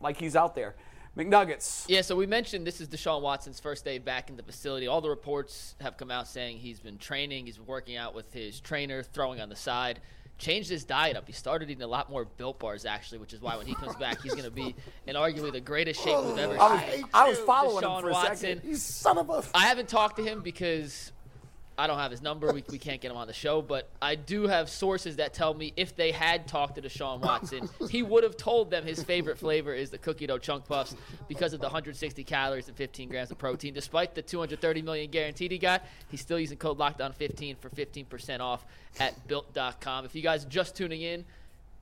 like 0.00 0.18
he's 0.18 0.36
out 0.36 0.54
there. 0.54 0.74
McNuggets. 1.16 1.84
Yeah, 1.88 2.02
so 2.02 2.14
we 2.14 2.26
mentioned 2.26 2.66
this 2.66 2.80
is 2.80 2.88
Deshaun 2.88 3.20
Watson's 3.20 3.58
first 3.58 3.84
day 3.84 3.98
back 3.98 4.30
in 4.30 4.36
the 4.36 4.42
facility. 4.42 4.86
All 4.86 5.00
the 5.00 5.10
reports 5.10 5.74
have 5.80 5.96
come 5.96 6.10
out 6.10 6.28
saying 6.28 6.58
he's 6.58 6.80
been 6.80 6.98
training, 6.98 7.46
he's 7.46 7.58
been 7.58 7.66
working 7.66 7.96
out 7.96 8.14
with 8.14 8.32
his 8.32 8.60
trainer, 8.60 9.02
throwing 9.02 9.40
on 9.40 9.48
the 9.48 9.56
side, 9.56 10.00
changed 10.40 10.68
his 10.68 10.84
diet 10.84 11.16
up. 11.16 11.26
He 11.26 11.32
started 11.32 11.70
eating 11.70 11.82
a 11.82 11.86
lot 11.86 12.10
more 12.10 12.24
built 12.24 12.58
bars, 12.58 12.84
actually, 12.84 13.18
which 13.18 13.32
is 13.32 13.40
why 13.40 13.56
when 13.56 13.66
he 13.66 13.74
comes 13.74 13.94
back, 13.96 14.20
he's 14.22 14.32
going 14.32 14.44
to 14.44 14.50
be 14.50 14.74
in 15.06 15.14
arguably 15.14 15.52
the 15.52 15.60
greatest 15.60 16.02
shape 16.02 16.18
we've 16.24 16.38
ever 16.38 16.58
I 16.58 16.72
was, 16.74 16.94
seen. 16.94 17.04
I 17.14 17.28
was 17.28 17.38
following 17.38 17.84
Deshaun 17.84 17.96
him 17.96 18.02
for 18.02 18.08
a 18.08 18.12
Watson. 18.12 18.36
second. 18.36 18.68
You 18.68 18.76
son 18.76 19.18
of 19.18 19.30
a. 19.30 19.44
I 19.54 19.66
haven't 19.66 19.88
talked 19.88 20.16
to 20.16 20.24
him 20.24 20.40
because 20.40 21.12
I 21.80 21.86
don't 21.86 21.98
have 21.98 22.10
his 22.10 22.20
number. 22.20 22.52
We, 22.52 22.62
we 22.70 22.78
can't 22.78 23.00
get 23.00 23.10
him 23.10 23.16
on 23.16 23.26
the 23.26 23.32
show. 23.32 23.62
But 23.62 23.88
I 24.02 24.14
do 24.14 24.46
have 24.46 24.68
sources 24.68 25.16
that 25.16 25.32
tell 25.32 25.54
me 25.54 25.72
if 25.76 25.96
they 25.96 26.12
had 26.12 26.46
talked 26.46 26.74
to 26.74 26.82
Deshaun 26.82 27.20
Watson, 27.20 27.70
he 27.90 28.02
would 28.02 28.22
have 28.22 28.36
told 28.36 28.70
them 28.70 28.84
his 28.84 29.02
favorite 29.02 29.38
flavor 29.38 29.72
is 29.72 29.88
the 29.88 29.96
cookie 29.96 30.26
dough 30.26 30.36
chunk 30.36 30.66
puffs 30.66 30.94
because 31.26 31.54
of 31.54 31.60
the 31.60 31.66
160 31.66 32.22
calories 32.24 32.68
and 32.68 32.76
15 32.76 33.08
grams 33.08 33.30
of 33.30 33.38
protein. 33.38 33.72
Despite 33.72 34.14
the 34.14 34.20
230 34.20 34.82
million 34.82 35.10
guaranteed 35.10 35.52
he 35.52 35.58
got, 35.58 35.82
he's 36.10 36.20
still 36.20 36.38
using 36.38 36.58
code 36.58 36.78
lockdown15 36.78 37.56
for 37.58 37.70
15% 37.70 38.40
off 38.40 38.66
at 38.98 39.26
built.com. 39.26 40.04
If 40.04 40.14
you 40.14 40.20
guys 40.22 40.44
are 40.44 40.50
just 40.50 40.76
tuning 40.76 41.00
in, 41.00 41.24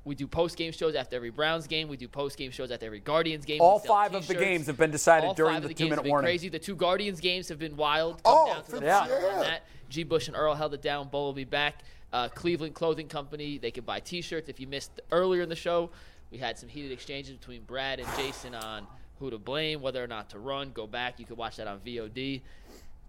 we 0.05 0.15
do 0.15 0.27
post 0.27 0.57
game 0.57 0.73
shows 0.73 0.95
after 0.95 1.17
every 1.17 1.31
Browns 1.31 1.67
game. 1.67 1.89
We 1.89 1.97
do 1.97 2.09
post 2.09 2.39
game 2.39 2.51
shows 2.51 2.71
after 2.71 2.87
every 2.87 3.01
Guardians 3.01 3.45
game. 3.45 3.61
All 3.61 3.79
We 3.79 3.87
sell 3.87 3.95
five 3.97 4.15
of 4.15 4.27
the 4.27 4.35
games 4.35 4.67
have 4.67 4.77
been 4.79 4.91
decided 4.91 5.27
All 5.27 5.35
during 5.35 5.55
five 5.55 5.63
the 5.63 5.69
the 5.69 5.75
two-minute 5.75 5.97
have 5.97 6.05
been 6.05 6.11
warning. 6.11 6.27
Crazy. 6.29 6.49
The 6.49 6.59
two 6.59 6.77
Guardians 6.77 7.21
games 7.21 7.49
have 7.49 7.59
been 7.59 7.77
wild. 7.77 8.23
Come 8.23 8.35
Oh, 8.35 8.47
down 8.55 8.81
to 8.81 8.87
yeah. 8.87 9.07
that. 9.43 9.63
G. 9.91 10.05
Bush 10.05 10.29
and 10.29 10.37
Earl 10.37 10.55
held 10.55 10.73
it 10.75 10.83
down. 10.83 11.09
Bo 11.09 11.25
will 11.25 11.33
be 11.33 11.45
back. 11.45 11.83
Uh, 12.13 12.29
Cleveland 12.29 12.75
Clothing 12.75 13.09
Company. 13.09 13.59
They 13.59 13.71
can 13.71 13.85
buy 13.85 14.01
T-shirts. 14.01 14.49
If 14.49 14.61
you 14.61 14.67
missed 14.67 15.01
earlier 15.13 15.43
in 15.43 15.49
the 15.49 15.57
show, 15.57 15.91
we 16.31 16.39
had 16.39 16.59
some 16.59 16.69
heated 16.69 16.93
exchanges 16.93 17.37
between 17.37 17.63
Brad 17.65 18.01
and 18.01 18.09
Jason 18.17 18.55
on 18.55 18.87
who 19.19 19.31
to 19.31 19.39
blame, 19.39 19.83
whether 19.83 20.03
or 20.03 20.07
not 20.07 20.31
to 20.31 20.39
run. 20.39 20.71
Go 20.71 20.87
back. 20.87 21.19
You 21.19 21.27
can 21.27 21.37
watch 21.37 21.57
that 21.57 21.67
on 21.67 21.81
VOD. 21.81 22.41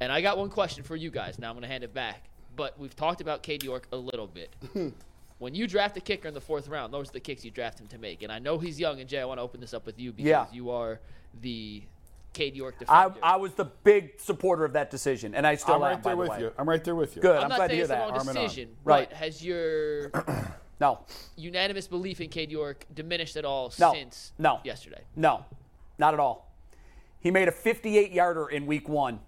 And 0.01 0.11
I 0.11 0.21
got 0.21 0.37
one 0.37 0.49
question 0.49 0.83
for 0.83 0.95
you 0.95 1.11
guys. 1.11 1.37
Now 1.39 1.49
I'm 1.49 1.55
going 1.55 1.61
to 1.63 1.67
hand 1.69 1.83
it 1.83 1.93
back. 1.93 2.23
But 2.55 2.77
we've 2.79 2.95
talked 2.95 3.21
about 3.21 3.43
Cade 3.43 3.63
York 3.63 3.87
a 3.91 3.97
little 3.97 4.27
bit. 4.27 4.53
when 5.39 5.55
you 5.55 5.67
draft 5.67 5.97
a 5.97 6.01
kicker 6.01 6.27
in 6.27 6.33
the 6.33 6.41
fourth 6.41 6.67
round, 6.67 6.93
those 6.93 7.09
are 7.09 7.13
the 7.13 7.19
kicks 7.19 7.43
you 7.43 7.51
draft 7.51 7.79
him 7.79 7.87
to 7.87 7.97
make. 7.97 8.21
And 8.23 8.31
I 8.31 8.39
know 8.39 8.57
he's 8.59 8.79
young. 8.79 8.99
And 8.99 9.09
Jay, 9.09 9.19
I 9.19 9.25
want 9.25 9.39
to 9.39 9.41
open 9.41 9.59
this 9.61 9.73
up 9.73 9.85
with 9.85 9.99
you 9.99 10.11
because 10.11 10.27
Yeah. 10.29 10.45
you 10.51 10.69
are 10.69 10.99
the 11.41 11.83
Cade 12.33 12.55
York 12.55 12.77
defender. 12.77 13.15
I 13.23 13.35
was 13.37 13.53
the 13.53 13.65
big 13.65 14.19
supporter 14.19 14.63
of 14.65 14.73
that 14.73 14.91
decision, 14.91 15.33
and 15.33 15.47
I 15.47 15.55
still 15.55 15.75
I'm 15.75 15.81
am. 15.81 15.87
right 15.95 16.03
there 16.03 16.15
by 16.15 16.19
with 16.19 16.27
the 16.29 16.31
way. 16.35 16.39
you. 16.41 16.53
I'm 16.57 16.69
right 16.69 16.83
there 16.83 16.95
with 16.95 17.15
you. 17.15 17.21
Good. 17.21 17.37
I'm, 17.37 17.43
I'm, 17.43 17.49
not 17.49 17.55
glad 17.55 17.67
to 17.67 17.71
saying 17.71 17.77
hear 17.77 17.83
it's 17.85 17.89
the 17.89 17.95
that. 17.95 18.01
wrong 18.01 18.19
Arm 18.19 18.29
in 18.29 18.37
arm. 18.37 18.45
decision, 18.45 18.69
Right. 18.83 19.09
but 19.09 19.17
has 19.17 19.43
your 19.43 20.11
No, 20.81 20.99
unanimous 21.35 21.87
belief 21.87 22.21
in 22.21 22.29
Cade 22.29 22.51
York 22.51 22.85
diminished 22.93 23.35
at 23.35 23.43
all 23.45 23.73
No. 23.79 23.93
since 23.93 24.31
No. 24.37 24.59
yesterday? 24.63 25.01
no, 25.15 25.43
not 25.97 26.13
at 26.13 26.19
all. 26.21 26.49
He 27.19 27.31
made 27.31 27.47
a 27.49 27.51
58 27.51 28.11
yarder 28.11 28.47
in 28.47 28.65
week 28.65 28.87
one. 28.87 29.19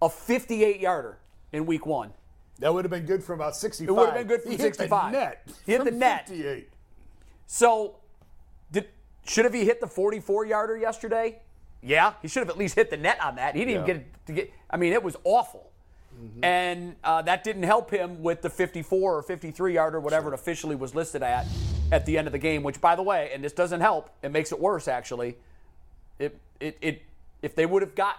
A 0.00 0.08
58 0.08 0.80
yarder 0.80 1.18
in 1.52 1.66
week 1.66 1.84
one. 1.84 2.12
That 2.60 2.72
would 2.74 2.84
have 2.84 2.90
been 2.90 3.06
good 3.06 3.24
for 3.24 3.32
about 3.32 3.56
65. 3.56 3.88
It 3.88 3.92
would 3.98 4.06
have 4.10 4.18
been 4.18 4.26
good 4.26 4.42
from 4.42 4.52
he 4.52 4.56
hit 4.58 4.76
The 4.76 5.10
net. 5.10 5.48
He 5.66 5.72
hit 5.72 5.84
the 5.84 5.90
net. 5.90 6.28
58. 6.28 6.68
So, 7.46 7.96
did 8.70 8.88
should 9.26 9.44
have 9.46 9.54
he 9.54 9.64
hit 9.64 9.80
the 9.80 9.86
44 9.86 10.44
yarder 10.46 10.76
yesterday? 10.76 11.40
Yeah, 11.82 12.12
he 12.20 12.28
should 12.28 12.40
have 12.40 12.50
at 12.50 12.58
least 12.58 12.74
hit 12.74 12.90
the 12.90 12.98
net 12.98 13.18
on 13.22 13.36
that. 13.36 13.54
He 13.54 13.64
didn't 13.64 13.86
Yeah. 13.86 13.90
even 13.90 13.96
get 14.02 14.26
to 14.26 14.32
get. 14.32 14.52
I 14.68 14.76
mean, 14.76 14.92
it 14.92 15.02
was 15.02 15.16
awful. 15.24 15.66
And 16.42 16.96
uh, 17.02 17.22
that 17.22 17.44
didn't 17.44 17.62
help 17.62 17.90
him 17.90 18.22
with 18.22 18.42
the 18.42 18.50
54 18.50 19.16
or 19.16 19.22
53 19.22 19.72
yard 19.72 19.94
or 19.94 20.00
whatever 20.00 20.30
it 20.30 20.34
officially 20.34 20.76
was 20.76 20.94
listed 20.94 21.22
at 21.22 21.46
at 21.90 22.04
the 22.04 22.18
end 22.18 22.26
of 22.28 22.32
the 22.32 22.38
game, 22.38 22.62
which, 22.62 22.78
by 22.78 22.94
the 22.94 23.02
way, 23.02 23.30
and 23.32 23.42
this 23.42 23.54
doesn't 23.54 23.80
help, 23.80 24.10
it 24.22 24.30
makes 24.30 24.52
it 24.52 24.60
worse 24.60 24.86
actually. 24.86 25.38
It, 26.18 26.38
it, 26.60 26.76
it, 26.82 27.02
if 27.40 27.54
they 27.54 27.64
would 27.64 27.80
have 27.80 27.94
got 27.94 28.16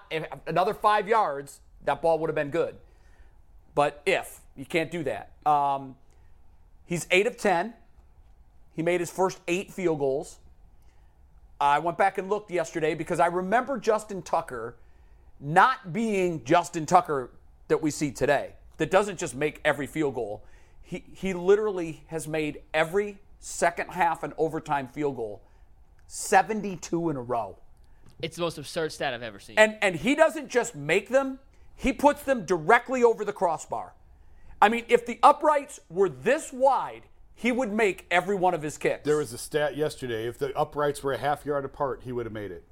another 0.48 0.74
five 0.74 1.08
yards, 1.08 1.60
that 1.86 2.02
ball 2.02 2.18
would 2.20 2.28
have 2.30 2.36
been 2.36 2.50
good. 2.50 2.76
But 3.76 4.02
if, 4.06 4.40
you 4.56 4.66
can't 4.66 4.92
do 4.92 5.04
that. 5.04 5.32
Um, 5.46 5.96
he's 6.86 7.08
8 7.10 7.28
of 7.28 7.38
10. 7.38 7.74
He 8.74 8.82
made 8.82 9.00
his 9.00 9.12
first 9.12 9.40
eight 9.48 9.72
field 9.72 10.00
goals. 10.00 10.40
I 11.60 11.80
went 11.80 11.98
back 11.98 12.18
and 12.18 12.30
looked 12.30 12.50
yesterday 12.50 12.96
because 12.96 13.20
I 13.20 13.28
remember 13.28 13.78
Justin 13.78 14.22
Tucker 14.22 14.76
not 15.40 15.92
being 15.92 16.44
Justin 16.44 16.86
Tucker 16.86 17.32
that 17.68 17.82
we 17.82 17.92
see 17.92 18.12
today, 18.12 18.54
that 18.78 18.92
doesn't 18.92 19.20
just 19.20 19.36
make 19.36 19.60
every 19.66 19.88
field 19.88 20.16
goal. 20.16 20.44
He, 20.82 21.04
he 21.14 21.34
literally 21.34 22.04
has 22.08 22.28
made 22.28 22.62
every 22.74 23.20
second 23.40 23.90
half 23.90 24.24
and 24.24 24.34
overtime 24.38 24.88
field 24.88 25.16
goal 25.16 25.42
72 26.08 27.10
in 27.10 27.16
a 27.16 27.22
row. 27.22 27.58
It's 28.22 28.36
the 28.36 28.42
most 28.44 28.58
absurd 28.58 28.92
stat 28.92 29.14
I've 29.14 29.24
ever 29.24 29.40
seen. 29.40 29.58
And, 29.58 29.78
and 29.82 29.96
he 29.96 30.14
doesn't 30.14 30.50
just 30.50 30.76
make 30.76 31.10
them, 31.10 31.40
he 31.82 31.92
puts 31.92 32.22
them 32.22 32.46
directly 32.46 33.04
over 33.04 33.26
the 33.26 33.34
crossbar. 33.34 33.96
I 34.62 34.70
mean, 34.70 34.86
if 34.88 35.04
the 35.08 35.18
uprights 35.24 35.80
were 35.90 36.10
this 36.10 36.54
wide, 36.54 37.02
he 37.34 37.52
would 37.52 37.74
make 37.74 38.06
every 38.12 38.36
one 38.36 38.54
of 38.54 38.62
his 38.62 38.78
kicks. 38.78 39.04
There 39.04 39.18
was 39.18 39.34
a 39.34 39.38
stat 39.40 39.76
yesterday. 39.76 40.28
If 40.28 40.38
the 40.38 40.56
uprights 40.56 41.02
were 41.02 41.14
a 41.14 41.18
half 41.18 41.44
yard 41.44 41.66
apart, 41.66 42.02
he 42.04 42.12
would 42.12 42.28
have 42.28 42.34
made 42.34 42.52
it. 42.52 42.64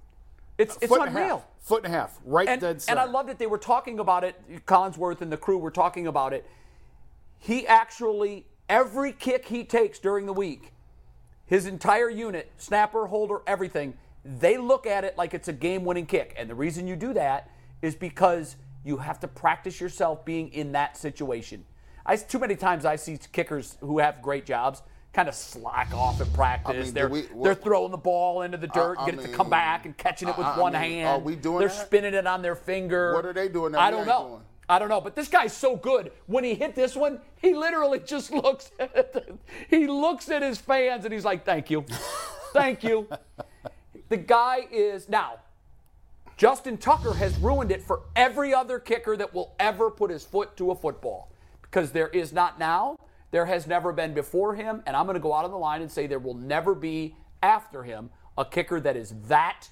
It's, 0.59 0.75
it's 0.75 0.85
Foot 0.85 1.07
and 1.07 1.17
unreal. 1.17 1.37
half. 1.37 1.45
Foot 1.61 1.85
and 1.85 1.91
a 1.91 1.97
half. 1.97 2.19
Right 2.23 2.47
and, 2.47 2.61
dead 2.61 2.83
and. 2.87 2.99
I 2.99 3.05
loved 3.05 3.31
it. 3.31 3.39
They 3.39 3.47
were 3.47 3.57
talking 3.57 3.97
about 3.97 4.23
it. 4.23 4.39
Collinsworth 4.67 5.21
and 5.21 5.31
the 5.31 5.37
crew 5.37 5.57
were 5.57 5.71
talking 5.71 6.05
about 6.05 6.31
it. 6.31 6.45
He 7.39 7.65
actually, 7.65 8.45
every 8.69 9.11
kick 9.11 9.47
he 9.47 9.63
takes 9.63 9.97
during 9.97 10.27
the 10.27 10.33
week, 10.33 10.71
his 11.47 11.65
entire 11.65 12.11
unit, 12.11 12.51
snapper, 12.57 13.07
holder, 13.07 13.39
everything, 13.47 13.95
they 14.23 14.59
look 14.59 14.85
at 14.85 15.03
it 15.03 15.17
like 15.17 15.33
it's 15.33 15.47
a 15.47 15.53
game 15.53 15.83
winning 15.83 16.05
kick. 16.05 16.35
And 16.37 16.47
the 16.47 16.53
reason 16.53 16.85
you 16.85 16.95
do 16.95 17.11
that 17.13 17.49
is 17.81 17.95
because 17.95 18.55
you 18.89 18.97
have 18.97 19.19
to 19.21 19.27
practice 19.27 19.79
yourself 19.79 20.25
being 20.25 20.49
in 20.51 20.71
that 20.73 20.97
situation. 20.97 21.63
I, 22.05 22.15
too 22.17 22.39
many 22.39 22.55
times 22.55 22.83
I 22.85 22.95
see 22.95 23.17
kickers 23.31 23.77
who 23.81 23.99
have 23.99 24.21
great 24.21 24.45
jobs 24.45 24.81
kind 25.13 25.29
of 25.29 25.35
slack 25.35 25.93
off 25.93 26.19
in 26.19 26.27
practice. 26.31 26.75
I 26.75 26.81
mean, 26.85 26.93
they're, 26.93 27.07
we- 27.07 27.27
they're 27.43 27.53
throwing 27.55 27.91
the 27.91 27.97
ball 27.97 28.41
into 28.41 28.57
the 28.57 28.67
dirt, 28.67 28.97
I 28.99 29.05
get 29.09 29.19
it 29.19 29.21
to 29.23 29.27
come 29.29 29.49
back 29.49 29.85
and 29.85 29.95
catching 29.95 30.27
it 30.27 30.35
with 30.37 30.45
I- 30.47 30.55
I 30.55 30.59
one 30.59 30.73
mean, 30.73 30.81
hand. 30.81 31.07
are 31.07 31.19
we 31.19 31.35
doing 31.35 31.59
They're 31.59 31.67
that? 31.67 31.85
spinning 31.85 32.13
it 32.15 32.25
on 32.27 32.41
their 32.41 32.55
finger. 32.55 33.13
What 33.13 33.25
are 33.25 33.33
they 33.33 33.47
doing 33.47 33.75
I 33.75 33.91
don't 33.91 34.07
know. 34.07 34.27
doing? 34.27 34.41
I 34.67 34.77
don't 34.77 34.89
know, 34.89 35.01
but 35.01 35.15
this 35.15 35.27
guy's 35.27 35.53
so 35.55 35.75
good. 35.75 36.11
When 36.27 36.43
he 36.43 36.53
hit 36.55 36.75
this 36.75 36.95
one, 36.95 37.19
he 37.37 37.53
literally 37.55 37.99
just 37.99 38.31
looks 38.45 38.71
at 38.79 39.13
the, 39.13 39.37
he 39.69 39.87
looks 39.87 40.29
at 40.29 40.41
his 40.43 40.57
fans 40.59 41.05
and 41.05 41.13
he's 41.13 41.25
like, 41.25 41.43
"Thank 41.43 41.71
you, 41.71 41.85
thank 42.53 42.83
you." 42.83 43.07
the 44.09 44.17
guy 44.17 44.67
is 44.71 45.09
now. 45.09 45.39
Justin 46.39 46.77
Tucker 46.77 47.13
has 47.15 47.37
ruined 47.39 47.69
it 47.69 47.81
for 47.81 48.03
every 48.15 48.53
other 48.53 48.79
kicker 48.79 49.17
that 49.17 49.33
will 49.33 49.53
ever 49.59 49.91
put 49.91 50.09
his 50.09 50.23
foot 50.23 50.55
to 50.55 50.71
a 50.71 50.75
football 50.75 51.29
because 51.61 51.91
there 51.91 52.07
is 52.07 52.31
not 52.31 52.57
now, 52.57 52.95
there 53.31 53.45
has 53.45 53.67
never 53.67 53.91
been 53.91 54.13
before 54.13 54.55
him, 54.55 54.81
and 54.87 54.95
I'm 54.95 55.05
going 55.05 55.15
to 55.15 55.19
go 55.19 55.33
out 55.33 55.43
on 55.43 55.51
the 55.51 55.57
line 55.57 55.81
and 55.81 55.91
say 55.91 56.07
there 56.07 56.17
will 56.17 56.37
never 56.37 56.73
be 56.73 57.13
after 57.43 57.83
him 57.83 58.09
a 58.37 58.45
kicker 58.45 58.79
that 58.79 58.95
is 58.95 59.13
that 59.27 59.67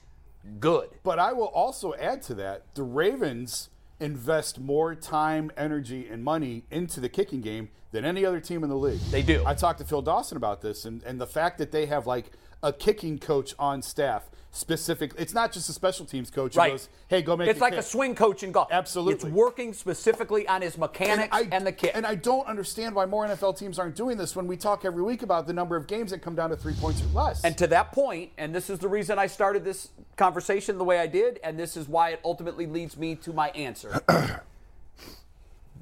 good. 0.59 0.89
But 1.03 1.19
I 1.19 1.31
will 1.31 1.45
also 1.45 1.93
add 1.93 2.21
to 2.23 2.33
that 2.35 2.63
the 2.75 2.83
Ravens 2.83 3.69
invest 4.01 4.59
more 4.59 4.93
time, 4.93 5.53
energy, 5.55 6.05
and 6.11 6.21
money 6.21 6.65
into 6.69 6.99
the 6.99 7.07
kicking 7.07 7.39
game 7.39 7.69
than 7.93 8.03
any 8.03 8.25
other 8.25 8.41
team 8.41 8.65
in 8.65 8.69
the 8.69 8.75
league. 8.75 8.99
They 9.09 9.21
do. 9.23 9.41
I 9.45 9.53
talked 9.53 9.79
to 9.79 9.85
Phil 9.85 10.01
Dawson 10.01 10.35
about 10.35 10.61
this, 10.61 10.83
and, 10.83 11.01
and 11.03 11.21
the 11.21 11.27
fact 11.27 11.59
that 11.59 11.71
they 11.71 11.85
have 11.85 12.05
like 12.05 12.33
a 12.61 12.73
kicking 12.73 13.19
coach 13.19 13.55
on 13.57 13.81
staff 13.81 14.29
specific. 14.51 15.11
It's 15.17 15.33
not 15.33 15.51
just 15.51 15.69
a 15.69 15.73
special 15.73 16.05
teams 16.05 16.31
coach 16.31 16.55
who 16.55 16.59
Right. 16.59 16.71
goes, 16.71 16.89
"Hey, 17.07 17.21
go 17.21 17.37
make." 17.37 17.47
It's 17.49 17.59
like 17.61 17.73
kick." 17.73 17.79
a 17.79 17.83
swing 17.83 18.15
coach 18.15 18.43
in 18.43 18.51
golf. 18.51 18.69
Absolutely. 18.71 19.13
It's 19.29 19.35
working 19.35 19.73
specifically 19.73 20.47
on 20.47 20.61
his 20.61 20.77
mechanics 20.77 21.35
and, 21.51 21.65
the 21.65 21.71
kick. 21.71 21.91
And 21.93 22.05
I 22.07 22.15
don't 22.15 22.47
understand 22.47 22.95
why 22.95 23.05
more 23.05 23.25
NFL 23.25 23.53
teams 23.53 23.77
aren't 23.77 23.95
doing 23.95 24.17
this 24.17 24.35
when 24.35 24.47
we 24.47 24.57
talk 24.57 24.85
every 24.85 25.03
week 25.03 25.21
about 25.21 25.47
the 25.47 25.53
number 25.53 25.75
of 25.75 25.85
games 25.87 26.11
that 26.11 26.21
come 26.21 26.35
down 26.35 26.49
to 26.49 26.55
three 26.55 26.73
points 26.73 27.01
or 27.01 27.07
less. 27.07 27.43
And 27.43 27.57
to 27.57 27.67
that 27.67 27.91
point, 27.91 28.31
and 28.37 28.53
this 28.55 28.69
is 28.69 28.79
the 28.79 28.87
reason 28.87 29.19
I 29.19 29.27
started 29.27 29.63
this 29.63 29.89
conversation 30.15 30.77
the 30.77 30.83
way 30.83 30.99
I 30.99 31.07
did, 31.07 31.39
and 31.43 31.59
this 31.59 31.77
is 31.77 31.87
why 31.87 32.09
it 32.09 32.19
ultimately 32.25 32.65
leads 32.65 32.97
me 32.97 33.15
to 33.15 33.33
my 33.33 33.49
answer. 33.49 34.01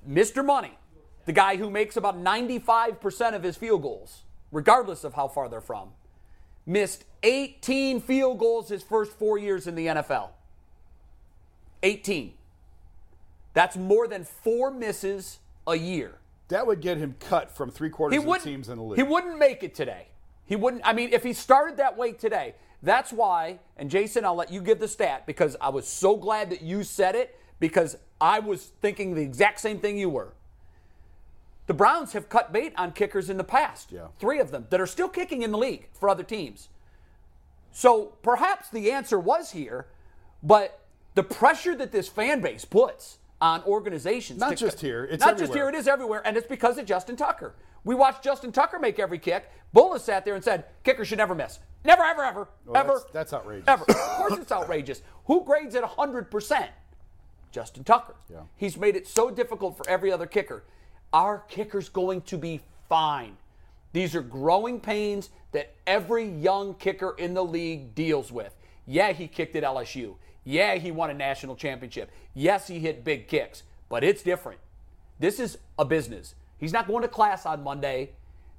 Mr. 0.10 0.46
Money, 0.46 0.78
the 1.26 1.34
guy 1.34 1.56
who 1.56 1.70
makes 1.70 1.98
about 1.98 2.18
95% 2.22 3.36
of 3.36 3.42
his 3.44 3.58
field 3.58 3.82
goals, 3.82 4.24
regardless 4.52 5.04
of 5.04 5.14
how 5.16 5.28
far 5.28 5.50
they're 5.50 5.62
from, 5.62 5.90
missed 6.66 7.06
18 7.24 8.02
field 8.02 8.40
goals 8.40 8.70
his 8.70 8.84
first 8.84 9.12
four 9.14 9.38
years 9.38 9.68
in 9.68 9.76
the 9.76 9.88
NFL. 9.88 10.30
18. 11.84 12.34
That's 13.54 13.78
more 13.78 14.08
than 14.08 14.24
four 14.24 14.72
misses 14.72 15.40
a 15.68 15.76
year. 15.76 16.20
that 16.50 16.68
would 16.68 16.82
get 16.82 16.98
him 16.98 17.16
cut 17.20 17.56
from 17.56 17.72
three 17.72 17.90
quarters 17.90 18.20
of 18.20 18.26
the 18.26 18.40
teams 18.40 18.70
in 18.70 18.78
the 18.78 18.84
league. 18.84 18.98
he 18.98 19.04
wouldn't 19.04 19.40
make 19.40 19.64
it 19.64 19.74
today. 19.74 20.08
He 20.46 20.56
wouldn't. 20.56 20.84
I 20.86 20.94
mean, 20.94 21.10
if 21.12 21.24
he 21.24 21.34
started 21.34 21.78
that 21.78 21.98
way 21.98 22.12
today, 22.12 22.54
that's 22.84 23.12
why. 23.12 23.60
And 23.78 23.90
Jason, 23.90 24.26
I'll 24.26 24.36
let 24.36 24.52
you 24.52 24.62
give 24.62 24.80
the 24.80 24.88
stat 24.88 25.26
because 25.26 25.56
I 25.60 25.70
was 25.70 25.88
so 25.88 26.16
glad 26.16 26.52
that 26.52 26.62
you 26.62 26.84
said 26.84 27.16
it 27.16 27.40
because 27.60 27.98
I 28.22 28.40
was 28.40 28.72
thinking 28.82 29.16
the 29.16 29.22
exact 29.22 29.60
same 29.60 29.80
thing 29.80 29.98
you 29.98 30.10
were. 30.10 30.34
The 31.68 31.74
Browns 31.74 32.14
have 32.14 32.30
cut 32.30 32.54
bait 32.54 32.74
on 32.78 32.92
kickers 32.92 33.30
in 33.30 33.38
the 33.38 33.44
past. 33.44 33.92
Yeah. 33.92 34.08
Three 34.20 34.40
of 34.40 34.52
them 34.52 34.68
that 34.70 34.80
are 34.80 34.86
still 34.88 35.10
kicking 35.10 35.42
in 35.42 35.52
the 35.52 35.58
league 35.58 35.88
for 35.94 36.08
other 36.10 36.24
teams. 36.24 36.70
So 37.72 38.14
perhaps 38.22 38.70
the 38.70 38.92
answer 38.92 39.20
was 39.20 39.52
here, 39.52 39.88
but 40.44 40.80
the 41.16 41.24
pressure 41.24 41.76
that 41.76 41.92
this 41.92 42.08
fan 42.08 42.42
base 42.42 42.66
puts 42.66 43.18
on 43.42 43.64
organizations. 43.64 44.40
Not 44.40 44.56
just 44.58 44.80
here, 44.80 45.04
it's 45.06 45.20
not 45.22 45.32
just 45.38 45.52
everywhere. 45.52 45.72
here, 45.72 45.76
it 45.78 45.80
is 45.80 45.88
everywhere, 45.88 46.22
and 46.26 46.38
it's 46.38 46.48
because 46.48 46.78
of 46.78 46.86
Justin 46.86 47.16
Tucker. 47.16 47.54
We 47.84 47.94
watched 47.94 48.24
Justin 48.24 48.52
Tucker 48.52 48.80
make 48.80 48.98
every 48.98 49.20
kick. 49.20 49.50
Bullis 49.76 50.02
sat 50.02 50.24
there 50.26 50.36
and 50.36 50.44
said, 50.44 50.66
kicker 50.84 51.04
should 51.04 51.18
never 51.18 51.36
miss. 51.36 51.60
Never, 51.84 52.02
ever, 52.04 52.24
ever, 52.24 52.48
Well, 52.66 52.78
ever. 52.78 52.88
that's- 52.94 53.12
that's 53.12 53.34
outrageous. 53.34 53.68
Ever. 53.68 53.84
Of 53.88 53.96
course 53.96 54.38
it's 54.40 54.52
outrageous. 54.52 55.02
Who 55.26 55.44
grades 55.44 55.76
at 55.76 55.84
100%? 55.84 56.68
Justin 57.52 57.84
Tucker. 57.84 58.16
Yeah. 58.32 58.42
He's 58.56 58.78
made 58.78 58.96
it 58.96 59.08
so 59.08 59.30
difficult 59.30 59.78
for 59.78 59.88
every 59.90 60.12
other 60.12 60.26
kicker. 60.26 60.64
Our 61.14 61.40
kicker's 61.48 61.90
going 61.90 62.22
to 62.22 62.38
be 62.38 62.62
fine. 62.90 63.38
These 63.94 64.16
are 64.16 64.22
growing 64.22 64.80
pains 64.80 65.30
that 65.54 65.74
every 65.88 66.28
young 66.28 66.74
kicker 66.74 67.16
in 67.18 67.34
the 67.34 67.44
league 67.44 67.96
deals 67.96 68.32
with. 68.32 68.54
Yeah, 68.86 69.14
he 69.14 69.28
kicked 69.28 69.56
at 69.56 69.64
LSU. 69.64 70.16
Yeah, 70.44 70.76
he 70.76 70.92
won 70.92 71.10
a 71.10 71.14
national 71.14 71.56
championship. 71.56 72.12
Yes, 72.34 72.68
he 72.68 72.80
hit 72.80 73.04
big 73.04 73.28
kicks, 73.28 73.64
but 73.90 74.04
it's 74.04 74.22
different. 74.22 74.60
This 75.20 75.40
is 75.40 75.58
a 75.80 75.86
business. 75.86 76.36
He's 76.58 76.74
not 76.74 76.88
going 76.88 77.02
to 77.02 77.08
class 77.08 77.46
on 77.46 77.64
Monday. 77.64 78.12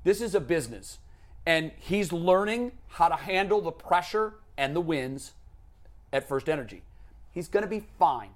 This 0.04 0.20
is 0.20 0.34
a 0.34 0.40
business. 0.40 0.98
And 1.44 1.70
he's 1.78 2.12
learning 2.12 2.72
how 2.88 3.08
to 3.08 3.16
handle 3.16 3.60
the 3.60 3.70
pressure 3.70 4.34
and 4.56 4.74
the 4.74 4.80
wins 4.80 5.32
at 6.12 6.28
First 6.28 6.48
Energy. 6.48 6.82
He's 7.30 7.48
going 7.48 7.62
to 7.62 7.68
be 7.68 7.84
fine. 7.98 8.30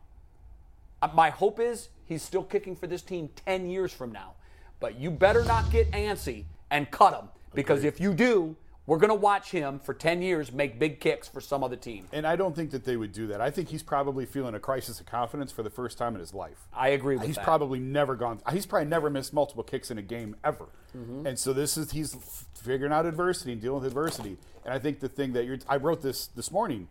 Uh, 1.03 1.09
My 1.15 1.31
hope 1.31 1.59
is 1.59 1.89
he's 2.11 2.23
still 2.23 2.43
kicking 2.43 2.77
for 2.77 2.87
this 2.87 3.01
team 3.01 3.31
10 3.47 3.71
years 3.71 3.93
from 3.93 4.13
now. 4.13 4.33
But 4.81 4.99
you 4.99 5.11
better 5.11 5.45
not 5.45 5.71
get 5.71 5.91
antsy 5.93 6.45
and 6.71 6.91
cut 6.91 7.15
him 7.15 7.29
because 7.55 7.85
if 7.85 8.01
you 8.01 8.13
do, 8.13 8.57
we're 8.87 8.99
going 8.99 9.11
to 9.11 9.15
watch 9.15 9.53
him 9.53 9.79
for 9.79 9.95
10 9.95 10.21
years 10.21 10.51
make 10.51 10.79
big 10.79 10.99
kicks 10.99 11.29
for 11.29 11.41
some 11.41 11.63
other 11.63 11.77
team. 11.77 12.09
and 12.13 12.27
I 12.27 12.35
don't 12.35 12.57
think 12.57 12.73
that 12.73 12.85
they 12.85 12.97
would 12.97 13.13
do 13.13 13.29
that. 13.29 13.41
I 13.41 13.51
think 13.51 13.69
he's 13.69 13.85
probably 13.85 14.27
feeling 14.27 14.55
a 14.55 14.59
crisis 14.59 14.99
of 14.99 15.07
confidence 15.07 15.53
for 15.53 15.63
the 15.63 15.71
first 15.71 15.97
time 15.97 16.15
in 16.15 16.21
his 16.21 16.35
life. 16.35 16.67
I 16.73 16.89
agree 16.89 17.15
with 17.15 17.27
he's 17.27 17.37
that. 17.37 17.43
He's 17.43 17.45
probably 17.45 17.79
never 17.79 18.17
gone. 18.17 18.41
He's 18.53 18.67
probably 18.67 18.89
never 18.89 19.09
missed 19.09 19.33
multiple 19.33 19.63
kicks 19.63 19.93
in 19.93 19.99
a 19.99 20.03
game 20.03 20.35
ever. 20.43 20.67
Mm-hmm. 20.97 21.27
And 21.27 21.39
so 21.39 21.53
this 21.53 21.77
is 21.77 21.93
he's 21.93 22.17
figuring 22.55 22.93
out 22.93 23.07
adversity 23.07 23.53
and 23.53 23.61
dealing 23.61 23.83
with 23.83 23.87
adversity. 23.87 24.39
And 24.65 24.75
I 24.75 24.81
think 24.81 24.99
the 24.99 25.09
thing 25.09 25.35
that 25.35 25.45
you're, 25.45 25.59
I 25.69 25.77
wrote 25.77 26.03
this 26.03 26.27
this 26.27 26.51
morning. 26.51 26.89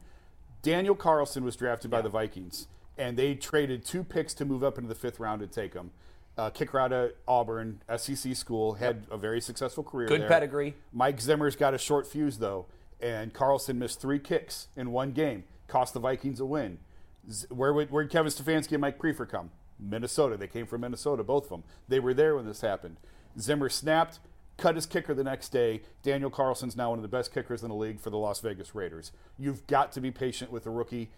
Daniel 0.61 0.95
Carlson 0.95 1.43
was 1.43 1.55
drafted 1.55 1.89
by 1.89 2.01
the 2.01 2.09
Vikings, 2.09 2.67
and 2.99 3.17
they 3.17 3.33
traded 3.33 3.83
two 3.83 4.03
picks 4.03 4.35
to 4.35 4.45
move 4.45 4.63
up 4.63 4.77
into 4.77 4.87
the 4.89 4.93
fifth 4.95 5.19
round 5.19 5.41
and 5.41 5.51
take 5.51 5.73
him. 5.73 5.89
Uh, 6.37 6.49
kicker 6.49 6.79
out 6.79 6.93
of 6.93 7.11
Auburn, 7.27 7.81
SEC 7.97 8.35
school, 8.35 8.75
had 8.75 9.05
a 9.09 9.17
very 9.17 9.41
successful 9.41 9.83
career. 9.83 10.07
Good 10.07 10.21
there. 10.21 10.27
pedigree. 10.29 10.75
Mike 10.93 11.19
Zimmer's 11.19 11.55
got 11.55 11.73
a 11.73 11.77
short 11.77 12.05
fuse 12.05 12.37
though, 12.37 12.67
and 13.01 13.33
Carlson 13.33 13.79
missed 13.79 13.99
three 13.99 14.19
kicks 14.19 14.67
in 14.75 14.91
one 14.91 15.11
game, 15.13 15.43
cost 15.67 15.93
the 15.93 15.99
Vikings 15.99 16.39
a 16.39 16.45
win. 16.45 16.77
Z- 17.29 17.47
Where 17.49 17.73
would 17.73 17.89
where 17.91 18.05
Kevin 18.07 18.31
Stefanski 18.31 18.73
and 18.73 18.81
Mike 18.81 18.99
Priefer 18.99 19.27
come? 19.27 19.49
Minnesota. 19.79 20.35
They 20.37 20.47
came 20.47 20.65
from 20.65 20.81
Minnesota, 20.81 21.23
both 21.23 21.45
of 21.45 21.49
them. 21.49 21.63
They 21.87 21.99
were 21.99 22.13
there 22.13 22.35
when 22.35 22.45
this 22.45 22.61
happened. 22.61 22.97
Zimmer 23.39 23.69
snapped, 23.69 24.19
cut 24.57 24.75
his 24.75 24.85
kicker 24.85 25.13
the 25.13 25.23
next 25.23 25.49
day. 25.49 25.81
Daniel 26.03 26.29
Carlson's 26.29 26.75
now 26.75 26.89
one 26.89 26.99
of 26.99 27.03
the 27.03 27.07
best 27.09 27.33
kickers 27.33 27.63
in 27.63 27.69
the 27.69 27.75
league 27.75 27.99
for 27.99 28.09
the 28.09 28.17
Las 28.17 28.39
Vegas 28.41 28.75
Raiders. 28.75 29.11
You've 29.37 29.65
got 29.67 29.91
to 29.93 30.01
be 30.01 30.11
patient 30.11 30.51
with 30.51 30.65
a 30.65 30.69
rookie. 30.69 31.09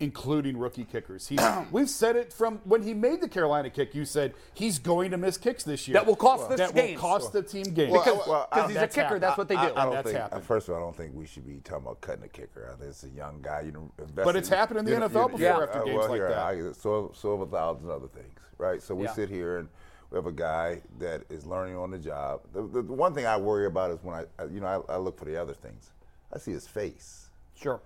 Including 0.00 0.56
rookie 0.56 0.84
kickers. 0.84 1.26
He's, 1.26 1.40
we've 1.72 1.90
said 1.90 2.16
it 2.16 2.32
from 2.32 2.60
when 2.64 2.82
he 2.82 2.94
made 2.94 3.20
the 3.20 3.28
Carolina 3.28 3.68
kick. 3.70 3.94
You 3.94 4.04
said 4.04 4.34
he's 4.54 4.78
going 4.78 5.10
to 5.10 5.16
miss 5.16 5.36
kicks 5.36 5.64
this 5.64 5.88
year. 5.88 5.94
That 5.94 6.06
will 6.06 6.16
cost 6.16 6.50
us 6.50 6.58
that 6.58 6.74
games. 6.74 7.00
will 7.00 7.08
cost 7.08 7.32
the 7.32 7.42
team 7.42 7.64
games. 7.74 7.92
Well, 7.92 8.04
Because 8.04 8.26
well, 8.28 8.48
I- 8.52 8.66
he's 8.68 8.76
a 8.76 8.86
kicker. 8.86 9.02
happened. 9.02 9.22
That's 9.22 9.38
what 9.38 9.48
they 9.48 9.56
do. 9.56 9.60
I, 9.60 9.64
I 9.82 9.84
don't 9.84 9.94
That's 9.94 10.06
think. 10.08 10.18
happened. 10.18 10.44
First 10.44 10.68
of 10.68 10.74
all, 10.74 10.80
I 10.80 10.84
don't 10.84 10.96
think 10.96 11.14
we 11.14 11.26
should 11.26 11.46
be 11.46 11.60
talking 11.64 11.84
about 11.84 12.00
cutting 12.00 12.24
a 12.24 12.28
kicker. 12.28 12.70
I 12.72 12.78
think 12.78 12.90
it's 12.90 13.02
a 13.04 13.08
young 13.08 13.40
guy. 13.42 13.62
You 13.62 13.72
know, 13.72 13.90
But 14.14 14.36
it's 14.36 14.48
happened 14.48 14.78
in 14.80 14.84
the 14.84 14.92
you 14.92 14.98
know, 15.00 15.08
NFL 15.08 15.22
you- 15.32 15.36
before 15.36 15.40
yeah, 15.40 15.62
after 15.62 15.80
uh, 15.80 15.84
games 15.84 15.98
well, 15.98 16.08
like 16.08 16.16
here, 16.18 16.28
that. 16.28 16.38
I, 16.38 16.72
so, 16.72 17.12
so 17.14 17.36
have 17.38 17.48
a 17.48 17.50
thousand 17.50 17.90
other 17.90 18.08
things, 18.08 18.38
right? 18.58 18.80
So 18.82 18.94
we 18.94 19.04
Yeah. 19.04 19.14
sit 19.14 19.28
here 19.28 19.58
and 19.58 19.68
we 20.10 20.16
have 20.16 20.26
a 20.26 20.32
guy 20.32 20.80
that 21.00 21.24
is 21.28 21.44
learning 21.44 21.76
on 21.76 21.90
the 21.90 21.98
job. 21.98 22.40
The, 22.54 22.62
the, 22.62 22.82
the 22.82 22.92
one 22.92 23.14
thing 23.14 23.26
I 23.26 23.36
worry 23.36 23.66
about 23.66 23.90
is 23.90 23.98
when 24.02 24.14
I, 24.14 24.24
I- 24.42 24.46
you 24.46 24.60
know, 24.60 24.84
I, 24.88 24.94
I 24.94 24.96
look 24.96 25.18
for 25.18 25.24
the 25.24 25.36
other 25.40 25.54
things. 25.54 25.90
I 26.32 26.38
see 26.38 26.52
his 26.52 26.66
face. 26.68 27.28
Sure. 27.60 27.80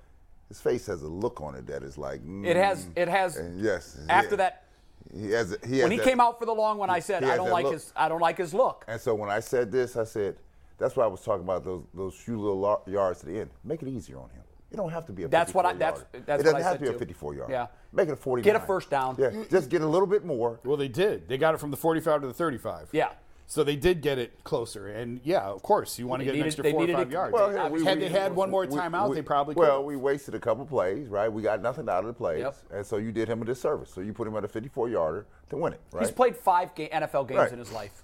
His 0.52 0.60
face 0.60 0.84
has 0.84 1.00
a 1.00 1.08
look 1.08 1.40
on 1.40 1.54
it 1.54 1.66
that 1.68 1.82
is 1.82 1.96
like. 1.96 2.20
It 2.44 2.56
has. 2.58 2.84
mm, 2.84 2.90
It 2.94 3.08
has. 3.08 3.36
and 3.38 3.58
yes. 3.58 3.98
After 4.10 4.32
yeah. 4.32 4.36
that, 4.36 4.64
he 5.10 5.30
has. 5.30 5.56
He 5.66 5.76
has 5.78 5.84
when 5.84 5.92
he 5.92 5.96
that- 5.96 6.04
came 6.06 6.20
out 6.20 6.38
for 6.38 6.44
the 6.44 6.52
long 6.52 6.76
one, 6.76 6.90
I 6.90 6.98
said 7.00 7.24
I 7.24 7.36
don't 7.38 7.48
like 7.48 7.64
look. 7.64 7.72
his. 7.72 7.90
I 7.96 8.06
don't 8.10 8.20
like 8.20 8.36
his 8.36 8.52
look. 8.52 8.84
And 8.86 9.00
so 9.00 9.14
when 9.14 9.30
I 9.30 9.40
said 9.40 9.72
this, 9.72 9.96
I 9.96 10.04
said, 10.04 10.36
that's 10.76 10.94
why 10.94 11.04
I 11.04 11.06
was 11.06 11.22
talking 11.22 11.42
about 11.44 11.64
those 11.64 11.84
those 11.94 12.14
few 12.16 12.38
little 12.38 12.60
lar- 12.60 12.82
yards 12.86 13.20
to 13.20 13.26
the 13.26 13.40
end. 13.40 13.48
Make 13.64 13.80
it 13.80 13.88
easier 13.88 14.18
on 14.18 14.28
him. 14.28 14.42
It 14.70 14.76
don't 14.76 14.90
have 14.90 15.06
to 15.06 15.12
be 15.14 15.22
a. 15.22 15.28
That's 15.28 15.54
what 15.54 15.64
I- 15.64 15.70
54 15.72 15.78
that's- 15.78 16.00
yarder. 16.12 16.26
that's 16.26 16.40
It 16.42 16.44
doesn't 16.44 16.52
what 16.52 16.54
I 16.60 16.64
have 16.64 16.72
said 16.72 16.78
to 16.80 16.84
be 16.84 16.88
too. 16.90 16.96
a 16.96 16.98
54 16.98 17.34
yard. 17.34 17.50
Yeah. 17.50 17.66
Make 17.94 18.08
it 18.08 18.12
a 18.12 18.16
40. 18.16 18.42
Get 18.42 18.56
a 18.56 18.60
first 18.60 18.90
down. 18.90 19.16
Yeah, 19.18 19.30
just 19.50 19.70
get 19.70 19.80
a 19.80 19.86
little 19.86 20.06
bit 20.06 20.22
more. 20.26 20.60
Well, 20.66 20.76
they 20.76 20.88
did. 20.88 21.28
They 21.28 21.38
got 21.38 21.54
it 21.54 21.60
from 21.60 21.70
the 21.70 21.76
45 21.78 22.20
to 22.20 22.26
the 22.26 22.34
35. 22.34 22.90
Yeah. 22.92 23.08
So 23.52 23.62
they 23.62 23.76
did 23.76 24.00
get 24.00 24.16
it 24.18 24.42
closer. 24.44 24.88
And 24.88 25.20
yeah, 25.24 25.40
of 25.42 25.60
course, 25.62 25.98
you 25.98 26.06
want 26.06 26.20
to 26.20 26.24
get 26.24 26.30
needed- 26.30 26.40
an 26.40 26.46
extra 26.46 26.62
they 26.62 26.72
four 26.72 26.84
or 26.84 26.86
five 26.86 27.08
it- 27.08 27.12
yards. 27.12 27.32
Well, 27.34 27.50
here, 27.50 27.68
we- 27.68 27.84
had 27.84 27.98
we- 27.98 28.04
they 28.04 28.08
had 28.08 28.34
one 28.34 28.50
more 28.50 28.64
timeout, 28.64 29.10
we- 29.10 29.16
they 29.16 29.20
probably 29.20 29.54
could. 29.54 29.60
Well, 29.60 29.84
we 29.84 29.94
wasted 29.94 30.34
a 30.34 30.38
couple 30.40 30.64
plays, 30.64 31.06
right? 31.08 31.30
We 31.30 31.42
got 31.42 31.60
nothing 31.60 31.86
out 31.86 31.98
of 31.98 32.06
the 32.06 32.14
plays, 32.14 32.38
Yep. 32.40 32.56
and 32.70 32.86
so 32.86 32.96
you 32.96 33.12
did 33.12 33.28
him 33.28 33.42
a 33.42 33.44
disservice. 33.44 33.90
So 33.90 34.00
you 34.00 34.14
put 34.14 34.26
him 34.26 34.34
at 34.38 34.44
a 34.46 34.48
54 34.48 34.88
yarder 34.88 35.26
to 35.50 35.56
win 35.58 35.74
it, 35.74 35.80
right? 35.92 36.00
He's 36.02 36.10
played 36.10 36.34
five 36.34 36.74
ga- 36.74 36.88
NFL 36.88 37.24
games 37.24 37.40
Right. 37.40 37.52
in 37.52 37.58
his 37.58 37.70
life. 37.72 38.02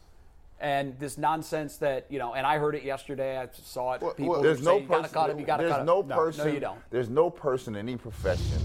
And 0.61 0.99
this 0.99 1.17
nonsense 1.17 1.79
that, 1.79 2.05
you 2.11 2.19
know, 2.19 2.35
and 2.35 2.47
I 2.47 2.59
heard 2.59 2.75
it 2.75 2.83
yesterday, 2.83 3.39
I 3.39 3.49
saw 3.51 3.95
it. 3.95 4.03
Well, 4.03 4.13
people 4.13 4.33
well, 4.35 4.43
there's 4.43 4.61
no 4.61 4.73
saying, 4.73 4.83
you 4.83 4.89
gotta 4.91 5.03
person. 5.05 5.15
cut 5.15 5.31
him, 5.31 5.39
you 5.41 5.47
gotta 5.47 5.63
there's 5.63 5.73
cut 5.73 5.81
him. 5.81 5.87
no 5.87 6.03
No, 6.03 6.15
person. 6.15 6.47
No, 6.47 6.53
you 6.53 6.61
don't. 6.61 6.79
There's 6.91 7.09
no 7.09 7.31
person 7.31 7.75
in 7.75 7.89
any 7.89 7.97
profession 7.97 8.61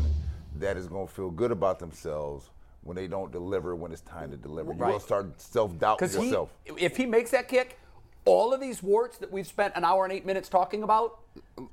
that 0.60 0.76
is 0.76 0.88
going 0.88 1.08
to 1.08 1.14
feel 1.14 1.32
good 1.32 1.52
about 1.52 1.80
themselves 1.80 2.50
when 2.84 2.96
they 2.96 3.08
don't 3.08 3.32
deliver 3.32 3.76
when 3.76 3.92
it's 3.92 4.02
time 4.02 4.32
to 4.32 4.38
deliver. 4.38 4.72
You're 4.72 4.80
going 4.80 5.00
to 5.00 5.06
start 5.06 5.42
self 5.42 5.78
doubting 5.80 6.08
Because 6.08 6.16
he, 6.16 6.26
yourself. 6.26 6.50
if 6.66 6.98
he 6.98 7.06
makes 7.06 7.32
that 7.32 7.48
kick, 7.48 7.80
all 8.26 8.54
of 8.54 8.62
these 8.62 8.84
warts 8.84 9.18
that 9.18 9.32
we've 9.32 9.48
spent 9.48 9.74
an 9.76 9.84
hour 9.84 10.04
and 10.04 10.14
eight 10.14 10.26
minutes 10.26 10.50
talking 10.50 10.84
about 10.84 11.20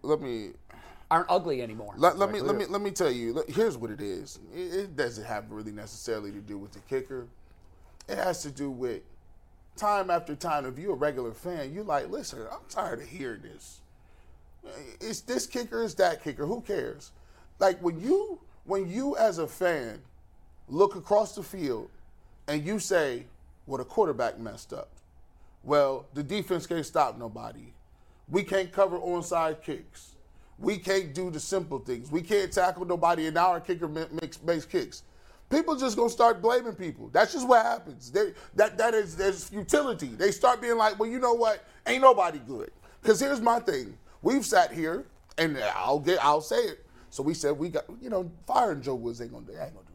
Let 0.03 0.21
me 0.21 0.51
aren't 1.11 1.27
ugly 1.29 1.61
anymore. 1.63 1.95
Let, 1.97 2.19
let 2.19 2.31
me 2.31 2.41
let 2.41 2.57
me 2.57 2.67
let 2.67 2.81
me 2.81 2.91
tell 2.91 3.11
you. 3.11 3.43
Here's 3.49 3.77
what 3.77 3.91
it 3.91 4.01
is. 4.01 4.39
It, 4.55 4.75
it 4.75 4.97
doesn't 4.97 5.25
have 5.25 5.51
really 5.51 5.73
necessarily 5.73 6.31
to 6.33 6.41
do 6.41 6.57
with 6.57 6.73
the 6.73 6.79
kicker. 6.81 7.27
It 8.09 8.17
has 8.17 8.43
to 8.43 8.51
do 8.51 8.71
with 8.71 9.03
time 9.77 10.11
after 10.11 10.35
time. 10.37 10.67
If 10.67 10.79
you're 10.79 10.93
a 10.93 10.97
regular 10.97 11.33
fan, 11.33 11.73
you're 11.73 11.85
like, 11.85 12.11
listen, 12.11 12.41
I'm 12.51 12.59
tired 12.69 13.01
of 13.01 13.09
hearing 13.09 13.43
this. 13.43 13.81
It's 15.01 15.21
this 15.23 15.47
kicker, 15.47 15.83
it's 15.83 15.95
that 15.95 16.23
kicker. 16.23 16.47
Who 16.47 16.61
cares? 16.61 17.13
Like 17.59 17.81
when 17.81 18.01
you 18.01 18.41
when 18.65 18.89
you 18.89 19.17
as 19.17 19.39
a 19.39 19.47
fan 19.49 20.01
look 20.71 20.97
across 20.97 21.35
the 21.35 21.43
field 21.43 21.91
and 22.49 22.65
you 22.65 22.79
say, 22.79 23.25
well, 23.67 23.79
the 23.79 23.85
quarterback 23.85 24.39
messed 24.39 24.73
up. 24.73 24.89
Well, 25.63 26.07
the 26.15 26.23
defense 26.23 26.67
can't 26.67 26.87
stop 26.87 27.19
nobody. 27.19 27.73
We 28.29 28.43
can't 28.43 28.73
cover 28.73 28.99
onside 28.99 29.63
kicks. 29.63 30.15
We 30.59 30.79
can't 30.79 31.15
do 31.15 31.31
the 31.31 31.41
simple 31.41 31.79
things. 31.79 32.11
We 32.11 32.23
can't 32.23 32.53
tackle 32.53 32.85
nobody, 32.85 33.27
and 33.27 33.37
our 33.37 33.61
kicker 33.61 33.89
mix, 33.89 34.43
makes 34.43 34.65
kicks. 34.65 35.03
People 35.49 35.75
just 35.75 35.97
gonna 35.97 36.11
start 36.11 36.41
blaming 36.41 36.75
people. 36.75 37.09
That's 37.13 37.33
just 37.33 37.49
what 37.49 37.65
happens. 37.65 38.11
They, 38.11 38.35
that 38.55 38.79
that 38.79 38.95
is 38.95 39.17
there's 39.17 39.49
futility. 39.49 40.09
They 40.09 40.31
start 40.31 40.61
being 40.61 40.77
like, 40.77 40.99
well, 40.99 41.09
you 41.09 41.19
know 41.19 41.35
what? 41.35 41.65
Ain't 41.87 42.03
nobody 42.03 42.41
good. 42.47 42.71
Because 43.03 43.19
here's 43.19 43.41
my 43.41 43.59
thing. 43.59 43.97
We've 44.23 44.45
sat 44.45 44.73
here, 44.73 45.07
and 45.39 45.59
I'll 45.75 45.99
get 45.99 46.25
I'll 46.25 46.43
say 46.43 46.57
it. 46.57 46.85
So 47.09 47.23
we 47.23 47.35
said 47.35 47.59
we 47.59 47.71
got 47.71 47.85
you 48.01 48.11
know 48.11 48.31
firing 48.47 48.83
Joe 48.83 48.95
Woods 48.95 49.21
ain't 49.21 49.33
gonna 49.33 49.47
do 49.47 49.53
ain't 49.53 49.75
gonna 49.75 49.87
do. 49.87 49.90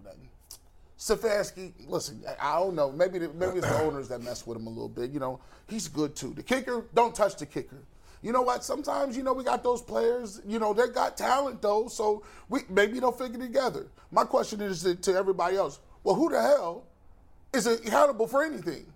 Stefanski, 0.97 1.73
listen, 1.87 2.23
I- 2.39 2.59
don't 2.59 2.75
know. 2.75 2.91
Maybe 2.91 3.19
the, 3.19 3.29
maybe 3.29 3.57
it's 3.57 3.67
the 3.67 3.81
owners 3.81 4.07
that 4.09 4.21
mess 4.21 4.47
with 4.47 4.57
him 4.57 4.67
a 4.67 4.69
little 4.69 4.89
bit. 4.89 5.11
You 5.11 5.19
know, 5.19 5.39
he's 5.67 5.87
good 5.87 6.15
too. 6.15 6.33
The 6.33 6.43
kicker, 6.43 6.85
don't 6.93 7.13
touch 7.13 7.35
the 7.35 7.45
kicker. 7.45 7.79
You 8.21 8.31
know 8.31 8.41
what? 8.41 8.63
Sometimes 8.63 9.15
you 9.15 9.21
know 9.23 9.33
we 9.33 9.43
got 9.43 9.63
those 9.63 9.81
players. 9.81 10.41
You 10.47 10.57
know 10.57 10.73
they 10.73 10.87
got 10.87 11.15
talent 11.17 11.61
though, 11.61 11.87
so 11.87 12.23
we 12.49 12.61
maybe 12.69 12.99
they'll 12.99 13.11
figure 13.11 13.39
together. 13.39 13.87
My 14.09 14.23
question 14.23 14.61
is 14.61 14.81
to, 14.83 14.95
to 14.95 15.13
everybody 15.15 15.57
else. 15.57 15.79
Well, 16.03 16.15
who 16.15 16.29
the 16.29 16.41
hell 16.41 16.85
is 17.53 17.67
accountable 17.67 18.27
for 18.27 18.43
anything? 18.43 18.87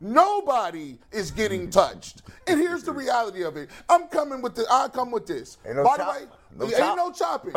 Nobody 0.00 0.98
is 1.10 1.30
getting 1.30 1.68
mm. 1.68 1.72
touched. 1.72 2.22
And 2.46 2.60
here's 2.60 2.82
the 2.82 2.90
mm-hmm. 2.90 3.00
reality 3.00 3.42
of 3.42 3.56
it. 3.56 3.70
I'm 3.88 4.08
coming 4.08 4.42
with 4.42 4.54
the. 4.54 4.66
I 4.70 4.88
come 4.88 5.10
with 5.10 5.26
this. 5.26 5.58
Ain't 5.66 5.76
no 5.76 5.84
By 5.84 5.96
chop- 5.96 6.14
the 6.14 6.24
way, 6.24 6.30
no 6.58 6.64
ain't 6.64 6.76
chop. 6.76 6.96
no 6.96 7.12
chopping. 7.12 7.54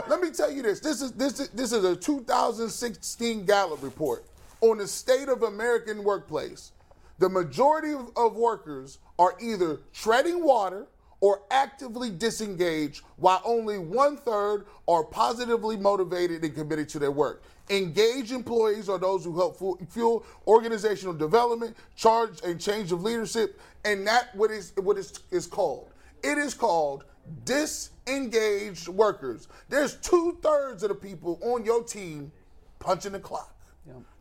Let 0.08 0.20
me 0.20 0.30
tell 0.30 0.50
you 0.50 0.62
this. 0.62 0.80
This 0.80 1.02
is 1.02 1.12
this 1.12 1.40
is 1.40 1.48
this 1.50 1.72
is 1.72 1.84
a 1.84 1.94
2016 1.94 3.44
Gallup 3.44 3.82
report 3.82 4.24
on 4.60 4.78
the 4.78 4.86
state 4.86 5.28
of 5.28 5.42
American 5.42 6.02
workplace. 6.02 6.72
The 7.18 7.28
majority 7.28 7.92
of, 7.92 8.10
of 8.16 8.34
workers 8.34 8.98
are 9.18 9.34
either 9.40 9.78
treading 9.92 10.42
water 10.42 10.86
or 11.20 11.42
actively 11.52 12.10
disengaged, 12.10 13.04
while 13.16 13.40
only 13.44 13.78
one 13.78 14.16
third 14.16 14.66
are 14.88 15.04
positively 15.04 15.76
motivated 15.76 16.42
and 16.42 16.52
committed 16.52 16.88
to 16.88 16.98
their 16.98 17.12
work. 17.12 17.44
Engaged 17.70 18.32
employees 18.32 18.88
are 18.88 18.98
those 18.98 19.24
who 19.24 19.36
help 19.38 19.56
fuel 19.90 20.24
organizational 20.46 21.14
development, 21.14 21.76
charge 21.96 22.40
and 22.44 22.60
change 22.60 22.92
of 22.92 23.02
leadership, 23.02 23.60
and 23.84 24.06
that 24.06 24.34
what 24.34 24.50
is 24.50 24.72
what 24.76 24.98
is 24.98 25.12
is 25.30 25.46
called. 25.46 25.90
It 26.22 26.38
is 26.38 26.54
called 26.54 27.04
disengaged 27.44 28.88
workers. 28.88 29.48
There's 29.68 29.96
two 29.96 30.38
thirds 30.42 30.82
of 30.82 30.88
the 30.90 30.94
people 30.94 31.38
on 31.42 31.64
your 31.64 31.82
team 31.82 32.32
punching 32.78 33.12
the 33.12 33.20
clock. 33.20 33.48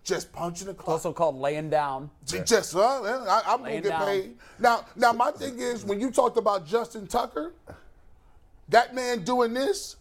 Just 0.03 0.31
punching 0.33 0.65
the 0.65 0.71
It's 0.73 0.81
clock. 0.81 0.93
also 0.93 1.13
called 1.13 1.35
laying 1.35 1.69
down. 1.69 2.09
Just, 2.25 2.75
uh, 2.75 2.79
I, 2.79 3.43
I'm 3.45 3.59
gonna 3.59 3.81
get 3.81 3.83
down. 3.83 4.05
paid. 4.07 4.35
Now, 4.57 4.85
now, 4.95 5.13
my 5.13 5.29
thing 5.29 5.59
is, 5.59 5.85
when 5.85 5.99
you 5.99 6.09
talked 6.09 6.37
about 6.37 6.65
Justin 6.65 7.05
Tucker, 7.05 7.53
that 8.69 8.95
man 8.95 9.23
doing 9.23 9.53
this, 9.53 9.97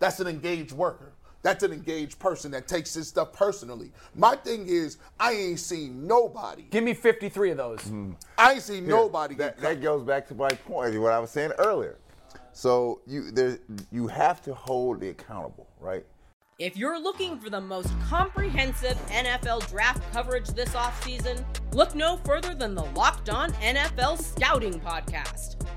that's 0.00 0.18
an 0.18 0.26
engaged 0.26 0.72
worker. 0.72 1.12
That's 1.44 1.62
an 1.62 1.72
engaged 1.74 2.18
person 2.18 2.50
that 2.52 2.66
takes 2.66 2.94
this 2.94 3.06
stuff 3.08 3.34
personally. 3.34 3.92
My 4.14 4.34
thing 4.34 4.66
is, 4.66 4.96
I 5.20 5.32
ain't 5.32 5.60
seen 5.60 6.06
nobody. 6.06 6.64
Give 6.70 6.82
me 6.82 6.94
53 6.94 7.50
of 7.50 7.56
those. 7.58 7.82
Hmm. 7.82 8.12
I 8.38 8.54
ain't 8.54 8.62
seen 8.62 8.86
nobody. 8.86 9.34
That, 9.34 9.58
that 9.58 9.82
goes 9.82 10.02
back 10.02 10.26
to 10.28 10.34
my 10.34 10.48
point, 10.48 10.98
what 10.98 11.12
I 11.12 11.18
was 11.18 11.30
saying 11.30 11.52
earlier. 11.58 11.98
So 12.52 13.02
you 13.06 13.30
there, 13.30 13.58
you 13.92 14.06
have 14.06 14.40
to 14.42 14.54
hold 14.54 15.00
the 15.00 15.10
accountable, 15.10 15.68
right? 15.80 16.06
If 16.58 16.76
you're 16.78 16.98
looking 16.98 17.38
for 17.38 17.50
the 17.50 17.60
most 17.60 17.90
comprehensive 18.08 18.96
NFL 19.08 19.68
draft 19.68 20.00
coverage 20.12 20.48
this 20.48 20.70
offseason, 20.70 21.44
look 21.72 21.94
no 21.94 22.16
further 22.18 22.54
than 22.54 22.74
the 22.74 22.84
Locked 22.94 23.28
On 23.28 23.52
NFL 23.54 24.22
Scouting 24.22 24.80
Podcast. 24.80 25.56